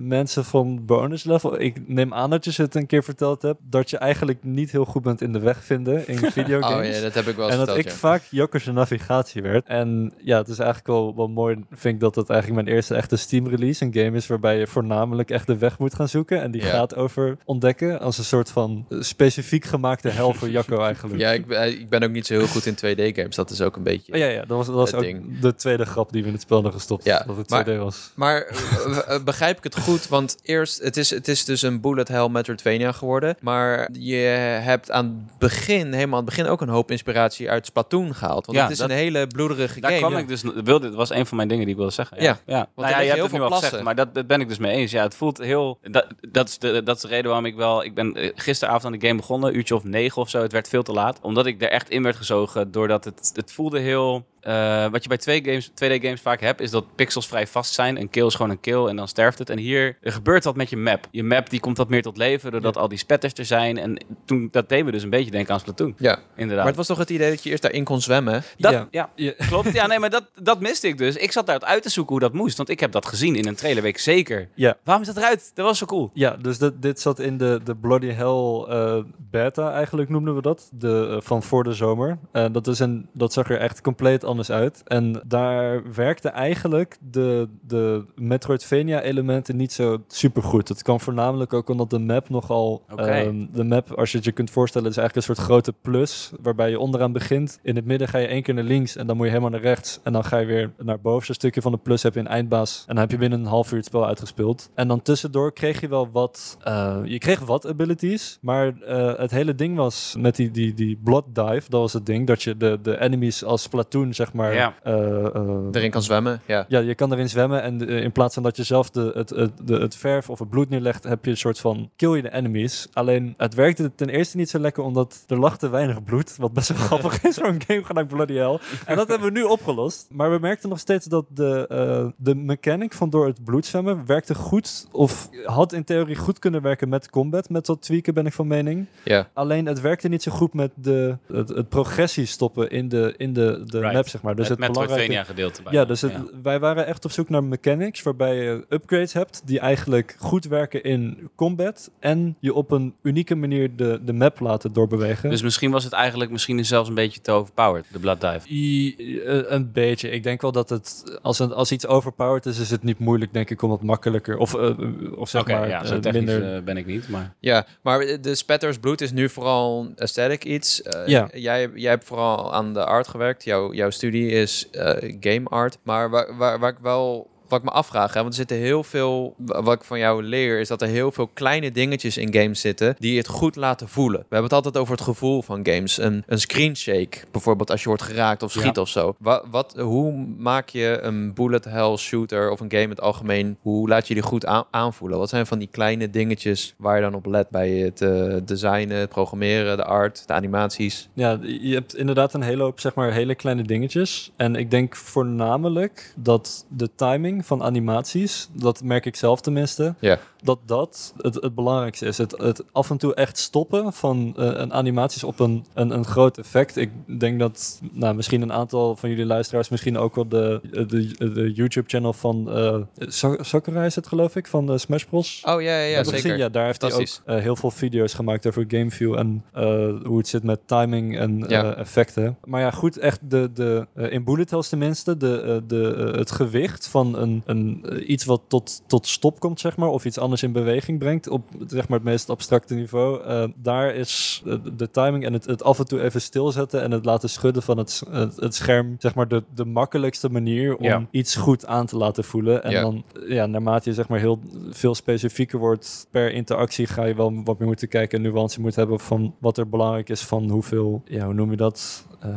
mensen 0.00 0.44
van 0.44 0.84
bonus 0.86 1.24
level... 1.24 1.60
Ik 1.60 1.88
neem 1.88 2.14
aan 2.14 2.30
dat 2.30 2.44
je 2.44 2.52
ze 2.52 2.62
het 2.62 2.74
een 2.74 2.86
keer 2.86 3.02
verteld 3.04 3.42
hebt... 3.42 3.60
dat 3.62 3.90
je 3.90 3.98
eigenlijk 3.98 4.38
niet 4.42 4.70
heel 4.70 4.84
goed 4.84 5.02
bent 5.02 5.20
in 5.22 5.32
de 5.32 5.38
weg 5.38 5.64
vinden 5.64 6.08
in 6.08 6.18
videogames. 6.18 6.88
Oh 6.90 6.94
ja, 6.94 7.00
dat 7.00 7.14
heb 7.14 7.26
ik 7.26 7.36
wel 7.36 7.50
En 7.50 7.56
dat 7.56 7.66
verteld, 7.66 7.86
ik 7.86 7.92
ja. 7.92 7.98
vaak 7.98 8.22
Jokkers 8.30 8.64
navigatie 8.66 9.42
werd. 9.42 9.66
En 9.66 10.12
ja, 10.22 10.38
het 10.38 10.48
is 10.48 10.58
eigenlijk 10.58 10.88
wel, 10.88 11.16
wel 11.16 11.28
mooi, 11.28 11.64
vind 11.70 11.94
ik 11.94 12.00
dat 12.00 12.14
het 12.14 12.30
eigenlijk 12.30 12.62
mijn 12.64 12.74
eerste 12.76 12.94
echte 12.94 13.16
Steam 13.16 13.48
release, 13.48 13.84
een 13.84 13.94
game 13.94 14.16
is 14.16 14.26
waarbij 14.26 14.58
je 14.58 14.66
voornamelijk 14.66 15.30
echt 15.30 15.46
de 15.46 15.58
weg 15.58 15.78
moet 15.78 15.94
gaan 15.94 16.08
zoeken. 16.08 16.42
En 16.42 16.50
die 16.50 16.62
Ja. 16.62 16.68
gaat 16.68 16.96
over 16.96 17.36
ontdekken 17.44 18.00
als 18.00 18.18
een 18.18 18.24
soort 18.24 18.50
van 18.50 18.86
eh, 18.88 19.00
specifiek 19.00 19.64
gemaakte 19.64 20.08
hel 20.08 20.34
voor 20.34 20.48
Jacco 20.50 20.82
eigenlijk. 20.82 21.20
Ja, 21.20 21.30
ik, 21.30 21.46
ben- 21.46 21.80
ik 21.80 21.88
ben 21.88 22.02
ook 22.02 22.10
niet 22.10 22.26
zo 22.26 22.34
heel 22.34 22.46
goed 22.46 22.66
in 22.66 22.74
2D-games. 23.12 23.36
Dat 23.36 23.50
is 23.50 23.60
ook 23.60 23.76
een 23.76 23.82
beetje... 23.82 24.12
Oh, 24.12 24.18
ja, 24.18 24.26
ja, 24.26 24.38
dat 24.44 24.56
was, 24.56 24.66
dat 24.66 24.74
was 24.74 24.86
Het 24.90 24.96
ook 24.98 25.02
ding. 25.04 25.38
de 25.40 25.54
tweede 25.54 25.84
grap 25.84 26.12
die 26.12 26.20
we 26.22 26.26
in 26.28 26.32
het 26.34 26.42
spel 26.42 26.56
hadden 26.56 26.74
gestopt. 26.74 27.04
Ja, 27.04 27.22
dat 27.26 27.36
het 27.36 27.50
maar- 27.50 27.64
2D 27.64 27.76
was. 27.78 28.10
Maar 28.14 28.42
eh, 28.42 29.14
eh, 29.14 29.22
begrijp 29.24 29.56
ik 29.58 29.64
het 29.64 29.78
goed? 29.78 30.08
Want 30.08 30.36
eerst, 30.42 30.82
het 30.82 30.96
is, 30.96 31.10
het 31.10 31.28
is 31.28 31.44
dus 31.44 31.62
een 31.62 31.80
bullet 31.80 32.08
hell 32.08 32.28
Metroidvania 32.28 32.92
geworden. 32.92 33.36
Maar 33.40 33.88
je 33.92 34.14
hebt 34.62 34.90
aan 34.90 35.04
het 35.28 35.38
begin, 35.38 35.92
helemaal 35.92 36.18
aan 36.18 36.24
het 36.26 36.34
begin, 36.34 36.50
ook 36.50 36.60
een 36.60 36.68
hoop 36.68 36.90
inspiratie 36.90 37.50
uit 37.50 37.66
Splatoon 37.66 38.14
gehaald. 38.14 38.46
Want 38.46 38.58
Ja, 38.58 38.64
het 38.64 38.72
is 38.72 38.78
dat- 38.78 38.90
een 38.90 38.96
hele 38.96 39.26
bloederige 39.26 39.80
Daar 39.80 39.90
game. 39.92 40.06
kwam 40.06 40.18
ik 40.20 40.28
dus, 40.28 40.42
wilde, 40.42 40.86
dat 40.86 40.94
was 40.94 41.10
een 41.10 41.26
van 41.26 41.36
mijn 41.36 41.48
dingen 41.48 41.62
die 41.64 41.72
ik 41.72 41.78
wilde 41.80 41.92
zeggen. 41.94 42.22
Ja. 42.22 42.28
Ja, 42.46 42.56
ja. 42.56 42.66
Nou 42.76 42.88
ja, 42.90 42.98
je 43.00 43.04
hebt 43.04 43.14
heel 43.14 43.22
het 43.22 43.32
nu 43.32 43.38
veel 43.38 43.48
al 43.50 43.60
gezegd, 43.60 43.82
maar 43.82 43.94
dat, 43.94 44.14
dat 44.14 44.26
ben 44.26 44.40
ik 44.40 44.48
dus 44.48 44.58
mee 44.58 44.72
eens. 44.76 44.90
Ja, 44.90 45.02
het 45.02 45.14
voelt 45.14 45.38
heel... 45.38 45.78
Dat, 45.82 46.06
dat, 46.30 46.48
is 46.48 46.58
de, 46.58 46.82
dat 46.82 46.96
is 46.96 47.02
de 47.02 47.08
reden 47.08 47.24
waarom 47.26 47.44
ik 47.46 47.54
wel... 47.56 47.84
Ik 47.84 47.94
ben 47.94 48.14
eh, 48.14 48.30
gisteravond 48.34 48.84
aan 48.84 48.92
de 48.92 49.06
game 49.06 49.16
begonnen, 49.20 49.56
uurtje 49.56 49.74
of 49.74 49.84
negen 49.84 50.22
of 50.22 50.28
zo. 50.28 50.42
Het 50.42 50.52
werd 50.52 50.68
veel 50.68 50.82
te 50.82 50.92
laat. 50.92 51.18
Omdat 51.22 51.46
ik 51.46 51.62
er 51.62 51.68
echt 51.70 51.90
in 51.90 52.02
werd 52.02 52.16
gezogen, 52.16 52.70
het, 53.04 53.30
het 53.34 53.52
voelde 53.52 53.78
heel... 53.78 54.26
eh, 54.40 54.86
wat 54.90 55.02
je 55.02 55.08
bij 55.08 55.18
twee 55.18 55.44
games, 55.44 55.70
2D 55.70 56.02
games 56.02 56.20
vaak 56.20 56.40
hebt, 56.40 56.60
is 56.60 56.70
dat 56.70 56.94
pixels 56.94 57.28
vrij 57.28 57.46
vast 57.46 57.72
zijn. 57.74 58.00
Een 58.00 58.10
kill 58.10 58.26
is 58.26 58.34
gewoon 58.34 58.50
een 58.50 58.60
kill 58.60 58.86
en 58.86 58.96
dan 58.96 59.08
sterft 59.08 59.38
het. 59.38 59.50
En 59.50 59.58
hier 59.58 59.96
er 60.00 60.12
gebeurt 60.12 60.44
wat 60.44 60.56
met 60.56 60.70
je 60.70 60.76
map. 60.76 61.06
Je 61.10 61.24
map 61.24 61.50
die 61.50 61.60
komt 61.60 61.76
wat 61.76 61.88
meer 61.88 62.02
tot 62.02 62.16
leven 62.16 62.50
doordat 62.50 62.76
al 62.76 62.88
die 62.88 62.98
spetters 62.98 63.32
er 63.34 63.44
zijn. 63.44 63.78
En 63.78 64.04
toen, 64.24 64.48
dat 64.50 64.68
deed 64.68 64.84
me 64.84 64.90
dus 64.90 65.02
een 65.02 65.10
beetje 65.10 65.30
denken 65.30 65.54
aan 65.54 65.60
Splatoon. 65.60 65.94
Ja, 65.98 66.18
Inderdaad. 66.36 66.56
maar 66.56 66.66
het 66.66 66.76
was 66.76 66.86
toch 66.86 66.98
het 66.98 67.10
idee 67.10 67.30
dat 67.30 67.42
je 67.42 67.50
eerst 67.50 67.62
daarin 67.62 67.84
kon 67.84 68.00
zwemmen? 68.00 68.42
Dat, 68.56 68.72
Ja. 68.72 68.88
ja. 68.90 69.10
Ja. 69.14 69.32
klopt. 69.48 69.72
Ja, 69.72 69.86
nee, 69.86 69.98
maar 69.98 70.10
dat, 70.10 70.30
dat 70.42 70.60
miste 70.60 70.88
ik 70.88 70.98
dus. 70.98 71.16
Ik 71.16 71.32
zat 71.32 71.46
daar 71.46 71.60
uit 71.60 71.82
te 71.82 71.90
zoeken 71.90 72.12
hoe 72.12 72.20
dat 72.20 72.32
moest. 72.32 72.56
Want 72.56 72.68
ik 72.68 72.80
heb 72.80 72.92
dat 72.92 73.06
gezien 73.06 73.34
in 73.34 73.46
een 73.46 73.54
trailer, 73.54 73.82
weet 73.82 73.94
ik 73.94 74.00
zeker. 74.00 74.48
Ja. 74.54 74.76
Waarom 74.84 75.02
is 75.02 75.14
dat 75.14 75.22
eruit? 75.22 75.50
Dat 75.54 75.66
was 75.66 75.78
zo 75.78 75.86
cool. 75.86 76.10
Ja, 76.14 76.36
dus 76.36 76.58
dit, 76.58 76.82
dit 76.82 77.00
zat 77.00 77.18
in 77.18 77.36
de, 77.38 77.60
de 77.64 77.76
Bloody 77.76 78.10
Hell 78.10 78.64
eh, 78.68 78.98
beta 79.30 79.72
eigenlijk 79.72 80.08
noemden 80.08 80.34
we 80.34 80.42
dat, 80.42 80.70
de, 80.72 81.08
eh, 81.10 81.26
van 81.26 81.42
voor 81.42 81.64
de 81.64 81.72
zomer. 81.72 82.18
Eh, 82.32 82.46
dat, 82.52 82.66
is 82.66 82.78
een, 82.78 83.08
dat 83.12 83.32
zag 83.32 83.50
er 83.50 83.58
echt 83.58 83.80
compleet 83.80 84.24
anders 84.30 84.50
uit. 84.50 84.82
En 84.86 85.22
daar 85.26 85.82
werkte 85.94 86.28
eigenlijk 86.28 86.96
de, 87.10 87.48
de 87.60 88.04
Metroidvania 88.14 89.00
elementen 89.02 89.56
niet 89.56 89.72
zo 89.72 90.02
super 90.08 90.42
goed. 90.42 90.68
Het 90.68 90.82
kwam 90.82 91.00
voornamelijk 91.00 91.52
ook 91.52 91.68
omdat 91.68 91.90
de 91.90 91.98
map 91.98 92.28
nogal... 92.28 92.82
Oké. 92.92 93.02
ehm, 93.02 93.46
de 93.52 93.64
map, 93.64 93.92
als 93.92 94.10
je 94.10 94.16
het 94.16 94.26
je 94.26 94.32
kunt 94.32 94.50
voorstellen, 94.50 94.88
is 94.90 94.96
eigenlijk 94.96 95.28
een 95.28 95.34
soort 95.34 95.48
grote 95.48 95.74
plus, 95.82 96.30
waarbij 96.42 96.70
je 96.70 96.78
onderaan 96.78 97.12
begint. 97.12 97.58
In 97.62 97.76
het 97.76 97.84
midden 97.84 98.08
ga 98.08 98.18
je 98.18 98.26
één 98.26 98.42
keer 98.42 98.54
naar 98.54 98.64
links 98.64 98.96
en 98.96 99.06
dan 99.06 99.16
moet 99.16 99.24
je 99.24 99.32
helemaal 99.32 99.52
naar 99.52 99.60
rechts. 99.60 100.00
En 100.02 100.12
dan 100.12 100.24
ga 100.24 100.38
je 100.38 100.46
weer 100.46 100.70
naar 100.78 100.94
het 100.94 101.02
bovenste 101.02 101.32
stukje 101.32 101.62
van 101.62 101.72
de 101.72 101.78
plus, 101.78 102.02
heb 102.02 102.14
je 102.14 102.20
een 102.20 102.26
eindbaas. 102.26 102.78
En 102.86 102.94
dan 102.94 103.02
heb 103.02 103.10
je 103.10 103.18
binnen 103.18 103.40
een 103.40 103.46
half 103.46 103.70
uur 103.70 103.76
het 103.76 103.86
spel 103.86 104.06
uitgespeeld. 104.06 104.70
En 104.74 104.88
dan 104.88 105.02
tussendoor 105.02 105.52
kreeg 105.52 105.80
je 105.80 105.88
wel 105.88 106.10
wat... 106.10 106.58
eh, 106.62 106.98
je 107.04 107.18
kreeg 107.18 107.40
wat 107.40 107.66
abilities, 107.66 108.38
maar 108.40 108.80
eh, 108.80 109.18
het 109.18 109.30
hele 109.30 109.54
ding 109.54 109.76
was 109.76 110.14
met 110.18 110.36
die, 110.36 110.50
die, 110.50 110.74
die 110.74 110.98
blood 111.04 111.24
dive, 111.32 111.70
dat 111.70 111.80
was 111.80 111.92
het 111.92 112.06
ding, 112.06 112.26
dat 112.26 112.42
je 112.42 112.56
de, 112.56 112.78
de 112.82 113.00
enemies 113.00 113.44
als 113.44 113.62
Splatoon, 113.62 114.14
zeg 114.20 114.32
maar... 114.32 114.54
Ja. 114.54 114.74
eh, 114.82 115.26
eh, 115.34 115.68
Erin 115.72 115.90
kan 115.90 116.02
zwemmen, 116.02 116.40
ja. 116.46 116.64
ja, 116.68 116.78
je 116.78 116.94
kan 116.94 117.12
erin 117.12 117.28
zwemmen 117.28 117.62
en 117.62 117.88
eh, 117.88 118.02
in 118.02 118.12
plaats 118.12 118.34
van 118.34 118.42
dat 118.42 118.56
je 118.56 118.62
zelf 118.62 118.90
de, 118.90 119.10
het, 119.14 119.30
het, 119.30 119.50
de, 119.64 119.74
het 119.78 119.96
verf 119.96 120.30
of 120.30 120.38
het 120.38 120.48
bloed 120.50 120.68
neerlegt, 120.68 121.04
heb 121.04 121.24
je 121.24 121.30
een 121.30 121.36
soort 121.36 121.58
van 121.58 121.90
kill 121.96 122.10
je 122.14 122.22
de 122.22 122.32
enemies. 122.32 122.88
Alleen 122.92 123.34
het 123.36 123.54
werkte 123.54 123.94
ten 123.94 124.08
eerste 124.08 124.36
niet 124.36 124.50
zo 124.50 124.58
lekker 124.58 124.82
omdat 124.82 125.24
er 125.26 125.38
lag 125.38 125.58
te 125.58 125.68
weinig 125.68 126.04
bloed, 126.04 126.36
wat 126.36 126.52
best 126.52 126.68
wel 126.68 126.78
grappig 126.86 127.22
is 127.22 127.36
voor 127.36 127.46
een 127.46 127.62
game 127.66 127.84
genaamd 127.84 128.08
Bloody 128.08 128.34
Hell. 128.34 128.58
En 128.86 128.96
dat 128.96 129.08
hebben 129.08 129.32
we 129.32 129.38
nu 129.38 129.42
opgelost. 129.44 130.06
Maar 130.10 130.30
we 130.30 130.38
merkten 130.38 130.68
nog 130.68 130.78
steeds 130.78 131.06
dat 131.06 131.24
de, 131.28 131.66
eh, 131.68 132.06
de 132.16 132.34
mechanic 132.34 132.92
van 132.92 133.10
door 133.10 133.26
het 133.26 133.44
bloed 133.44 133.66
zwemmen 133.66 134.06
werkte 134.06 134.34
goed 134.34 134.86
of 134.92 135.28
had 135.44 135.72
in 135.72 135.84
theorie 135.84 136.16
goed 136.16 136.38
kunnen 136.38 136.62
werken 136.62 136.88
met 136.88 137.10
combat. 137.10 137.48
Met 137.48 137.66
wat 137.66 137.82
tweaken 137.82 138.14
ben 138.14 138.26
ik 138.26 138.32
van 138.32 138.46
mening. 138.46 138.86
ja. 139.04 139.28
Alleen 139.32 139.66
het 139.66 139.80
werkte 139.80 140.08
niet 140.08 140.22
zo 140.22 140.32
goed 140.32 140.54
met 140.54 140.70
de, 140.74 141.16
het, 141.32 141.48
het 141.48 141.68
progressie 141.68 142.26
stoppen 142.26 142.70
in 142.70 142.88
de, 142.88 143.14
in 143.16 143.32
de, 143.32 143.62
de 143.66 143.78
Right. 143.80 143.92
map, 143.94 144.06
zeg 144.10 144.22
maar. 144.22 144.36
Dus 144.36 144.48
het 144.48 144.58
het, 144.58 144.72
belangrijke... 144.72 145.24
Gedeelte. 145.24 145.62
bij. 145.62 145.72
Ja, 145.72 145.84
dus 145.84 146.00
het, 146.00 146.12
wij 146.42 146.58
waren 146.60 146.86
echt 146.86 147.04
op 147.04 147.10
zoek 147.10 147.28
naar 147.28 147.44
mechanics 147.44 148.02
waarbij 148.02 148.36
je 148.36 148.64
upgrades 148.68 149.12
hebt 149.12 149.42
die 149.44 149.60
eigenlijk 149.60 150.16
goed 150.18 150.44
werken 150.44 150.82
in 150.82 151.30
combat 151.34 151.90
en 151.98 152.36
je 152.40 152.54
op 152.54 152.70
een 152.70 152.94
unieke 153.02 153.34
manier 153.34 153.76
de, 153.76 154.00
de 154.04 154.12
map 154.12 154.40
laten 154.40 154.72
doorbewegen. 154.72 155.30
Dus 155.30 155.42
misschien 155.42 155.70
was 155.70 155.84
het 155.84 155.92
eigenlijk 155.92 156.30
misschien 156.30 156.64
zelfs 156.64 156.88
een 156.88 156.94
beetje 156.94 157.20
te 157.20 157.30
overpowered, 157.32 157.86
de 157.92 157.98
Blood 157.98 158.20
Dive. 158.20 158.48
I- 158.48 159.20
eh, 159.20 159.40
een 159.44 159.72
beetje. 159.72 160.10
Ik 160.10 160.22
denk 160.22 160.40
wel 160.40 160.52
dat 160.52 160.70
het, 160.70 161.18
als, 161.22 161.38
een, 161.38 161.52
als 161.52 161.72
iets 161.72 161.86
overpowered 161.86 162.46
is, 162.46 162.58
is 162.58 162.70
het 162.70 162.82
niet 162.82 162.98
moeilijk, 162.98 163.32
denk 163.32 163.50
ik, 163.50 163.62
om 163.62 163.70
het 163.70 163.82
makkelijker 163.82 164.36
of, 164.36 164.54
eh, 164.54 164.70
of 165.16 165.28
zeg 165.28 165.46
maar 165.46 165.68
ja, 165.68 165.84
zo 165.84 165.94
eh, 165.94 166.00
technisch 166.00 166.24
minder. 166.24 166.64
ben 166.64 166.76
ik 166.76 166.86
niet, 166.86 167.08
maar... 167.08 167.34
Ja, 167.38 167.66
maar 167.82 168.20
de 168.20 168.34
Spatters 168.34 168.78
Bloed 168.78 169.00
is 169.00 169.12
nu 169.12 169.28
vooral 169.28 169.80
een 169.80 169.92
aesthetic 169.96 170.44
iets. 170.44 170.82
Ja. 171.06 171.28
jij, 171.32 171.70
jij 171.74 171.90
hebt 171.90 172.04
vooral 172.04 172.54
aan 172.54 172.72
de 172.72 172.84
art 172.84 173.08
gewerkt. 173.08 173.44
Jouw, 173.44 173.72
jouw 173.72 173.90
studie 174.00 174.30
is 174.30 174.70
eh, 174.70 175.14
game 175.20 175.48
art. 175.48 175.78
Maar 175.82 176.10
waar, 176.10 176.36
waar, 176.36 176.58
waar 176.58 176.70
ik 176.70 176.78
wel... 176.82 177.29
Wat 177.50 177.58
ik 177.58 177.64
me 177.64 177.70
afvraag, 177.70 178.08
hè, 178.14 178.20
want 178.20 178.28
er 178.28 178.34
zitten 178.38 178.56
heel 178.56 178.82
veel. 178.84 179.34
wa- 179.36 179.62
Wat 179.62 179.74
ik 179.74 179.84
van 179.84 179.98
jou 179.98 180.22
leer, 180.22 180.60
is 180.60 180.68
dat 180.68 180.82
er 180.82 180.88
heel 180.88 181.12
veel 181.12 181.26
kleine 181.26 181.70
dingetjes 181.72 182.16
in 182.16 182.32
games 182.34 182.60
zitten. 182.60 182.94
die 182.98 183.16
het 183.18 183.28
goed 183.28 183.56
laten 183.56 183.88
voelen. 183.88 184.18
We 184.20 184.26
hebben 184.28 184.42
het 184.44 184.52
altijd 184.52 184.76
over 184.76 184.92
het 184.94 185.02
gevoel 185.02 185.42
van 185.42 185.60
games. 185.66 185.98
Een, 185.98 186.22
een 186.26 186.40
screen 186.40 186.76
shake, 186.76 187.18
bijvoorbeeld 187.30 187.70
als 187.70 187.80
je 187.82 187.88
wordt 187.88 188.02
geraakt 188.02 188.42
of 188.42 188.50
schiet 188.52 188.74
Ja. 188.76 188.82
of 188.82 188.88
zo. 188.88 189.14
Wat, 189.18 189.44
wat, 189.50 189.74
hoe 189.78 190.12
maak 190.38 190.68
je 190.68 190.98
een 191.02 191.34
bullet 191.34 191.64
hell 191.64 191.96
shooter 191.96 192.50
of 192.50 192.60
een 192.60 192.70
game 192.70 192.82
in 192.82 192.90
het 192.90 193.00
algemeen? 193.00 193.56
Hoe 193.60 193.88
laat 193.88 194.08
je 194.08 194.14
die 194.14 194.22
goed 194.22 194.46
aan- 194.46 194.64
aanvoelen? 194.70 195.18
Wat 195.18 195.28
zijn 195.28 195.46
van 195.46 195.58
die 195.58 195.68
kleine 195.70 196.10
dingetjes 196.10 196.74
waar 196.78 196.96
je 196.96 197.02
dan 197.02 197.14
op 197.14 197.26
let 197.26 197.48
bij 197.50 197.70
het 197.70 198.00
eh, 198.00 198.34
designen, 198.44 198.96
het 198.96 199.08
programmeren, 199.08 199.76
de 199.76 199.84
art, 199.84 200.26
de 200.26 200.32
animaties? 200.32 201.08
Ja, 201.14 201.38
je 201.42 201.74
hebt 201.74 201.96
inderdaad 201.96 202.34
een 202.34 202.42
hele 202.42 202.62
hoop, 202.62 202.80
zeg 202.80 202.94
maar, 202.94 203.12
hele 203.12 203.34
kleine 203.34 203.62
dingetjes. 203.62 204.32
En 204.36 204.54
ik 204.56 204.70
denk 204.70 204.96
voornamelijk 204.96 206.12
dat 206.16 206.66
de 206.68 206.90
timing 206.94 207.39
van 207.46 207.62
animaties, 207.62 208.48
dat 208.52 208.82
merk 208.82 209.06
ik 209.06 209.16
zelf 209.16 209.40
tenminste, 209.40 209.94
dat 210.42 210.58
dat 210.66 211.14
het, 211.16 211.34
het 211.34 211.54
belangrijkste 211.54 212.06
is. 212.06 212.18
Het, 212.18 212.34
het 212.38 212.64
af 212.72 212.90
en 212.90 212.96
toe 212.96 213.14
echt 213.14 213.38
stoppen 213.38 213.92
van 213.92 214.34
eh, 214.36 214.44
een 214.52 214.72
animaties 214.72 215.24
op 215.24 215.40
een, 215.40 215.64
een, 215.74 215.90
een 215.90 216.04
groot 216.04 216.38
effect. 216.38 216.76
Ik 216.76 216.90
denk 217.20 217.38
dat 217.38 217.80
nou, 217.92 218.14
misschien 218.14 218.42
een 218.42 218.52
aantal 218.52 218.96
van 218.96 219.08
jullie 219.10 219.24
luisteraars 219.26 219.68
misschien 219.68 219.98
ook 219.98 220.14
wel 220.14 220.28
de, 220.28 220.60
de, 220.70 221.32
de 221.32 221.52
YouTube-channel 221.52 222.12
van 222.12 222.50
eh 222.50 222.76
Sa- 222.98 223.42
Sakurai 223.42 223.86
is 223.86 223.94
het 223.94 224.06
geloof 224.06 224.36
ik, 224.36 224.46
van 224.46 224.66
de 224.66 224.78
Smash 224.78 225.04
Bros. 225.04 225.42
Oh 225.46 225.62
ja, 225.62 225.78
ja, 225.78 225.82
ja 225.82 226.04
zeker. 226.04 226.20
gezien? 226.20 226.36
Ja, 226.38 226.48
daar 226.48 226.64
heeft 226.66 226.80
hij 226.82 226.92
ook 226.92 227.06
eh, 227.24 227.36
heel 227.36 227.56
veel 227.56 227.70
video's 227.70 228.14
gemaakt 228.14 228.46
over 228.46 228.64
Gameview 228.68 229.14
en 229.18 229.44
eh, 229.52 229.62
hoe 230.04 230.18
het 230.18 230.28
zit 230.28 230.42
met 230.42 230.60
timing 230.66 231.18
en 231.18 231.44
Ja. 231.48 231.64
eh, 231.72 231.78
effecten. 231.78 232.36
Maar 232.44 232.60
ja, 232.60 232.70
goed, 232.70 232.98
echt 232.98 233.20
de, 233.30 233.50
de, 233.54 233.86
eh, 233.94 234.12
in 234.12 234.24
bullet 234.24 234.50
hells 234.50 234.68
tenminste, 234.68 235.16
de, 235.16 235.40
eh, 235.40 235.56
de, 235.66 235.94
eh, 236.12 236.18
het 236.18 236.30
gewicht 236.30 236.88
van 236.88 237.18
een, 237.18 237.29
een, 237.44 237.80
eh, 237.88 238.08
iets 238.08 238.24
wat 238.24 238.40
tot, 238.48 238.82
tot 238.86 239.06
stop 239.06 239.40
komt, 239.40 239.60
zeg 239.60 239.76
maar, 239.76 239.88
of 239.88 240.04
iets 240.04 240.18
anders 240.18 240.42
in 240.42 240.52
beweging 240.52 240.98
brengt 240.98 241.28
op 241.28 241.42
zeg 241.66 241.88
maar, 241.88 241.98
het 241.98 242.06
meest 242.08 242.30
abstracte 242.30 242.74
niveau. 242.74 243.22
eh, 243.24 243.44
daar 243.56 243.94
is 243.94 244.42
eh, 244.46 244.54
de 244.76 244.90
timing 244.90 245.24
en 245.24 245.32
het, 245.32 245.44
het 245.46 245.62
af 245.62 245.78
en 245.78 245.86
toe 245.86 246.02
even 246.02 246.20
stilzetten 246.20 246.82
en 246.82 246.90
het 246.90 247.04
laten 247.04 247.30
schudden 247.30 247.62
van 247.62 247.78
het, 247.78 248.02
het, 248.10 248.36
het 248.36 248.54
scherm, 248.54 248.96
zeg 248.98 249.14
maar, 249.14 249.28
de, 249.28 249.42
de 249.54 249.64
makkelijkste 249.64 250.28
manier 250.28 250.76
om 250.76 250.84
Ja. 250.84 251.06
iets 251.10 251.36
goed 251.36 251.66
aan 251.66 251.86
te 251.86 251.96
laten 251.96 252.24
voelen. 252.24 252.62
En 252.64 252.70
Ja. 252.70 252.80
dan, 252.80 253.02
ja, 253.28 253.46
naarmate 253.46 253.88
je 253.88 253.94
zeg 253.94 254.08
maar 254.08 254.18
heel 254.18 254.38
veel 254.70 254.94
specifieker 254.94 255.58
wordt 255.58 256.06
per 256.10 256.32
interactie, 256.32 256.86
ga 256.86 257.04
je 257.04 257.14
wel 257.14 257.42
wat 257.44 257.58
meer 257.58 257.68
moeten 257.68 257.88
kijken 257.88 258.24
en 258.24 258.30
nuance 258.32 258.60
moeten 258.60 258.80
hebben 258.80 259.00
van 259.00 259.34
wat 259.38 259.58
er 259.58 259.68
belangrijk 259.68 260.08
is 260.08 260.20
van 260.22 260.50
hoeveel, 260.50 261.02
ja, 261.04 261.24
hoe 261.24 261.34
noem 261.34 261.50
je 261.50 261.56
dat? 261.56 262.06
Eh, 262.20 262.28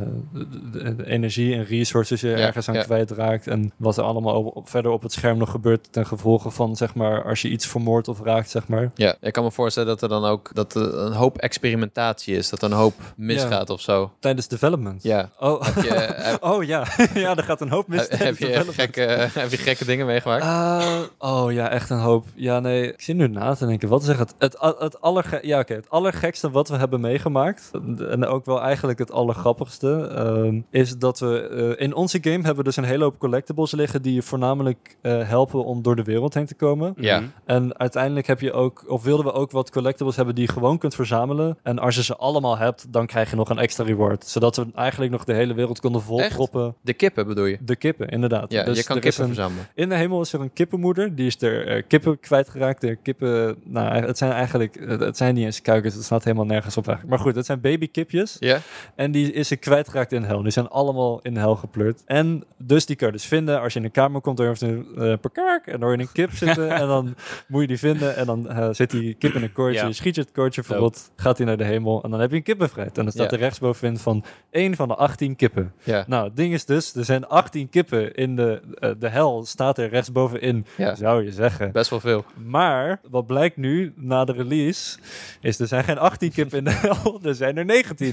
de, 0.72 0.96
de- 0.96 1.06
energie 1.06 1.56
en 1.56 1.65
resources 1.65 2.22
je 2.22 2.28
Ja, 2.30 2.36
ergens 2.38 2.69
aan 2.69 2.76
ja. 2.76 2.84
kwijtraakt 2.84 3.48
en 3.48 3.72
wat 3.78 3.98
er 3.98 4.04
allemaal 4.04 4.36
op- 4.36 4.56
op- 4.56 4.69
verder 4.69 4.91
op 4.91 5.02
het 5.02 5.12
scherm 5.12 5.38
nog 5.38 5.52
gebeurt 5.52 5.88
ten 5.91 6.06
gevolge 6.06 6.50
van 6.50 6.76
zeg 6.76 6.96
maar 6.96 7.24
als 7.24 7.41
je 7.41 7.50
iets 7.50 7.67
vermoordt 7.67 8.08
of 8.08 8.22
raakt 8.22 8.50
zeg 8.50 8.67
maar. 8.67 8.91
Ja, 8.96 9.15
ik 9.22 9.34
kan 9.34 9.43
me 9.43 9.52
voorstellen 9.52 9.89
dat 9.89 10.02
er 10.02 10.10
dan 10.10 10.26
ook 10.26 10.50
dat 10.54 10.76
er 10.76 10.93
een 10.98 11.12
hoop 11.13 11.38
experimentatie 11.38 12.36
is. 12.36 12.50
Dat 12.50 12.62
er 12.62 12.72
een 12.72 12.78
hoop 12.78 12.93
misgaat 13.15 13.69
of 13.69 13.82
zo. 13.82 14.12
Tijdens 14.19 14.48
development. 14.48 15.04
Ja. 15.04 15.30
Oh, 15.39 15.62
Heb 15.62 15.84
je, 15.84 15.93
heb, 16.30 16.43
oh 16.43 16.63
ja, 16.63 16.86
ja, 17.13 17.36
er 17.36 17.43
gaat 17.43 17.62
een 17.62 17.69
hoop 17.69 17.88
mis. 17.88 18.08
heb, 18.10 18.38
je 18.38 18.63
gekke, 18.72 19.02
heb 19.39 19.52
je 19.52 19.58
gekke 19.58 19.86
dingen 19.86 20.06
meegemaakt? 20.06 20.43
Uh, 20.43 21.00
oh 21.17 21.52
ja, 21.52 21.69
echt 21.69 21.89
een 21.89 22.00
hoop. 22.00 22.26
Ja, 22.36 22.60
nee, 22.60 22.93
ik 22.93 23.02
zit 23.02 23.15
nu 23.15 23.28
na 23.28 23.54
te 23.56 23.65
denken. 23.65 23.89
Wat 23.89 24.02
is 24.02 24.08
echt 24.08 24.19
het, 24.19 24.36
het, 24.38 24.58
het, 24.80 25.02
allerge 25.02 25.39
ja, 25.41 25.60
oké, 25.60 25.74
het 25.74 25.89
allergekste 25.89 26.52
wat 26.52 26.69
we 26.69 26.78
hebben 26.78 27.02
meegemaakt, 27.02 27.72
en 28.10 28.26
ook 28.26 28.46
wel 28.46 28.62
eigenlijk 28.62 29.00
het 29.00 29.12
allergrappigste, 29.12 29.72
ehm, 29.82 30.62
is 30.70 30.98
dat 30.98 31.20
we 31.20 31.40
eh, 31.78 31.86
in 31.86 31.94
onze 31.96 32.18
game 32.22 32.36
hebben 32.38 32.56
we 32.56 32.64
dus 32.64 32.76
een 32.76 32.84
hele 32.84 33.04
hoop 33.04 33.20
collectibles 33.20 33.72
liggen 33.72 34.02
die 34.02 34.14
je 34.14 34.22
voornamelijk 34.22 34.96
eh, 35.02 35.28
helpen 35.30 35.66
om 35.66 35.82
door 35.82 35.96
de 35.96 36.04
wereld 36.04 36.34
heen 36.34 36.46
te 36.46 36.56
komen. 36.56 36.94
Ja. 36.98 37.20
Mhm. 37.20 37.30
En 37.46 37.78
uiteindelijk 37.80 38.28
heb 38.28 38.40
je 38.40 38.52
ook, 38.52 38.84
of 38.88 39.04
wilden 39.04 39.26
we 39.26 39.32
ook 39.34 39.52
wat 39.52 39.72
collectibles 39.72 40.16
hebben 40.16 40.36
die 40.36 40.46
je 40.46 40.52
gewoon 40.52 40.78
kunt 40.78 40.96
verzamelen. 40.96 41.58
En 41.64 41.80
als 41.80 41.96
je 41.96 42.04
ze 42.04 42.16
allemaal 42.16 42.58
hebt, 42.58 42.86
dan 42.94 43.06
krijg 43.06 43.30
je 43.30 43.36
nog 43.36 43.50
een 43.50 43.58
extra 43.60 43.84
reward. 43.84 44.26
Zodat 44.28 44.56
we 44.56 44.66
eigenlijk 44.76 45.12
nog 45.12 45.24
de 45.24 45.34
hele 45.34 45.54
wereld 45.54 45.80
konden 45.80 46.02
volproppen. 46.02 46.76
De 46.82 46.94
kippen 46.94 47.28
bedoel 47.28 47.46
je? 47.46 47.58
De 47.62 47.76
kippen, 47.76 48.08
inderdaad. 48.10 48.52
Ja, 48.52 48.64
Dus 48.64 48.78
je 48.78 48.84
kan 48.84 49.00
kippen 49.00 49.22
een- 49.22 49.28
verzamelen. 49.28 49.68
in 49.76 49.90
de 49.90 49.96
hemel 49.96 50.22
is 50.22 50.34
er 50.34 50.42
een 50.42 50.54
kippenmoeder. 50.54 51.16
Die 51.16 51.26
is 51.28 51.42
er 51.42 51.68
eh, 51.68 51.84
kippen 51.88 52.20
kwijtgeraakt. 52.20 52.82
De 52.82 52.96
kippen, 52.96 53.56
nou, 53.64 54.06
het 54.06 54.18
zijn 54.18 54.32
eigenlijk, 54.32 54.86
het 54.88 55.18
zijn 55.18 55.34
niet 55.36 55.46
eens 55.46 55.62
kuikens. 55.62 55.94
Het 55.96 56.04
staat 56.04 56.24
helemaal 56.24 56.46
nergens 56.46 56.78
op 56.78 56.88
eigenlijk. 56.88 57.16
Maar 57.18 57.26
goed, 57.26 57.36
het 57.36 57.46
zijn 57.46 57.62
babykipjes. 57.62 58.36
Ja? 58.40 58.60
En 58.96 59.12
die 59.12 59.32
is 59.34 59.52
er 59.52 59.58
kwijtgeraakt 59.63 60.12
in 60.12 60.23
hel. 60.23 60.41
Die 60.41 60.52
zijn 60.52 60.67
allemaal 60.67 61.19
in 61.21 61.38
hel 61.38 61.56
gepleurd. 61.56 62.02
En 62.06 62.43
dus 62.58 62.86
die 62.86 62.95
kan 62.95 63.08
je 63.08 63.13
dus 63.13 63.26
vinden. 63.26 63.62
Als 63.62 63.73
je 63.73 63.80
in 63.80 63.86
een 63.86 63.91
kamer 63.91 64.21
komt, 64.21 64.38
dan 64.38 64.45
heeft 64.45 64.62
een 64.62 64.88
uh, 64.97 65.12
en 65.12 65.19
dan 65.65 65.82
hoor 65.82 65.91
je 65.91 65.97
een 65.97 66.12
kip 66.12 66.32
zitten. 66.43 66.69
en 66.69 66.88
dan 66.88 67.15
moet 67.47 67.62
je 67.62 67.67
die 67.67 67.80
vinden. 67.80 68.15
En 68.15 68.26
dan 68.26 68.49
eh, 68.49 68.67
zit 68.71 68.91
die 68.91 69.13
kip 69.13 69.34
in 69.34 69.43
een 69.43 69.52
koordje. 69.52 69.80
Ja. 69.80 69.88
Je 69.88 69.93
schiet 69.93 70.15
je 70.15 70.21
het 70.21 70.32
koordje 70.32 70.63
verrot, 70.63 71.12
gaat 71.15 71.38
hij 71.38 71.45
naar 71.47 71.58
de 71.58 71.63
hemel. 71.63 72.04
En 72.04 72.12
dan 72.12 72.19
heb 72.19 72.30
je 72.30 72.36
een 72.36 72.43
kip 72.43 72.58
bevrijd. 72.58 72.97
En 72.97 73.04
dan 73.04 73.12
staat 73.13 73.30
Ja. 73.32 73.38
er 73.38 73.43
rechtsbovenin 73.43 73.97
van 73.97 74.23
één 74.49 74.76
van 74.76 74.88
de 74.88 74.95
18 74.95 75.36
kippen. 75.36 75.73
Ja, 75.84 76.04
Nou, 76.08 76.26
het 76.28 76.36
ding 76.36 76.54
is 76.54 76.65
dus, 76.65 76.95
er 76.95 77.06
zijn 77.06 77.28
18 77.28 77.69
kippen 77.69 78.13
in 78.15 78.36
de, 78.36 78.62
eh, 78.80 78.89
de 78.99 79.10
hel. 79.10 79.45
Staat 79.45 79.78
er 79.78 79.89
rechtsbovenin, 79.89 80.65
zou 80.93 81.23
je 81.23 81.32
zeggen. 81.32 81.71
best 81.71 81.89
wel 81.89 81.99
veel. 81.99 82.26
Maar 82.45 82.99
wat 83.10 83.26
blijkt 83.26 83.58
nu 83.58 83.93
na 83.95 84.26
de 84.26 84.32
release, 84.34 84.97
is 85.41 85.60
er 85.60 85.67
zijn 85.67 85.84
geen 85.84 85.97
18 85.97 86.32
kippen 86.32 86.58
in 86.58 86.63
de 86.63 86.71
hel, 86.71 87.19
er 87.23 87.36
zijn 87.36 87.58
er 87.58 87.65
19. 87.65 88.12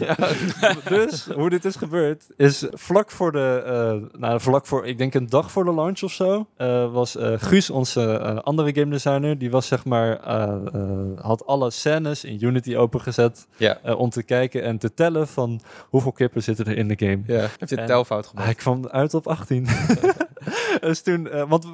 dus 0.89 1.27
hoe 1.41 1.51
dit 1.51 1.65
is 1.65 1.77
gebeurd, 1.77 2.27
is 2.37 2.67
vlak 2.71 3.11
voor 3.11 3.33
de, 3.33 3.63
eh, 3.67 4.21
nou 4.21 4.41
vlak 4.41 4.67
voor, 4.67 4.87
ik 4.87 4.99
denk 4.99 5.15
een 5.15 5.29
dag 5.29 5.51
voor 5.51 5.65
de 5.65 5.75
launch 5.75 6.03
of 6.03 6.13
zo, 6.13 6.47
eh, 6.57 6.93
was 6.93 7.17
eh, 7.17 7.33
Guus, 7.39 7.71
onze 7.71 8.19
andere 8.43 8.75
game 8.75 8.91
designer, 8.91 9.39
die 9.39 9.51
was 9.51 9.67
zeg 9.67 9.85
maar, 9.85 10.19
had 11.21 11.47
alle 11.47 11.71
scènes 11.71 12.25
in 12.25 12.45
Unity 12.45 12.77
opengezet 12.77 13.47
Ja. 13.57 13.79
om 13.97 14.11
te 14.11 14.23
kijken 14.23 14.63
en 14.63 14.79
te 14.79 14.95
tellen 14.95 15.29
van 15.29 15.61
hoeveel 15.89 16.13
kippen 16.13 16.43
zitten 16.43 16.67
er 16.67 16.77
in 16.77 16.89
de 16.89 16.99
game. 16.99 17.23
Ja. 17.27 17.47
Heeft 17.59 17.71
je 17.71 17.85
telfout 17.85 18.27
gemaakt? 18.27 18.47
Hij 18.47 18.55
kwam 18.55 18.87
uit 18.87 19.15
op 19.15 19.27
18. 19.27 19.67
dus 20.81 21.01
toen, 21.03 21.29
eh, 21.31 21.49
want 21.49 21.65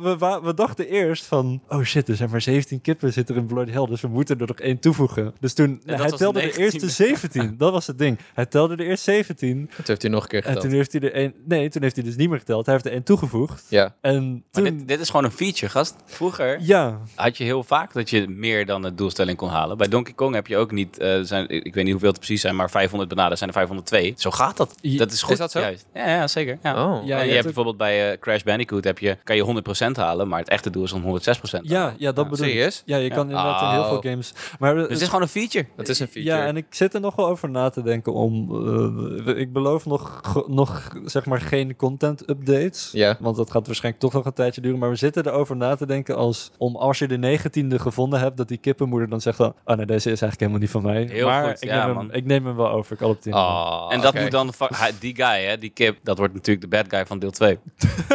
we, 0.42 0.52
dachten 0.54 0.88
eerst 0.88 1.24
van, 1.24 1.62
oh 1.68 1.82
shit, 1.82 2.08
er 2.08 2.16
zijn 2.16 2.30
maar 2.30 2.40
17 2.40 2.80
kippen 2.80 3.12
zitten 3.12 3.34
er 3.34 3.40
in 3.40 3.46
Bloody 3.46 3.70
Hell, 3.72 3.86
dus 3.86 4.00
we 4.00 4.08
moeten 4.08 4.38
er 4.40 4.46
nog 4.46 4.58
één 4.58 4.78
toevoegen. 4.78 5.34
Dus 5.40 5.54
toen, 5.54 5.82
hij 5.86 6.10
telde 6.10 6.40
de 6.40 6.46
de 6.46 6.58
eerste 6.58 6.88
17. 6.90 7.54
Dat 7.58 7.72
was 7.72 7.86
het 7.86 7.98
ding. 7.98 8.18
Hij 8.34 8.46
telde 8.46 8.76
de 8.76 8.84
eerst 8.84 9.04
17 9.04 9.66
Toen 9.74 9.84
heeft 9.86 10.02
hij 10.02 10.10
nog 10.10 10.22
een 10.22 10.28
keer 10.28 10.38
en 10.38 10.44
geteld. 10.44 10.64
toen 10.64 10.74
heeft 10.74 10.92
hij 10.92 11.00
er 11.00 11.12
één, 11.12 11.34
nee, 11.44 11.68
toen 11.68 11.82
heeft 11.82 11.96
hij 11.96 12.04
dus 12.04 12.16
niet 12.16 12.28
meer 12.28 12.38
geteld. 12.38 12.64
Hij 12.66 12.74
heeft 12.74 12.86
er 12.86 12.92
één 12.92 13.02
toegevoegd. 13.02 13.64
Ja. 13.68 13.94
En 14.00 14.44
toen, 14.50 14.64
dit, 14.64 14.88
dit 14.88 15.00
is 15.00 15.08
gewoon 15.10 15.24
een 15.24 15.30
feature, 15.30 15.68
gast. 15.72 15.94
Vroeger 16.04 16.58
ja, 16.60 17.00
had 17.14 17.36
je 17.36 17.44
heel 17.44 17.62
vaak 17.64 17.92
dat 17.92 18.10
je 18.10 18.28
meer 18.28 18.66
dan 18.66 18.82
de 18.82 18.94
doelstelling 18.94 19.36
kon 19.38 19.48
halen. 19.48 19.76
Bij 19.76 19.88
Donkey 19.88 20.14
Kong 20.14 20.34
heb 20.34 20.46
je 20.46 20.56
ook 20.56 20.70
niet, 20.72 20.98
eh, 20.98 21.20
zijn, 21.22 21.48
ik 21.48 21.74
weet 21.74 21.82
niet 21.84 21.90
hoeveel 21.92 22.08
het 22.10 22.18
precies 22.18 22.40
zijn, 22.40 22.56
maar 22.56 22.70
500 22.70 23.08
bananen 23.10 23.36
zijn 23.38 23.50
er 23.50 23.56
502. 23.56 24.14
Zo 24.16 24.30
gaat 24.30 24.56
dat. 24.56 24.74
Ja, 24.80 24.98
Dat 24.98 25.12
is 25.12 25.22
goed. 25.22 25.32
is 25.32 25.38
dat 25.38 25.50
zo? 25.50 25.60
Juist. 25.60 25.86
Ja, 25.94 26.08
ja, 26.08 26.26
zeker. 26.28 26.58
Ja. 26.62 26.84
Oh. 26.84 27.06
Ja, 27.06 27.16
En 27.16 27.22
je 27.22 27.26
je 27.26 27.30
hebt 27.30 27.36
ook- 27.38 27.42
bijvoorbeeld 27.44 27.76
bij 27.76 28.10
eh, 28.12 28.18
Crash 28.18 28.42
Bandicoot 28.42 28.84
heb 28.86 28.98
je, 28.98 29.16
kan 29.24 29.36
je 29.36 29.62
100% 29.88 29.92
halen, 29.92 30.28
maar 30.28 30.38
het 30.38 30.48
echte 30.48 30.70
doel 30.70 30.84
is 30.84 30.92
om 30.92 31.02
106%. 31.02 31.60
ja, 31.62 31.94
ja, 31.98 32.12
dat 32.12 32.28
bedoel 32.30 32.46
ik. 32.46 32.52
Serieus? 32.52 32.82
Ja, 32.84 32.96
je 32.96 33.08
kan 33.10 33.28
inderdaad 33.28 33.62
in 33.62 33.68
heel 33.68 33.80
Oh. 33.80 33.88
veel 33.88 34.10
games. 34.10 34.32
Maar 34.58 34.74
Dus 34.74 34.88
het 34.88 35.00
is 35.00 35.06
gewoon 35.06 35.22
een 35.22 35.28
feature. 35.28 35.66
Dat 35.76 35.88
is 35.88 35.98
een 36.00 36.08
feature. 36.08 36.36
Ja, 36.36 36.46
en 36.46 36.56
ik 36.56 36.66
zit 36.70 36.94
er 36.94 37.00
nog 37.00 37.16
wel 37.16 37.26
over 37.28 37.50
na 37.50 37.70
te 37.70 37.82
denken 37.82 38.12
om. 38.12 38.54
eh, 39.26 39.38
ik 39.38 39.52
beloof 39.52 39.86
nog, 39.86 40.20
nog 40.46 40.88
zeg 41.04 41.26
maar 41.26 41.40
geen 41.40 41.76
content 41.76 42.30
updates. 42.30 42.88
Ja. 42.92 43.16
Want 43.20 43.36
dat 43.36 43.50
gaat 43.50 43.66
waarschijnlijk 43.66 44.02
toch 44.04 44.12
nog 44.12 44.24
een 44.24 44.32
tijdje 44.32 44.60
duren. 44.60 44.78
Maar 44.78 44.90
we 44.90 44.96
zitten 44.96 45.26
erover 45.26 45.56
na 45.56 45.74
te 45.74 45.86
denken 45.86 46.16
als 46.16 46.50
om 46.58 46.76
als 46.76 46.98
je 46.98 47.08
de 47.08 47.18
negentiende 47.18 47.78
gevonden 47.78 48.20
hebt, 48.20 48.36
dat 48.36 48.48
die 48.48 48.58
kippenmoeder 48.58 49.08
dan 49.08 49.20
zegt 49.20 49.36
van, 49.36 49.54
oh 49.64 49.76
nee, 49.76 49.86
deze 49.86 50.10
is 50.10 50.22
eigenlijk 50.22 50.40
helemaal 50.40 50.60
niet 50.60 50.70
van 50.70 50.82
mij. 50.82 51.02
Heel 51.16 51.26
maar 51.26 51.44
goed, 51.48 51.62
ik, 51.62 51.68
ja, 51.68 51.76
neem 51.86 51.96
hem, 51.96 52.06
man. 52.06 52.14
ik 52.14 52.24
neem 52.24 52.46
hem 52.46 52.56
wel 52.56 52.70
over. 52.70 52.92
Ik 52.92 53.00
op 53.00 53.20
10. 53.20 53.32
Ah, 53.32 53.86
en 53.92 54.00
dat 54.00 54.12
oké. 54.12 54.22
moet 54.22 54.30
dan, 54.30 54.52
die 55.00 55.14
guy, 55.16 55.42
hè, 55.44 55.58
die 55.58 55.70
kip, 55.70 55.98
dat 56.02 56.18
wordt 56.18 56.34
natuurlijk 56.34 56.70
de 56.70 56.76
bad 56.76 56.84
guy 56.88 57.06
van 57.06 57.18
deel 57.18 57.30
2. 57.30 57.58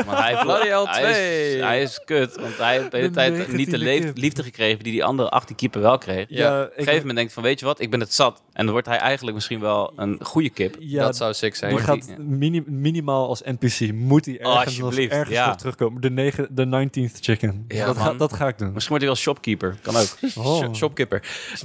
Maar 0.05 0.17
hij, 0.25 0.43
Bloody 0.61 0.91
hell 0.91 1.03
hij, 1.03 1.13
2. 1.13 1.53
is, 1.55 1.61
hij 1.61 1.81
is 1.81 1.99
kut, 2.05 2.35
want 2.39 2.57
hij 2.57 2.77
heeft 2.77 2.91
de 2.91 2.97
hele 2.97 3.09
De 3.09 3.13
tijd 3.15 3.51
niet 3.53 3.71
de 3.71 3.77
19e 3.77 3.79
leef- 3.79 4.03
kip. 4.03 4.17
liefde 4.17 4.43
gekregen 4.43 4.83
die 4.83 4.91
die 4.91 5.03
andere 5.03 5.29
18 5.29 5.55
kippen 5.55 5.81
wel 5.81 5.97
kreeg. 5.97 6.25
Ja, 6.29 6.61
Op 6.61 6.67
een 6.67 6.71
gegeven 6.75 6.99
moment 6.99 7.15
denkt 7.15 7.33
van, 7.33 7.43
weet 7.43 7.59
je 7.59 7.65
wat, 7.65 7.79
ik 7.79 7.89
ben 7.91 7.99
het 7.99 8.13
zat. 8.13 8.41
En 8.53 8.63
dan 8.63 8.71
wordt 8.71 8.87
hij 8.87 8.97
eigenlijk 8.97 9.35
misschien 9.35 9.59
wel 9.59 9.93
een 9.95 10.19
goede 10.23 10.49
kip. 10.49 10.75
ja, 10.79 11.03
dat 11.05 11.15
zou 11.17 11.33
sick 11.33 11.55
zijn. 11.55 11.75
die 11.75 11.83
gaat 11.83 12.05
die- 12.05 12.19
mini- 12.19 12.63
minimaal 12.65 13.27
als 13.27 13.41
NPC. 13.41 13.93
Moet 13.93 14.25
hij 14.25 14.39
ergens, 14.39 14.77
nog, 14.77 14.85
Alsjeblieft, 14.85 15.11
ergens 15.13 15.35
ja. 15.35 15.47
nog 15.47 15.55
terugkomen. 15.57 16.01
De, 16.01 16.09
negen, 16.09 16.47
de 16.51 16.65
19th 16.65 17.19
chicken. 17.19 17.65
Ja, 17.67 17.85
dat, 17.85 17.97
ga, 17.97 18.13
dat 18.13 18.33
ga 18.33 18.47
ik 18.47 18.57
doen. 18.57 18.71
Misschien 18.73 18.89
wordt 18.97 19.03
hij 19.05 19.13
wel 19.13 19.23
shopkeeper, 19.23 19.77
kan 19.81 19.95
ook. 19.95 20.07
Oh. 20.35 20.73
Sh- 20.73 20.77
Shopkipper. 20.77 21.21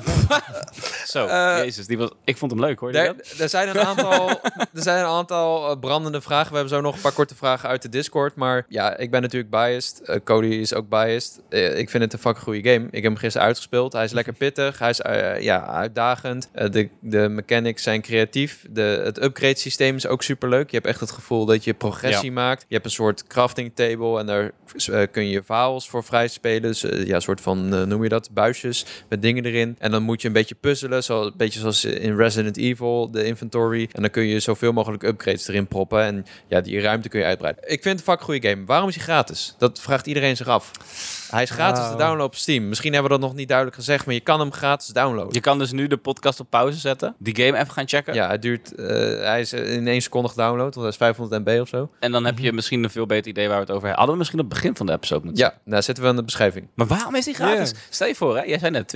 Zo, 1.06 1.26
Eh, 1.26 1.58
jezus, 1.58 1.86
die 1.86 1.98
was, 1.98 2.10
ik 2.24 2.36
vond 2.36 2.50
hem 2.50 2.60
leuk 2.60 2.78
hoor. 2.80 2.92
Er, 2.92 3.14
er 3.38 3.48
zijn 3.48 3.68
een 3.68 3.78
aantal, 3.80 4.28
er 4.74 4.82
zijn 4.82 4.98
een 4.98 5.10
aantal 5.10 5.70
eh, 5.70 5.78
brandende 5.80 6.20
vragen. 6.20 6.50
We 6.50 6.56
hebben 6.58 6.74
zo 6.74 6.80
nog 6.80 6.94
een 6.94 7.00
paar 7.00 7.12
korte 7.12 7.34
vragen 7.34 7.68
uit 7.68 7.82
de 7.82 7.88
Discord. 7.88 8.34
Maar 8.34 8.66
ja, 8.68 8.85
ik 8.90 9.10
ben 9.10 9.22
natuurlijk 9.22 9.50
biased. 9.50 10.00
Eh, 10.00 10.16
Cody 10.24 10.46
is 10.46 10.74
ook 10.74 10.88
biased. 10.88 11.40
Eh, 11.48 11.78
ik 11.78 11.90
vind 11.90 12.02
het 12.02 12.12
een 12.12 12.18
fucking 12.18 12.44
goede 12.44 12.70
game. 12.70 12.86
Ik 12.86 12.92
heb 12.92 13.02
hem 13.02 13.16
gisteren 13.16 13.46
uitgespeeld. 13.46 13.92
Hij 13.92 14.04
is 14.04 14.12
lekker 14.12 14.32
pittig. 14.32 14.78
Hij 14.78 14.90
is 14.90 15.00
eh, 15.00 15.40
ja, 15.40 15.66
uitdagend. 15.66 16.50
De, 16.52 16.88
de 17.00 17.28
mechanics 17.28 17.82
zijn 17.82 18.02
creatief. 18.02 18.66
De, 18.70 19.00
het 19.04 19.22
upgrade 19.22 19.58
systeem 19.58 19.96
is 19.96 20.06
ook 20.06 20.22
super 20.22 20.48
leuk. 20.48 20.70
Je 20.70 20.76
hebt 20.76 20.88
echt 20.88 21.00
het 21.00 21.10
gevoel 21.10 21.44
dat 21.44 21.64
je 21.64 21.74
progressie 21.74 22.32
maakt. 22.32 22.64
Je 22.68 22.74
hebt 22.74 22.86
een 22.86 22.92
soort 22.92 23.26
crafting 23.26 23.72
table. 23.74 24.18
En 24.18 24.26
daar 24.26 24.52
kun 25.10 25.28
je 25.28 25.42
files 25.42 25.88
voor 25.88 26.04
vrij 26.04 26.28
spelen. 26.28 26.62
Dus 26.62 26.80
ja, 26.80 27.14
een 27.14 27.22
soort 27.22 27.40
van, 27.40 27.88
noem 27.88 28.02
je 28.02 28.08
dat, 28.08 28.30
buisjes 28.32 28.86
met 29.08 29.22
dingen 29.22 29.44
erin. 29.44 29.76
En 29.78 29.90
dan 29.90 30.02
moet 30.02 30.20
je 30.20 30.26
een 30.26 30.34
beetje 30.34 30.54
puzzelen. 30.54 31.04
Zo, 31.04 31.22
een 31.22 31.32
beetje 31.36 31.60
zoals 31.60 31.84
in 31.84 32.16
Resident 32.16 32.56
Evil, 32.56 33.10
de 33.10 33.24
inventory. 33.24 33.88
En 33.92 34.02
dan 34.02 34.10
kun 34.10 34.26
je 34.26 34.40
zoveel 34.40 34.72
mogelijk 34.72 35.02
upgrades 35.02 35.48
erin 35.48 35.66
proppen. 35.66 36.02
En 36.02 36.26
ja, 36.48 36.60
die 36.60 36.80
ruimte 36.80 37.08
kun 37.08 37.20
je 37.20 37.26
uitbreiden. 37.26 37.62
Ik 37.62 37.82
vind 37.82 37.84
het 37.84 37.92
een 37.92 38.12
fucking 38.12 38.22
goede 38.22 38.48
game. 38.48 38.64
Waarom 38.76 38.94
is 38.94 39.00
hij 39.00 39.06
gratis? 39.14 39.54
Dat 39.58 39.80
vraagt 39.80 40.06
iedereen 40.06 40.36
zich 40.36 40.46
af. 40.48 40.70
Hij 41.30 41.42
is 41.42 41.50
gratis 41.50 41.78
te 41.82 41.86
Nou. 41.86 41.98
downloaden 41.98 42.24
op 42.26 42.34
Steam. 42.34 42.68
Misschien 42.68 42.92
hebben 42.92 43.10
we 43.12 43.18
dat 43.18 43.26
nog 43.28 43.36
niet 43.36 43.48
duidelijk 43.48 43.76
gezegd, 43.76 44.06
maar 44.06 44.14
je 44.14 44.20
kan 44.20 44.40
hem 44.40 44.52
gratis 44.52 44.86
downloaden. 44.86 45.34
Je 45.34 45.40
kan 45.40 45.58
dus 45.58 45.72
nu 45.72 45.86
de 45.86 45.96
podcast 45.96 46.40
op 46.40 46.50
pauze 46.50 46.78
zetten, 46.78 47.14
die 47.18 47.36
game 47.36 47.58
even 47.58 47.72
gaan 47.72 47.88
checken. 47.88 48.14
Ja, 48.14 48.30
het 48.30 48.42
duurt, 48.42 48.74
eh, 48.74 48.86
hij 49.20 49.40
is 49.40 49.52
eh, 49.52 49.72
in 49.72 49.88
één 49.88 50.00
seconde 50.00 50.28
gedownload, 50.28 50.74
want 50.74 50.74
dat 50.74 50.86
is 50.86 50.96
500 50.96 51.44
MB 51.46 51.60
of 51.60 51.68
zo. 51.68 51.90
En 52.00 52.12
dan 52.12 52.24
heb 52.24 52.38
je 52.38 52.52
misschien 52.52 52.84
een 52.84 52.90
veel 52.90 53.06
beter 53.06 53.30
idee 53.30 53.46
waar 53.48 53.56
we 53.56 53.62
het 53.62 53.70
over 53.70 53.82
hebben. 53.86 53.96
Hadden 53.96 54.12
we 54.12 54.18
misschien 54.18 54.40
op 54.40 54.44
het 54.50 54.54
begin 54.54 54.76
van 54.76 54.86
de 54.86 54.92
episode 54.92 55.24
moeten 55.24 55.44
Ja, 55.44 55.54
daar 55.64 55.82
zetten 55.82 56.04
we 56.04 56.10
in 56.10 56.16
de 56.16 56.24
beschrijving. 56.24 56.68
Maar 56.74 56.86
waarom 56.86 57.14
is 57.14 57.24
die 57.24 57.34
gratis? 57.34 57.74
Stel 57.90 58.06
je 58.06 58.14
voor, 58.14 58.36
hè? 58.36 58.42
jij 58.42 58.58
zei 58.58 58.70
net 58.70 58.88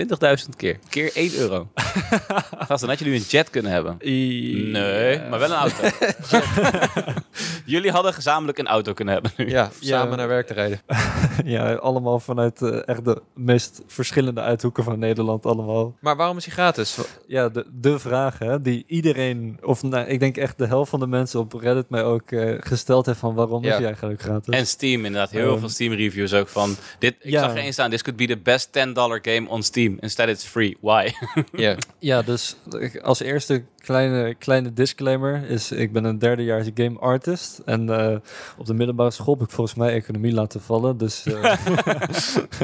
20.000 0.45 0.57
keer. 0.57 0.79
Keer 0.89 1.11
1 1.15 1.35
euro. 1.37 1.69
Gast, 2.69 2.81
dan 2.81 2.89
had 2.89 2.99
je 2.99 3.05
nu 3.05 3.15
een 3.15 3.25
jet 3.29 3.51
kunnen 3.51 3.73
hebben. 3.73 3.97
Nee, 3.99 5.21
maar 5.29 5.39
wel 5.39 5.51
een 5.51 5.57
auto. 5.57 5.83
Jullie 7.65 7.91
hadden 7.91 8.15
gezamenlijk 8.15 8.59
een 8.59 8.67
auto 8.67 8.93
kunnen 8.93 9.15
hebben 9.15 9.33
nu. 9.37 9.49
Ja, 9.51 9.70
Ja. 9.81 10.01
samen 10.01 10.17
naar 10.19 10.29
werk 10.29 10.47
te 10.47 10.55
rijden. 10.55 10.81
Ja, 11.45 11.73
allemaal 11.75 12.21
vanuit 12.21 12.63
eh, 12.63 12.89
echt 12.89 13.05
de 13.05 13.23
meest 13.35 13.83
verschillende 13.87 14.41
uithoeken 14.41 14.85
van 14.85 14.99
Nederland 14.99 15.47
allemaal. 15.47 15.97
Maar 16.01 16.17
waarom 16.17 16.37
is 16.37 16.45
hij 16.45 16.53
gratis? 16.55 16.99
Ja, 17.27 17.49
de, 17.49 17.67
de 17.81 17.99
vraag 17.99 18.39
hè, 18.39 18.63
die 18.63 18.85
iedereen, 18.87 19.59
of 19.63 19.83
nou, 19.83 20.07
ik 20.07 20.21
denk 20.21 20.37
echt 20.37 20.59
de 20.59 20.67
helft 20.67 20.91
van 20.91 21.01
de 21.01 21.07
mensen 21.07 21.41
op 21.41 21.53
Reddit 21.53 21.91
mij 21.91 22.05
ook 22.05 22.31
eh, 22.31 22.55
gesteld 22.61 23.07
heeft 23.07 23.19
van 23.19 23.35
waarom 23.35 23.63
Ja. 23.63 23.69
is 23.71 23.77
hij 23.77 23.85
eigenlijk 23.87 24.23
gratis? 24.23 24.55
En 24.55 24.67
Steam, 24.67 25.05
inderdaad. 25.05 25.31
Heel 25.31 25.51
Ehm, 25.51 25.59
veel 25.59 25.69
Steam 25.69 25.93
reviews 25.93 26.35
ook 26.35 26.49
van... 26.49 26.77
Dit, 26.99 27.15
ik 27.21 27.31
ja. 27.31 27.41
zag 27.41 27.51
er 27.51 27.57
één 27.59 27.73
staan. 27.73 27.91
This 27.91 28.03
could 28.03 28.19
be 28.19 28.27
the 28.27 28.39
best 28.39 28.69
$10 28.69 28.93
game 29.23 29.49
on 29.49 29.63
Steam. 29.63 29.97
Instead 30.01 30.29
it's 30.29 30.45
free. 30.45 30.77
Why? 30.81 31.11
Ja, 31.53 31.77
Ja, 31.99 32.23
dus 32.23 32.57
als 33.03 33.21
eerste 33.21 33.63
kleine, 33.81 34.35
kleine 34.35 34.73
disclaimer 34.73 35.45
is, 35.49 35.73
ik 35.73 35.93
ben 35.93 36.05
een 36.05 36.19
derdejaars 36.19 36.71
game 36.75 36.99
artist. 36.99 37.59
En 37.65 37.91
eh, 37.91 38.17
op 38.59 38.67
de 38.67 38.75
middelbare 38.75 39.11
school 39.11 39.35
heb 39.35 39.43
ik 39.43 39.51
volgens 39.51 39.77
mij 39.77 39.93
economie 39.93 40.33
laten 40.33 40.61
vallen. 40.61 40.97
Dus, 40.97 41.27
eh, 41.27 41.67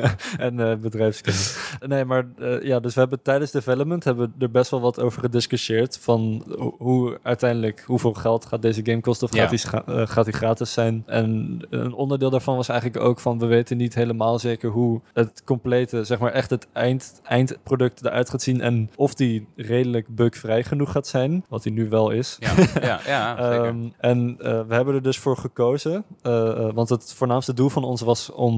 en 0.47 0.61
eh 0.61 0.77
bedrijfskunde. 0.77 1.39
Nee, 1.87 2.05
maar 2.05 2.27
ja, 2.63 2.81
dus 2.81 2.95
we 2.95 3.01
hebben 3.01 3.23
tijdens 3.23 3.51
development 3.51 4.05
hebben 4.05 4.35
we 4.39 4.45
er 4.45 4.51
best 4.51 4.71
wel 4.71 4.81
wat 4.81 5.01
over 5.01 5.21
gediscussieerd. 5.21 5.99
Van 5.99 6.45
ho- 6.59 6.75
hoe 6.79 7.19
uiteindelijk, 7.23 7.83
hoeveel 7.87 8.13
geld 8.15 8.47
gaat 8.47 8.63
deze 8.63 8.81
game 8.85 9.01
kosten 9.01 9.29
of 9.29 9.35
Ja. 9.35 9.41
gaat, 9.41 9.51
die, 9.51 9.59
scha- 9.59 10.07
gaat 10.07 10.25
die 10.25 10.35
gratis 10.35 10.73
zijn? 10.73 11.03
En 11.07 11.59
een 11.71 11.93
onderdeel 11.93 12.31
daarvan 12.31 12.57
was 12.57 12.69
eigenlijk 12.69 13.01
ook 13.01 13.21
van, 13.21 13.39
we 13.39 13.47
weten 13.47 13.77
niet 13.77 13.95
helemaal 13.95 14.39
zeker 14.39 14.71
hoe 14.71 15.01
het 15.13 15.43
complete, 15.45 16.05
zeg 16.05 16.19
maar 16.19 16.33
echt 16.33 16.51
het 16.51 16.67
eind, 16.73 17.21
eindproduct 17.25 18.05
eruit 18.05 18.31
gaat 18.31 18.43
zien. 18.43 18.61
En 18.61 18.91
of 18.97 19.15
die 19.15 19.47
redelijk 19.57 20.07
bugvrij 20.09 20.65
genoeg 20.65 20.91
gaat 20.93 21.06
zijn, 21.07 21.45
wat 21.49 21.65
hij 21.65 21.73
nu 21.73 21.89
wel 21.89 22.11
is. 22.11 22.37
ja, 22.41 22.55
ja, 22.81 23.01
ja 23.07 23.51
zeker. 23.51 23.65
Ehm, 23.67 23.89
en 23.99 24.37
eh, 24.39 24.61
we 24.69 24.75
hebben 24.75 24.95
er 24.95 25.03
dus 25.03 25.19
voor 25.19 25.37
gekozen, 25.37 26.05
eh, 26.23 26.49
eh, 26.49 26.75
want 26.75 26.89
het 26.89 27.13
voornaamste 27.13 27.55
doel 27.55 27.69
van 27.69 27.85
ons 27.85 28.01
was 28.01 28.33
om 28.33 28.55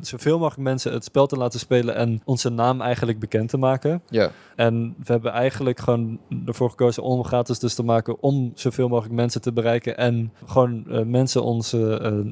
zoveel 0.00 0.38
mogelijk 0.38 0.62
mensen 0.62 0.92
het 0.92 1.04
spel 1.04 1.26
te 1.26 1.36
laten 1.36 1.58
spelen 1.58 1.94
en 1.94 2.20
onze 2.24 2.50
naam 2.50 2.80
eigenlijk 2.80 3.18
bekend 3.18 3.48
te 3.48 3.56
maken. 3.56 4.02
ja. 4.08 4.30
En 4.56 4.94
we 4.98 5.12
hebben 5.12 5.32
eigenlijk 5.32 5.80
gewoon 5.80 6.20
ervoor 6.46 6.70
gekozen 6.70 7.02
om 7.02 7.24
gratis 7.24 7.58
dus 7.58 7.74
te 7.74 7.82
maken 7.82 8.22
om 8.22 8.52
zoveel 8.54 8.88
mogelijk 8.88 9.14
mensen 9.14 9.40
te 9.40 9.52
bereiken 9.52 9.96
en 9.96 10.32
gewoon 10.46 10.84
mensen 11.10 11.42
ons 11.42 11.76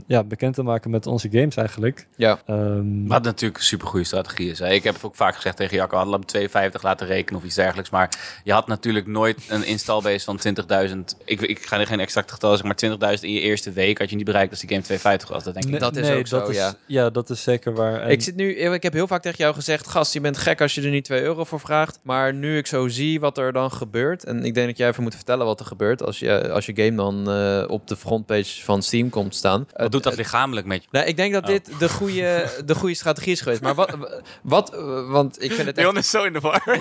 ja, 0.06 0.24
bekend 0.24 0.54
te 0.54 0.62
maken 0.62 0.90
met 0.90 1.06
onze 1.06 1.28
games 1.30 1.56
eigenlijk. 1.56 2.08
ja. 2.16 2.40
Ehm, 2.46 3.06
Wat 3.06 3.22
natuurlijk 3.22 3.58
een 3.58 3.66
supergoeie 3.66 4.04
strategie 4.04 4.50
is. 4.50 4.58
Hè? 4.58 4.68
Ik 4.68 4.84
heb 4.84 4.96
ook 5.02 5.16
vaak 5.16 5.34
gezegd 5.34 5.56
tegen 5.56 5.76
Jacco, 5.76 5.96
hadden 5.96 6.20
we 6.20 6.26
52 6.26 6.82
laten 6.82 7.06
rekenen 7.06 7.40
of 7.40 7.46
iets 7.46 7.54
dergelijks. 7.54 7.90
Maar 7.90 8.40
je 8.44 8.52
had 8.52 8.66
natuurlijk 8.66 9.06
nooit 9.12 9.38
een 9.48 9.64
installbase 9.66 10.24
van 10.24 10.40
20.000. 10.88 10.96
Ik, 11.24 11.40
ik 11.40 11.66
ga 11.66 11.80
er 11.80 11.86
geen 11.86 12.00
exact 12.00 12.32
getal 12.32 12.56
zeggen, 12.56 12.98
maar 13.00 13.14
20.000 13.16 13.20
in 13.24 13.32
je 13.32 13.40
eerste 13.40 13.72
week 13.72 13.98
had 13.98 14.10
je 14.10 14.16
niet 14.16 14.24
bereikt 14.24 14.50
als 14.50 14.60
die 14.60 14.68
game 14.68 14.82
250 14.82 15.28
was. 15.28 15.44
Dat 15.44 15.52
denk 15.52 15.64
ik. 15.64 15.70
Nee, 15.70 15.80
Dat 15.80 15.96
is 15.96 16.08
nee, 16.08 16.18
ook 16.18 16.26
zo, 16.26 16.38
dat 16.38 16.48
is, 16.48 16.56
ja. 16.56 16.74
ja, 16.86 17.10
dat 17.10 17.30
is 17.30 17.42
zeker 17.42 17.74
waar. 17.74 18.00
En- 18.00 18.10
Ik 18.10 18.22
zit 18.22 18.36
nu, 18.36 18.54
ik 18.56 18.82
heb 18.82 18.92
heel 18.92 19.06
vaak 19.06 19.22
tegen 19.22 19.38
jou 19.38 19.54
gezegd, 19.54 19.88
gast, 19.88 20.12
je 20.12 20.20
bent 20.20 20.38
gek 20.38 20.60
als 20.60 20.74
je 20.74 20.82
er 20.82 20.90
niet 20.90 21.04
2 21.04 21.22
euro 21.22 21.44
voor 21.44 21.60
vraagt. 21.60 21.98
Maar 22.02 22.34
nu 22.34 22.56
ik 22.56 22.66
zo 22.66 22.88
zie 22.88 23.20
wat 23.20 23.38
er 23.38 23.52
dan 23.52 23.70
gebeurt, 23.72 24.24
en 24.24 24.44
ik 24.44 24.54
denk 24.54 24.66
dat 24.66 24.76
jij 24.76 24.88
even 24.88 25.02
moet 25.02 25.14
vertellen 25.14 25.46
wat 25.46 25.60
er 25.60 25.66
gebeurt 25.66 26.02
als 26.02 26.18
je, 26.18 26.50
als 26.50 26.66
je 26.66 26.72
game 26.74 26.94
dan 26.94 27.30
eh, 27.30 27.64
op 27.70 27.88
de 27.88 27.96
frontpage 27.96 28.64
van 28.64 28.82
Steam 28.82 29.08
komt 29.10 29.34
staan. 29.34 29.66
Wat 29.76 29.92
doet 29.92 30.02
dat 30.02 30.16
lichamelijk 30.16 30.66
met 30.66 30.82
je? 30.82 30.88
Nou, 30.90 31.06
ik 31.06 31.16
denk 31.16 31.32
dat 31.32 31.42
Oh. 31.42 31.48
dit 31.48 31.70
de 31.78 31.88
goede, 31.88 32.44
de 32.66 32.74
goede 32.74 32.94
strategie 32.94 33.32
is 33.32 33.40
geweest. 33.40 33.60
Maar 33.62 33.74
wat, 33.74 33.96
wat 34.42 34.74
eh, 34.74 35.10
want 35.10 35.42
ik 35.42 35.52
vind 35.52 35.66
het 35.66 35.76
echt... 35.76 35.86
Leon 35.86 35.96
is 35.98 36.10
zo 36.10 36.24
in 36.24 36.32
de 36.32 36.40
war. 36.40 36.80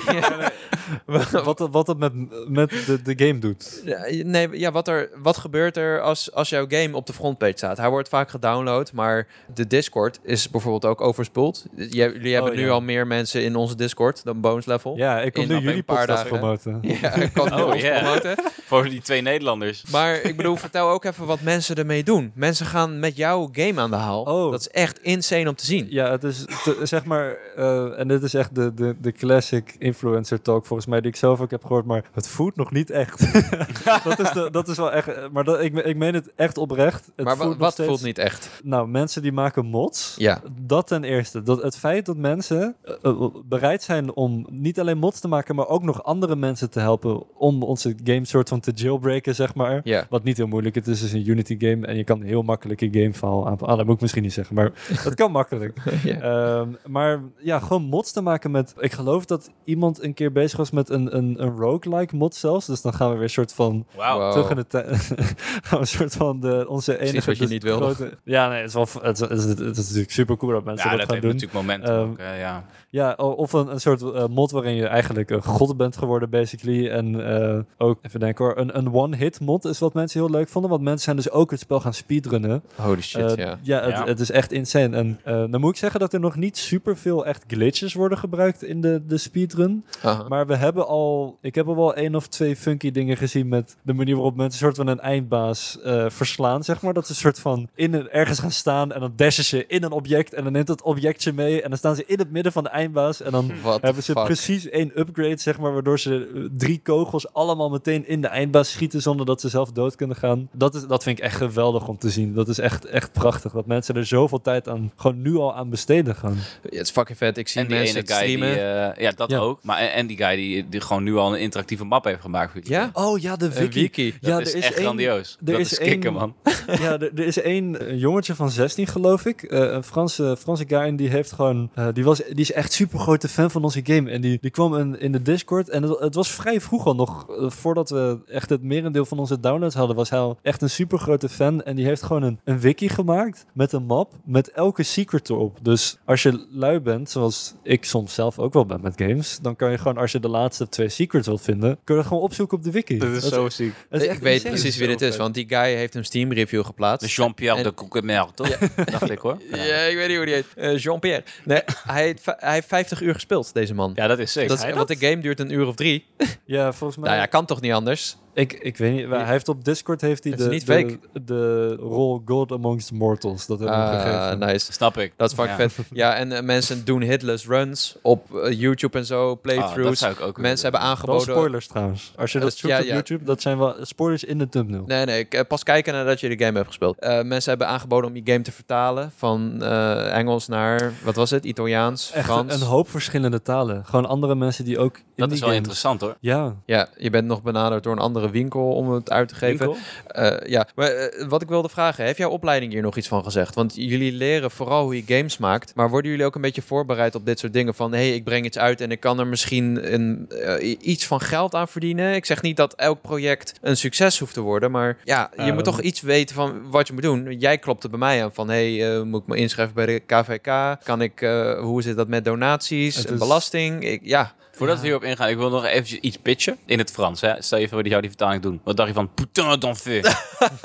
wat, 1.44 1.60
wat 1.72 1.86
dat 1.86 1.98
met, 1.98 2.12
met 2.47 2.69
de, 2.86 3.01
de 3.01 3.25
game 3.25 3.39
doet. 3.39 3.81
Nee, 4.23 4.60
ja, 4.60 4.71
wat, 4.71 4.88
er, 4.88 5.10
wat 5.21 5.38
gebeurt 5.38 5.77
er 5.77 6.01
als, 6.01 6.31
als 6.34 6.49
jouw 6.49 6.65
game 6.67 6.95
op 6.95 7.05
de 7.05 7.13
frontpage 7.13 7.53
staat? 7.55 7.77
Hij 7.77 7.89
wordt 7.89 8.10
vaak 8.10 8.29
gedownload, 8.29 8.91
maar 8.93 9.27
de 9.53 9.67
Discord 9.67 10.19
is 10.23 10.49
bijvoorbeeld 10.49 10.86
ook 10.86 11.01
overspoeld. 11.01 11.65
Jullie 11.75 12.34
hebben 12.34 12.51
Oh, 12.51 12.57
nu 12.57 12.65
ja. 12.65 12.71
al 12.71 12.81
meer 12.81 13.07
mensen 13.07 13.43
in 13.43 13.55
onze 13.55 13.75
Discord 13.75 14.23
dan 14.23 14.41
bonus 14.41 14.65
level. 14.65 14.97
Ja, 14.97 15.21
ik 15.21 15.34
kom 15.34 15.43
In 15.43 15.49
nu 15.49 15.57
jullie 15.60 15.84
paar 15.84 15.95
podcast 15.97 16.23
dagen. 16.23 16.38
promoten. 16.39 16.79
Ja, 17.01 17.13
ik 17.13 17.34
kan 17.34 17.53
Oh, 17.62 17.69
promoten. 17.79 18.36
Voor 18.65 18.84
die 18.89 19.01
twee 19.01 19.21
Nederlanders. 19.21 19.84
Maar 19.91 20.21
ik 20.21 20.38
bedoel, 20.38 20.55
vertel 20.67 20.89
ook 20.89 21.03
even 21.05 21.25
wat 21.25 21.41
mensen 21.41 21.75
ermee 21.75 22.03
doen. 22.03 22.31
Mensen 22.36 22.65
gaan 22.65 22.99
met 22.99 23.15
jouw 23.17 23.49
game 23.51 23.81
aan 23.81 23.89
de 23.89 23.95
haal. 23.95 24.21
Oh. 24.23 24.51
Dat 24.51 24.60
is 24.60 24.69
echt 24.69 24.99
insane 25.01 25.49
om 25.49 25.55
te 25.55 25.65
zien. 25.65 25.88
Ja, 25.89 26.12
het 26.12 26.23
is 26.23 26.45
te- 26.63 26.79
zeg 26.84 27.05
maar, 27.05 27.38
eh, 27.55 27.99
en 27.99 28.07
dit 28.07 28.23
is 28.23 28.34
echt 28.34 28.55
de, 28.55 28.73
de, 28.73 28.95
de 29.01 29.12
classic 29.12 29.75
influencer 29.79 30.41
talk 30.41 30.65
volgens 30.65 30.88
mij, 30.88 31.01
die 31.01 31.09
ik 31.09 31.15
zelf 31.15 31.41
ook 31.41 31.51
heb 31.51 31.61
gehoord, 31.65 31.86
maar 31.86 32.03
het 32.14 32.28
voelt 32.28 32.55
nog 32.55 32.72
niet 32.72 32.89
echt. 32.89 33.20
dat, 34.03 34.20
is 34.20 34.32
de, 34.32 34.47
dat 34.51 34.68
is 34.68 34.78
wel 34.78 34.91
echt, 34.91 35.07
eh, 35.07 35.24
maar 35.32 35.43
dat, 35.43 35.62
ik, 35.62 35.76
ik 35.78 35.97
meen 35.97 36.14
het 36.14 36.32
echt 36.36 36.57
oprecht. 36.57 37.12
Het 37.16 37.26
maar 37.26 37.38
voelt 37.38 37.57
wat 37.57 37.72
steeds- 37.74 37.89
voelt 37.89 38.03
niet 38.03 38.18
echt? 38.18 38.49
Nou, 38.64 38.88
mensen 38.88 39.22
die 39.22 39.32
maken 39.32 39.66
mods. 39.66 40.16
Ja. 40.18 40.41
Dat 40.62 40.88
ten 40.88 41.03
eerste. 41.03 41.43
Dat 41.43 41.62
het 41.62 41.78
feit 41.78 42.05
dat 42.05 42.18
mensen 42.18 42.76
eh, 42.84 42.93
eh, 43.01 43.22
bereid 43.45 43.84
zijn 43.84 44.14
om 44.14 44.45
niet 44.49 44.80
alleen 44.80 44.97
mods 44.97 45.20
te 45.20 45.28
maken, 45.28 45.55
maar 45.55 45.68
ook 45.68 45.84
nog 45.84 46.03
andere 46.03 46.36
mensen 46.36 46.70
te 46.70 46.80
helpen 46.80 47.38
om 47.38 47.64
onze 47.64 47.95
game 48.03 48.26
soort 48.26 48.49
van 48.49 48.59
te 48.59 48.72
jailbreken, 48.76 49.36
zeg 49.36 49.55
maar. 49.55 49.82
Ja. 49.84 50.05
Wat 50.09 50.24
niet 50.24 50.38
heel 50.38 50.47
moeilijk 50.47 50.76
is. 50.76 50.86
Het 50.86 50.95
is 50.95 51.01
dus 51.01 51.12
een 51.12 51.30
Unity 51.30 51.55
game 51.59 51.88
en 51.88 51.95
je 51.97 52.03
kan 52.03 52.22
heel 52.22 52.41
makkelijk 52.41 52.80
je 52.80 52.89
gameverhaal 52.91 53.45
aanpassen. 53.47 53.68
Ah, 53.68 53.78
dat 53.78 53.86
moet 53.86 53.95
ik 53.95 54.01
misschien 54.01 54.24
niet 54.24 54.34
zeggen, 54.34 54.55
maar 54.55 54.72
het 55.03 55.14
kan 55.16 55.32
makkelijk. 55.32 55.78
ja. 56.03 56.20
Ehm, 56.20 56.70
maar 56.86 57.22
ja, 57.38 57.59
gewoon 57.59 57.84
mods 57.84 58.12
te 58.12 58.22
maken 58.22 58.51
met... 58.51 58.74
Ik 58.80 58.91
geloof 58.91 59.26
dat 59.26 59.49
iemand 59.64 60.03
een 60.03 60.14
keer 60.14 60.32
bezig 60.32 60.57
was 60.57 60.72
met 60.72 60.89
een, 60.89 61.18
een, 61.18 61.43
een 61.43 61.49
roguelike 61.57 62.01
mod 62.12 62.36
zelfs. 62.36 62.66
Dus 62.66 62.82
dan 62.82 62.93
gaan 62.93 63.08
we 63.10 63.14
weer 63.14 63.24
een 63.24 63.30
soort 63.30 63.54
van... 63.54 63.86
Wauw. 63.95 64.20
Wow. 64.20 64.32
Terug 64.32 64.49
in 64.49 64.56
de 64.56 64.68
tijd. 64.68 64.88
gaan 65.68 65.70
we 65.70 65.78
een 65.78 65.88
soort 65.88 66.14
van 66.14 66.39
de, 66.39 66.66
onze 66.68 66.91
enige... 66.99 67.12
Precies 67.12 67.26
wat 67.26 67.36
je 67.36 67.41
dus 67.41 67.52
niet 67.52 67.64
wilde. 67.64 67.93
grote- 67.93 68.18
ja, 68.24 68.49
nee, 68.49 68.58
het 68.62 68.68
is, 68.68 68.74
wel, 68.74 68.88
het, 69.02 69.20
is, 69.22 69.28
het, 69.30 69.32
is, 69.39 69.43
het 69.45 69.78
is 69.78 69.84
natuurlijk 69.86 70.12
super 70.12 70.38
cool 70.38 70.52
dat 70.52 70.64
mensen 70.64 70.89
Ja, 70.89 70.97
dat, 70.97 71.08
dat 71.08 71.16
gaan 71.16 71.26
heeft 71.32 71.39
doen. 71.41 71.49
natuurlijk 71.49 71.84
momentum 71.88 71.95
Ehm, 71.95 72.10
ook, 72.34 72.38
ja. 72.39 72.66
Ja, 72.89 73.14
of 73.14 73.54
een, 73.54 73.72
een 73.72 73.80
soort 73.82 74.02
eh, 74.02 74.28
mod 74.28 74.52
waarin 74.52 74.76
je 74.76 74.88
eigenlijk 74.88 75.30
een 75.30 75.43
god 75.43 75.78
bent 75.78 75.97
geworden, 75.97 76.30
basically. 76.30 76.89
En 76.89 77.28
eh, 77.41 77.60
ook, 77.78 77.99
even 78.02 78.20
denken 78.20 78.45
hoor, 78.45 78.58
een, 78.58 78.78
een 78.78 78.93
one-hit 78.93 79.39
mod 79.39 79.66
is 79.66 79.80
wat 79.80 79.93
mensen 79.93 80.20
heel 80.20 80.30
leuk 80.30 80.49
vonden. 80.49 80.70
Want 80.72 80.84
mensen 80.84 81.04
zijn 81.04 81.16
dus 81.16 81.30
ook 81.32 81.52
het 81.52 81.60
spel 81.60 81.80
gaan 81.80 81.93
speedrunnen. 81.93 82.64
Holy 82.76 83.02
shit, 83.02 83.22
Eh, 83.22 83.36
ja. 83.36 83.58
ja, 83.62 83.82
het, 83.82 83.91
Ja. 83.91 84.06
het 84.06 84.20
is 84.20 84.32
echt 84.32 84.52
insane. 84.52 84.97
En 84.97 85.20
eh, 85.24 85.43
dan 85.49 85.60
moet 85.60 85.70
ik 85.72 85.78
zeggen 85.78 85.99
dat 85.99 86.14
er 86.14 86.20
nog 86.20 86.36
niet 86.36 86.58
super 86.58 86.97
veel 86.97 87.26
echt 87.26 87.43
glitches 87.47 87.93
worden 87.93 88.18
gebruikt 88.18 88.64
in 88.64 88.82
de, 88.82 89.02
de 89.08 89.18
speedrun. 89.18 89.86
Maar 90.28 90.47
we 90.47 90.56
hebben 90.56 90.88
al, 90.88 91.38
ik 91.41 91.56
heb 91.56 91.68
al 91.68 91.76
wel 91.76 91.91
één 91.96 92.16
of 92.16 92.28
twee 92.28 92.56
funky 92.56 92.92
dingen 92.92 93.18
gezien 93.18 93.48
met 93.48 93.76
de 93.84 93.94
manier 93.94 94.14
waarop 94.16 94.36
mensen 94.36 94.54
een 94.68 94.74
soort 94.74 94.76
van 94.88 94.88
een 94.88 95.00
eindbaas 95.00 95.82
eh, 95.82 96.06
verslaan, 96.10 96.64
zeg 96.64 96.82
maar. 96.82 96.94
Dat 96.94 97.06
ze 97.06 97.12
een 97.12 97.18
soort 97.18 97.39
van 97.39 97.70
in 97.76 97.94
een, 97.94 98.10
ergens 98.10 98.39
gaan 98.39 98.52
staan 98.52 98.92
en 98.92 99.00
dan 99.00 99.14
dashen 99.16 99.44
ze 99.44 99.66
in 99.68 99.84
een 99.84 99.92
object 99.92 100.34
en 100.34 100.44
dan 100.44 100.52
neemt 100.54 100.68
het 100.68 100.82
objectje 100.82 101.34
mee 101.34 101.62
en 101.62 101.70
dan 101.70 101.78
staan 101.78 101.96
ze 101.96 102.04
in 102.06 102.20
het 102.20 102.32
midden 102.32 102.52
van 102.52 102.64
de 102.64 102.70
eindbaas 102.70 103.22
en 103.22 103.32
dan 103.32 103.52
What 103.64 103.82
hebben 103.82 104.04
ze 104.04 104.12
fuck? 104.14 104.24
precies 104.24 104.70
één 104.70 104.92
upgrade, 105.00 105.38
zeg 105.39 105.60
maar, 105.60 105.74
waardoor 105.74 106.00
ze 106.00 106.30
eh, 106.36 106.42
drie 106.58 106.80
kogels 106.84 107.34
allemaal 107.34 107.70
meteen 107.70 108.08
in 108.08 108.22
de 108.22 108.28
eindbaas 108.28 108.72
schieten 108.72 109.02
zonder 109.02 109.26
dat 109.26 109.42
ze 109.42 109.50
zelf 109.50 109.72
dood 109.72 109.96
kunnen 109.96 110.16
gaan. 110.16 110.50
Dat, 110.54 110.76
is, 110.76 110.88
dat 110.88 111.04
vind 111.04 111.18
ik 111.18 111.24
echt 111.24 111.36
geweldig 111.36 111.88
om 111.88 111.98
te 111.98 112.10
zien. 112.10 112.34
Dat 112.34 112.48
is 112.48 112.60
echt, 112.60 112.86
echt 112.86 113.12
prachtig. 113.12 113.52
Dat 113.52 113.66
mensen 113.66 113.96
er 113.96 114.06
zoveel 114.06 114.42
tijd 114.42 114.68
aan, 114.70 114.92
gewoon 114.96 115.22
nu 115.22 115.36
al 115.36 115.56
aan 115.56 115.70
besteden 115.70 116.16
gaan. 116.16 116.34
Ja, 116.64 116.70
het 116.70 116.74
is 116.88 116.89
fucking 116.92 117.18
vet. 117.18 117.38
Ik 117.38 117.48
zie 117.48 117.62
En 117.62 117.68
die 117.68 117.78
mensen 117.78 117.98
ene 117.98 118.08
guy 118.08 118.26
die... 118.26 118.36
streamen. 118.38 118.94
eh, 118.96 119.04
ja, 119.04 119.12
dat 119.12 119.30
Ja. 119.30 119.38
ook. 119.38 119.64
Maar 119.64 119.78
en, 119.78 119.94
en 119.94 120.08
die 120.08 120.18
guy 120.18 120.36
die, 120.36 120.70
die 120.70 120.82
gewoon 120.82 121.04
nu 121.04 121.16
al 121.16 121.34
een 121.34 121.42
interactieve 121.82 121.86
map 121.86 122.03
heeft 122.03 122.21
gemaakt 122.21 122.51
voor 122.51 122.61
ja? 122.63 122.89
Oh 122.93 123.19
ja, 123.19 123.36
de 123.36 123.45
Een 123.45 123.51
wiki. 123.51 123.79
wiki. 123.82 124.13
Dat 124.21 124.29
ja, 124.32 124.39
is, 124.39 124.51
er 124.51 124.57
is 124.57 124.63
echt 124.65 124.73
één- 124.75 124.84
grandioos. 124.86 125.38
er 125.39 125.45
dat 125.45 125.59
is 125.59 125.71
is 125.71 125.77
kicken, 125.77 126.13
man. 126.13 126.36
ja, 126.67 126.91
er, 126.99 127.11
er 127.15 127.19
is 127.25 127.41
één 127.41 127.79
eh, 127.88 127.99
jongetje 127.99 128.36
van 128.36 128.49
16, 128.49 128.88
geloof 128.88 129.25
ik. 129.25 129.43
Eh, 129.43 129.59
een 129.59 129.84
Franse, 129.84 130.36
Franse 130.39 130.63
guy. 130.67 130.77
En 130.79 130.95
die 130.95 131.09
heeft 131.09 131.32
gewoon. 131.32 131.69
eh, 131.73 131.88
die, 131.93 132.03
was, 132.03 132.17
die 132.17 132.36
is 132.36 132.51
echt 132.51 132.71
super 132.71 132.99
grote 132.99 133.27
fan 133.27 133.51
van 133.51 133.63
onze 133.63 133.79
game. 133.84 134.09
En 134.11 134.21
die, 134.21 134.38
die 134.41 134.51
kwam 134.51 134.75
in, 134.75 134.99
in 134.99 135.11
de 135.11 135.21
Discord. 135.21 135.69
En 135.69 135.84
het, 135.84 135.99
het 135.99 136.15
was 136.15 136.32
vrij 136.32 136.61
vroeg 136.61 136.86
al 136.86 136.95
nog. 136.95 137.29
eh, 137.29 137.49
voordat 137.49 137.89
we 137.89 138.19
echt 138.27 138.49
het 138.49 138.63
merendeel 138.63 139.05
van 139.05 139.19
onze 139.19 139.39
downloads 139.39 139.75
hadden. 139.75 139.95
Was 139.95 140.09
hij 140.09 140.19
al 140.19 140.38
echt 140.41 140.61
een 140.61 140.69
super 140.69 140.99
grote 140.99 141.29
fan. 141.29 141.63
En 141.63 141.75
die 141.75 141.86
heeft 141.86 142.03
gewoon 142.03 142.23
een, 142.23 142.39
een 142.43 142.59
wiki 142.59 142.89
gemaakt. 142.89 143.45
Met 143.53 143.71
een 143.71 143.84
map. 143.86 144.13
Met 144.25 144.51
elke 144.51 144.84
secret 144.84 145.29
erop. 145.29 145.57
Dus 145.61 145.97
als 146.05 146.23
je 146.23 146.45
lui 146.51 146.79
bent. 146.79 147.09
Zoals 147.09 147.53
ik 147.63 147.86
soms 147.86 148.13
zelf 148.13 148.39
ook 148.39 148.53
wel 148.53 148.65
ben 148.65 148.82
met 148.82 148.93
games. 148.95 149.39
Dan 149.41 149.55
kan 149.55 149.71
je 149.71 149.77
gewoon, 149.77 149.97
als 149.97 150.11
je 150.11 150.19
de 150.19 150.27
laatste 150.29 150.69
twee 150.69 150.89
secrets 150.89 151.27
wilt 151.27 151.41
vinden. 151.41 151.70
Kun 151.84 151.95
je 151.95 152.01
dat 152.01 152.05
gewoon 152.05 152.24
opzoeken 152.24 152.57
op 152.57 152.63
de 152.63 152.72
wiki. 152.72 152.97
Dat 152.97 153.09
is 153.09 153.28
zo 153.28 153.49
ziek. 153.49 153.74
is 153.89 154.03
Ik 154.03 154.19
weet 154.19 154.43
precies 154.43 154.78
wie 154.78 154.88
dit 154.88 155.01
is, 155.01 155.17
want 155.17 155.34
die 155.34 155.45
guy 155.47 155.76
heeft 155.76 155.95
een 155.95 156.05
Steam 156.05 156.34
review 156.34 156.65
geplaatst. 156.65 157.07
De 157.07 157.13
Jean-Pierre 157.13 157.57
En- 157.57 157.63
de 157.63 157.74
Coquemert, 157.74 158.36
toch? 158.36 158.57
Dacht 158.91 159.09
ik 159.09 159.19
hoor. 159.19 159.38
Ja, 159.51 159.82
ik 159.82 159.95
weet 159.95 160.07
niet 160.07 160.17
hoe 160.17 160.26
die 160.26 160.36
heet. 160.36 160.45
Eh, 160.55 160.78
Jean-Pierre. 160.78 161.24
Nee, 161.43 161.61
hij, 161.88 162.03
heeft, 162.03 162.26
hij 162.26 162.53
heeft 162.53 162.67
50 162.67 163.01
uur 163.01 163.13
gespeeld, 163.13 163.53
deze 163.53 163.74
man. 163.74 163.91
Ja, 163.95 164.07
dat 164.07 164.19
is 164.19 164.32
zeker. 164.32 164.49
dat 164.49 164.65
is, 164.65 164.74
want 164.74 164.88
de 164.88 164.95
game 165.07 165.22
duurt 165.22 165.39
een 165.39 165.53
uur 165.53 165.67
of 165.67 165.76
drie. 165.76 166.05
Ja, 166.45 166.74
volgens 166.74 166.99
mij. 166.99 167.09
Nou 167.09 167.22
ja, 167.22 167.28
kan 167.28 167.45
toch 167.45 167.61
niet 167.61 167.72
anders? 167.72 168.17
Ik, 168.34 168.53
ik 168.53 168.77
weet 168.77 168.93
niet. 168.93 169.09
Hij 169.09 169.25
heeft 169.25 169.47
op 169.47 169.65
Discord 169.65 170.01
heeft 170.01 170.23
hij 170.23 170.36
de, 170.36 170.47
niet 170.47 170.65
de, 170.65 170.73
fake. 170.73 170.99
de 171.25 171.75
rol 171.75 172.21
God 172.25 172.51
Amongst 172.51 172.91
Mortals. 172.91 173.45
Dat 173.45 173.59
hebben 173.59 173.77
we 173.77 173.84
Ah, 173.84 174.01
gegeven. 174.01 174.39
nice. 174.39 174.73
Snap 174.73 174.97
ik. 174.97 175.13
Dat 175.17 175.29
is 175.29 175.36
fucking 175.36 175.57
Ja. 175.59 175.69
vet. 175.69 175.86
Ja, 175.91 176.15
en 176.15 176.32
eh, 176.32 176.43
mensen 176.43 176.86
doen 176.86 177.01
hitless 177.01 177.47
runs 177.47 177.95
op 178.01 178.36
eh, 178.36 178.59
YouTube 178.59 178.97
en 178.97 179.05
zo, 179.05 179.21
Ah, 179.21 179.27
dat 179.27 179.41
playthroughs. 179.41 179.99
zou 179.99 180.11
ik 180.13 180.19
ook 180.21 180.38
mensen 180.38 180.63
hebben. 180.63 180.82
Wel 180.82 180.89
aangeboden... 180.89 181.21
spoilers 181.21 181.67
trouwens. 181.67 182.13
Als 182.17 182.32
je 182.32 182.39
dat 182.39 182.53
zoekt 182.53 182.73
ja, 182.73 182.79
op 182.79 182.86
ja. 182.86 182.93
YouTube, 182.93 183.23
dat 183.23 183.41
zijn 183.41 183.57
wel 183.57 183.75
spoilers 183.82 184.23
in 184.23 184.38
de 184.38 184.49
thumbnail. 184.49 184.84
Nee, 184.86 185.05
nee, 185.05 185.19
ik, 185.19 185.34
eh, 185.34 185.41
pas 185.47 185.63
kijken 185.63 185.93
nadat 185.93 186.19
je 186.19 186.29
de 186.36 186.43
game 186.45 186.55
hebt 186.55 186.67
gespeeld. 186.67 186.99
Eh, 186.99 187.21
mensen 187.21 187.49
hebben 187.49 187.67
aangeboden 187.67 188.09
om 188.09 188.15
je 188.15 188.21
game 188.25 188.41
te 188.41 188.51
vertalen 188.51 189.11
van 189.15 189.63
eh, 189.63 190.17
Engels 190.17 190.47
naar, 190.47 190.91
wat 191.03 191.15
was 191.15 191.29
het, 191.29 191.45
Italiaans, 191.45 192.11
Echt 192.11 192.25
Frans. 192.25 192.53
een 192.61 192.67
hoop 192.67 192.89
verschillende 192.89 193.41
talen. 193.41 193.86
Gewoon 193.86 194.05
andere 194.05 194.36
mensen 194.36 194.65
die 194.65 194.79
ook 194.79 194.99
Dat 195.22 195.32
is 195.32 195.39
wel 195.39 195.49
games- 195.49 195.55
interessant 195.57 196.01
hoor. 196.01 196.15
Ja, 196.19 196.55
Ja, 196.65 196.88
je 196.97 197.09
bent 197.09 197.28
nog 197.28 197.41
benaderd 197.43 197.84
door 197.84 197.93
een 197.93 197.99
andere 197.99 198.30
winkel 198.30 198.74
om 198.74 198.91
het 198.91 199.11
uit 199.11 199.28
te 199.28 199.36
geven. 199.36 199.76
Eh, 200.07 200.49
ja, 200.49 200.67
maar 200.76 200.88
eh, 200.88 201.28
wat 201.28 201.41
ik 201.41 201.47
wilde 201.47 201.69
vragen, 201.69 202.05
heeft 202.05 202.17
jouw 202.17 202.30
opleiding 202.30 202.72
hier 202.72 202.82
nog 202.82 202.97
iets 202.97 203.07
van 203.07 203.24
gezegd? 203.24 203.55
Want 203.55 203.76
jullie 203.76 204.11
leren 204.11 204.51
vooral 204.51 204.84
hoe 204.84 204.95
je 205.05 205.15
games 205.17 205.38
maakt, 205.38 205.76
maar 205.76 205.89
worden 205.89 206.11
jullie 206.11 206.26
ook 206.26 206.36
een 206.36 206.41
beetje 206.41 206.61
voorbereid 206.61 207.15
op 207.15 207.26
dit 207.26 207.39
soort 207.39 207.53
dingen? 207.53 207.74
Van, 207.76 207.91
hé, 207.91 207.97
hey, 207.97 208.13
ik 208.15 208.24
breng 208.24 208.45
iets 208.45 208.57
uit 208.57 208.82
en 208.82 208.91
ik 208.91 208.99
kan 208.99 209.19
er 209.19 209.28
misschien 209.28 209.93
een, 209.93 210.26
eh, 210.30 210.78
iets 210.82 211.05
van 211.07 211.19
geld 211.22 211.55
aan 211.55 211.67
verdienen. 211.67 212.13
Ik 212.15 212.26
zeg 212.26 212.41
niet 212.41 212.57
dat 212.57 212.74
elk 212.74 213.01
project 213.01 213.53
een 213.61 213.78
succes 213.78 214.19
hoeft 214.19 214.34
te 214.34 214.41
worden, 214.41 214.72
maar 214.72 214.97
ja, 215.03 215.30
je 215.36 215.41
Ehm. 215.41 215.53
moet 215.53 215.63
toch 215.63 215.82
iets 215.82 216.01
weten 216.01 216.36
van 216.36 216.69
wat 216.69 216.88
je 216.88 216.93
moet 216.93 217.01
doen. 217.01 217.32
Jij 217.39 217.57
klopte 217.57 217.89
bij 217.89 217.99
mij 217.99 218.24
aan 218.24 218.34
van, 218.34 218.49
hé, 218.49 218.76
hey, 218.78 218.95
eh, 218.97 219.01
moet 219.03 219.22
ik 219.22 219.28
me 219.28 219.36
inschrijven 219.38 219.76
bij 219.76 219.86
de 219.86 219.99
KVK? 219.99 220.78
Kan 220.84 221.01
ik, 221.01 221.22
eh, 221.22 221.59
hoe 221.59 221.82
zit 221.82 221.95
dat 221.95 222.07
met 222.07 222.26
donaties 222.26 222.95
Het 222.95 223.05
en 223.07 223.13
is- 223.13 223.19
belasting? 223.19 223.84
Ik, 223.84 223.99
ja, 224.03 224.34
Voordat 224.62 224.80
we 224.80 224.86
hierop 224.86 225.03
ingaan, 225.03 225.30
ik 225.30 225.38
wil 225.38 225.49
nog 225.49 225.66
eventjes 225.66 225.99
iets 225.99 226.18
pitchen 226.18 226.57
in 226.66 226.78
het 226.78 226.91
Frans. 226.91 227.22
Hè? 227.22 227.41
Stel 227.41 227.59
je 227.59 227.68
voor 227.70 227.78
dat 227.82 227.88
jou 227.89 228.01
die 228.01 228.09
vertaling 228.09 228.41
doen. 228.43 228.62
Wat 228.64 228.76
dacht 228.78 228.88
je 228.89 228.93
van 228.95 229.14
putain 229.14 229.59
d'enfer? 229.59 230.01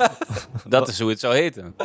dat 0.67 0.87
is 0.87 0.99
hoe 0.99 1.09
het 1.09 1.19
zou 1.19 1.35
heten. 1.35 1.75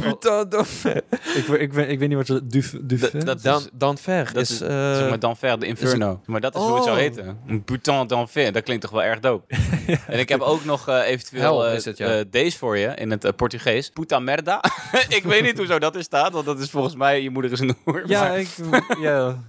Putain 0.00 0.48
d'enfer. 0.48 0.96
ik, 1.34 1.44
weet- 1.46 1.60
ik, 1.60 1.72
ik 1.88 1.98
weet 1.98 2.08
niet 2.08 2.16
wat 2.16 2.26
je... 2.26 2.46
Duf, 2.46 2.74
duf, 2.80 3.10
Dat- 3.10 3.24
dat- 3.26 3.42
Dan, 3.42 3.68
dan 3.72 3.98
ver 3.98 4.24
Dat 4.32 4.42
is... 4.42 4.50
is, 4.50 4.60
eh, 4.60 4.68
zeg 4.96 5.08
maar 5.08 5.18
d'enfer, 5.18 5.58
de 5.58 5.66
inferno. 5.66 6.20
Maar 6.26 6.40
dat 6.40 6.54
is 6.54 6.60
hoe 6.60 6.74
het 6.74 6.84
zou 6.84 6.96
Oh. 6.96 7.02
heten. 7.02 7.38
Een 7.46 7.64
putain 7.64 8.06
d'enfer, 8.06 8.52
dat 8.52 8.62
klinkt 8.62 8.82
toch 8.82 8.90
wel 8.90 9.02
erg 9.02 9.20
dope. 9.20 9.54
en 10.06 10.18
ik 10.18 10.28
heb 10.28 10.40
ook 10.40 10.64
nog 10.64 10.88
eh, 10.88 11.06
eventueel 11.08 11.42
Hel 11.42 11.66
eh, 11.66 11.74
is 11.74 11.84
het, 11.84 11.96
ja. 11.98 12.24
deze 12.30 12.58
voor 12.58 12.76
je 12.78 12.86
in 12.94 13.10
het 13.10 13.36
Portugees. 13.36 13.90
Puta 13.90 14.18
merda. 14.18 14.62
ik 15.08 15.22
weet 15.22 15.42
niet 15.42 15.58
hoezo 15.58 15.78
dat 15.78 15.96
er 15.96 16.02
staat, 16.02 16.32
want 16.32 16.44
dat 16.44 16.58
is 16.58 16.70
volgens 16.70 16.94
mij 16.94 17.22
je 17.22 17.30
moeder 17.30 17.52
is 17.52 17.60
een 17.60 17.76
hoer. 17.84 18.02
ja, 18.06 18.20
maar- 18.22 18.38
ik, 18.38 18.48
ja, 19.00 19.44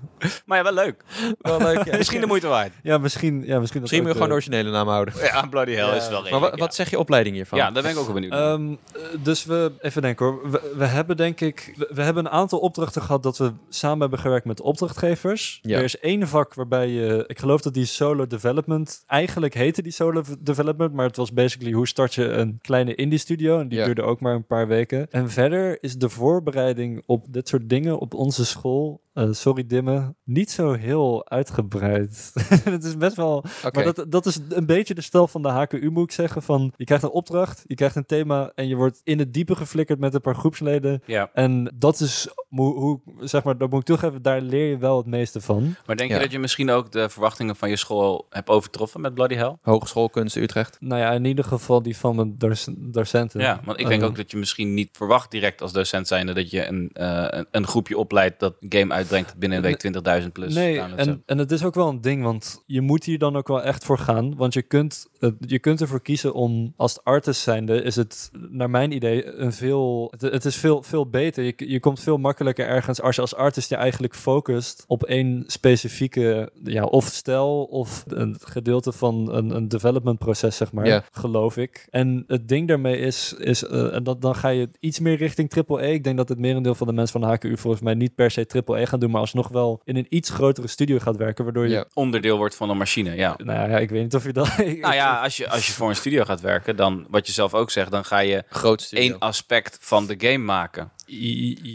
Maar 0.45 0.57
ja, 0.57 0.63
wel 0.63 0.73
leuk. 0.73 1.03
Wel 1.39 1.59
leuk. 1.63 1.85
ja. 1.85 1.97
Misschien 2.01 2.21
de 2.21 2.27
moeite 2.27 2.47
waard. 2.47 2.71
Ja, 2.83 2.97
misschien. 2.97 3.33
Ja, 3.33 3.59
misschien 3.59 3.59
dat 3.59 3.81
Misschien 3.81 4.01
moet 4.03 4.07
je 4.07 4.13
gewoon 4.13 4.27
de 4.27 4.33
eh, 4.33 4.41
originele 4.41 4.71
naam 4.71 4.87
houden. 4.87 5.13
Ja, 5.21 5.45
Bloody 5.49 5.71
Hell 5.73 5.97
is 5.97 6.09
wel 6.09 6.21
Maar 6.29 6.39
wat, 6.39 6.59
wat 6.59 6.75
zeg 6.75 6.89
je 6.89 6.99
opleiding 6.99 7.35
hiervan? 7.35 7.57
ja. 7.59 7.71
daar 7.71 7.83
ben 7.83 7.91
ik 7.91 7.97
ook 7.97 8.05
wel 8.05 8.13
benieuwd 8.13 8.31
naar. 8.31 8.53
Ehm, 8.53 8.71
eh, 8.71 9.01
dus 9.23 9.45
we, 9.45 9.71
even 9.81 10.01
denken 10.01 10.25
hoor. 10.25 10.51
We, 10.51 10.73
we 10.77 10.85
hebben 10.85 11.17
denk 11.17 11.41
ik, 11.41 11.73
we, 11.77 11.89
we 11.93 12.01
hebben 12.01 12.25
een 12.25 12.31
aantal 12.31 12.59
opdrachten 12.59 13.01
gehad 13.01 13.23
dat 13.23 13.37
we 13.37 13.51
samen 13.69 13.99
hebben 13.99 14.19
gewerkt 14.19 14.45
met 14.45 14.61
opdrachtgevers. 14.61 15.59
Ja. 15.61 15.77
Er 15.77 15.83
is 15.83 15.99
één 15.99 16.27
vak 16.27 16.53
waarbij 16.53 16.87
je, 16.89 17.23
ik 17.27 17.39
geloof 17.39 17.61
dat 17.61 17.73
die 17.73 17.85
solo 17.85 18.27
development, 18.27 19.03
eigenlijk 19.07 19.53
heette 19.53 19.81
die 19.81 19.91
solo 19.91 20.23
v- 20.23 20.29
development, 20.39 20.93
maar 20.93 21.05
het 21.05 21.17
was 21.17 21.33
basically 21.33 21.73
hoe 21.73 21.87
start 21.87 22.13
je 22.13 22.23
een 22.25 22.59
kleine 22.61 22.95
indie 22.95 23.19
studio 23.19 23.59
en 23.59 23.67
die 23.67 23.79
Ja. 23.79 23.85
duurde 23.85 24.01
ook 24.01 24.19
maar 24.19 24.35
een 24.35 24.45
paar 24.45 24.67
weken. 24.67 25.07
En 25.11 25.29
verder 25.29 25.77
is 25.81 25.95
de 25.95 26.09
voorbereiding 26.09 27.03
op 27.05 27.25
dit 27.29 27.47
soort 27.47 27.69
dingen 27.69 27.99
op 27.99 28.13
onze 28.13 28.45
school, 28.45 29.01
eh, 29.13 29.27
sorry 29.31 29.65
Dimme, 29.65 30.15
niet 30.23 30.51
zo 30.51 30.73
heel 30.73 31.29
uitgebreid. 31.29 32.31
het 32.63 32.83
is 32.83 32.97
best 32.97 33.15
wel 33.15 33.43
maar 33.73 33.83
dat, 33.93 34.05
dat 34.09 34.25
is 34.25 34.39
een 34.49 34.65
beetje 34.65 34.93
de 34.93 35.01
stijl 35.01 35.27
van 35.27 35.41
de 35.41 35.49
HKU, 35.49 35.89
moet 35.89 36.03
ik 36.03 36.11
zeggen. 36.11 36.41
Van, 36.43 36.73
je 36.75 36.85
krijgt 36.85 37.03
een 37.03 37.09
opdracht, 37.09 37.63
je 37.67 37.75
krijgt 37.75 37.95
een 37.95 38.05
thema 38.05 38.51
en 38.55 38.67
je 38.67 38.75
wordt 38.75 39.01
in 39.03 39.19
het 39.19 39.33
diepe 39.33 39.55
geflikkerd 39.55 39.99
met 39.99 40.13
een 40.13 40.21
paar 40.21 40.35
groepsleden. 40.35 41.01
ja. 41.05 41.29
En 41.33 41.71
dat 41.75 41.99
is 41.99 42.27
hoe, 42.49 42.73
hoe 42.79 43.01
zeg 43.19 43.43
maar, 43.43 43.57
dat 43.57 43.69
moet 43.69 43.79
ik 43.79 43.85
toegeven, 43.85 44.21
daar 44.21 44.41
leer 44.41 44.69
je 44.69 44.77
wel 44.77 44.97
het 44.97 45.05
meeste 45.05 45.41
van. 45.41 45.75
Maar 45.85 45.95
denk 45.95 46.09
Ja. 46.09 46.15
je 46.15 46.21
dat 46.21 46.31
je 46.31 46.39
misschien 46.39 46.69
ook 46.69 46.91
de 46.91 47.09
verwachtingen 47.09 47.55
van 47.55 47.69
je 47.69 47.75
school 47.77 48.25
hebt 48.29 48.49
overtroffen 48.49 49.01
met 49.01 49.13
Bloody 49.13 49.35
Hell? 49.35 49.55
Hogeschool 49.61 50.09
Kunsten 50.09 50.41
Utrecht. 50.41 50.77
Nou 50.79 51.01
ja, 51.01 51.11
in 51.11 51.25
ieder 51.25 51.45
geval 51.45 51.81
die 51.81 51.97
van 51.97 52.15
mijn 52.15 52.37
doc- 52.37 52.67
docenten. 52.77 53.39
Ja, 53.41 53.61
want 53.65 53.79
ik 53.79 53.87
denk 53.87 54.01
Eh, 54.01 54.07
ook 54.07 54.15
dat 54.15 54.31
je 54.31 54.37
misschien 54.37 54.73
niet 54.73 54.89
verwacht 54.91 55.31
direct 55.31 55.61
als 55.61 55.71
docent 55.71 56.07
zijnde 56.07 56.33
dat 56.33 56.49
je 56.51 56.65
een, 56.67 56.89
eh, 56.93 57.25
een, 57.29 57.47
een 57.51 57.67
groepje 57.67 57.97
opleidt 57.97 58.39
dat 58.39 58.55
een 58.59 58.73
game 58.79 58.93
uitbrengt 59.01 59.37
binnen 59.37 59.57
een 59.57 59.63
week 59.63 60.21
20.000 60.23 60.31
plus 60.31 60.53
Nee, 60.53 60.75
downloads 60.75 61.05
en, 61.05 61.23
en 61.25 61.37
het 61.37 61.51
is 61.51 61.63
ook 61.63 61.75
wel 61.75 61.87
een 61.87 62.01
ding, 62.01 62.23
want 62.23 62.63
je 62.65 62.81
moet 62.81 63.03
hier 63.03 63.17
dan 63.17 63.35
ook 63.35 63.47
wel 63.47 63.61
echt 63.63 63.85
voor 63.85 63.97
gaan. 63.97 64.35
Want 64.35 64.53
je 64.53 64.61
kunt, 64.61 65.07
je 65.39 65.59
kunt 65.59 65.81
ervoor 65.81 66.01
kiezen 66.01 66.33
om, 66.33 66.73
als 66.77 67.03
artist 67.03 67.41
zijnde, 67.41 67.81
is 67.83 67.95
het 67.95 68.31
naar 68.49 68.69
mijn 68.69 68.91
idee 68.91 69.25
een 69.25 69.53
veel, 69.53 70.13
het, 70.17 70.45
is 70.45 70.55
veel, 70.55 70.83
veel 70.83 71.09
beter. 71.09 71.43
Je, 71.43 71.53
je 71.57 71.79
komt 71.79 71.99
veel 71.99 72.17
makkelijker 72.17 72.67
ergens 72.67 73.01
als 73.01 73.15
je 73.15 73.21
als 73.21 73.35
artist 73.35 73.69
je 73.69 73.75
eigenlijk 73.75 74.15
focust 74.15 74.83
op 74.87 75.03
één 75.03 75.43
specifieke, 75.47 76.51
ja, 76.63 76.83
of 76.83 77.05
stijl 77.05 77.63
of 77.63 78.03
een 78.07 78.35
gedeelte 78.43 78.91
van 78.91 79.33
een, 79.33 79.49
een 79.55 79.67
development 79.67 80.19
proces, 80.19 80.57
zeg 80.57 80.71
maar, 80.71 80.85
Ja. 80.87 81.03
geloof 81.11 81.57
ik. 81.57 81.87
En 81.89 82.23
het 82.27 82.47
ding 82.47 82.67
daarmee 82.67 82.97
is, 82.97 83.33
is 83.37 83.65
eh, 83.65 83.93
en 83.95 84.03
dat, 84.03 84.21
dan 84.21 84.35
ga 84.35 84.47
je 84.49 84.69
iets 84.79 84.99
meer 84.99 85.15
richting 85.15 85.49
triple 85.49 85.85
E. 85.85 85.93
Ik 85.93 86.03
denk 86.03 86.17
dat 86.17 86.29
het 86.29 86.39
merendeel 86.39 86.75
van 86.75 86.87
de 86.87 86.93
mensen 86.93 87.19
van 87.19 87.29
de 87.29 87.35
HKU 87.35 87.57
volgens 87.57 87.83
mij 87.83 87.93
niet 87.93 88.15
per 88.15 88.31
se 88.31 88.45
triple 88.45 88.79
E 88.79 88.85
gaan 88.85 88.99
doen, 88.99 89.11
maar 89.11 89.21
alsnog 89.21 89.47
wel 89.47 89.81
in 89.83 89.95
een 89.95 90.05
iets 90.09 90.29
grotere 90.29 90.67
studio 90.67 90.99
gaat 90.99 91.17
werken, 91.17 91.43
waardoor 91.43 91.67
je. 91.67 91.85
Onderdeel 91.93 92.37
wordt 92.37 92.55
van 92.55 92.69
een 92.69 92.77
machine, 92.77 93.15
ja. 93.15 93.35
nou 93.43 93.69
ja, 93.69 93.77
ik 93.77 93.89
weet 93.89 94.01
niet 94.03 94.15
of 94.15 94.23
je 94.25 94.33
dat... 94.33 94.49
Nou 94.81 94.93
ja, 94.93 95.10
als 95.19 95.37
je, 95.37 95.49
als 95.49 95.67
je 95.67 95.73
voor 95.73 95.89
een 95.89 95.95
studio 95.95 96.23
gaat 96.23 96.41
werken, 96.41 96.75
dan, 96.75 97.05
wat 97.09 97.27
je 97.27 97.33
zelf 97.33 97.53
ook 97.53 97.71
zegt, 97.71 97.91
dan 97.91 98.05
ga 98.05 98.19
je 98.19 98.43
Groot 98.49 98.81
studio. 98.81 99.03
één 99.03 99.19
aspect 99.19 99.77
van 99.81 100.05
de 100.07 100.15
game 100.17 100.37
maken. 100.37 100.91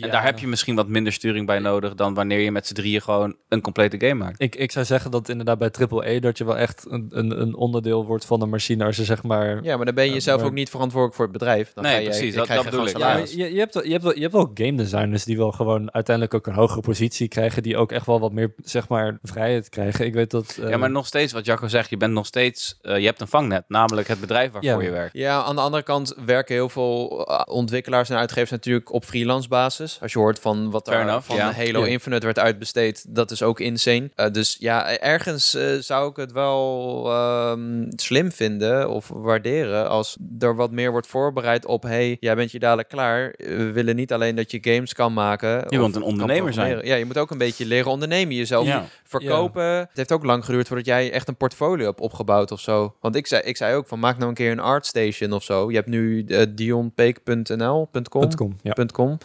En 0.00 0.10
daar 0.10 0.24
heb 0.24 0.38
je 0.38 0.46
misschien 0.46 0.74
wat 0.74 0.88
minder 0.88 1.12
sturing 1.12 1.46
bij 1.46 1.58
nodig 1.58 1.94
dan 1.94 2.14
wanneer 2.14 2.38
je 2.40 2.50
met 2.50 2.66
z'n 2.66 2.74
drieën 2.74 3.02
gewoon 3.02 3.36
een 3.48 3.60
complete 3.60 4.00
game 4.06 4.14
maakt. 4.24 4.42
Ik, 4.42 4.54
ik 4.54 4.70
zou 4.72 4.84
zeggen 4.84 5.10
dat 5.10 5.28
inderdaad 5.28 5.58
bij 5.58 5.70
triple 5.70 6.08
E 6.10 6.20
dat 6.20 6.38
je 6.38 6.44
wel 6.44 6.56
echt 6.56 6.86
een, 6.88 7.06
een, 7.10 7.40
een 7.40 7.54
onderdeel 7.56 8.04
wordt 8.06 8.24
van 8.24 8.40
de 8.40 8.46
machine 8.46 8.84
als 8.84 8.96
je 8.96 9.04
zeg 9.04 9.22
maar... 9.22 9.62
Ja, 9.62 9.76
maar 9.76 9.86
dan 9.86 9.94
ben 9.94 10.04
je 10.14 10.22
maar- 10.26 10.44
ook 10.44 10.52
niet 10.52 10.70
verantwoordelijk 10.70 11.14
voor 11.16 11.24
het 11.24 11.32
bedrijf. 11.38 11.72
Dan 11.74 11.84
Nee, 11.84 11.92
ga 11.92 11.98
je, 11.98 12.04
precies, 12.08 12.30
je 12.34 12.36
dat- 12.38 12.46
dat 12.48 12.64
bedoel 12.64 12.86
ik. 12.86 12.98
Ja, 12.98 13.16
je, 13.16 13.52
je, 13.52 13.58
hebt, 13.58 13.74
wel- 13.74 13.84
je, 13.84 13.90
hebt 13.90 14.02
wel, 14.02 14.14
je 14.14 14.20
hebt 14.20 14.32
wel 14.32 14.50
game 14.54 14.74
designers 14.74 15.24
die 15.24 15.36
wel 15.36 15.52
gewoon 15.52 15.92
uiteindelijk 15.92 16.34
ook 16.34 16.46
een 16.46 16.54
hogere 16.54 16.80
positie 16.80 17.28
krijgen, 17.28 17.62
die 17.62 17.76
ook 17.76 17.92
echt 17.92 18.06
wel 18.06 18.20
wat 18.20 18.32
meer, 18.32 18.54
zeg 18.62 18.88
maar, 18.88 19.18
vrijheid 19.22 19.68
krijgen. 19.68 20.06
Ik 20.06 20.14
weet 20.14 20.30
dat... 20.30 20.58
eh, 20.62 20.68
Ja, 20.68 20.76
maar 20.76 20.90
nog 20.90 21.06
steeds, 21.06 21.32
wat 21.32 21.46
Jacco 21.46 21.68
zegt, 21.68 21.90
je 21.90 21.96
bent 21.96 22.12
nog 22.12 22.26
steeds, 22.26 22.78
eh, 22.82 22.98
je 22.98 23.06
hebt 23.06 23.20
een 23.20 23.28
vangnet, 23.28 23.64
namelijk 23.68 24.08
het 24.08 24.20
bedrijf 24.20 24.52
waarvoor 24.52 24.70
Ja. 24.82 24.86
je 24.88 24.90
werkt. 24.90 25.12
Ja, 25.16 25.42
aan 25.42 25.54
de 25.54 25.60
andere 25.60 25.82
kant 25.82 26.14
werken 26.26 26.54
heel 26.54 26.68
veel 26.68 27.26
uh, 27.30 27.40
ontwikkelaars 27.54 28.10
en 28.10 28.16
uitgevers 28.16 28.50
natuurlijk 28.50 28.92
op 28.92 29.04
freelance 29.04 29.24
basis. 29.48 29.98
Als 30.02 30.12
je 30.12 30.18
hoort 30.18 30.38
van 30.38 30.70
wat 30.70 30.88
Fair 30.88 31.00
er 31.00 31.06
enough, 31.08 31.26
van 31.26 31.36
ja. 31.36 31.52
Halo 31.52 31.80
Ja. 31.80 31.86
Infinite 31.86 32.24
werd 32.24 32.38
uitbesteed, 32.38 33.04
dat 33.14 33.30
is 33.30 33.42
ook 33.42 33.60
insane. 33.60 34.10
Uh, 34.16 34.26
dus 34.30 34.56
ja, 34.58 34.98
ergens 34.98 35.54
uh, 35.54 35.62
zou 35.80 36.10
ik 36.10 36.16
het 36.16 36.32
wel 36.32 37.04
um, 37.50 37.88
slim 37.96 38.32
vinden 38.32 38.90
of 38.90 39.08
waarderen 39.08 39.88
als 39.88 40.16
er 40.38 40.56
wat 40.56 40.70
meer 40.70 40.90
wordt 40.90 41.06
voorbereid 41.06 41.66
op 41.66 41.82
hey, 41.82 42.16
jij 42.20 42.34
bent 42.34 42.50
je 42.52 42.58
dadelijk 42.58 42.88
klaar. 42.88 43.34
We 43.36 43.72
willen 43.72 43.96
niet 43.96 44.12
alleen 44.12 44.36
dat 44.36 44.50
je 44.50 44.58
games 44.60 44.92
kan 44.94 45.12
maken. 45.12 45.64
Je 45.68 45.78
wilt 45.78 45.96
een 45.96 46.02
ondernemer 46.02 46.52
zijn. 46.52 46.86
Ja, 46.86 46.94
je 46.94 47.04
moet 47.04 47.18
ook 47.18 47.30
een 47.30 47.38
beetje 47.38 47.66
leren 47.66 47.90
ondernemen, 47.90 48.34
jezelf 48.34 48.66
Ja. 48.66 48.84
verkopen. 49.04 49.62
Het 49.64 49.88
heeft 49.94 50.12
ook 50.12 50.24
lang 50.24 50.44
geduurd 50.44 50.66
voordat 50.66 50.86
jij 50.86 51.12
echt 51.12 51.28
een 51.28 51.36
portfolio 51.36 51.86
hebt 51.86 52.00
opgebouwd 52.00 52.50
of 52.52 52.60
zo. 52.60 52.94
Want 53.00 53.16
ik 53.16 53.26
zei, 53.26 53.42
ik 53.42 53.56
zei 53.56 53.74
ook 53.74 53.86
van 53.86 53.98
maak 53.98 54.16
nou 54.16 54.28
een 54.28 54.34
keer 54.34 54.50
een 54.50 54.60
artstation 54.60 55.32
of 55.32 55.42
zo. 55.42 55.70
Je 55.70 55.76
hebt 55.76 55.88
nu 55.88 56.24
uh, 56.28 56.42
dionpeek.nl.com. 56.50 58.34
.com, 58.34 58.56
ja. 58.62 58.72
.com. 58.92 59.15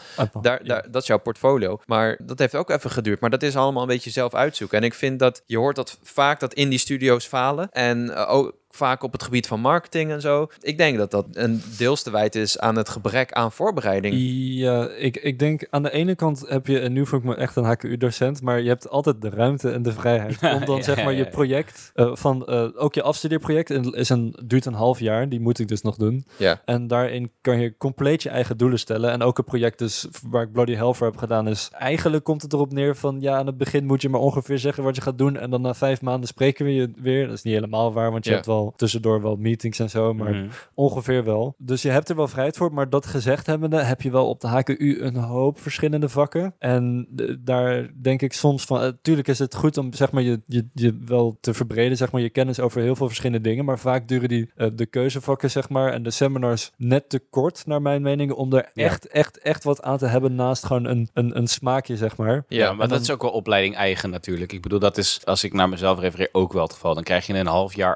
Daar, 0.42 0.60
Ja. 0.64 0.84
dat 0.92 1.02
is 1.02 1.08
jouw 1.08 1.20
portfolio. 1.20 1.80
Maar 1.86 2.18
dat 2.24 2.40
heeft 2.40 2.56
ook 2.56 2.70
even 2.70 2.92
geduurd. 2.92 3.20
Maar 3.20 3.30
dat 3.30 3.44
is 3.44 3.56
allemaal 3.56 3.82
een 3.82 3.88
beetje 3.88 4.10
zelf 4.10 4.34
uitzoeken. 4.34 4.78
En 4.78 4.84
ik 4.84 4.94
vind 4.94 5.20
dat 5.20 5.42
je 5.46 5.58
hoort 5.58 5.76
dat 5.76 6.00
vaak 6.04 6.40
dat 6.40 6.54
indie 6.54 6.80
studio's 6.80 7.26
falen. 7.26 7.70
En 7.72 8.06
uh, 8.06 8.32
ook 8.34 8.54
vaak 8.76 9.04
op 9.04 9.12
het 9.12 9.24
gebied 9.24 9.48
van 9.48 9.60
marketing 9.60 10.12
en 10.12 10.22
zo. 10.22 10.48
Ik 10.62 10.78
denk 10.78 10.98
dat 10.98 11.12
dat 11.12 11.26
een 11.32 11.62
deels 11.78 12.04
te 12.04 12.12
wijten 12.12 12.42
is 12.42 12.60
aan 12.60 12.76
het 12.76 12.90
gebrek 12.90 13.32
aan 13.32 13.52
voorbereiding. 13.52 14.16
Ja, 14.60 14.90
ik, 14.90 15.18
ik 15.18 15.40
denk 15.40 15.68
aan 15.70 15.84
de 15.84 15.92
ene 15.92 16.16
kant 16.16 16.44
heb 16.48 16.68
je, 16.68 16.80
en 16.80 16.94
nu 16.94 17.06
voel 17.06 17.20
ik 17.20 17.26
me 17.26 17.36
echt 17.36 17.56
een 17.56 17.64
HKU-docent, 17.64 18.42
maar 18.42 18.62
je 18.62 18.68
hebt 18.68 18.90
altijd 18.90 19.22
de 19.22 19.30
ruimte 19.30 19.70
en 19.72 19.82
de 19.84 19.92
vrijheid 19.94 20.44
om 20.56 20.66
dan 20.66 20.76
Ja, 20.78 20.82
zeg 20.84 20.96
maar 20.96 21.12
ja, 21.12 21.18
je 21.20 21.24
ja. 21.24 21.30
project, 21.30 21.92
uh, 21.96 22.16
van 22.16 22.46
uh, 22.50 22.68
ook 22.76 22.94
je 22.94 23.02
afstudeerproject, 23.02 23.70
en 23.70 23.84
is 23.92 24.10
een, 24.10 24.36
duurt 24.46 24.66
een 24.66 24.74
half 24.74 25.00
jaar, 25.00 25.30
die 25.30 25.40
moet 25.40 25.60
ik 25.60 25.68
dus 25.68 25.82
nog 25.82 25.96
doen. 25.96 26.26
Ja. 26.38 26.62
En 26.66 26.88
daarin 26.88 27.32
kan 27.42 27.60
je 27.60 27.78
compleet 27.78 28.24
je 28.24 28.30
eigen 28.30 28.58
doelen 28.58 28.80
stellen. 28.80 29.12
En 29.12 29.22
ook 29.22 29.38
een 29.38 29.44
project 29.44 29.80
dus 29.80 30.08
waar 30.30 30.44
ik 30.44 30.52
Bloody 30.52 30.74
Hell 30.76 30.94
voor 30.94 31.08
heb 31.08 31.18
gedaan 31.18 31.48
is, 31.48 31.70
eigenlijk 31.72 32.24
komt 32.24 32.42
het 32.42 32.54
erop 32.54 32.72
neer 32.74 32.96
van, 32.96 33.18
ja, 33.20 33.38
aan 33.38 33.46
het 33.46 33.58
begin 33.58 33.86
moet 33.86 34.02
je 34.02 34.10
maar 34.10 34.22
ongeveer 34.22 34.58
zeggen 34.60 34.84
wat 34.84 34.96
je 34.96 35.02
gaat 35.02 35.18
doen 35.18 35.38
en 35.38 35.50
dan 35.50 35.62
na 35.62 35.74
vijf 35.74 36.02
maanden 36.02 36.28
spreken 36.28 36.66
we 36.66 36.74
je 36.74 36.92
weer. 36.96 37.26
Dat 37.28 37.36
is 37.38 37.44
niet 37.44 37.54
helemaal 37.54 37.94
waar, 37.94 38.12
want 38.12 38.24
je 38.24 38.30
Ja. 38.30 38.36
hebt 38.36 38.48
wel 38.48 38.61
tussendoor 38.76 39.22
wel 39.22 39.36
meetings 39.36 39.80
en 39.80 39.90
zo, 39.90 40.14
maar 40.14 40.30
Mhm. 40.32 40.48
Ongeveer 40.74 41.24
wel. 41.24 41.56
Dus 41.58 41.82
je 41.82 41.90
hebt 41.90 42.10
er 42.10 42.16
wel 42.16 42.28
vrijheid 42.28 42.58
voor. 42.58 42.74
Maar 42.74 42.90
dat 42.90 43.06
gezegd 43.06 43.46
hebbende 43.46 43.78
heb 43.82 44.02
je 44.02 44.12
wel 44.12 44.30
op 44.30 44.40
de 44.40 44.48
HKU 44.48 45.02
een 45.02 45.16
hoop 45.16 45.60
verschillende 45.60 46.10
vakken. 46.10 46.54
En 46.60 47.08
daar 47.40 47.90
denk 48.02 48.22
ik 48.22 48.34
soms 48.34 48.66
van... 48.66 48.80
Natuurlijk 48.80 49.28
is 49.28 49.40
het 49.40 49.56
goed 49.56 49.78
om 49.78 49.94
zeg 49.94 50.12
maar, 50.12 50.24
je, 50.24 50.42
je, 50.46 50.68
je 50.74 50.98
wel 51.06 51.38
te 51.42 51.54
verbreden. 51.54 51.98
Zeg 51.98 52.12
maar, 52.12 52.22
je 52.22 52.30
kennis 52.30 52.60
over 52.60 52.82
heel 52.82 52.96
veel 52.96 53.08
verschillende 53.08 53.50
dingen. 53.50 53.66
Maar 53.66 53.80
vaak 53.80 54.08
duren 54.08 54.30
die, 54.30 54.52
eh, 54.56 54.68
de 54.74 54.86
keuzevakken 54.86 55.52
zeg 55.52 55.70
maar, 55.70 55.94
en 55.94 56.04
de 56.04 56.12
seminars 56.12 56.72
net 56.78 57.10
te 57.10 57.20
kort, 57.30 57.64
naar 57.66 57.82
mijn 57.82 58.02
mening. 58.02 58.32
Om 58.32 58.54
er 58.54 58.70
Ja. 58.74 58.84
echt, 58.86 59.08
echt, 59.08 59.38
echt 59.40 59.64
wat 59.64 59.82
aan 59.82 59.98
te 59.98 60.06
hebben 60.06 60.36
naast 60.36 60.66
gewoon 60.66 60.86
een, 60.86 61.10
een, 61.14 61.38
een 61.38 61.48
smaakje, 61.48 61.98
zeg 61.98 62.18
maar. 62.18 62.44
Ja, 62.48 62.74
maar 62.74 62.88
dat 62.88 63.02
is 63.02 63.12
ook 63.12 63.22
wel 63.22 63.32
opleiding 63.32 63.76
eigen 63.76 64.10
natuurlijk. 64.10 64.52
Ik 64.52 64.62
bedoel, 64.62 64.80
dat 64.80 64.98
is, 64.98 65.22
als 65.26 65.44
ik 65.44 65.54
naar 65.54 65.70
mezelf 65.70 66.00
refereer, 66.00 66.30
ook 66.32 66.54
wel 66.54 66.64
het 66.64 66.74
geval. 66.74 66.94
Dan 66.94 67.04
krijg 67.04 67.28
je 67.28 67.34
een 67.34 67.48
half 67.48 67.76
jaar 67.76 67.96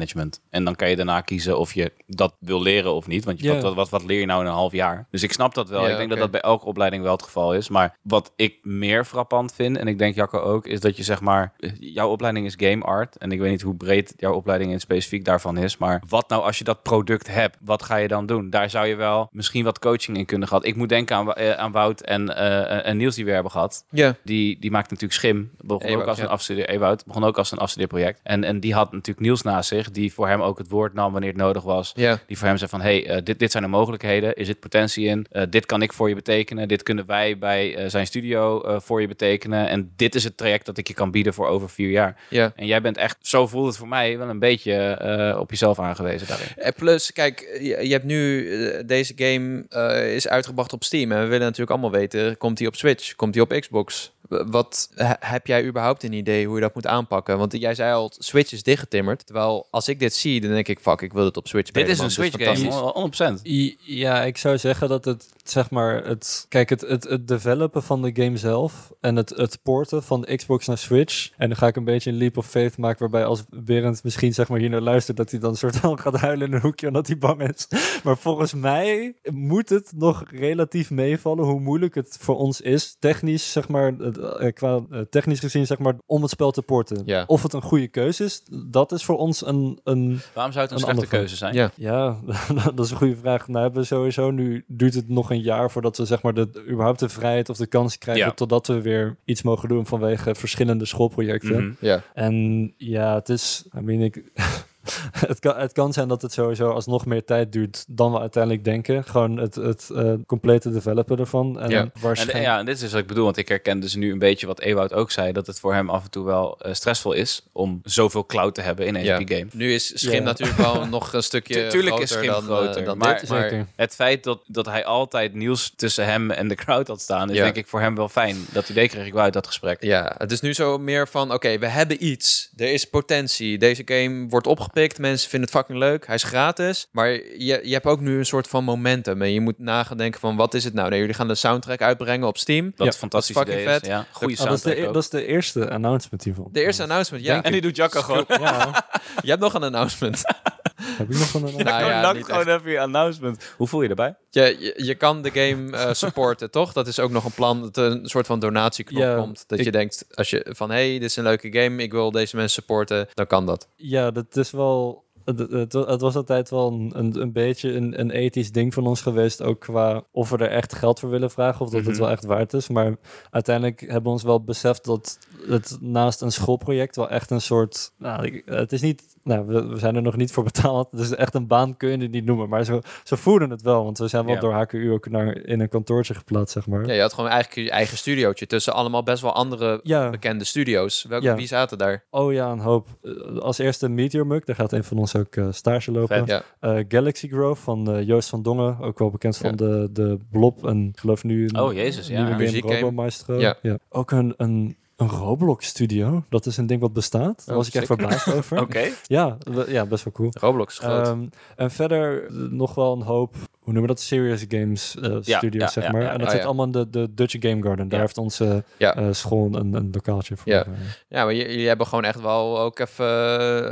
artiestenmanagement. 0.00 0.40
En 0.50 0.64
dan 0.64 0.74
kan 0.74 0.90
je 0.90 0.96
daarna 0.96 1.20
kiezen 1.20 1.58
of 1.58 1.74
je 1.74 1.92
dat 2.06 2.34
wil 2.38 2.62
leren 2.62 2.94
of 2.94 3.06
niet. 3.06 3.24
Want 3.24 3.40
je, 3.40 3.60
wat, 3.60 3.74
wat, 3.74 3.90
wat, 3.90 4.04
leer 4.04 4.20
je 4.20 4.26
nou 4.26 4.40
in 4.40 4.46
een 4.46 4.52
half 4.52 4.72
jaar? 4.72 5.06
Dus 5.10 5.22
ik 5.22 5.32
snap 5.32 5.54
dat 5.54 5.68
wel. 5.68 5.88
Ik 5.88 5.96
denk 5.96 6.10
dat 6.10 6.18
dat 6.18 6.30
bij 6.30 6.40
elke 6.40 6.66
opleiding 6.66 7.02
wel 7.02 7.12
het 7.12 7.22
geval 7.22 7.54
is. 7.54 7.68
Maar 7.68 7.96
wat 8.02 8.32
ik 8.36 8.58
meer 8.62 9.04
frappant 9.04 9.54
vind, 9.54 9.76
en 9.76 9.86
ik 9.86 9.98
denk 9.98 10.14
Jacco 10.14 10.38
ook, 10.38 10.66
is 10.66 10.80
dat 10.80 10.96
je 10.96 11.02
zeg 11.02 11.20
maar, 11.20 11.52
jouw 11.78 12.08
opleiding 12.08 12.46
is 12.46 12.54
game 12.56 12.84
art. 12.84 13.16
En 13.16 13.32
ik 13.32 13.40
weet 13.40 13.50
niet 13.50 13.62
hoe 13.62 13.74
breed 13.74 14.14
jouw 14.16 14.34
opleiding 14.34 14.72
in 14.72 14.80
specifiek 14.80 15.24
daarvan 15.24 15.56
is. 15.56 15.76
Maar 15.76 16.02
wat 16.08 16.28
nou 16.28 16.42
als 16.42 16.58
je 16.58 16.64
dat 16.64 16.82
product 16.82 17.28
hebt, 17.28 17.56
wat 17.60 17.82
ga 17.82 17.96
je 17.96 18.08
dan 18.08 18.26
doen? 18.26 18.50
Daar 18.50 18.70
zou 18.70 18.86
je 18.86 18.94
wel 18.94 19.28
misschien 19.32 19.64
wat 19.64 19.78
coaching 19.78 20.16
in 20.16 20.26
kunnen 20.26 20.48
gehad. 20.48 20.66
Ik 20.66 20.76
moet 20.76 20.88
denken 20.88 21.16
aan, 21.16 21.32
eh, 21.32 21.50
aan 21.50 21.72
Wout 21.72 22.00
en, 22.00 22.36
eh, 22.36 22.86
en 22.86 22.96
Niels 22.96 23.14
die 23.14 23.24
we 23.24 23.30
hebben 23.30 23.52
gehad. 23.52 23.84
Ja, 23.90 24.16
Die, 24.24 24.58
die 24.60 24.70
maakt 24.70 24.90
natuurlijk 24.90 25.20
Schim. 25.20 25.50
Begon 25.60 25.86
Ewout, 25.86 26.02
ook 26.02 26.08
als 26.08 26.18
ja. 26.18 26.24
een 26.24 26.30
afstudeer. 26.30 26.68
Ewout 26.68 27.04
begon 27.06 27.24
ook 27.24 27.38
als 27.38 27.52
een 27.52 27.58
afstudeerproject. 27.58 28.20
En, 28.22 28.44
en 28.44 28.60
die 28.60 28.74
had 28.74 28.92
natuurlijk 28.92 29.20
Niels 29.20 29.42
naast 29.42 29.68
zich, 29.68 29.83
die 29.90 30.12
voor 30.12 30.28
hem 30.28 30.42
ook 30.42 30.58
het 30.58 30.68
woord 30.68 30.94
nam 30.94 31.12
wanneer 31.12 31.30
het 31.30 31.38
nodig 31.38 31.62
was. 31.62 31.92
ja. 31.96 32.18
Die 32.26 32.38
voor 32.38 32.48
hem 32.48 32.56
zei 32.56 32.70
van, 32.70 32.80
hey, 32.80 33.06
eh, 33.06 33.22
dit, 33.24 33.38
dit 33.38 33.50
zijn 33.50 33.62
de 33.62 33.68
mogelijkheden. 33.68 34.34
Is 34.34 34.46
dit 34.46 34.60
potentie 34.60 35.06
in? 35.06 35.26
Eh, 35.30 35.42
dit 35.50 35.66
kan 35.66 35.82
ik 35.82 35.92
voor 35.92 36.08
je 36.08 36.14
betekenen. 36.14 36.68
Dit 36.68 36.82
kunnen 36.82 37.06
wij 37.06 37.38
bij 37.38 37.76
eh, 37.76 37.88
zijn 37.88 38.06
studio 38.06 38.62
voor 38.78 39.00
je 39.00 39.08
betekenen. 39.08 39.68
En 39.68 39.92
dit 39.96 40.14
is 40.14 40.24
het 40.24 40.36
traject 40.36 40.66
dat 40.66 40.78
ik 40.78 40.88
je 40.88 40.94
kan 40.94 41.10
bieden 41.10 41.34
voor 41.34 41.46
over 41.46 41.70
vier 41.70 41.90
jaar. 41.90 42.16
ja. 42.28 42.52
En 42.56 42.66
jij 42.66 42.80
bent 42.80 42.96
echt, 42.96 43.16
zo 43.20 43.46
voelt 43.46 43.66
het 43.66 43.76
voor 43.76 43.88
mij, 43.88 44.18
wel 44.18 44.28
een 44.28 44.38
beetje 44.38 45.36
op 45.38 45.50
jezelf 45.50 45.78
aangewezen 45.78 46.26
daarin. 46.26 46.46
En 46.56 46.74
plus, 46.74 47.12
kijk, 47.12 47.58
je, 47.60 47.88
hebt 47.92 48.04
nu 48.04 48.48
deze 48.86 49.12
game 49.16 49.66
is 50.14 50.28
uitgebracht 50.28 50.72
op 50.72 50.84
Steam 50.84 51.12
en 51.12 51.20
we 51.20 51.26
willen 51.26 51.40
natuurlijk 51.40 51.70
allemaal 51.70 51.90
weten: 51.90 52.38
komt 52.38 52.56
die 52.56 52.66
op 52.66 52.76
Switch, 52.76 53.14
komt 53.14 53.32
die 53.32 53.42
op 53.42 53.56
Xbox? 53.60 54.12
Wat 54.46 54.88
he- 54.94 55.14
heb 55.20 55.46
jij 55.46 55.64
überhaupt 55.64 56.02
een 56.02 56.12
idee 56.12 56.46
hoe 56.46 56.54
je 56.54 56.60
dat 56.60 56.74
moet 56.74 56.86
aanpakken? 56.86 57.38
Want 57.38 57.52
jij 57.60 57.74
zei 57.74 57.92
al, 57.94 58.12
Switch 58.18 58.52
is 58.52 58.62
dichtgetimmerd. 58.62 59.26
Terwijl 59.26 59.66
als 59.70 59.88
ik 59.88 59.98
dit 59.98 60.14
zie, 60.14 60.40
dan 60.40 60.50
denk 60.50 60.68
ik, 60.68 60.78
fuck, 60.80 61.00
ik 61.00 61.12
wil 61.12 61.24
het 61.24 61.36
op 61.36 61.48
Switch 61.48 61.70
Dit 61.70 61.88
is 61.88 61.98
een 61.98 62.10
Switch 62.10 62.44
game, 62.44 62.56
fantastisch. 62.56 63.40
100%. 63.42 63.46
I- 63.46 63.76
Ja, 63.80 64.22
ik 64.22 64.38
zou 64.38 64.58
zeggen 64.58 64.88
dat 64.88 65.04
het, 65.04 65.28
zeg 65.50 65.70
maar, 65.70 66.04
het, 66.04 66.46
kijk, 66.48 66.68
het, 66.68 66.80
het, 66.80 67.04
het 67.04 67.28
developen 67.28 67.82
van 67.82 68.02
de 68.02 68.22
game 68.22 68.36
zelf 68.36 68.92
en 69.00 69.16
het, 69.16 69.30
het 69.30 69.58
porten 69.62 70.02
van 70.02 70.20
de 70.20 70.36
Xbox 70.36 70.66
naar 70.66 70.78
Switch. 70.78 71.30
En 71.36 71.48
dan 71.48 71.56
ga 71.56 71.66
ik 71.66 71.76
een 71.76 71.84
beetje 71.84 72.10
een 72.10 72.16
leap 72.16 72.36
of 72.36 72.46
faith 72.46 72.78
maken, 72.78 72.98
waarbij 72.98 73.24
als 73.24 73.44
Berend 73.50 74.04
misschien, 74.04 74.34
zeg 74.34 74.48
maar, 74.48 74.58
hier 74.58 74.70
naar 74.70 74.80
luistert, 74.80 75.16
dat 75.16 75.30
hij 75.30 75.40
dan 75.40 75.50
een 75.50 75.56
soort 75.56 75.76
van 75.76 75.98
gaat 76.04 76.16
huilen 76.16 76.46
in 76.46 76.52
een 76.52 76.60
hoekje 76.60 76.86
omdat 76.86 77.06
hij 77.06 77.18
bang 77.18 77.48
is. 77.48 77.68
Maar 78.04 78.16
volgens 78.16 78.54
mij 78.54 79.14
moet 79.32 79.68
het 79.68 79.92
nog 79.96 80.24
relatief 80.30 80.90
meevallen 80.90 81.44
hoe 81.44 81.60
moeilijk 81.60 81.94
het 81.94 82.16
voor 82.20 82.36
ons 82.36 82.60
is, 82.60 82.96
technisch, 82.98 83.52
zeg 83.52 83.68
maar, 83.68 83.98
eh, 83.98 84.52
qua 84.52 84.80
eh, 84.90 85.00
technisch 85.10 85.40
gezien, 85.40 85.66
zeg 85.66 85.78
maar, 85.78 85.94
om 86.06 86.22
het 86.22 86.30
spel 86.30 86.50
te 86.50 86.62
porten. 86.62 87.02
Ja. 87.04 87.24
Of 87.26 87.42
het 87.42 87.52
een 87.52 87.62
goede 87.62 87.88
keuze 87.88 88.24
is, 88.24 88.42
dat 88.66 88.92
is 88.92 89.04
voor 89.04 89.16
ons 89.16 89.46
een, 89.46 89.80
een 89.84 90.20
Waarom 90.34 90.52
zou 90.52 90.64
het 90.64 90.74
een 90.74 90.88
Een 90.88 90.94
slechte 90.94 91.06
keuze 91.06 91.36
zijn? 91.36 91.54
Ja. 91.54 91.70
ja, 91.76 92.20
dat 92.74 92.84
is 92.84 92.90
een 92.90 92.96
goede 92.96 93.16
vraag. 93.16 93.48
Nou 93.48 93.62
hebben 93.62 93.80
we 93.80 93.86
sowieso 93.86 94.30
nu 94.30 94.64
duurt 94.66 94.94
het 94.94 95.08
nog 95.08 95.30
een 95.30 95.33
jaar 95.40 95.70
voordat 95.70 95.96
we 95.96 96.04
zeg 96.04 96.22
maar 96.22 96.34
de 96.34 96.64
überhaupt 96.68 96.98
de 96.98 97.08
vrijheid 97.08 97.48
of 97.48 97.56
de 97.56 97.66
kans 97.66 97.98
krijgen 97.98 98.24
Ja. 98.26 98.32
totdat 98.32 98.66
we 98.66 98.80
weer 98.80 99.16
iets 99.24 99.42
mogen 99.42 99.68
doen 99.68 99.86
vanwege 99.86 100.34
verschillende 100.34 100.84
schoolprojecten. 100.84 101.64
Mhm. 101.64 101.86
Ja. 101.86 102.02
En 102.14 102.74
ja, 102.76 103.14
het 103.14 103.28
is, 103.28 103.64
I 103.76 103.80
mean, 103.80 104.00
ik, 104.00 104.22
het, 105.28 105.38
kan, 105.38 105.56
het 105.56 105.72
kan 105.72 105.92
zijn 105.92 106.08
dat 106.08 106.22
het 106.22 106.32
sowieso 106.32 106.70
alsnog 106.70 107.06
meer 107.06 107.24
tijd 107.24 107.52
duurt 107.52 107.84
dan 107.88 108.12
we 108.12 108.18
uiteindelijk 108.20 108.64
denken. 108.64 109.04
Gewoon 109.04 109.36
het, 109.36 109.54
het 109.54 109.90
eh, 109.94 110.12
complete 110.26 110.70
developen 110.70 111.18
ervan. 111.18 111.60
En 111.60 111.70
Ja. 111.70 111.80
En, 111.80 111.92
waarschijnlijk. 112.00 112.44
ja, 112.44 112.58
en 112.58 112.64
dit 112.64 112.82
is 112.82 112.90
wat 112.92 113.00
ik 113.00 113.06
bedoel, 113.06 113.24
want 113.24 113.36
ik 113.36 113.48
herken 113.48 113.80
dus 113.80 113.94
nu 113.94 114.12
een 114.12 114.18
beetje 114.18 114.46
wat 114.46 114.60
Ewout 114.60 114.92
ook 114.92 115.10
zei, 115.10 115.32
dat 115.32 115.46
het 115.46 115.60
voor 115.60 115.74
hem 115.74 115.90
af 115.90 116.04
en 116.04 116.10
toe 116.10 116.24
wel 116.24 116.58
eh, 116.60 116.72
stressvol 116.72 117.12
is 117.12 117.42
om 117.52 117.80
zoveel 117.84 118.26
cloud 118.26 118.54
te 118.54 118.60
hebben 118.60 118.86
in 118.86 118.94
een 118.94 119.04
Ja. 119.04 119.18
HP-game. 119.20 119.46
Nu 119.52 119.72
is 119.74 119.92
Schim 119.98 120.12
Ja. 120.12 120.20
natuurlijk 120.20 120.58
wel 120.58 120.86
nog 120.96 121.12
een 121.12 121.22
stukje 121.22 121.54
Tu- 121.54 121.68
tuurlijk 121.68 121.96
groter 121.96 122.02
is 122.02 122.10
Schim 122.10 122.32
dan, 122.32 122.40
eh, 122.40 122.44
groter, 122.64 122.84
dan 122.84 122.98
maar- 122.98 123.20
dit, 123.20 123.28
maar 123.28 123.42
Zeker. 123.42 123.66
Het 123.76 123.94
feit 123.94 124.24
dat, 124.24 124.40
dat 124.46 124.66
hij 124.66 124.84
altijd 124.84 125.34
nieuws 125.34 125.72
tussen 125.76 126.04
hem 126.06 126.30
en 126.30 126.48
de 126.48 126.54
crowd 126.54 126.88
had 126.88 127.00
staan, 127.00 127.30
is 127.30 127.36
Ja. 127.36 127.42
denk 127.42 127.56
ik 127.56 127.66
voor 127.66 127.80
hem 127.80 127.94
wel 127.94 128.08
fijn. 128.08 128.36
Dat 128.52 128.68
idee 128.68 128.88
kreeg 128.88 129.06
ik 129.06 129.12
wel 129.12 129.22
uit 129.22 129.32
dat 129.32 129.46
gesprek. 129.46 129.82
Ja, 129.82 130.14
het 130.18 130.32
is 130.32 130.40
nu 130.40 130.52
zo 130.54 130.78
meer 130.78 131.08
van, 131.08 131.32
oké, 131.32 131.58
we 131.58 131.66
hebben 131.66 132.04
iets. 132.06 132.50
Er 132.56 132.72
is 132.72 132.84
potentie. 132.84 133.58
Deze 133.58 133.82
game 133.84 134.26
wordt 134.28 134.46
opgepikt. 134.46 134.83
Mensen 134.98 135.30
vinden 135.30 135.48
het 135.48 135.58
fucking 135.58 135.78
leuk. 135.78 136.06
Hij 136.06 136.14
is 136.14 136.22
gratis. 136.22 136.88
Maar 136.90 137.08
je, 137.10 137.60
je 137.62 137.72
hebt 137.72 137.86
ook 137.86 138.00
nu 138.00 138.18
een 138.18 138.26
soort 138.26 138.48
van 138.48 138.64
momentum. 138.64 139.22
En 139.22 139.32
je 139.32 139.40
moet 139.40 139.58
nagaan 139.58 139.96
denken 139.96 140.20
van, 140.20 140.36
wat 140.36 140.54
is 140.54 140.64
het 140.64 140.74
nou? 140.74 140.88
Nee, 140.90 140.98
jullie 140.98 141.14
gaan 141.14 141.28
de 141.28 141.34
soundtrack 141.34 141.80
uitbrengen 141.82 142.26
op 142.28 142.38
Steam. 142.38 142.64
Dat 142.64 142.74
Ja, 142.78 142.86
een 142.86 142.92
fantastisch 142.92 143.34
dat 143.34 143.48
is 143.48 143.52
idee 143.54 143.64
fucking 143.66 143.82
is. 143.92 143.98
Ja, 143.98 144.06
goede 144.10 144.36
Ah, 144.38 144.44
dat, 144.44 144.54
is 144.56 144.62
de, 144.62 144.68
soundtrack 144.68 144.84
e- 144.84 144.88
ook. 144.88 144.94
dat 144.94 145.02
is 145.02 145.08
de 145.08 145.26
eerste 145.26 145.70
announcement 145.70 146.24
hiervan. 146.24 146.48
De 146.52 146.62
eerste 146.62 146.82
announcement, 146.82 147.24
ja. 147.24 147.42
En 147.42 147.52
die 147.52 147.60
doet 147.60 147.76
Jacco 147.76 148.00
gewoon. 148.00 148.24
Ja, 148.28 148.84
Je 149.22 149.28
hebt 149.30 149.42
nog 149.42 149.54
een 149.54 149.62
announcement. 149.62 150.22
heb 150.74 151.10
ik 151.10 151.18
nog 151.18 151.28
van 151.28 151.46
een 151.46 151.64
Nou 151.64 151.84
ja, 151.84 152.12
niet 152.12 152.24
gewoon 152.24 152.48
even 152.48 152.70
je 152.70 152.80
announcement. 152.80 153.44
Hoe 153.56 153.66
voel 153.68 153.82
je 153.82 153.88
erbij? 153.88 154.14
Je, 154.30 154.56
je, 154.58 154.84
je 154.84 154.94
kan 154.94 155.22
de 155.22 155.30
game 155.30 155.76
eh, 155.76 155.92
supporten, 156.04 156.50
toch? 156.50 156.72
Dat 156.72 156.86
is 156.86 156.98
ook 156.98 157.10
nog 157.10 157.24
een 157.24 157.32
plan 157.32 157.60
dat 157.60 157.76
er 157.76 157.84
een 157.90 158.06
soort 158.08 158.26
van 158.26 158.38
donatieknop 158.38 159.02
Ja, 159.02 159.16
komt. 159.16 159.44
Dat 159.46 159.58
ik- 159.58 159.64
je 159.64 159.70
denkt, 159.72 160.04
als 160.14 160.30
je 160.30 160.46
van, 160.48 160.70
hey, 160.70 160.92
dit 160.92 161.02
is 161.02 161.16
een 161.16 161.24
leuke 161.24 161.52
game. 161.52 161.82
Ik 161.82 161.92
wil 161.92 162.10
deze 162.10 162.36
mensen 162.36 162.54
supporten. 162.62 163.08
Dan 163.14 163.26
kan 163.26 163.46
dat. 163.46 163.68
Ja, 163.76 164.10
dat 164.10 164.36
is 164.36 164.50
wel. 164.50 165.03
Het, 165.24 165.38
het, 165.38 165.72
het 165.72 166.00
was 166.00 166.16
altijd 166.16 166.50
wel 166.50 166.72
een, 166.72 166.92
een, 166.94 167.20
een 167.20 167.32
beetje 167.32 167.72
een, 167.72 168.00
een 168.00 168.10
ethisch 168.10 168.52
ding 168.52 168.74
van 168.74 168.86
ons 168.86 169.00
geweest. 169.02 169.42
Ook 169.42 169.60
qua 169.60 170.02
of 170.12 170.30
we 170.30 170.36
er 170.38 170.50
echt 170.50 170.74
geld 170.74 171.00
voor 171.00 171.10
willen 171.10 171.30
vragen. 171.30 171.60
Of 171.64 171.70
dat 171.70 171.80
het 171.84 171.90
Mhm. 171.90 172.00
wel 172.00 172.10
echt 172.10 172.24
waard 172.24 172.52
is. 172.52 172.68
Maar 172.68 172.94
uiteindelijk 173.30 173.80
hebben 173.80 174.02
we 174.02 174.08
ons 174.08 174.22
wel 174.22 174.42
beseft 174.44 174.84
dat 174.84 175.18
het 175.48 175.76
naast 175.80 176.20
een 176.20 176.32
schoolproject 176.32 176.96
wel 176.96 177.08
echt 177.10 177.30
een 177.30 177.40
soort. 177.40 177.92
Nou, 177.98 178.42
het 178.44 178.72
is 178.72 178.80
niet. 178.80 179.02
Nou, 179.24 179.46
we, 179.46 179.66
we 179.66 179.78
zijn 179.78 179.96
er 179.96 180.02
nog 180.02 180.16
niet 180.16 180.32
voor 180.32 180.44
betaald. 180.44 180.96
Dus 180.96 181.14
echt 181.14 181.34
een 181.34 181.46
baan 181.46 181.76
kun 181.76 181.90
je 181.90 181.98
het 181.98 182.10
niet 182.10 182.24
noemen. 182.24 182.48
Maar 182.48 182.64
zo, 182.64 182.80
zo 183.04 183.16
voelen 183.16 183.50
het 183.50 183.62
wel. 183.62 183.84
Want 183.84 183.98
we 183.98 184.08
zijn 184.08 184.24
wel 184.24 184.34
Ja. 184.34 184.40
door 184.40 184.52
HKU 184.52 184.92
ook 184.92 185.08
naar, 185.10 185.36
in 185.36 185.60
een 185.60 185.68
kantoortje 185.68 186.14
geplaatst, 186.14 186.52
zeg 186.52 186.66
maar. 186.66 186.86
Ja, 186.86 186.92
je 186.92 187.00
had 187.00 187.12
gewoon 187.12 187.30
eigenlijk 187.30 187.68
je 187.68 187.74
eigen 187.74 187.96
studiootje 187.96 188.46
tussen 188.46 188.72
allemaal 188.74 189.02
best 189.02 189.22
wel 189.22 189.32
andere 189.32 189.80
Ja. 189.82 190.10
bekende 190.10 190.44
studio's. 190.44 191.04
Welke, 191.08 191.24
Ja. 191.24 191.34
Wie 191.34 191.46
zaten 191.46 191.78
daar? 191.78 192.04
Oh 192.10 192.32
ja, 192.32 192.50
een 192.50 192.58
hoop. 192.58 192.86
Eh, 193.02 193.38
Als 193.38 193.58
eerste 193.58 193.88
Meteor 193.88 194.26
Muk, 194.26 194.46
daar 194.46 194.56
gaat 194.56 194.72
een 194.72 194.84
van 194.84 194.98
ons 194.98 195.12
ook 195.16 195.36
eh, 195.36 195.46
stage 195.50 195.90
lopen. 195.92 196.16
Vet. 196.16 196.28
Ja. 196.28 196.42
Eh, 196.60 196.84
Galaxy 196.88 197.28
Grove 197.28 197.62
van 197.62 197.90
eh, 197.94 198.06
Joost 198.06 198.28
van 198.28 198.42
Dongen, 198.42 198.78
ook 198.80 198.98
wel 198.98 199.10
bekend 199.10 199.36
van 199.36 199.50
Ja. 199.50 199.56
de, 199.56 199.88
de 199.92 200.18
Blob 200.30 200.66
en 200.66 200.88
ik 200.88 200.98
geloof 200.98 201.24
nu 201.24 201.48
een 201.48 201.60
Oh, 201.60 201.72
jezus, 201.72 202.06
ja. 202.06 202.12
nieuwe 202.14 202.30
game 202.30 202.42
Muziekgame. 202.44 202.80
Robo 202.80 202.92
Maestro. 202.92 203.38
Ja. 203.38 203.56
Ook 203.90 204.10
een, 204.10 204.34
een, 204.36 204.76
een 204.96 205.08
Roblox 205.08 205.66
studio, 205.66 206.24
dat 206.28 206.46
is 206.46 206.56
een 206.56 206.66
ding 206.66 206.80
wat 206.80 206.92
bestaat. 206.92 207.42
Daar 207.46 207.48
Oh, 207.48 207.54
was 207.56 207.68
ik 207.68 207.74
echt 207.74 207.86
verbaasd 207.86 208.32
over. 208.32 208.60
Oké. 208.66 208.88
Ja, 209.06 209.36
ja, 209.66 209.86
best 209.86 210.04
wel 210.04 210.12
cool. 210.12 210.30
Roblox 210.40 210.78
is 210.78 210.84
groot. 210.84 211.06
Ehm, 211.06 211.24
en 211.56 211.70
verder 211.70 212.26
nog 212.50 212.74
wel 212.74 212.92
een 212.92 213.02
hoop, 213.02 213.34
hoe 213.64 213.72
noemen 213.72 213.82
we 213.82 213.96
dat, 213.96 214.00
Serious 214.00 214.44
Games 214.48 214.96
eh 215.02 215.16
Ja, 215.22 215.38
studios, 215.38 215.62
ja, 215.62 215.68
zeg 215.70 215.84
ja, 215.84 215.90
maar. 215.90 216.02
ja. 216.02 216.10
en 216.12 216.18
dat 216.18 216.26
Oh, 216.26 216.30
zit 216.32 216.40
ja. 216.40 216.46
allemaal 216.46 216.64
in 216.66 216.72
de, 216.72 216.90
de 216.90 217.08
Dutch 217.14 217.36
Game 217.40 217.62
Garden. 217.62 217.88
Daar 217.88 217.98
Ja. 217.98 218.04
heeft 218.04 218.18
onze 218.18 218.64
Ja. 218.76 218.96
eh, 218.96 219.06
school 219.10 219.54
een, 219.54 219.72
een 219.74 219.88
lokaaltje 219.92 220.36
voor. 220.36 220.52
Ja. 220.52 220.64
eh. 220.64 220.70
ja, 221.08 221.24
maar 221.24 221.34
jullie 221.34 221.68
hebben 221.68 221.86
gewoon 221.86 222.04
echt 222.04 222.20
wel 222.20 222.60
ook 222.60 222.78
even 222.78 223.06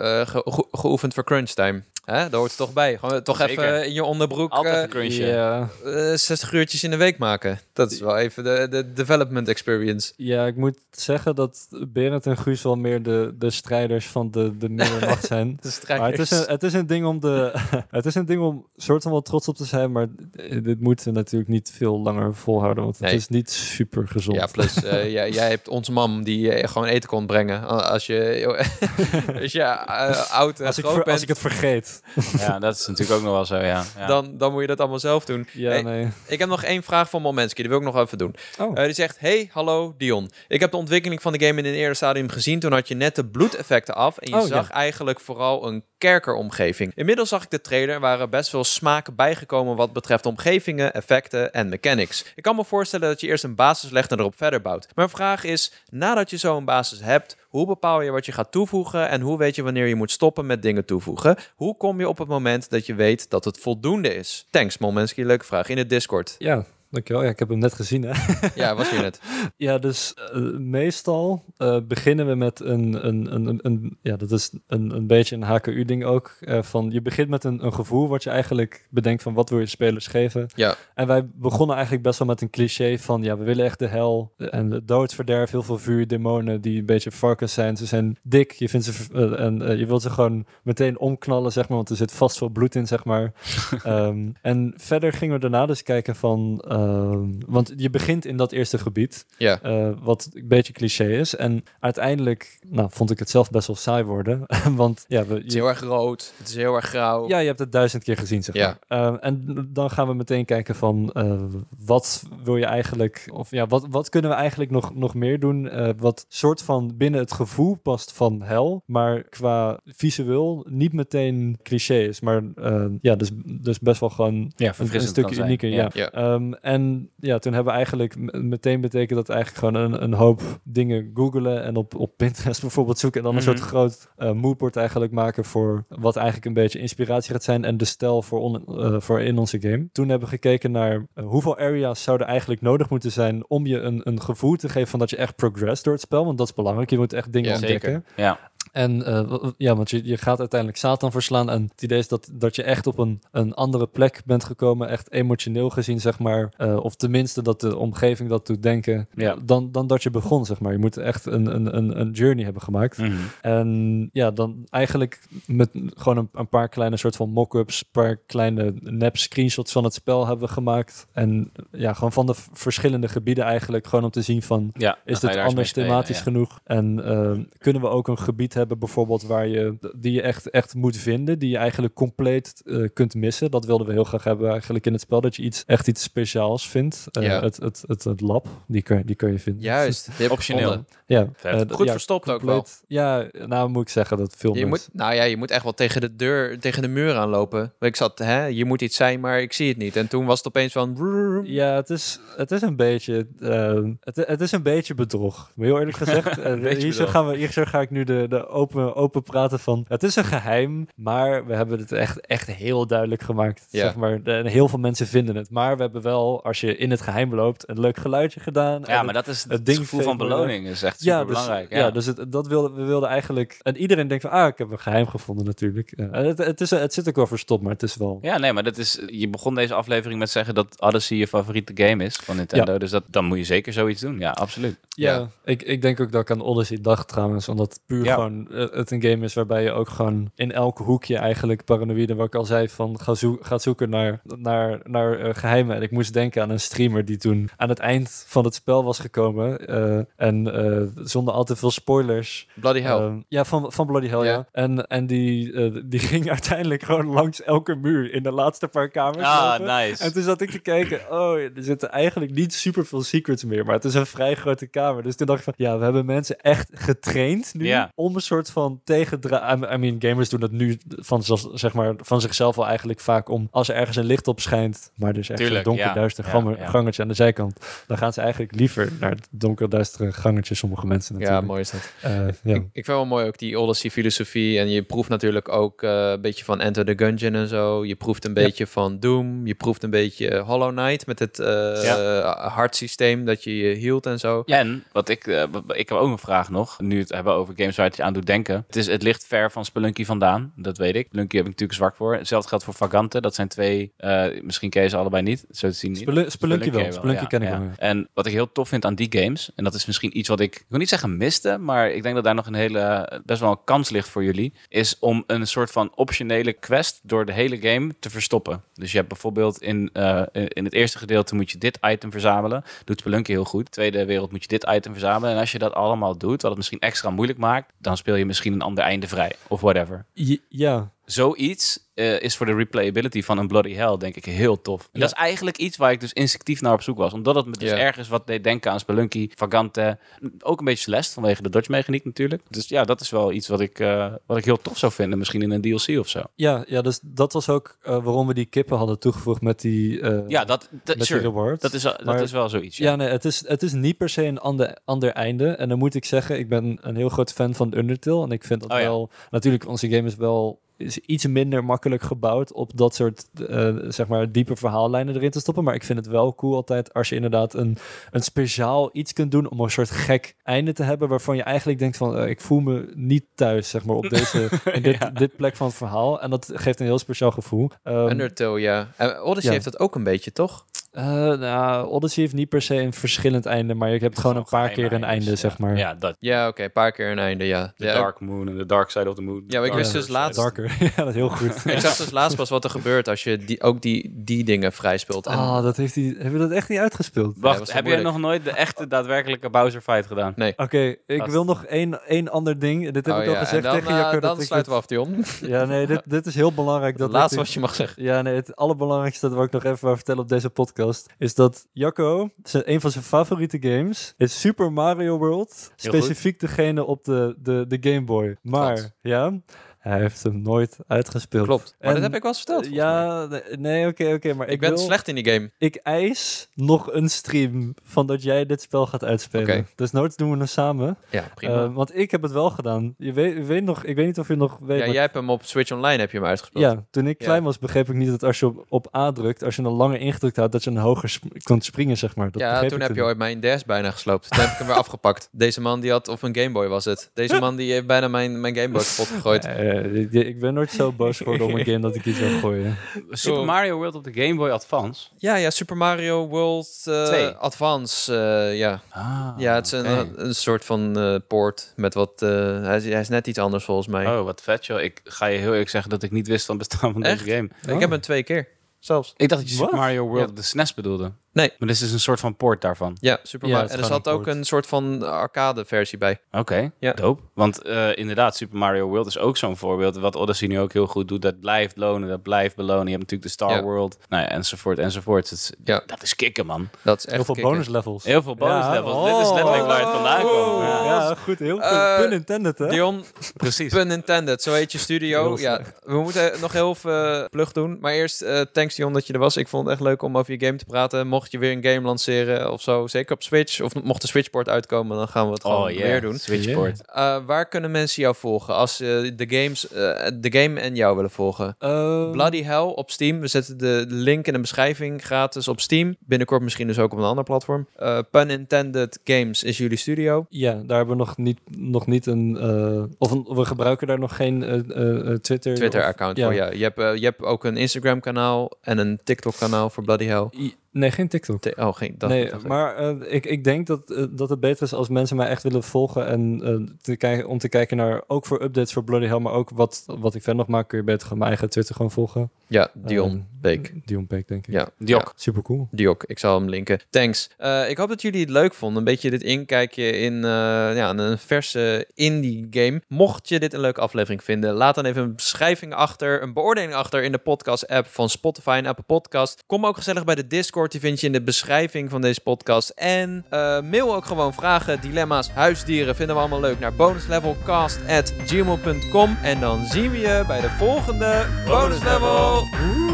eh, 0.03 0.27
ge- 0.27 0.43
ge- 0.45 0.67
geoefend 0.73 1.15
voor 1.15 1.25
crunch 1.25 1.51
time. 1.51 1.83
Hè? 2.05 2.15
Daar 2.29 2.39
hoort 2.39 2.49
het 2.49 2.59
toch 2.59 2.73
bij. 2.73 2.99
Gewoon 2.99 3.23
toch 3.23 3.37
Zeker. 3.37 3.65
even 3.65 3.87
in 3.87 3.93
je 3.93 4.05
onderbroek 4.05 4.53
Altijd 4.53 4.75
eh, 4.75 4.83
een 4.83 4.89
crunchje. 4.89 5.27
Ja. 5.27 5.69
eh, 5.85 6.15
60 6.15 6.53
uurtjes 6.53 6.85
in 6.85 6.91
de 6.91 6.97
week 6.97 7.19
maken. 7.19 7.59
Dat 7.73 7.93
is 7.93 8.01
wel 8.01 8.17
even 8.19 8.45
de, 8.45 8.67
de 8.71 8.93
development 8.93 9.49
experience. 9.49 10.13
Ja, 10.17 10.47
ik 10.47 10.57
moet 10.57 10.79
zeggen 10.91 11.35
dat 11.35 11.69
Berend 11.89 12.27
en 12.27 12.37
Guus 12.37 12.63
wel 12.63 12.77
meer 12.77 13.03
de, 13.03 13.35
de 13.39 13.51
strijders 13.51 14.07
van 14.07 14.31
de, 14.31 14.57
de 14.57 14.69
middenmacht 14.79 15.25
zijn. 15.25 15.59
De 15.61 15.71
Maar 15.89 16.11
het 16.11 16.19
is, 16.19 16.31
een, 16.31 16.45
het 16.47 16.63
is 16.63 16.73
een 16.73 16.87
ding 16.87 17.07
om 17.07 17.21
de. 17.21 17.53
het 17.91 18.07
is 18.07 18.15
een 18.15 18.27
ding 18.27 18.41
om 18.43 18.67
soort 18.77 19.03
van 19.03 19.13
wel 19.13 19.23
trots 19.23 19.49
op 19.49 19.57
te 19.57 19.65
zijn, 19.65 19.82
maar 19.89 20.07
d- 20.07 20.65
dit 20.65 20.81
moeten 20.81 21.05
we 21.07 21.13
natuurlijk 21.13 21.51
niet 21.51 21.73
veel 21.77 21.99
langer 22.01 22.35
volhouden, 22.35 22.83
want 22.85 22.99
het 22.99 23.07
Nee. 23.07 23.15
is 23.17 23.29
niet 23.29 23.51
super 23.51 24.09
gezond. 24.09 24.37
Ja, 24.37 24.47
plus 24.47 24.83
eh, 24.85 25.11
jij, 25.13 25.31
jij 25.31 25.49
hebt 25.49 25.69
onze 25.69 25.93
mam 25.93 26.25
die 26.25 26.53
eh, 26.53 26.69
gewoon 26.69 26.89
eten 26.89 27.09
kon 27.09 27.27
brengen. 27.27 27.69
Als 27.91 28.07
je, 28.07 28.47
als 29.43 29.53
je 29.53 29.61
eh, 29.63 30.31
oud 30.33 30.61
en 30.61 30.67
als, 30.67 30.79
ik 30.79 30.85
groot 30.85 30.95
ver- 30.95 31.05
bent, 31.05 31.13
als 31.15 31.23
ik 31.23 31.29
het 31.29 31.39
vergeet. 31.39 32.03
Ja, 32.39 32.59
dat 32.59 32.75
is 32.75 32.87
natuurlijk 32.87 33.19
ook 33.19 33.25
nog 33.25 33.33
wel 33.35 33.45
zo, 33.45 33.57
ja. 33.57 33.85
ja. 33.99 34.07
dan, 34.07 34.39
dan 34.39 34.53
moet 34.53 34.61
je 34.61 34.67
dat 34.67 34.81
allemaal 34.81 34.99
zelf 34.99 35.25
doen. 35.25 35.47
Ja, 35.53 35.71
Hey, 35.71 35.83
nee. 35.83 36.09
Ik 36.27 36.39
heb 36.39 36.49
nog 36.49 36.63
één 36.63 36.83
vraag 36.83 37.11
van 37.11 37.23
Momenski, 37.23 37.61
die 37.63 37.71
wil 37.71 37.79
ik 37.81 37.85
nog 37.85 37.97
even 37.97 38.19
doen. 38.19 38.35
Oh. 38.59 38.79
Eh, 38.79 38.85
die 38.85 38.95
zegt, 38.95 39.21
hey, 39.21 39.49
hallo 39.53 39.95
Dion. 39.99 40.31
Ik 40.49 40.61
heb 40.61 40.71
de 40.71 40.77
ontwikkeling 40.77 41.23
van 41.23 41.33
de 41.33 41.47
game 41.47 41.59
in 41.61 41.67
een 41.67 41.75
eerder 41.75 41.97
stadium 41.97 42.29
gezien. 42.29 42.61
Toen 42.61 42.73
had 42.73 42.89
je 42.89 42.95
net 42.95 43.15
de 43.17 43.27
bloedeffecten 43.27 43.95
af 43.95 44.19
en 44.19 44.31
je 44.31 44.37
Oh, 44.37 44.47
zag 44.47 44.71
eigenlijk 44.71 45.21
vooral 45.21 45.67
een 45.69 45.85
kerkeromgeving. 46.03 46.93
Inmiddels 46.95 47.29
zag 47.29 47.43
ik 47.43 47.51
de 47.51 47.61
trailer 47.61 47.95
en 47.95 48.01
waren 48.01 48.31
best 48.31 48.51
veel 48.51 48.65
smaken 48.65 49.15
bijgekomen 49.15 49.77
wat 49.77 49.93
betreft 49.93 50.27
omgevingen, 50.27 50.95
effecten 50.95 51.53
en 51.53 51.69
mechanics. 51.69 52.25
Ik 52.35 52.43
kan 52.43 52.57
me 52.57 52.65
voorstellen 52.65 53.09
dat 53.09 53.21
je 53.21 53.27
eerst 53.27 53.45
een 53.45 53.55
basis 53.55 53.91
legt 53.91 54.13
en 54.13 54.19
erop 54.19 54.37
verder 54.37 54.63
bouwt. 54.63 54.89
Mijn 54.95 55.09
vraag 55.09 55.45
is, 55.45 55.73
nadat 55.91 56.31
je 56.31 56.37
zo'n 56.37 56.65
basis 56.65 57.01
hebt, 57.01 57.37
hoe 57.49 57.67
bepaal 57.67 58.01
je 58.01 58.11
wat 58.11 58.27
je 58.27 58.33
gaat 58.33 58.53
toevoegen 58.53 59.09
en 59.09 59.21
hoe 59.21 59.39
weet 59.39 59.55
je 59.55 59.63
wanneer 59.63 59.87
je 59.87 59.95
moet 59.95 60.11
stoppen 60.11 60.47
met 60.47 60.63
dingen 60.63 60.85
toevoegen? 60.85 61.37
Hoe 61.55 61.77
kom 61.77 62.01
je 62.01 62.09
op 62.09 62.19
het 62.19 62.29
moment 62.29 62.71
dat 62.71 62.87
je 62.87 62.95
weet 62.95 63.31
dat 63.31 63.45
het 63.45 63.59
voldoende 63.59 64.15
is? 64.15 64.47
Thanks, 64.51 64.79
Momenski. 64.79 65.25
Leuke 65.25 65.45
vraag. 65.45 65.69
In 65.69 65.79
het 65.79 65.89
Discord. 65.89 66.35
Ja, 66.39 66.65
dankjewel. 66.93 67.23
Ja, 67.23 67.31
ik 67.31 67.39
heb 67.39 67.49
hem 67.49 67.59
net 67.59 67.73
gezien, 67.75 68.03
hè. 68.03 68.13
Ja, 68.63 68.75
was 68.77 68.91
hier 68.91 69.01
net. 69.01 69.21
Ja, 69.57 69.79
dus 69.79 70.15
eh, 70.15 70.41
meestal 70.59 71.43
eh, 71.57 71.79
beginnen 71.89 72.27
we 72.27 72.35
met 72.35 72.61
een, 72.61 73.07
een, 73.07 73.35
een, 73.35 73.59
een, 73.63 73.99
ja, 74.03 74.17
dat 74.17 74.31
is 74.31 74.53
een, 74.67 74.95
een 74.95 75.07
beetje 75.07 75.37
een 75.37 75.43
HKU-ding 75.43 76.05
ook. 76.05 76.37
eh, 76.41 76.63
van 76.63 76.91
je 76.91 77.03
begint 77.03 77.29
met 77.29 77.45
een, 77.45 77.65
een 77.65 77.75
gevoel 77.75 78.09
wat 78.09 78.23
je 78.23 78.31
eigenlijk 78.31 78.87
bedenkt 78.91 79.23
van 79.23 79.35
wat 79.35 79.51
wil 79.51 79.59
je 79.59 79.67
spelers 79.67 80.07
geven. 80.07 80.47
Ja. 80.55 80.75
En 80.95 81.07
wij 81.07 81.27
begonnen 81.35 81.75
eigenlijk 81.75 82.05
best 82.05 82.19
wel 82.19 82.29
met 82.29 82.41
een 82.41 82.51
cliché 82.51 82.99
van 82.99 83.23
ja, 83.23 83.39
we 83.39 83.45
willen 83.45 83.65
echt 83.65 83.79
de 83.79 83.87
hel 83.87 84.33
en 84.37 84.69
de 84.71 84.85
doodsverderf, 84.85 85.51
heel 85.51 85.63
veel 85.63 85.79
vuur, 85.79 86.07
demonen 86.07 86.61
die 86.61 86.79
een 86.79 86.87
beetje 86.87 87.11
varkens 87.11 87.53
zijn. 87.53 87.77
Ze 87.77 87.87
zijn 87.87 88.19
dik, 88.23 88.53
je 88.53 88.69
vindt 88.69 88.87
ze 88.87 89.37
en 89.37 89.79
je 89.79 89.87
wilt 89.87 90.03
ze 90.03 90.11
gewoon 90.11 90.47
meteen 90.63 90.99
omknallen, 90.99 91.53
zeg 91.53 91.69
maar, 91.69 91.77
want 91.77 91.91
er 91.91 91.97
zit 91.97 92.13
vast 92.13 92.39
veel 92.39 92.49
bloed 92.49 92.75
in, 92.75 92.87
zeg 92.87 93.05
maar. 93.05 93.33
Ehm, 93.83 94.31
en 94.43 94.75
verder 94.77 95.13
gingen 95.13 95.35
we 95.35 95.41
daarna 95.41 95.67
dus 95.67 95.83
kijken 95.83 96.17
van, 96.17 96.65
ehm, 96.87 97.31
want 97.47 97.73
je 97.77 97.91
begint 97.91 98.25
in 98.27 98.37
dat 98.37 98.53
eerste 98.53 98.79
gebied. 98.79 99.27
Ja. 99.37 99.61
Eh, 99.63 99.89
wat 100.03 100.29
een 100.33 100.49
beetje 100.49 100.73
cliché 100.73 101.05
is. 101.19 101.37
En 101.37 101.65
uiteindelijk 101.81 102.59
nou, 102.69 102.89
vond 102.93 103.11
ik 103.11 103.19
het 103.19 103.31
zelf 103.31 103.51
best 103.51 103.67
wel 103.67 103.77
saai 103.77 104.05
worden. 104.05 104.45
Want 104.77 105.05
ja, 105.09 105.25
we, 105.27 105.35
Het 105.35 105.47
is 105.47 105.55
heel 105.55 105.69
erg 105.69 105.81
rood. 105.81 106.33
Het 106.37 106.49
is 106.49 106.55
heel 106.55 106.75
erg 106.75 106.85
grauw. 106.85 107.29
ja, 107.29 107.39
je 107.39 107.47
hebt 107.47 107.59
het 107.59 107.73
duizend 107.73 108.03
keer 108.05 108.17
gezien, 108.17 108.43
zeg 108.45 108.55
Ja. 108.55 108.79
maar. 108.89 108.99
Eh, 109.13 109.17
en 109.21 109.69
dan 109.73 109.91
gaan 109.91 110.07
we 110.09 110.15
meteen 110.15 110.45
kijken 110.45 110.75
van 110.75 111.11
eh, 111.13 111.43
wat 111.85 112.23
wil 112.45 112.57
je 112.57 112.65
eigenlijk, 112.67 113.29
of 113.33 113.51
ja, 113.51 113.67
wat, 113.67 113.87
wat 113.91 114.09
kunnen 114.09 114.31
we 114.31 114.37
eigenlijk 114.37 114.71
nog, 114.71 114.95
nog 114.95 115.15
meer 115.15 115.41
doen? 115.41 115.69
eh, 115.69 115.89
wat 115.99 116.25
soort 116.29 116.63
van 116.63 116.93
binnen 116.97 117.21
het 117.21 117.33
gevoel 117.33 117.75
past 117.75 118.13
van 118.13 118.43
hel, 118.43 118.83
maar 118.87 119.23
qua 119.23 119.81
visueel 119.85 120.67
niet 120.69 120.93
meteen 120.93 121.59
cliché 121.63 121.95
is. 121.99 122.21
Maar 122.21 122.43
eh, 122.55 122.85
ja, 123.01 123.15
dus, 123.17 123.31
dus 123.45 123.79
best 123.79 124.01
wel 124.01 124.11
gewoon 124.11 124.53
ja, 124.57 124.73
een, 124.79 125.01
stukje 125.01 125.43
unieker. 125.43 125.69
Ja. 125.69 125.91
Ja. 125.95 126.11
Ehm, 126.11 126.53
en 126.53 126.72
ja, 127.17 127.39
toen 127.39 127.53
hebben 127.53 127.71
we 127.73 127.77
eigenlijk 127.77 128.17
meteen 128.43 128.81
betekend 128.81 129.19
dat 129.27 129.29
eigenlijk 129.29 129.59
gewoon 129.75 129.93
een, 129.93 130.03
een 130.03 130.13
hoop 130.15 130.43
dingen 130.65 131.11
googelen 131.15 131.63
en 131.63 131.77
op, 131.77 131.95
op 131.95 132.17
Pinterest 132.17 132.61
bijvoorbeeld 132.67 132.99
zoeken 132.99 133.21
en 133.21 133.27
dan 133.27 133.37
een 133.37 133.43
Mhm. 133.43 133.51
soort 133.51 133.69
groot 133.69 134.11
eh 134.17 134.33
moodboard 134.33 134.77
eigenlijk 134.77 135.13
maken 135.13 135.45
voor 135.45 135.85
wat 135.89 136.17
eigenlijk 136.17 136.47
een 136.47 136.55
beetje 136.55 136.79
inspiratie 136.79 137.33
gaat 137.33 137.43
zijn 137.43 137.65
en 137.65 137.77
de 137.77 137.85
stijl 137.85 138.23
voor, 138.23 138.41
on, 138.41 138.65
eh, 138.67 139.01
voor 139.01 139.21
in 139.21 139.39
onze 139.39 139.61
game. 139.61 139.89
Toen 139.93 140.09
hebben 140.09 140.29
we 140.29 140.35
gekeken 140.35 140.71
naar 140.71 141.07
eh, 141.15 141.25
hoeveel 141.25 141.59
areas 141.59 142.03
zouden 142.03 142.27
eigenlijk 142.27 142.61
nodig 142.61 142.91
moeten 142.91 143.13
zijn 143.13 143.45
om 143.49 143.67
je 143.67 143.79
een, 143.81 144.01
een 144.05 144.21
gevoel 144.21 144.57
te 144.57 144.69
geven 144.69 144.89
van 144.89 144.99
dat 144.99 145.11
je 145.11 145.17
echt 145.17 145.37
progress 145.37 145.83
door 145.83 145.93
het 145.93 146.03
spel, 146.03 146.25
want 146.25 146.39
dat 146.39 146.47
is 146.47 146.55
belangrijk. 146.55 146.91
Je 146.91 146.99
moet 146.99 147.13
echt 147.13 147.33
dingen 147.33 147.49
Ja, 147.49 147.55
ontdekken. 147.55 147.91
Zeker. 147.93 148.13
Ja. 148.17 148.39
En 148.73 149.05
eh, 149.07 149.51
ja, 149.57 149.77
want 149.77 149.91
je, 149.91 150.05
je 150.05 150.17
gaat 150.17 150.39
uiteindelijk 150.39 150.79
Satan 150.79 151.11
verslaan. 151.11 151.51
En 151.51 151.63
het 151.63 151.83
idee 151.83 151.99
is 151.99 152.09
dat, 152.09 152.31
dat 152.33 152.57
je 152.57 152.63
echt 152.63 152.87
op 152.87 152.99
een, 152.99 153.23
een 153.31 153.55
andere 153.55 153.87
plek 153.87 154.23
bent 154.25 154.45
gekomen. 154.45 154.89
Echt 154.89 155.13
emotioneel 155.13 155.71
gezien, 155.71 156.01
zeg 156.01 156.19
maar. 156.19 156.53
Eh, 156.57 156.77
of 156.77 156.95
tenminste 156.95 157.43
dat 157.43 157.61
de 157.61 157.77
omgeving 157.77 158.29
dat 158.29 158.47
doet 158.47 158.63
denken. 158.63 159.09
Ja. 159.15 159.37
Dan, 159.45 159.73
dan 159.73 159.87
dat 159.87 160.03
je 160.03 160.11
begon, 160.11 160.45
zeg 160.45 160.61
maar. 160.61 160.73
Je 160.73 160.79
moet 160.79 160.97
echt 160.97 161.27
een, 161.27 161.55
een, 161.55 161.77
een, 161.77 162.01
een 162.01 162.11
journey 162.11 162.45
hebben 162.45 162.63
gemaakt. 162.63 162.99
Mhm. 162.99 163.13
En 163.43 164.09
ja, 164.13 164.31
dan 164.31 164.67
eigenlijk 164.71 165.21
met 165.47 165.71
gewoon 165.95 166.19
een, 166.19 166.29
een 166.33 166.49
paar 166.49 166.69
kleine 166.69 166.97
soort 166.97 167.17
van 167.17 167.31
mock-ups, 167.31 167.81
een 167.81 167.89
paar 167.91 168.17
kleine 168.17 168.75
nep 168.81 169.17
screenshots 169.17 169.73
van 169.73 169.85
het 169.85 169.95
spel 169.95 170.27
hebben 170.27 170.47
we 170.47 170.53
gemaakt. 170.53 171.07
En 171.13 171.53
ja, 171.71 171.93
gewoon 171.93 172.13
van 172.13 172.27
de 172.27 172.35
verschillende 172.53 173.09
gebieden 173.09 173.45
eigenlijk, 173.45 173.87
gewoon 173.87 174.05
om 174.05 174.11
te 174.11 174.23
zien 174.23 174.43
van, 174.43 174.71
Ja, 174.73 174.99
is 175.05 175.21
dit 175.21 175.37
anders 175.37 175.69
spelen, 175.69 175.89
thematisch 175.89 176.17
ja. 176.17 176.23
genoeg? 176.23 176.61
En 176.65 177.05
eh, 177.05 177.45
kunnen 177.59 177.83
we 177.83 177.89
ook 177.89 178.09
een 178.09 178.19
gebied 178.19 178.52
hebben 178.55 178.79
bijvoorbeeld 178.79 179.23
waar 179.23 179.47
je, 179.47 179.77
die 179.97 180.13
je 180.13 180.23
echt, 180.23 180.51
echt 180.51 180.75
moet 180.75 180.97
vinden, 180.97 181.39
die 181.39 181.51
je 181.51 181.57
eigenlijk 181.57 181.95
compleet 181.95 182.63
eh, 182.65 182.89
kunt 182.93 183.15
missen? 183.15 183.51
Dat 183.51 183.65
wilden 183.65 183.87
we 183.87 183.93
heel 183.93 184.05
graag 184.05 184.25
hebben 184.25 184.51
eigenlijk 184.51 184.87
in 184.87 184.93
het 184.93 185.01
spel, 185.01 185.21
dat 185.21 185.37
je 185.37 185.43
iets, 185.43 185.65
echt 185.67 185.89
iets 185.89 186.03
speciaals 186.03 186.69
vindt. 186.69 187.07
Eh, 187.13 187.23
Ja. 187.23 187.43
het, 187.43 187.57
het, 187.57 187.85
het, 187.87 188.05
het 188.05 188.21
lab, 188.21 188.47
die 188.67 188.83
kun, 188.83 189.03
die 189.07 189.17
kun 189.17 189.33
je 189.33 189.39
vinden. 189.39 189.63
Juist. 189.63 190.09
Optioneel. 190.29 190.85
Ja, 191.13 191.27
eh, 191.43 191.61
Goed 191.69 191.87
ja, 191.87 191.93
verstopt 191.93 192.31
ook 192.31 192.43
wel. 192.43 192.67
Ja, 192.87 193.27
nou 193.33 193.69
moet 193.69 193.83
ik 193.83 193.89
zeggen 193.89 194.17
dat 194.17 194.35
veel 194.37 194.57
Je 194.57 194.67
mensen... 194.67 194.91
moet, 194.93 195.01
nou 195.01 195.15
ja, 195.15 195.23
je 195.23 195.37
moet 195.37 195.51
echt 195.51 195.63
wel 195.63 195.75
tegen 195.75 196.01
de 196.01 196.17
deur, 196.17 196.59
tegen 196.59 196.83
de 196.83 196.89
muur 196.89 197.15
aanlopen. 197.15 197.73
Ik 197.81 197.97
zat, 197.97 198.19
hè, 198.19 198.45
je 198.45 198.65
moet 198.65 198.83
iets 198.83 198.97
zijn, 198.97 199.21
maar 199.21 199.41
ik 199.41 199.53
zie 199.53 199.69
het 199.69 199.77
niet. 199.77 199.97
En 199.97 200.09
toen 200.09 200.27
was 200.27 200.39
het 200.39 200.47
opeens 200.47 200.73
van... 200.73 200.97
Ja, 201.45 201.75
het 201.75 201.91
is, 201.91 202.21
het 202.37 202.51
is 202.51 202.63
een 202.63 202.77
beetje, 202.77 203.27
eh, 203.41 203.81
het, 204.01 204.17
het 204.17 204.41
is 204.41 204.53
een 204.53 204.63
beetje 204.63 204.95
bedrog. 204.95 205.51
Maar 205.55 205.67
heel 205.67 205.79
eerlijk 205.79 205.97
gezegd, 205.97 206.39
eh, 206.39 206.77
hier, 206.77 206.93
zo 206.93 207.07
gaan 207.07 207.27
we, 207.27 207.37
hier 207.37 207.53
zo 207.53 207.65
ga 207.65 207.81
ik 207.81 207.91
nu 207.91 208.05
de, 208.05 208.27
de 208.29 208.49
open, 208.49 208.95
open 208.95 209.23
praten 209.23 209.59
van. 209.59 209.85
Het 209.89 210.03
is 210.03 210.17
een 210.17 210.25
geheim, 210.25 210.87
maar 210.95 211.47
we 211.47 211.55
hebben 211.55 211.79
het 211.79 211.93
echt, 211.93 212.27
echt 212.27 212.47
heel 212.47 212.87
duidelijk 212.87 213.23
gemaakt. 213.23 213.67
Ja. 213.71 213.81
Zeg 213.81 213.97
maar, 213.97 214.21
en 214.25 214.47
heel 214.47 214.69
veel 214.69 214.79
mensen 214.79 215.07
vinden 215.07 215.37
het. 215.37 215.51
Maar 215.51 215.77
we 215.77 215.83
hebben 215.83 216.03
wel, 216.03 216.45
als 216.45 216.61
je 216.61 216.77
in 216.77 216.91
het 216.91 217.01
geheim 217.01 217.35
loopt, 217.35 217.69
een 217.69 217.81
leuk 217.81 217.97
geluidje 217.97 218.41
gedaan. 218.41 218.83
Ja, 218.87 218.99
En 218.99 219.05
maar 219.05 219.15
dat 219.15 219.27
is 219.27 219.43
het, 219.43 219.53
het 219.53 219.67
ding 219.67 219.79
gevoel 219.79 220.01
van 220.01 220.17
beloning. 220.17 220.67
is 220.67 220.83
echt 220.83 221.02
ja, 221.05 221.19
dus, 221.19 221.27
belangrijk. 221.27 221.71
ja. 221.73 221.91
dus 221.91 222.07
het, 222.07 222.33
dat 222.33 222.47
wilden, 222.47 222.75
we 222.75 222.85
wilden 222.85 223.09
eigenlijk... 223.09 223.59
En 223.63 223.77
iedereen 223.77 224.09
denkt 224.09 224.23
van, 224.23 224.33
ah, 224.33 224.47
ik 224.47 224.59
heb 224.59 224.71
een 224.71 224.79
geheim 224.79 225.07
gevonden 225.07 225.45
natuurlijk. 225.45 225.93
Ja, 225.97 226.11
het, 226.11 226.39
het, 226.39 226.61
is, 226.61 226.71
het 226.71 226.95
zit 226.95 227.09
ook 227.09 227.17
wel 227.17 227.27
verstopt, 227.27 227.63
maar 227.63 227.73
het 227.73 227.83
is 227.83 227.97
wel... 227.97 228.19
Ja, 228.23 228.39
nee, 228.39 228.53
maar 228.53 228.63
dat 228.63 228.79
is. 228.79 229.01
Je 229.07 229.29
begon 229.29 229.55
deze 229.55 229.75
aflevering 229.75 230.19
met 230.19 230.31
zeggen 230.31 230.55
dat 230.55 230.81
Odyssey 230.81 231.17
je 231.17 231.27
favoriete 231.27 231.73
game 231.85 232.05
is 232.05 232.17
van 232.17 232.37
Nintendo. 232.37 232.79
Dus 232.79 232.91
dat, 232.91 233.05
dan 233.07 233.25
moet 233.25 233.39
je 233.39 233.45
zeker 233.45 233.73
zoiets 233.73 234.01
doen. 234.01 234.19
Ja, 234.19 234.31
absoluut. 234.31 234.77
Ja, 234.89 235.15
Ja. 235.15 235.29
Ik, 235.45 235.63
ik 235.63 235.83
denk 235.83 236.01
ook 236.01 236.13
dat 236.13 236.21
ik 236.21 236.31
aan 236.31 236.43
Odyssey 236.43 236.79
dacht 236.81 237.09
trouwens, 237.09 237.49
omdat 237.49 237.81
puur 237.87 238.05
Ja. 238.05 238.15
gewoon 238.15 238.51
eh, 238.51 238.71
het 238.71 238.91
een 238.91 239.03
game 239.03 239.25
is 239.25 239.35
waarbij 239.35 239.63
je 239.63 239.73
ook 239.73 239.89
gewoon 239.89 240.31
in 240.35 240.53
elk 240.53 240.79
hoekje 240.79 241.17
eigenlijk 241.17 241.65
paranoïde, 241.65 242.15
wat 242.15 242.27
ik 242.27 242.35
al 242.35 242.45
zei, 242.45 242.69
van 242.69 243.01
ga 243.01 243.15
zoek, 243.15 243.47
gaat 243.47 243.63
zoeken 243.63 243.91
naar, 243.91 244.21
naar, 244.25 244.81
naar 244.85 245.21
eh, 245.21 245.35
geheimen. 245.35 245.77
En 245.77 245.83
ik 245.83 245.91
moest 245.91 246.13
denken 246.13 246.43
aan 246.43 246.51
een 246.51 246.61
streamer 246.61 247.05
die 247.05 247.17
toen 247.17 247.51
aan 247.57 247.69
het 247.69 247.79
eind 247.79 248.25
van 248.27 248.45
het 248.45 248.55
spel 248.55 248.85
was 248.85 248.99
gekomen 248.99 249.67
eh, 249.67 250.01
en 250.17 250.55
eh, 250.55 250.83
zonder 250.95 251.35
al 251.35 251.45
te 251.45 251.57
veel 251.57 251.71
spoilers. 251.71 252.49
Bloody 252.55 252.81
hell. 252.81 252.97
Ehm, 252.97 253.21
ja, 253.29 253.45
van, 253.45 253.73
van 253.73 253.87
Bloody 253.87 254.07
Hell, 254.09 254.19
ja. 254.25 254.31
Ja. 254.33 254.47
En, 254.53 254.87
en 254.87 255.07
die, 255.07 255.53
eh, 255.53 255.83
die 255.85 256.01
ging 256.13 256.29
uiteindelijk 256.31 256.83
gewoon 256.83 257.07
langs 257.07 257.43
elke 257.43 257.75
muur 257.75 258.13
in 258.15 258.23
de 258.23 258.33
laatste 258.33 258.69
paar 258.69 258.89
kamers 258.91 259.27
Ah, 259.27 259.55
lopen. 259.59 259.75
nice. 259.77 260.05
En 260.05 260.13
toen 260.13 260.23
zat 260.23 260.41
ik 260.41 260.51
te 260.51 260.59
kijken, 260.59 261.01
oh, 261.11 261.37
er 261.39 261.51
zitten 261.55 261.91
eigenlijk 261.91 262.33
niet 262.35 262.55
super 262.55 262.87
veel 262.87 263.03
secrets 263.03 263.45
meer, 263.45 263.65
maar 263.65 263.75
het 263.75 263.85
is 263.85 263.95
een 263.95 264.07
vrij 264.07 264.35
grote 264.35 264.67
kamer. 264.67 265.03
Dus 265.03 265.17
toen 265.17 265.27
dacht 265.27 265.39
ik 265.39 265.45
van, 265.45 265.55
ja, 265.57 265.79
we 265.79 265.85
hebben 265.85 266.07
mensen 266.07 266.41
echt 266.41 266.69
getraind 266.73 267.55
nu 267.55 267.75
om 267.95 268.15
een 268.15 268.21
soort 268.21 268.51
van 268.51 268.81
tegendra... 268.85 269.53
I 269.73 269.77
mean, 269.77 269.97
gamers 269.99 270.29
doen 270.29 270.41
dat 270.41 270.51
nu 270.51 270.79
van, 270.89 271.23
zeg 271.55 271.73
maar, 271.73 271.95
van 271.97 272.21
zichzelf 272.21 272.59
al 272.59 272.67
eigenlijk 272.67 273.01
vaak 273.01 273.29
om, 273.29 273.49
als 273.51 273.69
er 273.69 273.75
ergens 273.75 273.97
een 273.97 274.05
licht 274.05 274.29
op 274.29 274.41
schijnt, 274.41 274.91
maar 274.97 275.13
dus 275.13 275.31
echt 275.31 275.41
een 275.41 275.63
donker 275.63 275.85
ja. 275.85 275.95
duister 275.95 276.25
Ja, 276.25 276.31
ganger- 276.31 276.59
ja. 276.59 276.67
gangetje 276.69 277.03
aan 277.03 277.09
de 277.09 277.15
zijkant, 277.15 277.85
dan 277.87 277.99
gaan 277.99 278.13
ze 278.13 278.21
eigenlijk 278.21 278.55
liever 278.55 278.93
naar 279.01 279.11
het 279.11 279.29
donker 279.31 279.69
duistere 279.69 280.13
gangetje, 280.13 280.55
sommige 280.77 280.87
mensen 280.87 281.15
ja, 281.15 281.21
natuurlijk. 281.21 281.47
mooi 281.47 281.61
is 281.61 281.71
dat. 281.71 281.93
Eh, 282.01 282.13
ja. 282.43 282.55
Ik, 282.55 282.63
ik 282.73 282.85
vind 282.85 282.87
wel 282.87 283.07
mooi 283.07 283.27
ook 283.27 283.39
die 283.39 283.59
Odyssey 283.61 283.91
filosofie. 283.91 284.59
En 284.59 284.71
je 284.71 284.83
proeft 284.83 285.09
natuurlijk 285.09 285.49
ook 285.49 285.83
eh, 285.83 286.11
een 286.11 286.21
beetje 286.21 286.45
van 286.45 286.61
Enter 286.61 286.85
the 286.85 286.93
Gungeon 286.97 287.35
en 287.35 287.49
zo. 287.49 287.85
Je 287.85 287.95
proeft 287.95 288.25
een 288.25 288.35
Ja. 288.35 288.43
beetje 288.43 288.67
van 288.67 289.01
Doom. 289.01 289.47
Je 289.47 289.55
proeft 289.55 289.83
een 289.83 289.91
beetje 289.91 290.39
Hollow 290.39 290.71
Knight 290.71 291.07
met 291.07 291.19
het 291.19 291.39
eh 291.39 292.51
hartsysteem 292.55 293.25
dat 293.25 293.45
je 293.45 293.57
je 293.57 293.75
hield 293.75 294.07
en 294.07 294.19
zo. 294.19 294.43
Ja, 294.47 294.59
en 294.59 294.85
wat 294.93 295.09
ik, 295.09 295.27
eh, 295.27 295.43
ik 295.67 295.89
heb 295.89 295.99
ook 295.99 296.11
een 296.11 296.19
vraag 296.19 296.51
nog. 296.51 296.81
Nu 296.81 296.99
het 296.99 297.09
hebben 297.09 297.33
over 297.33 297.55
games 297.57 297.77
waar 297.77 297.87
het 297.87 297.97
je 297.97 298.03
aan 298.03 298.13
doet 298.13 298.27
denken. 298.27 298.65
Het, 298.67 298.77
is, 298.77 298.87
het 298.87 299.03
ligt 299.03 299.27
ver 299.27 299.51
van 299.51 299.65
Spelunky 299.65 300.05
vandaan, 300.05 300.53
dat 300.57 300.79
weet 300.79 300.95
ik. 300.97 301.07
Spelunky 301.07 301.37
heb 301.37 301.45
ik 301.45 301.51
natuurlijk 301.51 301.79
zwak 301.79 301.97
voor. 301.97 302.15
Hetzelfde 302.15 302.49
geldt 302.49 302.65
voor 302.65 302.75
Vagante. 302.75 303.21
Dat 303.21 303.35
zijn 303.35 303.49
twee, 303.49 303.93
eh, 303.97 304.25
misschien 304.43 304.71
ken 304.71 304.83
je 304.83 304.89
ze 304.89 304.97
allebei 304.97 305.23
niet. 305.23 305.45
Zo 305.51 305.69
te 305.69 305.75
zien 305.75 305.93
niet. 305.93 306.33
Spelunky 306.33 306.71
wel, 306.71 306.93
Spelunky 306.93 307.21
ja, 307.23 307.27
ken 307.27 307.43
ik 307.43 307.49
ja. 307.49 307.59
wel. 307.59 307.69
ja. 307.69 307.75
En 307.79 308.09
wat 308.15 308.27
ik 308.27 308.33
heel 308.33 308.53
tof 308.53 308.69
vind 308.69 308.85
aan 308.85 308.95
die 308.95 309.07
games, 309.23 309.51
en 309.55 309.65
dat 309.65 309.75
is 309.75 309.87
misschien 309.87 310.19
iets 310.19 310.29
wat 310.29 310.41
ik, 310.41 310.62
ik 310.63 310.69
wil 310.69 310.79
niet 310.79 310.89
zeggen 310.89 311.17
miste, 311.17 311.59
maar 311.59 311.91
ik 311.91 312.03
denk 312.03 312.15
dat 312.15 312.25
daar 312.25 312.35
nog 312.35 312.47
een 312.47 312.55
hele, 312.55 313.21
best 313.25 313.41
wel 313.41 313.51
een 313.51 313.65
kans 313.65 313.91
ligt 313.91 314.09
voor 314.09 314.25
jullie, 314.25 314.53
is 314.69 314.99
om 314.99 315.25
een 315.27 315.47
soort 315.47 315.71
van 315.71 315.93
optionele 315.95 316.53
quest 316.53 317.01
door 317.03 317.25
de 317.25 317.33
hele 317.33 317.61
game 317.61 317.95
te 317.99 318.11
verstoppen. 318.11 318.63
Dus 318.75 318.91
je 318.91 318.97
hebt 318.97 319.09
bijvoorbeeld 319.09 319.63
in, 319.63 319.91
eh, 319.93 320.23
in 320.33 320.65
het 320.65 320.73
eerste 320.73 320.99
gedeelte 320.99 321.35
moet 321.35 321.51
je 321.51 321.59
dit 321.59 321.79
item 321.83 322.11
verzamelen. 322.11 322.65
Doet 322.85 322.99
Spelunky 322.99 323.31
heel 323.31 323.45
goed. 323.45 323.71
Tweede 323.71 324.05
wereld 324.05 324.31
moet 324.31 324.43
je 324.43 324.49
dit 324.49 324.67
item 324.71 324.93
verzamelen. 324.93 325.35
En 325.35 325.41
als 325.41 325.53
je 325.53 325.59
dat 325.59 325.73
allemaal 325.73 326.19
doet, 326.19 326.43
wat 326.43 326.51
het 326.51 326.57
misschien 326.57 326.79
extra 326.79 327.11
moeilijk 327.11 327.39
maakt, 327.39 327.73
dan 327.79 327.97
speel 327.97 328.15
je 328.15 328.27
misschien 328.27 328.53
een 328.53 328.63
ander 328.63 328.85
einde 328.85 329.09
vrij. 329.09 329.33
Of 329.49 329.61
whatever. 329.61 330.05
Ja, 330.49 330.91
Zoiets 331.05 331.91
eh, 331.95 332.21
is 332.21 332.37
voor 332.37 332.47
de 332.47 332.55
replayability 332.55 333.23
van 333.23 333.39
een 333.39 333.47
Bloody 333.49 333.75
Hell 333.75 333.97
denk 333.97 334.17
ik 334.17 334.25
heel 334.25 334.63
tof. 334.63 334.81
En 334.81 334.89
Ja. 334.93 335.01
dat 335.01 335.09
is 335.09 335.15
eigenlijk 335.15 335.59
iets 335.59 335.77
waar 335.77 335.93
ik 335.93 336.01
dus 336.01 336.13
instinctief 336.13 336.61
naar 336.61 336.73
op 336.73 336.83
zoek 336.83 336.97
was. 336.97 337.13
Omdat 337.13 337.35
het 337.35 337.47
me 337.47 337.53
dus 337.53 337.71
Ja. 337.71 337.77
ergens 337.77 338.09
wat 338.09 338.27
deed 338.27 338.45
denken 338.45 338.71
aan 338.71 338.81
Spelunky, 338.81 339.29
Vagante. 339.35 339.99
Ook 340.41 340.59
een 340.59 340.65
beetje 340.65 340.83
Celeste 340.83 341.15
vanwege 341.15 341.43
de 341.43 341.49
dodge 341.49 341.71
mechaniek 341.71 342.05
natuurlijk. 342.05 342.43
Dus 342.49 342.69
ja, 342.69 342.85
dat 342.85 343.01
is 343.01 343.11
wel 343.11 343.33
iets 343.33 343.49
wat 343.49 343.61
ik, 343.61 343.79
eh, 343.81 344.13
wat 344.27 344.37
ik 344.37 344.45
heel 344.45 344.61
tof 344.63 344.79
zou 344.79 344.93
vinden. 344.93 345.19
Misschien 345.19 345.43
in 345.43 345.51
een 345.51 345.61
DLC 345.61 345.99
of 345.99 346.09
zo. 346.09 346.23
Ja, 346.35 346.65
ja, 346.67 346.83
dus 346.83 347.01
dat 347.03 347.33
was 347.33 347.49
ook 347.49 347.77
eh, 347.83 348.05
waarom 348.05 348.27
we 348.27 348.35
die 348.35 348.45
kippen 348.47 348.77
hadden 348.77 348.99
toegevoegd 348.99 349.41
met 349.41 349.61
die, 349.61 350.05
Ja, 350.29 350.45
dat, 350.45 350.69
dat, 350.85 351.05
sure. 351.05 351.21
die 351.21 351.57
dat, 351.59 351.73
is, 351.73 351.83
wel- 351.83 351.97
dat 352.05 352.21
is 352.21 352.33
wel 352.33 352.49
zoiets. 352.49 352.77
ja, 352.77 352.91
Ja. 352.91 352.97
nee, 352.97 353.09
het 353.09 353.25
is, 353.25 353.49
het 353.49 353.63
is 353.63 353.73
niet 353.73 353.97
per 353.97 354.09
se 354.09 354.25
een 354.25 354.39
ander, 354.41 354.77
ander 354.85 355.11
einde. 355.11 355.49
En 355.49 355.69
dan 355.69 355.79
moet 355.79 355.95
ik 355.95 356.05
zeggen, 356.05 356.39
ik 356.39 356.49
ben 356.49 356.79
een 356.81 356.97
heel 356.97 357.09
groot 357.09 357.33
fan 357.33 357.55
van 357.55 357.75
Undertale. 357.77 358.25
En 358.25 358.31
ik 358.31 358.45
vind 358.45 358.61
dat 358.61 358.71
Oh 358.71 358.77
wel... 358.77 359.11
Natuurlijk, 359.31 359.67
onze 359.69 359.89
game 359.89 360.07
is 360.09 360.15
wel 360.17 360.61
is 360.83 360.99
iets 360.99 361.27
minder 361.27 361.65
makkelijk 361.65 362.03
gebouwd 362.03 362.53
op 362.53 362.71
dat 362.75 362.95
soort, 362.95 363.29
eh, 363.49 363.75
zeg 363.89 364.07
maar, 364.07 364.33
diepe 364.33 364.57
verhaallijnen 364.57 365.15
erin 365.15 365.31
te 365.31 365.41
stoppen. 365.41 365.65
Maar 365.65 365.75
ik 365.75 365.85
vind 365.85 365.99
het 365.99 366.09
wel 366.09 366.35
cool 366.35 366.55
altijd 366.55 366.95
als 366.95 367.09
je 367.09 367.15
inderdaad 367.15 367.55
een, 367.55 367.77
een 368.11 368.23
speciaal 368.23 368.91
iets 368.93 369.13
kunt 369.13 369.31
doen 369.31 369.51
om 369.51 369.61
een 369.61 369.71
soort 369.71 369.91
gek 369.91 370.35
einde 370.43 370.73
te 370.73 370.83
hebben 370.83 371.09
waarvan 371.09 371.37
je 371.37 371.43
eigenlijk 371.43 371.79
denkt 371.79 371.97
van, 371.97 372.17
eh, 372.17 372.29
ik 372.29 372.41
voel 372.41 372.61
me 372.61 372.93
niet 372.95 373.25
thuis, 373.35 373.69
zeg 373.69 373.85
maar, 373.85 373.97
op 373.97 374.09
deze, 374.09 374.49
in 374.73 374.83
dit, 374.83 374.97
Ja. 375.01 375.11
dit 375.11 375.37
plek 375.37 375.57
van 375.57 375.67
het 375.67 375.77
verhaal. 375.77 376.21
En 376.21 376.31
dat 376.31 376.51
geeft 376.55 376.81
een 376.81 376.87
heel 376.87 376.99
speciaal 376.99 377.31
gevoel. 377.31 377.71
Ehm, 377.83 378.09
Undertale, 378.09 378.61
ja. 378.61 378.89
En 378.97 379.21
Odyssey 379.21 379.51
ja. 379.51 379.51
heeft 379.51 379.65
dat 379.73 379.79
ook 379.81 379.95
een 379.95 380.05
beetje, 380.05 380.33
toch? 380.33 380.67
Eh, 380.93 381.05
nou, 381.39 381.87
Odyssey 381.87 382.23
heeft 382.23 382.35
niet 382.35 382.49
per 382.49 382.63
se 382.63 382.75
een 382.81 382.93
verschillend 382.93 383.47
einde, 383.47 383.75
maar 383.75 383.91
je 383.91 383.99
hebt 383.99 384.19
gewoon 384.19 384.37
een 384.37 384.47
paar 384.51 384.69
keer 384.69 384.93
een 384.93 385.05
einde, 385.05 385.37
zeg 385.37 385.59
maar. 385.59 385.77
Ja, 385.77 385.95
dat. 385.95 386.17
Ja, 386.19 386.49
oké, 386.49 386.63
een 386.63 386.73
paar 386.73 386.93
keer 386.93 387.11
een 387.11 387.19
einde, 387.19 387.45
ja. 387.47 387.73
De 387.77 387.85
ja, 387.87 387.93
Dark 387.95 388.21
Moon 388.21 388.49
en 388.49 388.57
de 388.57 388.67
Dark 388.67 388.91
Side 388.91 389.09
of 389.09 389.15
the 389.15 389.23
Moon. 389.23 389.45
Ja, 389.47 389.59
maar 389.59 389.69
ik 389.69 389.75
wist 389.75 389.93
dus 389.93 390.09
laatst- 390.09 390.41
Darker, 390.41 390.77
ja, 390.81 390.91
dat 390.97 391.09
is 391.09 391.15
heel 391.15 391.29
goed. 391.29 391.65
Ik 391.67 391.81
zag 391.81 391.97
dus 391.97 392.11
laatst 392.11 392.37
pas 392.37 392.51
wat 392.51 392.65
er 392.65 392.71
gebeurt 392.71 393.09
als 393.09 393.23
je 393.25 393.37
die, 393.37 393.63
ook 393.63 393.83
die, 393.83 394.13
die 394.17 394.45
dingen 394.45 394.73
vrijspeelt. 394.73 395.27
En, 395.27 395.37
Ah, 395.37 395.63
dat 395.63 395.77
heeft 395.77 395.95
hij. 395.95 396.05
Hebben 396.19 396.33
we 396.33 396.39
dat 396.39 396.51
echt 396.51 396.69
niet 396.69 396.79
uitgespeeld? 396.79 397.37
Wacht, 397.39 397.59
heb 397.59 397.69
jij 397.69 397.83
moeilijk? 397.83 398.05
nog 398.05 398.19
nooit 398.19 398.45
de 398.45 398.51
echte 398.51 398.89
daadwerkelijke 398.89 399.51
Bowser 399.51 399.81
fight 399.81 400.07
gedaan? 400.07 400.33
Nee. 400.37 400.53
Oké, 400.57 400.95
ik 401.07 401.27
wil 401.27 401.45
nog 401.45 401.65
één, 401.65 402.07
één 402.07 402.29
ander 402.31 402.59
ding. 402.59 402.91
Dit 402.91 403.07
heb 403.07 403.15
Oh 403.15 403.21
ik 403.23 403.27
al 403.29 403.33
ja, 403.33 403.39
gezegd 403.39 403.63
dan, 403.63 403.73
tegen 403.81 404.11
dan 404.11 404.21
dat 404.21 404.41
ik 404.41 404.47
sluiten 404.47 404.73
we 404.73 404.79
af, 404.79 404.87
Dion. 404.87 405.25
Ja, 405.53 405.65
nee, 405.65 405.87
dit, 405.87 406.03
dit 406.05 406.27
is 406.27 406.35
heel 406.35 406.53
belangrijk. 406.53 406.99
Dat 406.99 407.09
Het 407.09 407.17
laatste 407.17 407.39
wat 407.39 407.53
je 407.53 407.61
mag 407.61 407.75
zeggen. 407.75 408.03
Ja, 408.03 408.23
nee, 408.23 408.35
het 408.35 408.57
allerbelangrijkste 408.57 409.27
dat 409.27 409.35
wil 409.37 409.45
ik 409.45 409.51
nog 409.53 409.65
even 409.65 409.95
vertellen 409.97 410.23
op 410.23 410.29
deze 410.29 410.51
podcast 410.51 410.81
is 411.19 411.35
dat 411.35 411.67
Jacco, 411.73 412.31
een 412.53 412.81
van 412.81 412.91
zijn 412.91 413.05
favoriete 413.05 413.59
games, 413.61 414.15
is 414.17 414.41
Super 414.41 414.73
Mario 414.73 415.19
World. 415.19 415.73
Heel 415.77 415.93
Specifiek 415.93 416.41
degene 416.41 416.85
op 416.85 417.05
de, 417.05 417.37
de, 417.39 417.65
de 417.69 417.91
Game 417.91 418.05
Boy. 418.05 418.37
Maar, 418.43 418.75
Klopt. 418.75 418.93
ja, 419.01 419.41
Hij 419.83 419.99
heeft 420.01 420.23
hem 420.23 420.43
nooit 420.43 420.77
uitgespeeld. 420.87 421.47
Klopt. 421.47 421.77
Maar 421.81 421.89
En- 421.89 421.95
dat 421.95 422.03
heb 422.03 422.15
ik 422.15 422.23
wel 422.23 422.31
eens 422.31 422.41
verteld. 422.41 422.65
mij. 422.69 422.75
Ja, 422.79 423.29
nee, 423.59 423.87
oké, 423.87 424.13
oké. 424.13 424.35
maar 424.35 424.47
Ik, 424.47 424.53
ik, 424.53 424.61
ben 424.61 424.69
wil- 424.69 424.79
slecht 424.79 425.09
in 425.09 425.15
die 425.15 425.31
game. 425.31 425.51
Ik 425.59 425.75
eis 425.83 426.49
nog 426.55 426.93
een 426.93 427.09
stream 427.09 427.75
van 427.83 428.07
dat 428.07 428.23
jij 428.23 428.47
dit 428.47 428.63
spel 428.63 428.87
gaat 428.87 429.05
uitspelen. 429.05 429.49
Oké. 429.59 429.65
Dus 429.75 429.91
nooit 429.91 430.17
doen 430.19 430.31
we 430.31 430.37
hem 430.37 430.47
samen. 430.47 430.97
Ja, 431.11 431.25
prima. 431.35 431.63
Eh, 431.65 431.75
want 431.75 431.97
ik 431.99 432.11
heb 432.11 432.23
het 432.23 432.33
wel 432.33 432.51
gedaan. 432.51 432.95
Je 432.99 433.13
weet, 433.13 433.35
je 433.37 433.43
weet 433.45 433.65
nog, 433.65 433.85
ik 433.85 433.97
weet 433.97 434.07
niet 434.07 434.19
of 434.19 434.29
je 434.29 434.37
nog 434.37 434.59
weet. 434.61 434.79
ja, 434.79 434.85
maar- 434.85 434.93
jij 434.95 435.03
hebt 435.03 435.15
hem 435.15 435.31
op 435.31 435.45
Switch 435.45 435.73
Online 435.73 436.01
heb 436.01 436.11
je 436.11 436.19
hem 436.19 436.27
uitgespeeld. 436.27 436.65
ja, 436.65 436.85
toen 436.91 437.07
ik 437.07 437.19
Ja. 437.21 437.25
klein 437.27 437.43
was, 437.43 437.59
begreep 437.59 437.89
ik 437.89 437.95
niet 437.95 438.11
dat 438.11 438.23
als 438.23 438.39
je 438.39 438.47
op, 438.47 438.65
op 438.69 438.97
A 438.97 439.13
drukt, 439.13 439.43
als 439.45 439.57
je 439.57 439.63
een 439.63 439.69
langer 439.69 440.01
ingedrukt 440.01 440.37
had, 440.37 440.53
dat 440.53 440.65
je 440.65 440.71
een 440.71 440.77
hoger 440.77 441.09
sp- 441.09 441.25
kon 441.43 441.61
springen, 441.61 441.97
zeg 441.97 442.17
maar. 442.17 442.31
Dat 442.31 442.43
ja, 442.43 442.67
toen 442.69 442.81
heb 442.81 442.95
je 442.95 443.03
ooit 443.03 443.17
mijn 443.19 443.41
DS 443.41 443.65
bijna 443.65 443.91
gesloopt. 443.91 444.31
Toen 444.31 444.41
heb 444.41 444.51
ik 444.51 444.57
hem 444.59 444.67
weer 444.67 444.77
afgepakt. 444.85 445.29
Deze 445.33 445.61
man 445.61 445.81
die 445.81 445.91
had, 445.91 446.09
of 446.09 446.23
een 446.23 446.37
Game 446.37 446.51
Boy 446.51 446.67
was 446.69 446.85
het. 446.85 447.11
Deze 447.15 447.41
man 447.41 447.57
die 447.57 447.73
heeft 447.73 447.87
bijna 447.87 448.09
mijn, 448.09 448.41
mijn 448.41 448.55
Game 448.57 448.69
Boy 448.69 448.83
kapot 448.83 449.07
gegooid. 449.07 449.45
Eh, 449.72 449.72
ik, 449.79 450.13
ik 450.13 450.41
ben 450.41 450.55
nooit 450.55 450.71
zo 450.71 450.93
boos 450.93 451.17
geworden 451.17 451.47
om 451.47 451.55
een 451.55 451.65
game 451.65 451.79
dat 451.81 451.95
ik 451.95 452.05
iets 452.07 452.19
wil 452.19 452.39
gooien. 452.41 452.77
Super 453.11 453.33
Cool. 453.33 453.45
Mario 453.45 453.77
World 453.77 453.95
op 453.95 454.05
de 454.05 454.13
Game 454.13 454.35
Boy 454.35 454.51
Advance. 454.51 455.09
Ja, 455.19 455.37
ja, 455.37 455.51
Super 455.51 455.77
Mario 455.77 456.27
World 456.29 456.69
eh, 456.85 457.05
Twee. 457.05 457.27
Advance. 457.27 458.15
eh, 458.17 458.59
ja. 458.59 458.81
Ah, 458.89 459.29
ja, 459.37 459.55
het 459.55 459.67
is 459.67 459.73
een, 459.73 460.13
een 460.27 460.35
soort 460.35 460.65
van 460.65 460.99
eh 460.99 461.17
poort 461.29 461.73
met 461.77 461.95
wat... 461.95 462.23
eh, 462.23 462.63
hij, 462.63 462.77
is, 462.77 462.85
hij 462.85 463.01
is 463.01 463.09
net 463.09 463.27
iets 463.27 463.39
anders 463.39 463.65
volgens 463.65 463.87
mij. 463.89 464.07
Oh, 464.07 464.25
wat 464.25 464.41
vet 464.43 464.67
joh. 464.67 464.81
Ik 464.81 465.01
ga 465.05 465.27
je 465.27 465.39
heel 465.39 465.51
eerlijk 465.53 465.71
zeggen 465.71 465.91
dat 465.91 466.03
ik 466.03 466.11
niet 466.11 466.29
wist 466.29 466.47
van 466.47 466.59
het 466.59 466.69
bestaan 466.69 466.93
van 466.93 467.03
Echt? 467.05 467.25
deze 467.25 467.37
game. 467.37 467.75
Ik 467.75 467.81
heb 467.81 467.91
hem 467.91 468.01
twee 468.01 468.23
keer, 468.23 468.49
zelfs. 468.79 469.15
Ik 469.17 469.29
dacht 469.29 469.41
dat 469.41 469.51
je 469.51 469.57
Super? 469.57 469.77
Mario 469.77 470.05
World 470.07 470.19
Ja. 470.25 470.27
op 470.31 470.37
de 470.37 470.43
SNES 470.43 470.75
bedoelde. 470.75 471.13
Nee. 471.33 471.53
Maar 471.59 471.69
dit 471.69 471.81
is 471.81 471.93
een 471.93 472.01
soort 472.01 472.21
van 472.21 472.37
port 472.37 472.61
daarvan. 472.61 472.97
Ja, 473.01 473.19
Super 473.23 473.49
Mario. 473.49 473.69
En 473.69 473.79
er 473.79 473.85
zat 473.85 474.09
ook 474.09 474.27
een 474.27 474.45
soort 474.45 474.67
van 474.67 475.03
arcade 475.03 475.65
versie 475.65 475.99
bij. 475.99 476.21
Oké, 476.33 476.71
Ja. 476.79 476.93
dope. 476.93 477.23
Want 477.35 477.63
eh, 477.63 477.97
inderdaad, 477.97 478.37
Super 478.37 478.59
Mario 478.59 478.87
World 478.89 479.07
is 479.07 479.19
ook 479.19 479.37
zo'n 479.37 479.57
voorbeeld. 479.57 479.97
Wat 479.97 480.17
Odyssey 480.17 480.49
nu 480.49 480.61
ook 480.61 480.73
heel 480.73 480.87
goed 480.87 481.09
doet. 481.09 481.23
Dat 481.23 481.41
blijft 481.41 481.77
lonen, 481.77 482.09
dat 482.09 482.23
blijft 482.23 482.57
belonen. 482.57 482.85
Je 482.85 482.91
hebt 482.97 483.01
natuurlijk 483.11 483.23
de 483.23 483.29
Star 483.45 483.51
Ja. 483.57 483.63
World. 483.63 483.97
Nou 484.09 484.23
ja, 484.23 484.29
enzovoort, 484.29 484.79
enzovoort. 484.79 485.31
Het 485.31 485.39
is- 485.39 485.53
Ja. 485.65 485.83
Dat 485.87 486.03
is 486.03 486.17
kicken, 486.17 486.47
man. 486.47 486.69
Dat 486.83 486.99
is 486.99 487.05
echt 487.05 487.15
Heel 487.15 487.25
veel 487.25 487.35
kicken. 487.35 487.53
bonus 487.53 487.69
levels. 487.69 488.05
Heel 488.05 488.23
veel 488.23 488.35
bonus 488.37 488.65
Ja, 488.65 488.71
levels. 488.73 488.95
oh. 488.95 489.05
Dit 489.05 489.27
is 489.27 489.33
letterlijk 489.33 489.67
waar 489.67 489.81
het 489.81 489.89
vandaan 489.91 490.25
Oh. 490.25 490.31
komt. 490.55 490.63
Ja. 490.63 490.85
Ja, 490.85 491.15
goed. 491.15 491.39
Heel 491.39 491.55
goed. 491.55 491.65
Eh, 491.65 491.97
Pun 491.97 492.13
intended, 492.13 492.59
hè? 492.59 492.69
Dion, 492.69 493.05
Precies. 493.37 493.73
pun 493.73 493.91
intended. 493.91 494.43
Zo 494.43 494.53
heet 494.53 494.73
je 494.73 494.79
studio. 494.79 495.37
Ja, 495.39 495.61
we 495.83 495.95
moeten 496.01 496.33
nog 496.41 496.53
heel 496.53 496.75
veel 496.75 497.29
plug 497.31 497.53
doen. 497.53 497.79
Maar 497.81 497.93
eerst, 497.93 498.21
eh, 498.23 498.41
thanks 498.41 498.75
Dion 498.75 498.93
dat 498.93 499.07
je 499.07 499.13
er 499.13 499.19
was. 499.19 499.37
Ik 499.37 499.49
vond 499.49 499.65
het 499.65 499.73
echt 499.73 499.83
leuk 499.83 500.03
om 500.03 500.19
over 500.19 500.33
je 500.39 500.47
game 500.47 500.59
te 500.59 500.65
praten. 500.65 501.07
Mocht 501.07 501.22
je 501.31 501.39
weer 501.39 501.53
een 501.53 501.65
game 501.65 501.81
lanceren 501.87 502.53
of 502.53 502.63
zo, 502.63 502.87
zeker 502.87 503.15
op 503.15 503.23
Switch. 503.23 503.61
Of 503.61 503.83
mocht 503.83 504.01
de 504.01 504.07
Switchport 504.07 504.49
uitkomen, 504.49 504.97
dan 504.97 505.09
gaan 505.09 505.27
we 505.27 505.33
het 505.33 505.43
gewoon 505.43 505.63
Oh 505.63 505.71
yeah, 505.71 505.83
weer 505.83 506.01
doen. 506.01 506.19
Switchport. 506.19 506.83
Eh, 506.87 507.17
waar 507.27 507.49
kunnen 507.49 507.71
mensen 507.71 508.03
jou 508.03 508.15
volgen 508.15 508.55
als 508.55 508.77
ze 508.77 509.13
de, 509.17 509.27
games, 509.29 509.69
eh, 509.69 510.07
de 510.15 510.39
game 510.39 510.61
en 510.61 510.75
jou 510.75 510.95
willen 510.97 511.11
volgen? 511.11 511.57
Ehm, 511.59 512.11
Bloody 512.11 512.43
Hell 512.43 512.61
op 512.75 512.91
Steam. 512.91 513.21
We 513.21 513.27
zetten 513.27 513.59
de 513.59 513.85
link 513.89 514.27
in 514.27 514.33
de 514.33 514.41
beschrijving 514.41 515.03
gratis 515.05 515.49
op 515.49 515.61
Steam. 515.61 515.97
Binnenkort 516.01 516.43
misschien 516.43 516.67
dus 516.67 516.79
ook 516.79 516.93
op 516.93 516.99
een 516.99 517.05
ander 517.05 517.25
platform. 517.25 517.67
Eh 517.77 517.99
Pun 518.11 518.31
Intended 518.31 518.99
Games 519.05 519.43
is 519.43 519.59
jullie 519.59 519.77
studio. 519.77 520.27
Ja, 520.29 520.53
daar 520.67 520.77
hebben 520.77 520.97
we 520.97 521.03
nog 521.05 521.17
niet, 521.17 521.39
nog 521.57 521.87
niet 521.87 522.07
een... 522.07 522.37
eh, 522.41 522.83
of 522.99 523.11
een, 523.11 523.27
we 523.29 523.45
gebruiken 523.45 523.87
daar 523.87 523.99
nog 523.99 524.17
geen 524.17 524.43
eh, 524.43 524.55
eh, 524.55 525.11
eh, 525.13 525.19
Twitter... 525.19 525.53
of- 525.53 525.59
Twitter-account 525.59 526.17
ja. 526.17 526.25
voor 526.25 526.35
ja. 526.35 526.51
Je 526.51 526.63
hebt, 526.63 526.79
eh, 526.79 526.95
je 526.95 527.05
hebt 527.05 527.23
ook 527.23 527.45
een 527.45 527.57
Instagram-kanaal 527.57 528.51
en 528.61 528.79
een 528.79 529.01
TikTok-kanaal 529.05 529.71
voor 529.71 529.85
Bloody 529.85 530.05
Hell. 530.05 530.27
Nee, 530.73 530.91
geen 530.91 531.09
TikTok. 531.09 531.41
Ti- 531.41 531.53
Oh, 531.57 531.73
geen. 531.75 531.95
Dat, 531.99 532.09
nee, 532.11 532.31
maar 532.47 532.77
eh, 532.77 533.15
ik, 533.15 533.27
ik 533.27 533.45
denk 533.45 533.67
dat, 533.67 533.91
eh, 533.91 534.05
dat 534.11 534.29
het 534.31 534.41
beter 534.41 534.63
is 534.63 534.73
als 534.75 534.89
mensen 534.89 535.17
mij 535.17 535.29
echt 535.29 535.43
willen 535.43 535.63
volgen. 535.63 536.07
En 536.07 536.41
eh, 536.45 536.75
te 536.83 536.97
kijken, 536.97 537.27
om 537.29 537.39
te 537.39 537.49
kijken 537.49 537.77
naar, 537.77 538.03
ook 538.07 538.27
voor 538.27 538.43
updates 538.43 538.73
voor 538.73 538.85
Bloody 538.85 539.07
Hell, 539.07 539.19
maar 539.19 539.33
ook 539.33 539.51
wat, 539.51 539.85
wat 539.87 540.15
ik 540.15 540.23
verder 540.23 540.41
nog 540.41 540.47
maak, 540.51 540.69
kun 540.69 540.79
je 540.79 540.85
beter 540.85 541.03
gewoon 541.03 541.19
mijn 541.19 541.31
eigen 541.31 541.51
Twitter 541.51 541.75
gewoon 541.75 541.91
volgen. 541.91 542.31
Ja, 542.53 542.71
Dion 542.75 543.11
Ehm, 543.11 543.19
Beek. 543.41 543.73
Dion 543.85 544.07
Beek, 544.07 544.29
denk 544.29 544.47
ik. 544.47 544.53
Ja, 544.53 544.69
Diok. 544.79 545.01
ja. 545.01 545.13
Super 545.17 545.43
cool. 545.43 545.69
Diok, 545.71 546.05
ik 546.07 546.19
zal 546.19 546.39
hem 546.39 546.49
linken. 546.49 546.81
Thanks. 546.91 547.31
Eh, 547.39 547.69
ik 547.71 547.77
hoop 547.77 547.89
dat 547.89 548.03
jullie 548.03 548.21
het 548.21 548.31
leuk 548.31 548.55
vonden. 548.55 548.79
Een 548.79 548.85
beetje 548.85 549.11
dit 549.11 549.23
inkijkje 549.23 549.91
in 549.91 550.15
eh, 550.25 550.31
ja, 550.77 550.91
een 550.97 551.19
verse 551.19 551.87
indie 551.95 552.47
game. 552.51 552.83
Mocht 552.89 553.29
je 553.29 553.39
dit 553.41 553.53
een 553.53 553.61
leuke 553.61 553.81
aflevering 553.81 554.25
vinden, 554.25 554.55
laat 554.55 554.75
dan 554.75 554.85
even 554.85 555.03
een 555.03 555.15
beschrijving 555.15 555.75
achter, 555.75 556.23
een 556.23 556.33
beoordeling 556.33 556.75
achter 556.75 557.03
in 557.03 557.13
de 557.13 557.19
podcast 557.19 557.69
app 557.69 557.87
van 557.87 558.09
Spotify 558.09 558.55
en 558.63 558.67
Apple 558.67 558.85
Podcast. 558.85 559.43
Kom 559.47 559.67
ook 559.67 559.77
gezellig 559.77 560.05
bij 560.05 560.15
de 560.15 560.27
Discord, 560.27 560.71
die 560.73 560.81
vind 560.81 561.01
je 561.01 561.07
in 561.07 561.13
de 561.13 561.23
beschrijving 561.23 561.91
van 561.91 562.01
deze 562.01 562.21
podcast. 562.21 562.69
En 562.69 563.25
eh, 563.29 563.61
mail 563.61 563.95
ook 563.95 564.05
gewoon 564.05 564.35
vragen, 564.35 564.81
dilemma's, 564.81 565.31
huisdieren, 565.31 565.97
vinden 565.97 566.15
we 566.15 566.21
allemaal 566.21 566.41
leuk 566.41 566.59
naar 566.59 566.75
bonuslevelcast@gmail.com. 566.75 569.17
En 569.23 569.41
dan 569.41 569.65
zien 569.65 569.91
we 569.91 569.99
je 569.99 570.25
bij 570.27 570.41
de 570.41 570.51
volgende 570.51 571.27
bonus 571.47 571.83
level. 571.83 572.42
Ooh. 572.43 572.92